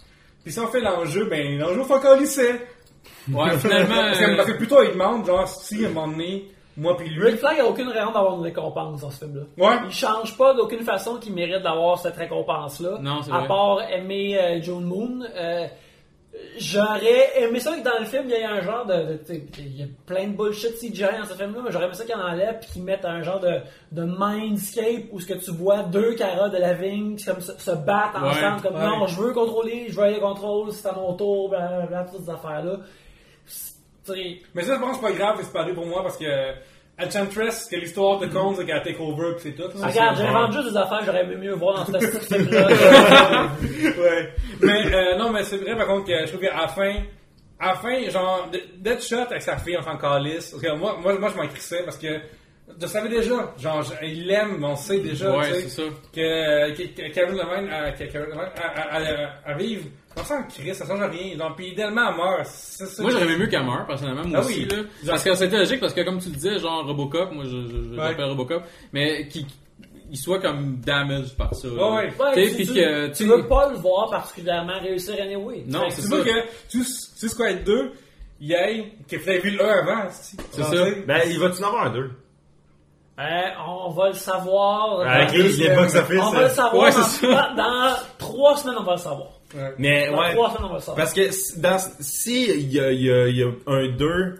Puis 0.43 0.51
si 0.53 0.59
on 0.59 0.67
fait 0.67 0.81
l'enjeu, 0.81 1.25
ben 1.29 1.57
l'enjeu, 1.57 1.83
faut 1.83 1.99
qu'on 1.99 2.17
lycée. 2.17 2.61
Ouais, 3.31 3.51
finalement. 3.59 3.95
Parce 3.95 4.19
que, 4.19 4.23
euh, 4.25 4.35
parce 4.35 4.51
que 4.51 4.57
plutôt, 4.57 4.81
il 4.83 4.91
demande, 4.91 5.25
genre, 5.25 5.47
si 5.47 5.85
à 5.85 5.87
un 5.87 5.91
moment 5.91 6.07
donné, 6.09 6.49
moi 6.75 6.95
puis 6.97 7.09
lui. 7.09 7.23
Rick 7.25 7.37
Flag 7.37 7.59
a 7.59 7.65
aucune 7.65 7.87
raison 7.89 8.11
d'avoir 8.11 8.35
une 8.35 8.43
récompense 8.43 9.01
dans 9.01 9.09
ce 9.09 9.25
film-là. 9.25 9.43
Ouais. 9.57 9.75
Il 9.85 9.91
change 9.91 10.37
pas 10.37 10.53
d'aucune 10.53 10.81
façon 10.83 11.17
qu'il 11.17 11.33
mérite 11.33 11.63
d'avoir 11.63 11.97
cette 11.97 12.15
récompense-là. 12.17 12.99
Non, 13.01 13.21
c'est 13.23 13.31
À 13.31 13.39
vrai. 13.39 13.47
part 13.47 13.81
aimer 13.89 14.37
euh, 14.37 14.61
Joan 14.61 14.83
Moon. 14.83 15.21
Euh, 15.35 15.65
J'aurais 16.59 17.41
aimé 17.41 17.59
ça 17.59 17.75
que 17.75 17.83
dans 17.83 17.99
le 17.99 18.05
film, 18.05 18.23
il 18.25 18.31
y 18.31 18.33
ait 18.33 18.43
un 18.43 18.61
genre 18.61 18.85
de. 18.85 19.19
il 19.59 19.77
y 19.77 19.83
a 19.83 19.87
plein 20.05 20.27
de 20.27 20.35
bullshit 20.35 20.75
CGI 20.75 21.01
dans 21.19 21.25
ce 21.25 21.33
film-là, 21.35 21.61
mais 21.63 21.71
j'aurais 21.71 21.85
aimé 21.85 21.93
ça 21.93 22.03
qu'ils 22.05 22.15
en 22.15 22.19
enlèvent 22.27 22.59
et 22.61 22.65
qu'ils 22.65 22.83
mettent 22.83 23.05
un 23.05 23.21
genre 23.21 23.39
de, 23.39 23.59
de 23.91 24.03
mindscape 24.03 25.05
où 25.11 25.19
ce 25.19 25.27
que 25.27 25.33
tu 25.35 25.51
vois 25.51 25.83
deux 25.83 26.15
caras 26.15 26.49
de 26.49 26.57
la 26.57 26.73
vigne 26.73 27.15
qui 27.15 27.25
comme, 27.25 27.41
se, 27.41 27.51
se 27.59 27.71
battent 27.71 28.15
Ouais, 28.15 28.29
ensemble, 28.29 28.61
comme 28.61 28.75
ouais. 28.75 28.85
non, 28.85 29.05
je 29.07 29.21
veux 29.21 29.33
contrôler, 29.33 29.85
je 29.89 29.95
veux 29.95 30.03
aller 30.03 30.19
contrôle, 30.19 30.71
c'est 30.71 30.87
à 30.87 30.93
mon 30.93 31.13
tour, 31.13 31.49
blablabla, 31.49 32.05
toutes 32.11 32.23
ces 32.23 32.29
affaires-là. 32.31 32.77
Mais 34.55 34.63
ça, 34.63 34.75
je 34.75 34.79
pense 34.79 34.97
que 34.97 35.05
c'est 35.07 35.13
pas 35.13 35.17
grave, 35.17 35.37
c'est 35.41 35.51
pareil 35.53 35.73
pour 35.73 35.85
moi, 35.85 36.01
parce 36.01 36.17
que 36.17 36.25
Enchantress, 36.99 37.67
que 37.69 37.75
l'histoire 37.75 38.17
de 38.19 38.25
Cones, 38.27 38.55
c'est 38.57 38.65
qu'elle 38.65 38.81
take 38.81 38.97
over, 38.99 39.35
pis 39.35 39.41
c'est 39.43 39.51
tout. 39.55 39.67
là. 39.79 39.87
Regarde, 39.87 40.17
j'invente 40.17 40.51
juste 40.53 40.69
des 40.71 40.77
affaires 40.77 40.99
que 41.01 41.05
j'aurais 41.05 41.23
aimé 41.23 41.35
mieux 41.35 41.53
voir 41.53 41.85
dans 41.89 41.99
ce 41.99 42.07
film-là. 42.33 42.67
ouais. 43.97 44.33
Mais 44.61 44.93
euh, 44.95 45.17
non, 45.17 45.31
mais 45.31 45.43
c'est 45.43 45.57
vrai 45.57 45.75
par 45.77 45.87
contre 45.87 46.07
que 46.07 46.19
je 46.25 46.27
trouve 46.27 46.41
qu'à 46.41 46.55
la 46.59 46.67
fin, 46.67 46.95
à 47.59 47.67
la 47.67 47.75
fin, 47.75 48.09
genre, 48.09 48.49
de- 48.51 48.61
Deadshot 48.79 49.15
avec 49.29 49.41
sa 49.41 49.57
fille, 49.57 49.77
on 49.77 49.83
s'en 49.83 49.97
calisse. 49.97 50.51
Parce 50.51 50.63
que 50.63 50.71
moi, 50.75 50.97
moi, 51.01 51.17
moi 51.19 51.29
je 51.29 51.37
m'en 51.37 51.47
crissais 51.47 51.83
parce 51.83 51.97
que 51.97 52.19
je 52.81 52.87
savais 52.87 53.09
déjà, 53.09 53.53
genre, 53.57 53.81
je- 53.83 54.05
il 54.05 54.25
l'aime, 54.27 54.63
on 54.63 54.75
sait 54.75 54.99
déjà, 54.99 55.35
Ouais, 55.37 55.47
tu 55.49 55.53
sais, 55.53 55.61
c'est 55.61 55.69
ça. 55.69 55.83
que, 56.13 56.71
que, 56.71 57.13
Kevin 57.13 57.35
Levine, 57.37 57.93
que 57.97 58.03
Kevin 58.11 58.27
Levine, 58.29 58.39
à, 58.55 58.81
à, 58.81 58.97
à, 58.97 59.51
à 59.51 59.53
vivre, 59.55 59.85
on 60.19 60.23
s'en 60.23 60.43
crisse, 60.43 60.77
ça 60.77 60.85
change 60.87 61.01
rien. 61.11 61.37
Puis 61.55 61.67
idéalement, 61.69 62.09
elle 62.09 62.17
meurt. 62.17 62.45
C'est 62.45 62.85
ça. 62.85 63.01
Moi, 63.01 63.11
j'aurais 63.11 63.25
aimé 63.25 63.37
mieux 63.37 63.47
qu'elle 63.47 63.63
meure, 63.65 63.85
personnellement, 63.85 64.25
moi 64.25 64.39
Ah 64.41 64.45
aussi. 64.45 64.67
oui. 64.69 64.75
Là. 64.75 64.83
Parce 65.07 65.23
que 65.23 65.33
c'était 65.35 65.57
logique, 65.57 65.79
parce 65.79 65.93
que 65.93 66.01
comme 66.01 66.19
tu 66.19 66.29
le 66.29 66.35
disais, 66.35 66.59
genre 66.59 66.85
Robocop, 66.85 67.31
moi 67.31 67.43
je, 67.45 67.49
je, 67.49 67.67
je 67.93 67.99
Ouais. 67.99 68.09
l'appelle 68.09 68.25
Robocop, 68.25 68.63
mais 68.93 69.27
qu'il 69.27 69.45
il 70.09 70.17
soit 70.17 70.39
comme 70.39 70.77
damaged 70.77 71.35
par 71.35 71.53
ça. 71.53 71.67
là. 71.67 71.73
Ouais, 71.73 71.81
ouais. 71.81 72.13
Ouais, 72.17 72.33
Tu 72.33 72.43
sais, 72.43 72.49
tu, 72.51 72.55
puis 72.55 72.67
tu- 72.67 72.73
que, 72.75 73.07
tu 73.07 73.13
tu 73.13 73.23
veux 73.25 73.45
pas 73.47 73.69
le 73.69 73.75
voir 73.75 74.09
particulièrement 74.09 74.79
réussir 74.79 75.15
anyway. 75.21 75.65
Non, 75.67 75.81
Fait 75.81 75.87
que 75.87 75.93
c'est 75.95 76.01
Tu 76.03 76.07
ça. 76.07 76.15
vois 76.15 76.23
que, 76.25 76.47
tu 76.69 76.83
sais 76.83 77.27
ce 77.27 77.43
être 77.43 77.63
deux, 77.65 77.91
il 78.39 78.47
y 78.47 78.55
a, 78.55 78.67
qu'il 79.07 79.19
fallait 79.19 79.39
vu 79.39 79.51
le 79.51 79.65
1 79.65 79.67
avant, 79.69 80.07
c'est 80.11 80.37
C'est 80.51 80.63
ça. 80.63 80.85
Ben, 81.05 81.21
il 81.29 81.37
va-tu 81.39 81.61
en 81.61 81.67
avoir 81.67 81.87
un 81.87 81.89
2? 81.89 82.09
Euh, 83.19 83.23
on 83.67 83.89
va 83.89 84.09
le 84.09 84.13
savoir. 84.13 85.01
Avec 85.01 85.27
dans 85.29 85.33
les, 85.33 85.37
deux 85.39 85.43
les 85.49 85.53
semaines. 85.65 85.75
box-office. 85.75 86.19
On 86.21 86.31
va 86.31 86.39
le 86.39 86.45
euh, 86.45 86.49
savoir. 86.49 86.83
Ouais, 86.83 86.91
c'est 86.91 87.27
dans- 87.31 87.55
dans 87.55 87.95
trois 88.19 88.57
semaines, 88.57 88.75
on 88.79 88.83
va 88.83 88.91
le 88.93 88.97
savoir. 88.99 89.29
Mais, 89.77 90.09
Dans 90.09 90.19
ouais. 90.19 90.33
trois 90.33 90.49
semaines, 90.49 90.65
on 90.65 90.69
va 90.69 90.73
le 90.75 90.79
savoir. 90.79 90.97
Parce 90.97 91.13
que 91.13 91.31
si- 91.31 91.59
dans, 91.59 91.77
si 91.99 92.45
il 92.49 92.71
y 92.73 92.77
y 92.79 93.37
y 93.37 93.43
a 93.43 93.47
un 93.67 93.87
2, 93.89 94.35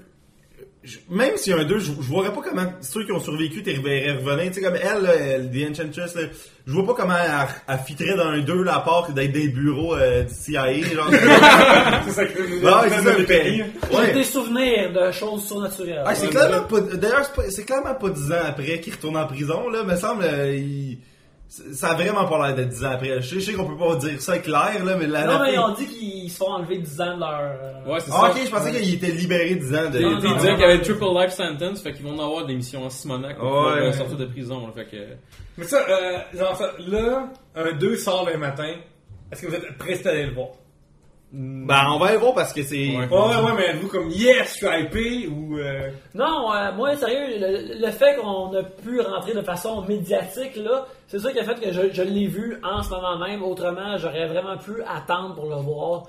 je- 0.84 0.98
même 1.10 1.38
s'il 1.38 1.54
y 1.54 1.56
a 1.56 1.60
un 1.60 1.66
2, 1.66 1.80
je, 1.80 1.86
je 1.86 1.92
vois 2.10 2.26
pas 2.34 2.42
comment 2.44 2.66
ceux 2.82 3.06
qui 3.06 3.12
ont 3.14 3.20
survécu 3.20 3.64
t'es 3.64 3.76
revenir. 3.76 4.48
Tu 4.48 4.54
sais, 4.56 4.62
comme 4.62 4.76
elle, 4.76 5.04
là, 5.04 5.16
elle, 5.16 5.50
The 5.52 5.72
Enchantress, 5.72 6.16
là, 6.16 6.22
je 6.66 6.72
vois 6.74 6.86
pas 6.86 6.94
comment 7.02 7.16
elle, 7.16 7.48
elle 7.70 7.80
fitterait 7.86 8.16
dans 8.18 8.26
un 8.28 8.40
2 8.42 8.64
là, 8.64 8.76
à 8.76 8.80
part 8.82 9.10
d'être 9.14 9.32
des 9.32 9.48
bureaux 9.48 9.96
euh, 9.96 10.24
du 10.24 10.34
CIA. 10.34 10.74
Genre. 10.82 11.10
C'est 12.06 12.12
ça 12.12 12.26
que 12.26 12.40
ouais, 12.42 12.90
c'est 12.90 13.04
ça, 13.04 13.14
le 13.14 13.20
le 13.20 13.26
pays. 13.26 13.64
J'ai 13.92 13.98
Ouais. 13.98 14.14
des 14.14 14.24
souvenirs 14.24 14.92
de 14.94 15.12
choses 15.12 15.46
surnaturelles. 15.46 16.04
Ah, 16.06 16.16
c'est 16.16 16.28
clairement 16.30 16.64
pas. 16.68 16.82
D'ailleurs, 16.82 17.24
c'est 17.26 17.34
pas- 17.34 17.50
c'est 17.50 17.64
clairement 17.66 17.96
pas 17.96 18.10
10 18.10 18.32
ans 18.32 18.36
après 18.48 18.80
qu'il 18.82 18.94
retourne 18.94 19.18
en 19.18 19.26
prison, 19.26 19.70
là. 19.70 19.84
Me 19.84 19.96
semble, 19.96 20.24
euh, 20.26 20.54
il- 20.56 20.98
ça 21.50 21.90
a 21.92 21.94
vraiment 21.96 22.26
pas 22.26 22.46
l'air 22.48 22.56
d'être 22.56 22.70
10 22.70 22.86
ans 22.86 22.92
après. 22.92 23.22
Je 23.22 23.28
sais, 23.30 23.36
je 23.40 23.40
sais 23.40 23.54
qu'on 23.54 23.66
peut 23.66 23.78
pas 23.78 23.96
dire 23.96 24.22
ça 24.22 24.38
clair, 24.40 24.84
là, 24.84 24.96
mais 25.00 25.08
la. 25.08 25.26
non, 25.26 25.40
mais 25.42 25.54
ils 25.54 25.60
ont 25.60 25.74
dit 25.74 25.86
qu'ils 25.88 26.30
se 26.32 26.38
font 26.38 26.52
enlever 26.52 26.78
10 26.80 27.02
ans 27.02 27.16
de 27.16 27.20
leur. 27.22 27.40
euh, 27.42 27.92
Ouais, 27.94 28.00
c'est 28.02 28.12
Ah, 28.14 28.22
ça. 28.22 28.32
ok, 28.32 28.46
je 28.46 28.52
pensais 28.52 28.72
qu'il 28.72 28.94
était 28.96 29.12
libéré 29.12 29.56
10 29.56 29.76
ans 29.76 29.90
de. 29.90 30.00
Ils 30.00 30.06
Non, 30.06 30.20
ils 30.20 30.24
non, 30.30 30.36
disaient 30.36 30.52
qu'il 30.52 30.60
y 30.62 30.64
avait 30.66 30.82
triple 30.82 31.06
life 31.16 31.32
sentence, 31.32 31.82
fait 31.82 31.94
qu'ils 31.94 32.06
vont 32.06 32.20
en 32.20 32.26
avoir 32.26 32.46
des 32.46 32.56
missions 32.56 32.84
en 32.86 32.90
Simonac 32.90 33.38
pour 33.38 33.46
Ouais. 33.46 33.52
pouvoir, 33.54 33.76
euh, 33.78 33.92
sortir 33.94 34.18
de 34.18 34.26
prison. 34.26 34.68
là, 34.68 34.74
fait 34.76 34.86
que... 34.86 35.04
Mais 35.58 35.64
ça, 35.66 35.78
euh, 35.90 36.18
genre, 36.38 36.56
ça, 36.58 36.72
là, 36.86 37.30
un 37.56 37.72
2 37.74 37.96
sort 37.96 38.28
le 38.32 38.38
matin. 38.38 38.74
Est-ce 39.32 39.42
que 39.42 39.48
vous 39.48 39.56
êtes 39.56 39.78
prêts 39.78 40.06
à 40.06 40.10
aller 40.12 40.26
le 40.28 40.34
voir? 40.34 40.50
Ben, 41.34 41.88
on 41.90 42.00
va 42.00 42.08
aller 42.08 42.18
voir 42.18 42.34
parce 42.34 42.54
que 42.54 42.64
c'est. 42.64 42.88
Ouais. 42.96 43.06
Ouais, 43.10 43.36
ouais, 43.44 43.54
mais 43.58 43.74
vous, 43.74 43.90
comme, 43.90 44.10
yes, 44.10 44.54
je 44.62 44.66
suis 44.66 44.82
hypé, 44.82 45.28
ou, 45.28 45.58
euh, 45.58 45.90
Non, 46.16 46.54
euh, 46.54 46.72
moi, 46.72 46.96
sérieux, 46.96 47.38
le, 47.38 47.86
le 47.86 47.92
fait 47.92 48.16
qu'on 48.16 48.54
a 48.56 48.64
pu 48.64 49.02
rentrer 49.02 49.34
de 49.34 49.42
façon 49.42 49.82
médiatique, 49.82 50.56
là, 50.56 50.86
c'est 51.08 51.20
ça 51.20 51.32
qui 51.34 51.40
a 51.40 51.44
fait 51.44 51.60
que 51.60 51.72
je, 51.74 51.92
je 51.92 52.02
l'ai 52.02 52.28
vu 52.28 52.58
en 52.64 52.82
ce 52.82 52.90
moment 52.92 53.18
même. 53.20 53.44
Autrement, 53.44 53.98
j'aurais 53.98 54.26
vraiment 54.28 54.58
pu 54.58 54.82
attendre 54.88 55.36
pour 55.36 55.50
le 55.50 55.56
voir. 55.58 56.04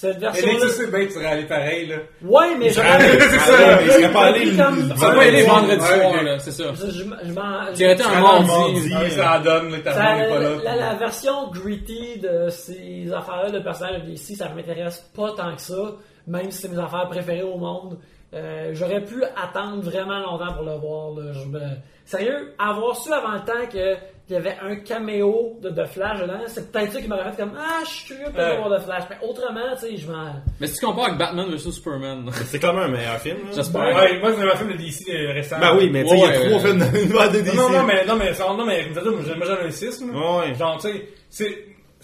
Cette 0.00 0.18
et 0.18 0.20
version-là. 0.20 0.54
que 0.54 0.60
tu 0.60 0.68
sais 0.68 0.86
bien 0.86 1.00
que 1.00 1.04
tu 1.06 1.12
serais 1.14 1.26
allé 1.26 1.42
pareil, 1.42 1.86
là. 1.86 1.96
Ouais, 2.22 2.54
mais 2.56 2.70
j'aurais. 2.70 3.00
C'est 3.18 3.38
ça, 3.40 3.82
il 3.82 3.90
serait 3.90 4.12
pas 4.12 4.26
allé 4.26 4.56
Ça 4.56 5.10
va 5.10 5.22
aller 5.22 5.42
vendredi 5.42 5.84
soir, 5.84 6.22
là, 6.22 6.38
c'est 6.38 6.52
ça. 6.52 6.64
Je, 6.72 7.02
m'en- 7.02 7.72
Tu 7.74 7.82
été 7.82 8.02
serais 8.04 8.20
mardi. 8.20 8.90
ça 9.10 9.38
en 9.38 9.42
donne, 9.42 9.70
là, 9.72 9.78
pas 9.82 10.38
là. 10.38 10.76
la, 10.76 10.94
version 10.94 11.50
gritty 11.50 12.20
de 12.20 12.48
ces 12.48 13.12
affaires-là 13.12 13.50
de 13.50 13.58
personnages 13.58 14.02
ici, 14.08 14.36
ça 14.36 14.48
m'intéresse 14.50 15.10
pas 15.16 15.32
tant 15.36 15.56
que 15.56 15.62
ça, 15.62 15.96
même 16.28 16.48
si 16.52 16.62
c'est 16.62 16.68
mes 16.68 16.78
affaires 16.78 17.08
préférées 17.08 17.42
au 17.42 17.58
monde. 17.58 17.98
Euh, 18.34 18.70
J'aurais 18.74 19.02
pu 19.02 19.22
attendre 19.24 19.82
vraiment 19.82 20.18
longtemps 20.18 20.52
pour 20.52 20.64
le 20.64 20.74
voir. 20.74 21.10
là. 21.16 21.32
Je 21.32 21.48
me- 21.48 21.76
Sérieux, 22.04 22.54
avoir 22.58 22.96
su 22.96 23.12
avant 23.12 23.32
le 23.32 23.40
temps 23.40 23.66
que 23.72 23.94
qu'il 24.26 24.34
y 24.36 24.40
avait 24.40 24.56
un 24.62 24.76
caméo 24.76 25.56
de, 25.62 25.70
de 25.70 25.84
Flash 25.84 26.20
dedans, 26.20 26.40
c'est 26.48 26.70
peut-être 26.70 26.92
ça 26.92 27.00
qui 27.00 27.08
m'aurait 27.08 27.30
fait 27.32 27.40
comme 27.42 27.52
Ah, 27.58 27.80
je 27.82 27.88
suis 27.88 28.06
curieux 28.14 28.30
de 28.30 28.36
Ouais. 28.38 28.56
voir 28.58 28.68
de 28.70 28.78
Flash. 28.78 29.04
Mais 29.08 29.16
autrement, 29.26 29.60
tu 29.74 29.80
sais, 29.86 29.96
je 29.96 30.10
m'en. 30.10 30.34
Mais 30.60 30.66
si 30.66 30.78
tu 30.78 30.84
compares 30.84 31.06
avec 31.06 31.18
Batman 31.18 31.46
vs 31.50 31.70
Superman, 31.70 32.30
C'est 32.44 32.58
clairement 32.58 32.82
un 32.82 32.88
meilleur 32.88 33.18
film. 33.18 33.38
là. 33.38 33.52
j'espère. 33.54 33.80
Ouais, 33.80 34.18
moi, 34.20 34.30
c'est 34.36 34.42
un 34.50 34.56
film 34.56 34.72
de 34.72 34.76
DC 34.76 35.08
euh, 35.10 35.32
récent. 35.32 35.56
Ben 35.58 35.74
oui, 35.78 35.88
mais 35.90 36.02
tu 36.04 36.10
sais, 36.10 36.16
il 36.16 36.20
y 36.20 36.24
a 36.24 36.26
Ouais, 36.28 36.34
trois 36.34 36.50
ouais. 36.50 36.58
films 36.60 36.78
de 36.78 37.40
DC. 37.44 37.54
Non, 37.56 37.70
non, 37.70 37.82
mais, 37.84 38.04
non, 38.04 38.16
mais, 38.16 38.32
non, 38.38 38.66
mais, 38.66 38.84
comme 39.02 39.24
ça, 39.24 39.34
moi, 39.34 39.46
un 39.64 39.70
6, 39.70 40.00
là. 40.02 40.38
Ouais. 40.38 40.54
Genre, 40.54 40.76
tu 40.78 40.88
sais, 40.88 41.08
c'est, 41.30 41.58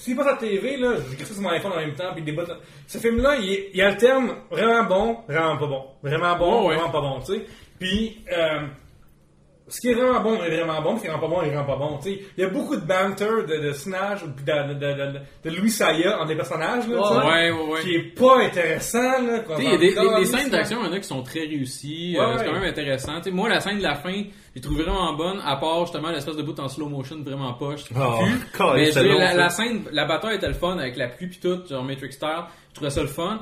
s'il 0.05 0.16
passe 0.16 0.26
à 0.26 0.31
la 0.32 0.36
TV, 0.36 0.76
là, 0.76 0.97
j'écris 1.09 1.24
ça 1.24 1.32
sur 1.32 1.43
mon 1.43 1.48
iPhone 1.48 1.72
en 1.72 1.76
même 1.76 1.94
temps, 1.94 2.12
puis 2.12 2.20
il 2.20 2.24
débat. 2.24 2.44
Ce 2.86 2.98
film-là, 2.98 3.36
il, 3.36 3.70
il 3.72 3.81
alterne 3.81 4.35
vraiment 4.51 4.85
bon, 4.85 5.18
vraiment 5.26 5.56
pas 5.56 5.66
bon. 5.66 5.85
Vraiment 6.02 6.36
bon, 6.36 6.68
ouais. 6.68 6.74
vraiment 6.74 6.90
pas 6.90 7.01
bon, 7.01 7.20
tu 7.20 7.32
sais. 7.32 7.47
Puis, 7.78 8.22
euh, 8.31 8.66
ce 9.66 9.80
qui 9.80 9.88
est 9.88 9.94
vraiment 9.94 10.20
bon 10.20 10.34
est 10.42 10.54
vraiment 10.54 10.82
bon, 10.82 10.96
ce 10.96 11.02
qui 11.02 11.06
est 11.06 11.10
vraiment 11.10 11.28
pas 11.28 11.34
bon 11.34 11.42
est 11.42 11.46
vraiment 11.46 11.64
pas 11.64 11.76
bon, 11.76 11.98
tu 11.98 12.10
sais. 12.10 12.20
Il 12.36 12.42
y 12.42 12.46
a 12.46 12.50
beaucoup 12.50 12.76
de 12.76 12.84
banter 12.84 13.24
de, 13.48 13.66
de 13.66 13.72
Snatch, 13.72 14.20
puis 14.36 14.44
de, 14.44 14.74
de, 14.74 15.50
de, 15.50 15.56
Louis 15.56 15.70
Saya 15.70 16.18
entre 16.18 16.28
des 16.28 16.36
personnages, 16.36 16.86
là, 16.86 17.00
tu 17.00 17.08
sais. 17.08 17.26
Ouais, 17.26 17.50
ouais, 17.50 17.72
ouais. 17.72 17.80
Qui 17.80 17.94
est 17.94 18.14
pas 18.14 18.42
intéressant, 18.42 19.22
là. 19.22 19.38
Tu 19.40 19.56
sais, 19.56 19.64
il 19.64 19.70
y 19.70 19.74
a 19.74 20.18
des, 20.18 20.24
scènes 20.26 20.50
d'action 20.50 20.78
il 20.82 20.86
y 20.86 20.90
en 20.90 20.92
a 20.92 21.00
qui 21.00 21.08
sont 21.08 21.22
très 21.22 21.40
réussies, 21.40 22.16
euh, 22.18 22.36
c'est 22.36 22.44
quand 22.44 22.52
même 22.52 22.64
intéressant. 22.64 23.16
Tu 23.18 23.24
sais, 23.24 23.30
moi, 23.30 23.48
la 23.48 23.60
scène 23.60 23.78
de 23.78 23.82
la 23.82 23.94
fin, 23.94 24.22
j'ai 24.54 24.60
trouvé 24.60 24.82
vraiment 24.82 25.14
bonne, 25.14 25.40
à 25.42 25.56
part 25.56 25.80
justement 25.80 26.10
l'espèce 26.10 26.36
de 26.36 26.42
bout 26.42 26.58
en 26.60 26.68
slow 26.68 26.88
motion 26.88 27.22
vraiment 27.22 27.54
poche. 27.54 27.84
Oh, 27.96 28.72
Mais 28.74 28.90
la, 28.90 29.34
la 29.34 29.48
scène, 29.48 29.84
la 29.92 30.04
bataille 30.04 30.36
était 30.36 30.48
le 30.48 30.54
fun 30.54 30.76
avec 30.78 30.96
la 30.96 31.08
pluie 31.08 31.28
pis 31.28 31.40
tout, 31.40 31.66
genre 31.66 31.82
Matrix 31.84 32.12
Style. 32.12 32.44
Je 32.70 32.74
trouvais 32.74 32.90
ça 32.90 33.00
le 33.00 33.08
fun. 33.08 33.40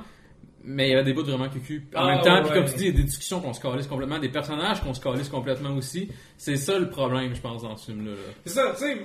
Mais 0.65 0.89
il 0.89 0.91
y 0.91 0.95
avait 0.95 1.03
des 1.05 1.13
bouts 1.13 1.25
vraiment 1.25 1.49
cucu. 1.49 1.87
En 1.95 2.05
Ah, 2.05 2.07
même 2.15 2.21
temps, 2.23 2.41
puis 2.43 2.51
ouais. 2.51 2.55
comme 2.57 2.65
tu 2.71 2.77
dis, 2.79 2.85
il 2.85 2.91
y 2.93 2.95
a 2.95 2.97
des 2.99 3.05
discussions 3.05 3.41
qu'on 3.41 3.53
se 3.53 3.61
calisse 3.61 3.87
complètement, 3.89 4.19
des 4.21 4.29
personnages 4.29 4.81
qu'on 4.81 4.95
se 4.95 5.01
calisse 5.01 5.29
complètement 5.29 5.71
aussi. 5.77 6.09
C'est 6.39 6.57
ça 6.57 6.79
le 6.79 6.89
problème, 6.89 7.35
je 7.35 7.41
pense, 7.41 7.63
dans 7.63 7.77
ce 7.77 7.87
film-là. 7.87 8.13
là. 8.13 8.17
C'est 8.47 8.53
ça, 8.55 8.73
tu 8.77 8.85
sais, 8.85 8.99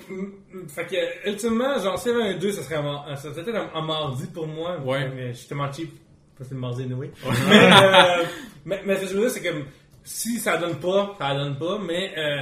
fait 0.68 0.86
que, 0.86 1.30
ultimement, 1.30 1.80
genre, 1.80 1.98
s'il 1.98 2.12
y 2.12 2.16
avait 2.16 2.36
un 2.36 2.38
2, 2.38 2.52
ça 2.52 2.62
serait 2.64 2.76
un, 2.76 3.16
ça 3.16 3.34
serait 3.34 3.44
peut-être 3.44 3.58
un, 3.76 3.80
un 3.80 3.86
mardi 3.86 4.28
pour 4.28 4.46
moi. 4.48 4.78
Ouais. 4.86 5.10
Mais 5.16 5.30
je 5.34 5.38
suis 5.40 5.48
tellement 5.48 5.72
cheap, 5.72 5.92
parce 6.38 6.50
que 6.50 6.50
c'est 6.50 6.56
le 6.56 6.62
mardi, 6.62 6.84
anyway. 6.84 7.12
mais, 7.50 7.72
euh, 7.72 8.24
mais, 8.66 8.82
mais 8.86 8.96
ce 8.98 9.02
que 9.02 9.08
je 9.08 9.14
veux 9.16 9.22
dire, 9.22 9.32
c'est 9.32 9.42
que 9.42 9.50
si 10.04 10.38
ça 10.40 10.58
donne 10.58 10.76
pas, 10.76 11.16
ça 11.20 11.34
donne 11.34 11.58
pas, 11.58 11.80
mais, 11.80 12.12
euh, 12.18 12.42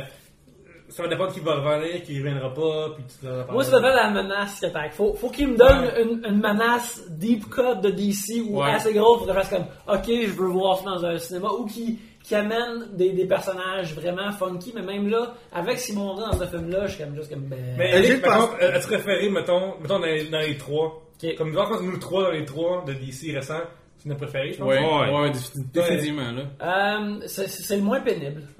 ça 0.96 1.04
va 1.04 1.10
dépendre 1.10 1.34
qui 1.34 1.40
va 1.42 1.56
revenir, 1.56 2.02
qui 2.04 2.18
reviendra 2.20 2.54
pas, 2.54 2.90
puis 2.96 3.04
tu 3.20 3.26
vas 3.26 3.46
Moi, 3.52 3.64
c'est 3.66 3.72
vraiment 3.72 3.90
la 3.94 4.10
menace 4.12 4.60
qui 4.60 4.66
attaque. 4.66 4.94
Faut, 4.94 5.14
faut 5.14 5.30
qu'il 5.30 5.50
me 5.50 5.58
donne 5.58 5.92
une, 6.02 6.26
une 6.26 6.40
menace 6.40 7.02
deep 7.10 7.50
cut 7.50 7.82
de 7.84 7.90
DC 7.92 8.42
ou 8.48 8.62
Ouais. 8.62 8.72
assez 8.72 8.94
gros 8.94 9.18
pour 9.18 9.28
que 9.28 9.34
je 9.34 9.38
fasse 9.38 9.50
comme, 9.50 9.66
ok, 9.88 10.06
je 10.08 10.32
veux 10.32 10.48
voir 10.48 10.78
ça 10.78 10.86
dans 10.86 11.06
un 11.06 11.18
cinéma, 11.18 11.50
ou 11.50 11.66
qui, 11.66 12.00
qui 12.24 12.34
amène 12.34 12.88
des, 12.94 13.12
des 13.12 13.26
personnages 13.26 13.94
vraiment 13.94 14.32
funky, 14.32 14.72
mais 14.74 14.82
même 14.84 15.10
là, 15.10 15.34
avec 15.52 15.80
m'ont 15.94 16.06
montré 16.16 16.26
dans 16.32 16.40
ce 16.40 16.46
film-là, 16.50 16.88
je 16.88 16.94
suis 16.96 17.04
comme 17.04 17.16
juste 17.16 17.30
comme, 17.30 17.44
ben. 17.44 17.60
Mais 17.78 17.94
Euh, 17.94 17.98
Eric, 18.02 18.22
par 18.22 18.36
exemple, 18.36 18.64
as-tu 18.64 18.88
préféré, 18.88 19.30
mettons, 19.30 19.74
mettons 19.82 20.00
dans, 20.00 20.06
les, 20.06 20.30
dans 20.30 20.40
les 20.40 20.58
trois 20.58 21.02
Ok. 21.22 21.36
Comme 21.38 21.52
nous 21.52 21.98
trois 21.98 22.24
dans 22.24 22.32
les 22.32 22.46
trois 22.46 22.84
de 22.86 22.94
DC 22.94 23.34
récents, 23.36 23.62
c'est 24.06 24.10
notre 24.10 24.22
préféré, 24.22 24.54
je 24.54 24.58
pense? 24.60 24.68
Ouais, 24.68 24.80
Ouais. 24.80 25.20
ouais, 25.22 25.30
défi- 25.32 25.66
définitivement, 25.74 26.32
là. 26.32 26.44
Euh, 26.62 27.20
c'est 27.26 27.50
c'est 27.50 27.76
le 27.78 27.82
moins 27.82 28.00
pénible. 28.02 28.44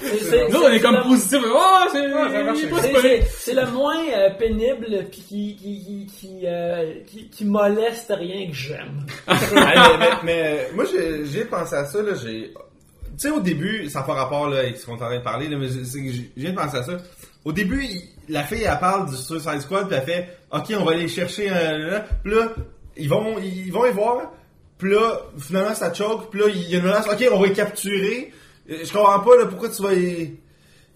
C'est- 0.00 0.18
c'est- 0.18 0.48
Nous, 0.48 0.60
on 0.62 0.68
est 0.70 0.80
comme 0.80 0.96
le- 0.96 1.02
positif. 1.02 1.38
Oh, 1.44 1.84
c'est. 1.92 2.00
Ouais, 2.00 2.44
pas 2.44 2.54
C'est- 2.54 2.60
super. 2.60 3.00
c'est- 3.02 3.22
C'est 3.30 3.54
le 3.54 3.66
moins 3.72 3.96
euh, 4.14 4.30
pénible 4.38 5.06
puis 5.10 5.20
qui, 5.20 5.56
qui, 5.56 5.84
qui, 5.84 6.06
qui, 6.06 6.40
euh, 6.44 6.94
qui, 7.06 7.28
qui 7.28 7.44
moleste 7.44 8.12
rien 8.16 8.48
que 8.48 8.54
j'aime. 8.54 9.06
Ah, 9.26 9.36
mais, 9.54 9.98
mais- 9.98 10.16
mais, 10.24 10.68
moi, 10.74 10.84
j'ai 10.90 11.26
j'ai 11.26 11.44
pensé 11.44 11.74
à 11.74 11.84
ça, 11.84 12.02
là, 12.02 12.12
j'ai... 12.14 12.52
Tu 12.52 13.28
sais, 13.28 13.30
au 13.30 13.40
début, 13.40 13.88
ça 13.88 14.00
n'a 14.00 14.04
pas 14.06 14.14
rapport 14.14 14.48
là, 14.48 14.58
avec 14.60 14.76
ce 14.76 14.84
qu'on 14.86 14.92
est 14.96 15.02
en 15.02 15.06
train 15.06 15.18
de 15.18 15.22
parler, 15.24 15.48
là, 15.48 15.56
mais 15.58 15.68
j'ai- 15.68 15.84
je 15.84 16.22
viens 16.40 16.50
de 16.50 16.56
penser 16.56 16.76
à 16.78 16.82
ça. 16.82 16.96
Au 17.44 17.52
début, 17.52 17.82
il- 17.84 18.02
la 18.32 18.42
fille, 18.42 18.64
elle 18.64 18.78
parle 18.78 19.08
du 19.08 19.16
Suicide 19.16 19.60
Squad, 19.60 19.88
puis 19.88 19.96
elle 19.96 20.04
fait 20.04 20.28
«Ok, 20.52 20.72
on 20.78 20.84
va 20.84 20.92
aller 20.92 21.08
chercher 21.08 21.48
un...» 21.48 21.78
là. 21.90 22.04
Puis 22.22 22.34
là, 22.34 22.48
ils 22.96 23.08
vont, 23.08 23.38
ils 23.38 23.70
vont 23.72 23.86
y 23.86 23.92
voir, 23.92 24.32
puis 24.78 24.90
là, 24.92 25.20
finalement, 25.38 25.74
ça 25.74 25.92
choque, 25.92 26.30
puis 26.30 26.40
là, 26.40 26.46
il 26.48 26.68
y 26.70 26.74
a 26.74 26.78
une 26.78 26.84
menace 26.84 27.06
«Ok, 27.12 27.26
on 27.32 27.38
va 27.40 27.46
les 27.46 27.52
capturer.» 27.52 28.32
Euh, 28.70 28.78
Je 28.84 28.92
comprends 28.92 29.20
pas, 29.20 29.36
là, 29.36 29.46
pourquoi 29.46 29.68
tu 29.68 29.80
vas 29.82 29.94
y... 29.94 30.36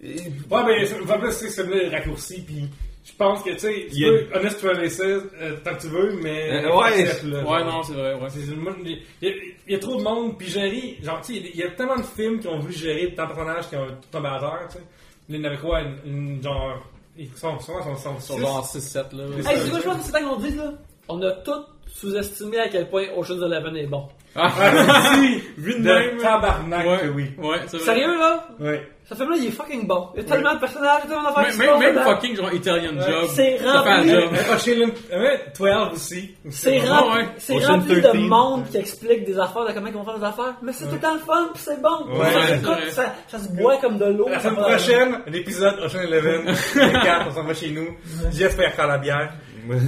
Ouais, 0.02 0.62
mais 0.66 0.86
c'est- 0.86 1.01
en 1.01 1.18
plus, 1.20 1.32
c'est 1.32 1.51
c'est 1.51 1.62
le 1.64 1.89
raccourci, 1.90 2.40
puis 2.43 2.68
je 3.05 3.12
pense 3.16 3.43
que, 3.43 3.51
tu 3.51 3.59
sais, 3.59 3.86
tu 3.90 3.97
Il 3.97 3.98
y 4.01 4.05
a- 4.06 4.09
peux, 4.09 4.39
honnête, 4.39 4.55
tu 4.56 4.60
peux 4.66 4.72
la 4.72 4.81
laisser 4.81 5.02
euh, 5.05 5.56
tant 5.62 5.74
que 5.74 5.81
tu 5.82 5.86
veux, 5.89 6.12
mais. 6.22 6.64
Euh, 6.64 6.77
ouais. 6.77 7.02
accepte, 7.02 7.24
là. 7.24 7.44
Ouais, 7.44 7.64
non, 7.64 7.82
c'est 7.82 7.93
vrai, 7.93 8.14
ouais. 8.14 8.28
C'est- 8.31 8.40
c'est 8.40 8.51
le 8.51 8.56
monde- 8.56 8.77
Il 8.85 8.98
y, 9.22 9.28
a, 9.28 9.32
y 9.68 9.74
a 9.74 9.78
trop 9.78 9.97
de 9.97 10.02
monde, 10.02 10.36
puis 10.39 10.48
gérer, 10.48 10.98
genre, 11.02 11.20
tu 11.20 11.35
sais, 11.35 11.40
il 11.40 11.56
y 11.56 11.62
a- 11.62 11.66
y 11.66 11.68
a 11.68 11.70
tellement 11.72 11.97
de 11.97 12.02
films 12.02 12.40
qui 12.40 12.48
ont 12.48 12.59
voulu 12.59 12.72
gérer 12.72 13.14
tant 13.14 13.24
de 13.24 13.28
personnages 13.28 13.68
qui 13.68 13.77
ont 13.77 13.86
tout 13.86 14.09
tombé 14.10 14.28
à 14.28 14.39
terre, 14.40 14.66
tu 14.70 14.78
sais. 14.78 14.85
Il 15.28 15.36
y 15.36 15.40
en 15.40 15.44
avait 15.44 15.59
quoi, 15.59 15.81
une, 15.82 15.97
une- 16.06 16.43
genre, 16.43 16.82
ils 17.16 17.28
sont, 17.36 17.59
souvent, 17.60 17.82
sont, 17.82 17.97
sont, 17.97 18.20
Sur 18.20 18.35
six? 18.36 18.40
genre 18.40 18.66
6-7, 18.66 19.12
là. 19.12 19.24
C'est 19.43 19.51
Hey, 19.52 19.59
ça. 19.59 19.64
tu 19.64 19.70
vois, 19.70 19.78
je 19.81 19.85
pense 19.85 19.97
que 19.98 20.02
c'est 20.05 20.12
temps 20.12 20.28
qu'on 20.28 20.36
dise, 20.40 20.56
là? 20.56 20.72
On 21.09 21.22
a 21.22 21.31
tous 21.32 21.64
sous-estimé 21.94 22.58
à 22.58 22.68
quel 22.68 22.88
point 22.88 23.04
Ocean's 23.16 23.42
Eleven 23.42 23.76
est 23.76 23.86
bon. 23.86 24.04
Ah, 24.36 24.48
si, 25.16 25.42
vu 25.58 25.74
de 25.80 25.84
même. 25.84 26.16
tabarnak, 26.18 26.86
Ouais, 26.86 27.08
oui. 27.12 27.30
Ouais, 27.36 27.56
c'est 27.66 27.78
vrai. 27.78 27.86
Sérieux, 27.86 28.16
là? 28.16 28.46
Ouais. 28.60 28.88
Ce 29.04 29.14
film-là, 29.16 29.36
il 29.40 29.48
est 29.48 29.50
fucking 29.50 29.88
bon. 29.88 30.06
Il 30.14 30.22
y 30.22 30.24
a 30.24 30.28
tellement 30.28 30.54
de 30.54 30.60
personnages, 30.60 31.02
tellement 31.02 31.24
d'affaires 31.24 31.42
Même, 31.42 31.50
qui 31.50 31.56
se 31.56 31.62
même, 31.62 31.94
même 31.96 32.04
fucking 32.04 32.36
genre 32.36 32.52
Italian 32.54 32.92
Job. 32.92 33.28
C'est 33.34 33.56
rempli. 33.56 34.14
ouais, 34.14 35.40
12 35.58 35.92
aussi. 35.92 36.34
C'est 36.48 36.78
rempli, 36.78 37.18
ouais. 37.18 37.28
c'est 37.38 37.54
Ocean 37.56 37.72
rempli 37.72 37.94
de 37.96 38.00
13. 38.02 38.14
monde 38.20 38.68
qui 38.70 38.76
explique 38.76 39.24
des 39.24 39.36
affaires, 39.36 39.66
de 39.66 39.72
comment 39.72 39.86
ils 39.88 39.94
vont 39.94 40.04
faire 40.04 40.18
des 40.20 40.24
affaires, 40.24 40.54
mais 40.62 40.72
c'est 40.72 40.84
tout 40.86 40.94
le 40.94 41.00
temps 41.00 41.14
le 41.14 41.18
fun, 41.20 41.48
pis 41.52 41.60
c'est 41.60 41.82
bon. 41.82 42.16
Ouais, 42.16 42.30
ça, 42.62 42.90
ça, 42.92 43.14
ça 43.26 43.38
se 43.40 43.48
boit 43.48 43.78
comme 43.78 43.98
de 43.98 44.04
l'eau. 44.04 44.28
La 44.28 44.38
semaine 44.38 44.56
prochaine, 44.62 45.18
l'épisode 45.26 45.80
Ocean 45.84 46.02
Eleven, 46.02 46.42
les 46.76 46.92
quatre, 46.92 47.26
on 47.30 47.34
s'en 47.34 47.42
va 47.42 47.52
chez 47.54 47.70
nous. 47.70 47.88
J'espère 48.30 48.72
faire 48.74 48.86
la 48.86 48.98
bière. 48.98 49.32
Ouais. 49.69 49.78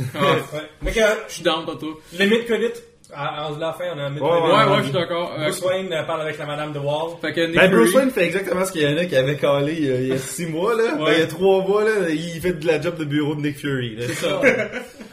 Mais 0.82 0.92
que, 0.92 1.00
Je 1.28 1.32
suis 1.34 1.42
down, 1.42 1.64
Toto. 1.64 2.00
le 2.18 2.26
mid-credit, 2.26 2.72
à, 3.14 3.46
à 3.46 3.50
la 3.58 3.72
fin, 3.74 3.84
on 3.94 3.98
a 3.98 4.02
un. 4.04 4.16
Ouais, 4.16 4.20
Ouais, 4.20 4.70
ouais, 4.70 4.78
je 4.78 4.82
suis 4.84 4.92
d'accord. 4.92 5.32
Euh, 5.36 5.42
Bruce 5.44 5.60
Wayne 5.62 5.92
euh, 5.92 6.02
parle 6.04 6.22
avec 6.22 6.38
la 6.38 6.46
madame 6.46 6.72
de 6.72 6.78
Wall. 6.78 7.10
Fait 7.20 7.32
que 7.34 7.46
Nick 7.46 7.56
Ben, 7.56 7.70
Bruce 7.70 7.92
Wayne 7.94 8.10
fait 8.10 8.24
exactement 8.26 8.64
ce 8.64 8.72
qu'il 8.72 8.82
y 8.82 8.86
en 8.86 8.96
a 8.96 9.04
qui 9.04 9.16
avait 9.16 9.36
calé 9.36 9.74
il 9.78 9.84
y 9.86 9.90
a, 9.90 9.94
il 9.96 10.08
y 10.08 10.12
a 10.12 10.18
six 10.18 10.46
mois, 10.46 10.74
là. 10.74 10.94
Ben, 10.96 11.12
il 11.12 11.18
y 11.18 11.22
a 11.22 11.26
trois 11.26 11.62
mois, 11.66 11.84
là, 11.84 12.08
il 12.08 12.40
fait 12.40 12.54
de 12.54 12.66
la 12.66 12.80
job 12.80 12.96
de 12.96 13.04
bureau 13.04 13.34
de 13.34 13.42
Nick 13.42 13.58
Fury, 13.58 13.96
là. 13.96 14.04
C'est 14.08 14.14
ça. 14.14 14.40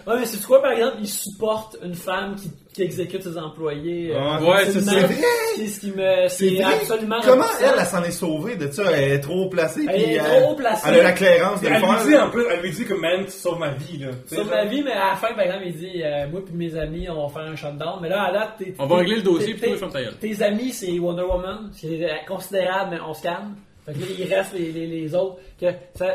Ouais, 0.07 0.15
mais 0.22 0.26
c'est 0.26 0.41
quoi, 0.44 0.60
par 0.60 0.72
exemple, 0.72 0.95
il 1.02 1.07
supporte 1.07 1.77
une 1.84 1.94
femme 1.94 2.36
qui, 2.36 2.49
qui 2.80 2.85
exécute 2.85 3.22
ses 3.23 3.38
employés. 3.38 4.14
euh, 4.15 4.39
Ouais, 4.39 4.65
c'est 4.65 4.80
vrai. 4.80 5.07
C'est 5.56 5.68
ce 5.68 5.80
qui 5.80 5.91
me, 5.91 6.27
C'est 6.30 6.49
c'est 6.56 6.64
absolument 6.64 7.18
Comment 7.23 7.43
elle, 7.61 7.73
elle 7.80 7.85
s'en 7.85 8.03
est 8.03 8.11
sauvée 8.11 8.56
de 8.56 8.72
ça? 8.72 8.84
Elle 8.93 9.11
est 9.14 9.19
trop 9.19 9.49
placée. 9.49 9.85
Elle 9.89 10.01
est 10.14 10.18
trop 10.19 10.56
placée. 10.56 10.84
Elle 10.88 10.99
a 11.01 11.03
la 11.03 11.11
clairance 11.11 11.61
de 11.61 11.68
le 11.68 11.76
Elle 11.76 11.81
lui 11.81 11.88
dit 12.07 12.18
en 12.18 12.30
plus, 12.30 12.45
elle 12.49 12.61
lui 12.61 12.72
dit 12.72 12.85
que 12.85 12.93
man, 12.93 13.26
tu 13.26 13.31
sauves 13.31 13.60
ma 13.60 13.72
vie, 13.72 13.97
là. 13.97 14.07
Genre- 14.31 14.45
ma 14.45 14.65
vie, 14.65 14.81
mais 14.84 14.91
à 14.93 15.10
la 15.10 15.15
fin, 15.15 15.34
par 15.34 15.41
exemple, 15.41 15.64
il 15.68 15.76
dit, 15.76 16.01
euh, 16.03 16.27
moi 16.30 16.41
et 16.47 16.56
mes 16.56 16.76
amis, 16.77 17.10
on 17.10 17.27
va 17.27 17.34
faire 17.34 17.51
un 17.51 17.56
shutdown. 17.56 17.99
Mais 18.01 18.10
là, 18.10 18.23
à 18.23 18.31
date, 18.31 18.49
t'es- 18.60 18.73
On 18.80 18.85
va 18.85 18.97
régler 18.97 19.18
le 19.18 19.22
dossier, 19.23 19.53
puis 19.56 19.69
toi, 19.69 19.77
ferme 19.77 19.91
ta 19.91 20.01
gueule. 20.03 20.14
Tes 20.19 20.41
amis, 20.43 20.72
c'est 20.72 20.97
Wonder 20.99 21.23
Woman, 21.23 21.69
ce 21.73 21.81
qui 21.81 21.93
est 22.01 22.26
considérable, 22.27 22.91
mais 22.91 23.01
on 23.06 23.14
se 23.14 23.22
calme. 23.23 23.56
Fait 23.85 23.93
que 23.93 23.99
là, 23.99 24.06
il 24.18 24.34
reste 24.34 24.53
les, 24.53 24.72
les, 24.72 24.88
les 24.88 25.15
autres. 25.15 25.38
Que 25.60 25.68
ça... 25.95 26.06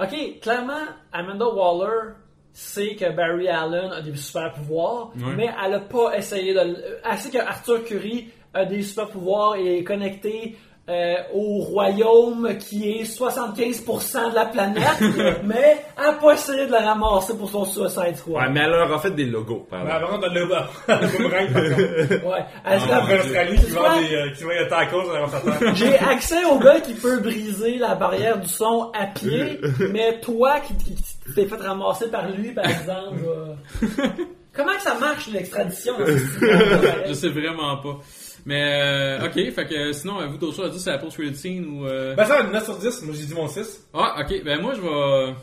Ok, 0.00 0.40
clairement, 0.42 0.82
Amanda 1.12 1.46
Waller 1.46 2.14
sait 2.54 2.94
que 2.94 3.10
Barry 3.14 3.48
Allen 3.48 3.90
a 3.92 4.00
des 4.00 4.14
super 4.16 4.52
pouvoirs, 4.54 5.10
mais 5.36 5.50
elle 5.66 5.74
a 5.74 5.80
pas 5.80 6.16
essayé 6.16 6.54
de. 6.54 6.60
le- 6.60 6.98
Elle 7.04 7.18
sait 7.18 7.30
que 7.30 7.38
Arthur 7.38 7.84
Curry 7.84 8.28
a 8.54 8.64
des 8.64 8.82
super 8.82 9.08
pouvoirs 9.08 9.56
et 9.56 9.78
est 9.80 9.84
connecté 9.84 10.56
euh, 10.86 11.14
au 11.32 11.60
royaume 11.60 12.56
qui 12.58 12.90
est 13.00 13.04
75% 13.04 14.30
de 14.30 14.34
la 14.34 14.44
planète, 14.44 15.00
mais 15.44 15.78
elle 15.98 16.04
a 16.04 16.12
pas 16.12 16.34
essayé 16.34 16.66
de 16.66 16.72
la 16.72 16.80
ramasser 16.80 17.36
pour 17.38 17.48
son 17.50 17.64
Suicide 17.64 18.16
Squad. 18.16 18.36
Ouais, 18.44 18.50
mais 18.52 18.60
elle 18.60 18.70
leur 18.70 18.92
a 18.92 18.98
fait 18.98 19.10
des 19.12 19.24
logos, 19.24 19.66
par 19.70 19.82
Mais 19.82 19.90
exemple. 19.92 20.04
avant 20.12 20.18
de 20.18 20.34
le 20.34 20.40
le 20.40 21.18
boomerang, 21.18 21.52
par 21.52 21.64
contre. 21.64 22.26
Ouais. 22.28 22.44
Elle 22.66 22.80
se 22.80 22.86
En 22.86 23.18
Australie, 23.18 23.58
C'est 23.58 23.64
qui 23.66 23.70
vend 23.72 23.98
des, 23.98 24.14
euh, 24.14 24.30
qui 24.36 24.42
vend 24.44 24.50
des 24.62 24.68
tacos 24.68 25.02
terre. 25.02 25.74
J'ai 25.74 25.98
accès 25.98 26.44
au 26.44 26.58
gars 26.58 26.80
qui 26.80 26.92
peut 26.92 27.18
briser 27.18 27.78
la 27.78 27.94
barrière 27.94 28.38
du 28.38 28.48
son 28.48 28.90
à 28.92 29.06
pied, 29.06 29.58
mais 29.90 30.20
toi 30.20 30.60
qui, 30.60 30.74
qui- 30.76 31.13
t'es 31.34 31.46
fait 31.46 31.56
ramasser 31.56 32.10
par 32.10 32.28
lui, 32.30 32.52
par 32.52 32.66
exemple. 32.66 33.20
euh, 33.26 33.54
Comment 34.52 34.74
que 34.76 34.82
ça 34.82 34.98
marche 34.98 35.26
l'extradition? 35.28 35.94
Je 37.08 37.12
sais 37.12 37.28
vraiment 37.28 37.76
pas. 37.78 37.98
Mais, 38.46 38.62
euh, 38.82 39.26
ok, 39.26 39.52
fait 39.52 39.66
que 39.66 39.92
sinon, 39.92 40.26
vous 40.28 40.36
d'autres 40.36 40.54
choses 40.56 40.66
à 40.66 40.68
dire, 40.68 40.80
c'est 40.80 40.90
la 40.90 40.98
post-credit 40.98 41.34
scene 41.36 41.64
ou. 41.66 41.86
Euh... 41.86 42.14
Ben 42.14 42.24
ça, 42.26 42.42
9 42.42 42.64
sur 42.64 42.76
10, 42.78 43.02
moi 43.02 43.14
j'ai 43.18 43.24
dit 43.26 43.34
mon 43.34 43.48
6. 43.48 43.86
Ah, 43.94 44.16
ok, 44.20 44.44
ben 44.44 44.60
moi 44.60 44.74
je 44.74 44.80
vais. 44.80 45.34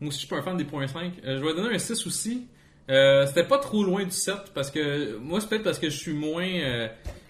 Moi 0.00 0.08
aussi, 0.08 0.14
je 0.14 0.18
suis 0.20 0.26
pas 0.28 0.36
un 0.38 0.42
fan 0.42 0.56
des 0.56 0.64
points 0.64 0.86
5. 0.88 1.12
Euh, 1.24 1.38
je 1.38 1.44
vais 1.44 1.54
donner 1.54 1.74
un 1.74 1.78
6 1.78 2.06
aussi. 2.06 2.46
Euh, 2.90 3.26
C'était 3.26 3.44
pas 3.44 3.58
trop 3.58 3.84
loin 3.84 4.02
du 4.02 4.10
7 4.10 4.34
parce 4.54 4.70
que. 4.70 5.16
Moi, 5.18 5.40
c'est 5.40 5.48
peut-être 5.48 5.62
parce 5.62 5.78
que 5.78 5.90
je 5.90 5.96
suis 5.96 6.14
moins. 6.14 6.44
euh, 6.48 6.88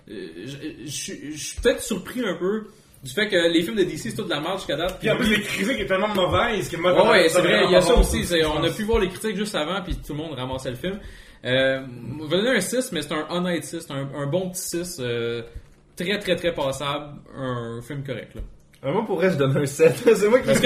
je 0.09 0.57
je 0.87 0.91
suis 0.91 1.33
je 1.37 1.45
suis 1.45 1.61
peut-être 1.61 1.83
surpris 1.83 2.25
un 2.25 2.35
peu 2.37 2.69
du 3.03 3.13
fait 3.13 3.29
que 3.29 3.37
les 3.53 3.63
films 3.63 3.77
de 3.77 3.83
DC 3.85 3.99
c'est 3.99 4.15
tout 4.15 4.25
de 4.25 4.31
la 4.31 4.41
merde 4.41 4.59
jusqu'à 4.59 4.77
date. 4.77 4.99
Puis 5.01 5.11
en 5.11 5.17
plus, 5.17 5.29
les 5.31 5.41
critiques 5.43 5.81
est 5.81 5.87
tellement 5.87 6.09
mauvaise 6.15 6.69
que 6.69 6.77
moi, 6.77 6.93
Ouais, 7.11 7.29
c'est 7.29 7.41
vrai, 7.41 7.65
il 7.67 7.73
y 7.73 7.77
a 7.77 7.81
ça 7.81 7.95
aussi. 7.95 8.25
On 8.45 8.63
a 8.63 8.71
pu 8.71 8.85
voir 8.85 9.01
les 9.01 9.09
critiques 9.09 9.37
juste 9.37 9.55
avant, 9.55 9.83
puis 9.83 9.97
tout 9.97 10.13
le 10.13 10.19
monde 10.19 10.33
ramassait 10.35 10.71
le 10.71 10.77
film. 10.77 10.99
Euh, 11.45 11.81
je 12.21 12.25
vais 12.29 12.37
donner 12.37 12.57
un 12.57 12.61
6, 12.61 12.93
mais 12.93 13.03
c'est 13.03 13.13
un 13.13 13.27
honnête 13.31 13.65
6, 13.65 13.81
c'est 13.81 13.93
un, 13.93 14.09
un 14.17 14.27
bon 14.27 14.51
petit 14.51 14.61
6, 14.63 14.99
euh, 15.01 15.43
très 15.97 16.17
très 16.21 16.37
très 16.37 16.55
passable, 16.55 17.07
un 17.37 17.81
film 17.83 18.05
correct. 18.05 18.37
Là. 18.37 18.41
Euh, 18.85 18.93
Moi, 18.93 19.05
pour 19.05 19.17
vrai, 19.17 19.31
je 19.31 19.37
donne 19.37 19.57
un 19.57 19.67
7. 19.67 19.93
c'est 20.15 20.29
moi 20.29 20.39
qui... 20.41 20.49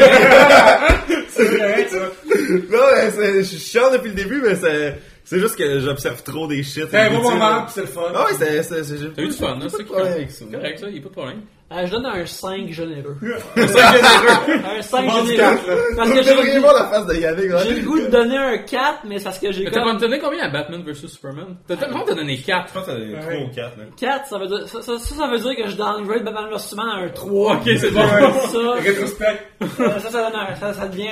C'est 1.28 1.56
correct, 1.58 1.90
ça. 1.90 1.98
non, 1.98 2.82
mais 2.94 3.10
c'est- 3.10 3.36
je 3.38 3.42
suis 3.42 3.58
chiant 3.58 3.90
depuis 3.90 4.08
le 4.08 4.14
début, 4.14 4.40
mais 4.42 4.54
c'est, 4.54 4.98
c'est 5.24 5.38
juste 5.38 5.56
que 5.56 5.80
j'observe 5.80 6.22
trop 6.22 6.46
des 6.46 6.62
shit. 6.62 6.84
C'est 6.90 6.96
un 6.96 7.10
bon 7.10 7.22
moment, 7.22 7.64
pis 7.66 7.72
c'est 7.74 7.80
le 7.82 7.86
fun. 7.86 8.02
Ah 8.14 8.24
ouais, 8.26 8.32
c'est, 8.38 8.62
c'est, 8.62 8.84
c'est, 8.84 8.98
j'ai 8.98 9.10
T'as 9.12 9.22
eu 9.22 9.26
du 9.28 9.32
fun, 9.32 9.48
hein, 9.48 9.58
pas 9.60 9.68
c'est 9.68 9.70
ça. 9.70 9.76
C'est 9.78 9.84
correct, 10.50 10.78
ça, 10.78 10.86
il 10.88 10.92
n'y 10.94 10.98
a 10.98 11.02
pas 11.02 11.08
de 11.08 11.12
problème. 11.14 11.40
Euh, 11.72 11.84
je 11.84 11.90
donne 11.90 12.06
un 12.06 12.24
5 12.24 12.68
généreux. 12.70 13.16
Ça 13.56 13.64
que 13.64 13.98
j'ai 14.46 14.54
Un 14.78 14.82
5 14.82 15.04
Bon, 15.06 15.26
généreux. 15.26 15.58
Parce 15.96 16.10
que 16.12 16.22
j'ai 16.22 16.58
voir 16.60 16.74
goût- 16.74 16.78
la 16.78 16.84
face 16.90 17.06
de 17.06 17.14
Yannick. 17.16 17.50
j'ai 17.64 17.74
le 17.80 17.82
goût 17.84 17.98
de 17.98 18.06
donner 18.06 18.36
un 18.38 18.58
4, 18.58 18.98
mais 19.04 19.18
c'est 19.18 19.24
parce 19.24 19.38
que 19.40 19.50
j'ai 19.50 19.64
Mais 19.64 19.70
t'as 19.72 19.82
comme... 19.82 19.98
donné 19.98 20.18
combien 20.20 20.44
à 20.44 20.48
Batman 20.48 20.84
vs 20.84 21.08
Superman? 21.08 21.56
T'as 21.66 21.76
tellement 21.76 22.04
t'as 22.06 22.14
donné 22.14 22.38
4. 22.38 22.68
Je 22.68 22.72
pense 22.74 22.86
que 22.86 22.90
t'as 22.92 22.98
des 22.98 23.12
3 23.20 23.32
ou 23.34 23.48
4, 23.52 23.78
là. 23.78 23.84
4, 23.98 24.26
ça 24.28 24.38
veut 24.38 24.46
dire, 24.46 24.68
ça, 24.68 24.80
ça, 24.98 25.26
veut 25.26 25.38
dire 25.40 25.56
que 25.56 25.68
je 25.68 25.76
downgrade 25.76 26.22
Batman 26.24 26.44
vs 26.52 26.58
Superman 26.68 26.98
à 26.98 27.02
un 27.04 27.08
3. 27.08 27.54
Ok, 27.56 27.62
c'est 27.64 27.90
bon. 27.90 28.00
Ça, 28.46 28.72
Rétrospect. 28.80 29.40
Ça, 29.76 29.98
ça, 29.98 30.10
donne 30.12 30.40
un- 30.40 30.54
ça, 30.54 30.72
ça 30.72 30.86
devient 30.86 31.08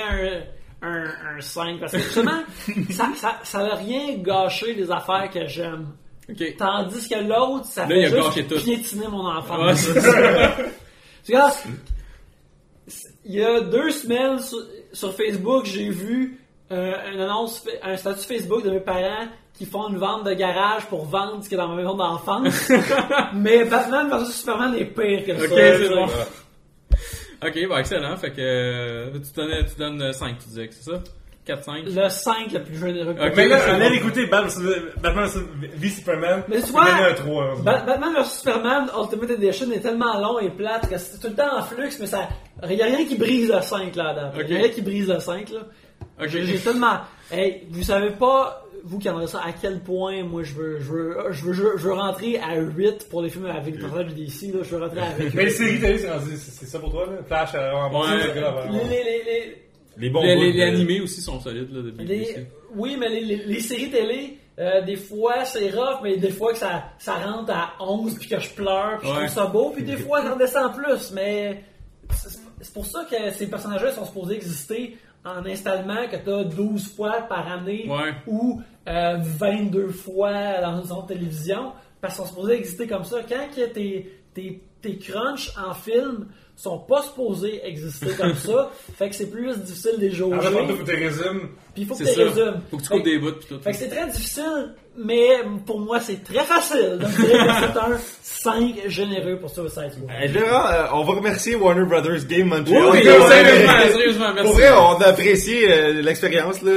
un, 0.81 0.87
un, 0.87 1.03
un 1.37 1.41
5. 1.41 1.79
Parce 1.81 1.91
que 1.91 1.97
justement, 1.97 2.43
ça, 2.91 3.09
ça, 3.17 3.39
ça 3.43 3.59
rien 3.75 4.17
gâché 4.19 4.73
des 4.73 4.89
affaires 4.89 5.29
que 5.33 5.45
j'aime. 5.47 5.87
Tandis 6.57 7.07
que 7.07 7.15
l'autre, 7.23 7.65
ça 7.65 7.85
Là, 7.85 7.95
il 7.95 8.07
fait 8.07 8.13
a 8.13 8.15
juste 8.17 8.27
gâché 8.35 8.47
tout. 8.47 8.55
piétiner 8.55 9.07
mon 9.07 9.23
ça. 9.41 9.81
Tu 11.25 11.31
vois, 11.31 11.51
il 13.25 13.33
y 13.33 13.43
a 13.43 13.61
deux 13.61 13.89
semaines 13.89 14.39
sur, 14.39 14.59
sur 14.93 15.13
Facebook, 15.15 15.65
j'ai 15.65 15.89
vu 15.89 16.39
euh, 16.71 16.93
une 17.11 17.19
annonce, 17.19 17.65
un 17.81 17.97
statut 17.97 18.27
Facebook 18.27 18.63
de 18.63 18.69
mes 18.69 18.79
parents 18.79 19.27
qui 19.55 19.65
font 19.65 19.87
une 19.89 19.97
vente 19.97 20.25
de 20.25 20.33
garage 20.33 20.85
pour 20.85 21.05
vendre 21.05 21.43
ce 21.43 21.49
qui 21.49 21.55
est 21.55 21.57
dans 21.57 21.67
ma 21.69 21.75
maison 21.75 21.95
d'enfance. 21.95 22.69
Mais 23.33 23.65
Batman 23.65 24.07
vs 24.09 24.31
Superman 24.31 24.75
est 24.75 24.85
pire 24.85 25.25
que 25.25 25.37
ça. 25.37 25.45
Ok, 25.45 25.51
c'est 25.55 25.89
bon. 25.89 26.07
Ok, 27.43 27.69
bah 27.69 27.79
excellent. 27.79 28.17
Fait 28.17 28.31
que 28.31 28.35
euh, 28.41 29.11
tu, 29.13 29.33
donnais, 29.33 29.65
tu 29.65 29.75
donnes 29.77 30.13
5, 30.13 30.37
tu 30.39 30.47
disais 30.49 30.67
que 30.67 30.73
c'est 30.73 30.91
ça? 30.91 31.01
4-5. 31.47 31.83
Le 31.85 32.09
5 32.09 32.51
le 32.53 32.63
plus 32.63 32.77
généreux. 32.79 33.11
Ok. 33.19 33.33
Mais 33.35 33.47
là, 33.47 33.59
c'est 33.59 33.69
allez 33.71 33.89
bon. 33.89 33.95
écouter 33.95 34.25
Batman 34.25 35.27
v 35.75 35.89
Superman. 35.89 36.43
Mais 36.47 36.55
tu 36.57 36.61
c'est 36.63 36.71
vois, 36.71 36.85
un 36.85 37.13
3. 37.13 37.43
hein. 37.43 37.53
Ba- 37.63 37.83
Batman 37.85 38.13
vs 38.17 38.25
Superman 38.39 38.87
Ultimate 38.99 39.29
Edition 39.31 39.71
est 39.71 39.79
tellement 39.81 40.19
long 40.19 40.39
et 40.39 40.49
plate 40.49 40.89
que 40.89 40.97
c'est 40.97 41.19
tout 41.19 41.27
le 41.27 41.35
temps 41.35 41.57
en 41.57 41.61
flux, 41.63 41.89
mais 41.99 42.07
ça. 42.07 42.29
Il 42.69 42.73
y 42.75 42.81
a 42.81 42.85
rien 42.85 43.05
qui 43.05 43.15
brise 43.15 43.51
le 43.53 43.61
5 43.61 43.95
là-dedans. 43.95 44.31
Il 44.35 44.39
y 44.39 44.41
a 44.41 44.57
Ok. 44.57 44.63
rien 44.63 44.69
qui 44.69 44.81
brise 44.81 45.07
le 45.07 45.19
5 45.19 45.49
là. 45.51 45.59
Ok. 46.21 46.27
J'ai 46.29 46.57
tellement. 46.59 46.97
Hey, 47.31 47.63
vous 47.69 47.83
savez 47.83 48.11
pas, 48.11 48.63
vous 48.83 48.99
qui 48.99 49.09
en 49.09 49.17
avez 49.17 49.27
ça, 49.27 49.39
à 49.45 49.51
quel 49.51 49.79
point 49.81 50.23
moi 50.23 50.43
je 50.43 50.53
veux, 50.53 50.79
je 50.79 50.91
veux, 50.91 51.17
je 51.31 51.43
veux, 51.45 51.53
je 51.53 51.61
veux, 51.63 51.77
je 51.77 51.83
veux 51.87 51.93
rentrer 51.93 52.37
à 52.39 52.55
8 52.59 53.07
pour 53.09 53.21
les 53.21 53.29
films 53.29 53.47
avec 53.47 53.75
le 53.75 53.81
personnage 53.81 54.13
du 54.13 54.25
DC, 54.25 54.53
là, 54.53 54.59
je 54.63 54.75
veux 54.75 54.81
rentrer 54.83 54.99
avec 55.01 55.33
Mais 55.35 55.45
les 55.45 55.49
séries 55.51 55.79
télé, 55.79 55.97
c'est 55.99 56.65
ça 56.65 56.79
pour 56.79 56.91
toi, 56.91 57.05
là? 57.07 57.17
Flash, 57.27 57.55
euh, 57.55 57.71
vraiment 57.71 57.89
bon. 57.89 58.01
Ouais. 58.03 58.17
les, 58.71 59.03
les, 59.03 59.23
les, 59.25 59.64
les- 59.97 60.09
bons 60.09 60.21
Les, 60.21 60.35
bouts 60.35 60.41
les- 60.41 60.51
de- 60.53 60.57
les 60.57 60.63
animés 60.63 61.01
aussi 61.01 61.21
sont 61.21 61.39
solides 61.39 61.71
là, 61.73 61.81
depuis 61.81 62.05
les- 62.05 62.47
oui, 62.75 62.97
mais 62.99 63.09
les, 63.09 63.21
les, 63.21 63.35
les 63.45 63.59
séries 63.61 63.89
télé, 63.89 64.37
euh, 64.59 64.81
des 64.83 64.95
fois 64.97 65.45
c'est 65.45 65.69
rough, 65.69 65.99
mais 66.03 66.17
des 66.17 66.31
fois 66.31 66.51
que 66.51 66.57
ça, 66.57 66.85
ça 66.99 67.13
rentre 67.15 67.51
à 67.53 67.73
11 67.79 68.15
puis 68.19 68.27
que 68.29 68.39
je 68.39 68.49
pleure, 68.49 68.99
puis 68.99 69.09
je 69.09 69.13
trouve 69.15 69.27
ça 69.27 69.45
beau, 69.45 69.69
puis 69.71 69.83
des 69.83 69.95
fois 69.97 70.21
ça 70.21 70.33
redescend 70.33 70.73
plus, 70.75 71.11
mais 71.13 71.63
c'est 72.61 72.73
pour 72.73 72.85
ça 72.85 73.05
que 73.09 73.31
ces 73.31 73.47
personnages-là 73.47 73.91
sont 73.91 74.05
supposés 74.05 74.35
exister 74.35 74.97
en 75.23 75.45
installement 75.45 76.07
que 76.11 76.17
tu 76.17 76.29
as 76.29 76.43
12 76.43 76.95
fois 76.95 77.21
par 77.27 77.51
année 77.51 77.87
Ouais. 77.89 78.13
ou 78.27 78.61
euh, 78.87 79.17
22 79.19 79.87
fois 79.89 80.61
dans 80.61 80.77
une 80.81 80.87
zone 80.87 81.01
de 81.03 81.13
télévision, 81.13 81.71
parce 81.99 82.15
qu'ils 82.15 82.23
sont 82.25 82.29
supposés 82.29 82.53
exister 82.53 82.85
comme 82.87 83.03
ça. 83.03 83.17
Quand 83.27 83.47
que 83.55 83.65
tes, 83.67 84.11
tes, 84.33 84.61
tes 84.85 84.97
crunchs 84.97 85.51
en 85.57 85.73
film 85.73 86.27
sont 86.55 86.79
pas 86.79 87.01
supposés 87.01 87.59
exister 87.65 88.07
comme 88.17 88.33
ça, 88.35 88.69
fait 88.97 89.09
que 89.09 89.15
c'est 89.15 89.29
plus 89.29 89.57
difficile 89.57 89.91
de 89.97 90.01
les 90.01 90.11
jauger, 90.11 90.39
Alors, 90.47 90.67
faut 90.69 90.75
que 90.83 90.89
tu 90.89 90.95
résumes. 90.95 91.49
puis 91.73 91.81
il 91.83 91.85
faut 91.85 91.95
que 91.95 92.03
tu 92.03 92.21
résumes. 92.21 92.61
Faut 92.71 92.77
que 92.77 92.81
tu 92.81 92.87
Fait 92.87 92.95
coupes 92.95 93.03
des 93.03 93.19
bouts 93.19 93.31
pis 93.33 93.45
tout. 93.47 93.59
fait 93.59 93.71
que 93.71 93.77
c'est 93.77 93.89
très 93.89 94.07
difficile, 94.09 94.73
mais 94.97 95.27
pour 95.65 95.81
moi, 95.81 95.99
c'est 95.99 96.23
très 96.23 96.45
facile 96.45 96.97
de 96.99 97.05
me 97.05 97.25
dire 97.25 97.45
que 97.45 97.73
c'est 97.73 97.79
un 97.79 97.97
5 98.21 98.75
généreux 98.87 99.37
pour 99.37 99.49
Suicide 99.49 99.91
Squad. 99.91 100.09
Euh, 100.09 100.39
euh, 100.39 100.85
on 100.93 101.03
va 101.03 101.13
remercier 101.15 101.55
Warner 101.55 101.85
Brothers 101.85 102.25
Game 102.25 102.47
Montreal. 102.47 102.89
Oui, 102.91 103.01
sérieusement, 103.03 103.73
sérieusement, 103.91 104.33
merci. 104.33 104.49
Pour 104.49 104.53
vrai, 104.59 104.71
on 104.71 105.01
a 105.01 105.07
apprécié 105.07 105.69
euh, 105.69 106.01
l'expérience 106.01 106.61
là. 106.61 106.71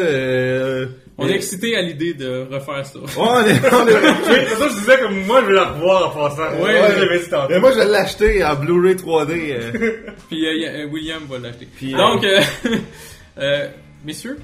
On 1.20 1.28
est 1.28 1.34
excité 1.34 1.76
à 1.76 1.82
l'idée 1.82 2.14
de 2.14 2.46
refaire 2.50 2.86
ça. 2.86 2.98
Ouais, 3.00 3.06
on 3.16 3.46
est, 3.46 3.72
on 3.74 3.88
est- 3.88 3.92
Oui, 4.30 4.36
c'est 4.48 4.54
ça 4.54 4.64
que 4.66 4.70
je 4.70 4.78
disais 4.78 4.96
que 4.98 5.06
moi, 5.26 5.40
je 5.42 5.46
vais 5.46 5.52
la 5.54 5.64
revoir 5.72 6.06
en 6.16 6.28
passant. 6.28 6.52
Ouais, 6.62 6.80
Ouais, 6.80 6.90
je 6.96 7.00
l'avais 7.04 7.18
dit 7.18 7.28
tantôt. 7.28 7.48
Mais 7.52 7.58
moi, 7.58 7.72
je 7.72 7.78
vais 7.78 7.86
l'acheter 7.86 8.44
en 8.44 8.54
Blu-ray 8.54 8.94
3D. 8.94 9.50
euh. 9.50 9.72
Puis 10.28 10.46
euh, 10.46 10.68
euh, 10.68 10.86
William 10.86 11.22
va 11.28 11.38
l'acheter. 11.38 11.66
Puis, 11.76 11.92
Donc, 11.92 12.22
euh, 12.24 12.40
euh, 13.38 13.68
messieurs, 14.04 14.38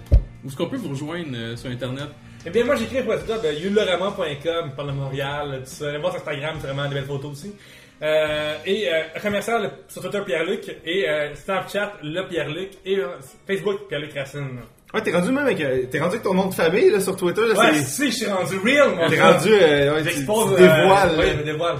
où 0.45 0.49
est-ce 0.49 0.57
qu'on 0.57 0.67
peut 0.69 0.77
vous 0.77 0.91
rejoindre 0.91 1.29
euh, 1.35 1.57
sur 1.57 1.71
Internet? 1.71 2.09
Eh 2.47 2.51
bien, 2.51 2.65
moi, 2.65 2.75
j'écris 2.77 3.03
pour 3.03 3.15
ça, 3.15 3.39
ben, 3.43 3.57
yulorama.com, 3.57 4.73
parle 4.77 4.89
de 4.89 4.95
Montréal, 4.97 5.61
tout 5.65 5.71
ça. 5.71 5.89
Allez 5.89 5.99
voir 5.99 6.13
sur 6.13 6.21
Instagram, 6.21 6.57
c'est 6.61 6.67
vraiment 6.67 6.89
des 6.89 6.97
belles 6.97 7.05
photos 7.05 7.33
aussi. 7.33 7.55
Euh, 8.03 8.55
et 8.67 8.89
euh, 8.93 9.03
commercial 9.23 9.71
sur 9.89 10.03
Twitter, 10.03 10.21
Pierre-Luc, 10.27 10.77
et 10.85 11.09
euh, 11.09 11.35
Snapchat, 11.37 11.95
le 12.03 12.23
Pierre-Luc, 12.29 12.71
et 12.85 12.99
euh, 12.99 13.07
Facebook, 13.47 13.89
Pierre-Luc 13.89 14.13
Racine. 14.15 14.59
Ouais, 14.95 15.03
t'es 15.03 15.13
rendu 15.13 15.29
même 15.33 15.45
avec, 15.45 15.61
euh, 15.61 15.83
t'es 15.91 15.99
rendu 15.99 16.13
avec 16.13 16.23
ton 16.23 16.35
nom 16.35 16.47
de 16.47 16.55
famille 16.55 16.89
là 16.91 17.01
sur 17.01 17.17
Twitter. 17.17 17.41
Là, 17.41 17.59
Ouais, 17.59 17.75
c'est- 17.75 18.05
si, 18.05 18.11
je 18.13 18.17
suis 18.17 18.27
rendu 18.27 18.57
real, 18.65 18.95
mon 18.95 19.09
T'es 19.11 19.21
rendu, 19.21 19.49
euh, 19.53 19.95
ouais, 19.97 20.03
tu, 20.05 20.25
tu 20.25 20.31
euh, 20.31 20.57
dévoiles. 20.57 21.19
ouais, 21.19 21.45
dévoile. 21.45 21.77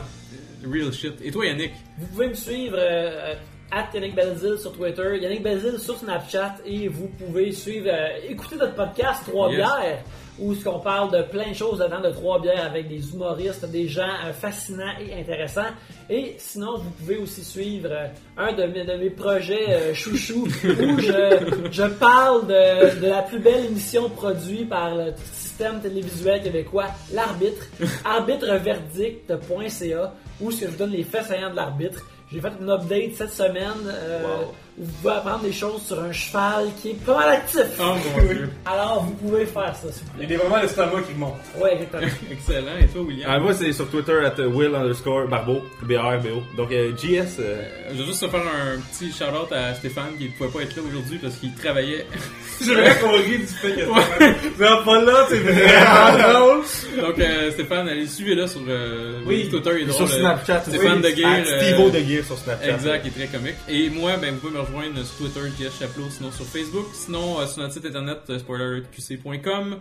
Real 0.71 0.93
shit. 0.93 1.15
Et 1.23 1.31
toi, 1.31 1.47
Yannick? 1.47 1.73
Vous 1.99 2.07
pouvez 2.09 2.29
me 2.29 2.35
suivre 2.35 2.77
euh, 2.79 3.35
at 3.71 3.87
Yannick 3.95 4.15
Belzil 4.15 4.59
sur 4.59 4.73
Twitter, 4.73 5.19
Yannick 5.21 5.43
Belzil 5.43 5.79
sur 5.79 5.97
Snapchat 5.97 6.57
et 6.67 6.89
vous 6.89 7.09
pouvez 7.09 7.53
suivre, 7.53 7.89
euh, 7.91 8.09
écouter 8.29 8.57
notre 8.57 8.75
podcast 8.75 9.23
Trois 9.29 9.49
Yes. 9.51 9.57
bières 9.59 9.99
où 10.39 10.55
ce 10.55 10.65
qu'on 10.65 10.79
parle 10.81 11.13
de 11.13 11.23
plein 11.23 11.51
de 11.51 11.55
choses 11.55 11.79
dedans 11.79 12.01
de 12.01 12.11
Trois 12.11 12.41
bières 12.41 12.67
avec 12.67 12.89
des 12.89 13.13
humoristes, 13.13 13.65
des 13.71 13.87
gens 13.89 14.09
euh, 14.25 14.33
fascinants 14.33 14.95
et 15.01 15.15
intéressants. 15.21 15.71
Et 16.09 16.35
sinon, 16.39 16.79
vous 16.79 16.91
pouvez 16.91 17.17
aussi 17.17 17.43
suivre 17.45 17.89
euh, 17.91 18.07
un 18.37 18.53
de 18.53 18.63
mes, 18.65 18.85
de 18.85 18.95
mes 18.95 19.11
projets 19.11 19.67
euh, 19.69 19.93
chouchou 19.95 20.47
où 20.65 20.99
je, 20.99 21.69
je 21.71 21.85
parle 21.85 22.47
de, 22.47 23.01
de 23.01 23.07
la 23.07 23.23
plus 23.23 23.41
belle 23.41 23.67
émission 23.67 24.09
produite 24.11 24.69
par 24.69 24.95
le 24.95 25.13
système 25.33 25.81
télévisuel 25.81 26.43
québécois, 26.43 26.87
l'arbitre, 27.13 27.67
arbitreverdict.ca, 28.05 30.15
où 30.41 30.51
ce 30.51 30.61
que 30.61 30.67
je 30.67 30.71
vous 30.71 30.79
donne 30.79 30.91
les 30.91 31.05
faits 31.05 31.27
saillants 31.27 31.51
de 31.51 31.57
l'arbitre. 31.57 32.05
J'ai 32.33 32.41
fait 32.41 32.53
une 32.61 32.71
update 32.71 33.15
cette 33.15 33.33
semaine 33.33 33.87
euh, 33.87 34.43
vous 34.77 34.93
pouvez 35.01 35.15
apprendre 35.15 35.41
des 35.45 35.53
choses 35.53 35.83
sur 35.87 36.01
un 36.03 36.13
cheval 36.13 36.67
qui 36.83 36.91
est 36.91 37.05
pas 37.05 37.17
mal 37.17 37.29
actif. 37.31 37.61
Oh 37.81 37.95
mon 38.17 38.27
dieu. 38.27 38.51
Alors, 38.67 39.05
vous 39.05 39.13
pouvez 39.15 39.47
faire 39.47 39.75
ça, 39.75 39.93
s'il 39.93 40.03
vous 40.05 40.11
Il 40.19 40.23
y 40.23 40.25
a 40.25 40.29
des 40.37 40.43
moments 40.43 40.61
l'estomac 40.61 41.03
qui 41.03 41.15
monte. 41.15 41.35
Ouais, 41.59 41.75
exactement. 41.75 42.03
Excellent. 42.31 42.77
Et 42.83 42.87
toi, 42.89 43.03
William? 43.03 43.31
Ah, 43.33 43.39
moi, 43.39 43.55
c'est 43.55 43.73
sur 43.73 43.89
Twitter, 43.89 44.19
at 44.25 44.41
Will 44.41 44.75
underscore 44.75 45.29
Barbeau, 45.29 45.63
B-A-R-B-O. 45.83 46.43
Donc, 46.57 46.73
euh, 46.73 46.93
JS, 46.97 47.39
euh, 47.39 47.55
Euh, 47.55 47.91
je 47.93 47.99
veux 48.01 48.07
juste 48.07 48.21
te 48.23 48.29
faire 48.29 48.41
un 48.41 48.81
petit 48.81 49.13
shout-out 49.13 49.53
à 49.53 49.75
Stéphane 49.75 50.17
qui 50.19 50.25
ne 50.25 50.29
pouvait 50.31 50.51
pas 50.51 50.63
être 50.63 50.77
là 50.77 50.83
aujourd'hui 50.89 51.19
parce 51.19 51.37
qu'il 51.37 51.55
travaillait. 51.55 52.07
J'aimerais 52.65 52.97
qu'on 52.99 53.13
rit 53.13 53.39
du 53.39 53.47
fait 53.47 53.73
que 53.73 53.81
c'est 53.81 54.85
pas 54.85 55.01
là, 55.03 55.27
c'est 55.29 55.39
vraiment 55.39 56.39
drôle. 56.39 56.63
Donc, 57.01 57.19
euh, 57.19 57.51
Stéphane, 57.53 57.89
allez 57.89 58.07
suivez-le 58.07 58.47
sur 58.47 58.61
euh, 58.69 59.21
Oui. 59.27 59.49
Twitter. 59.51 59.71
Il 59.81 59.89
est 59.89 59.93
sur 59.93 60.07
drôle, 60.07 60.19
Snapchat. 60.21 60.63
Stéphane 60.63 60.97
oui, 60.97 61.11
Deguire, 61.11 61.29
at 61.29 61.39
euh, 61.41 61.61
Steve-O 61.61 61.91
Deguire 61.91 62.25
sur 62.25 62.39
Snapchat. 62.39 62.71
Exact, 62.75 63.05
il 63.05 63.09
est 63.23 63.27
très 63.27 63.39
comique. 63.39 63.57
Et 63.69 63.91
moi, 63.91 64.13
ben, 64.21 64.35
vous 64.35 64.41
pouvez 64.41 64.59
me 64.59 64.64
rejoindre 64.65 65.03
sur 65.05 65.31
Twitter, 65.31 65.41
JS 65.59 65.79
Chaplot, 65.79 66.11
sinon 66.11 66.31
sur 66.31 66.45
Facebook, 66.45 66.87
sinon 66.93 67.41
euh, 67.41 67.47
sur 67.47 67.63
notre 67.63 67.75
site 67.75 67.87
internet 67.87 68.21
euh, 68.31 68.39
spoilerqc.com. 68.39 69.79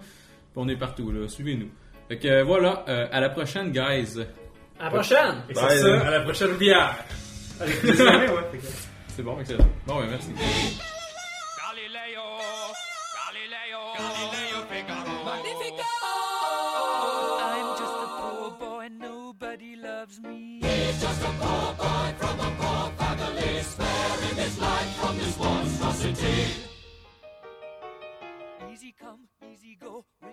On 0.55 0.69
est 0.69 0.75
partout, 0.75 1.11
là. 1.11 1.27
Suivez-nous. 1.27 1.69
Fait 2.07 2.17
que 2.17 2.27
euh, 2.27 2.43
voilà, 2.43 2.85
euh, 2.87 3.07
à 3.11 3.19
la 3.19 3.29
prochaine, 3.29 3.71
guys. 3.71 4.19
À 4.79 4.85
la 4.85 4.89
prochaine! 4.89 5.43
Et 5.49 5.53
Bye, 5.53 5.79
ça, 5.79 6.07
à 6.07 6.11
la 6.11 6.21
prochaine 6.21 6.55
bière. 6.57 6.95
Allez, 7.59 7.73
désolé, 7.83 8.27
ouais. 8.27 8.59
C'est 9.15 9.23
bon, 9.23 9.39
excellent. 9.39 9.67
Bon, 9.87 9.99
ben, 9.99 10.07
merci. 10.09 10.29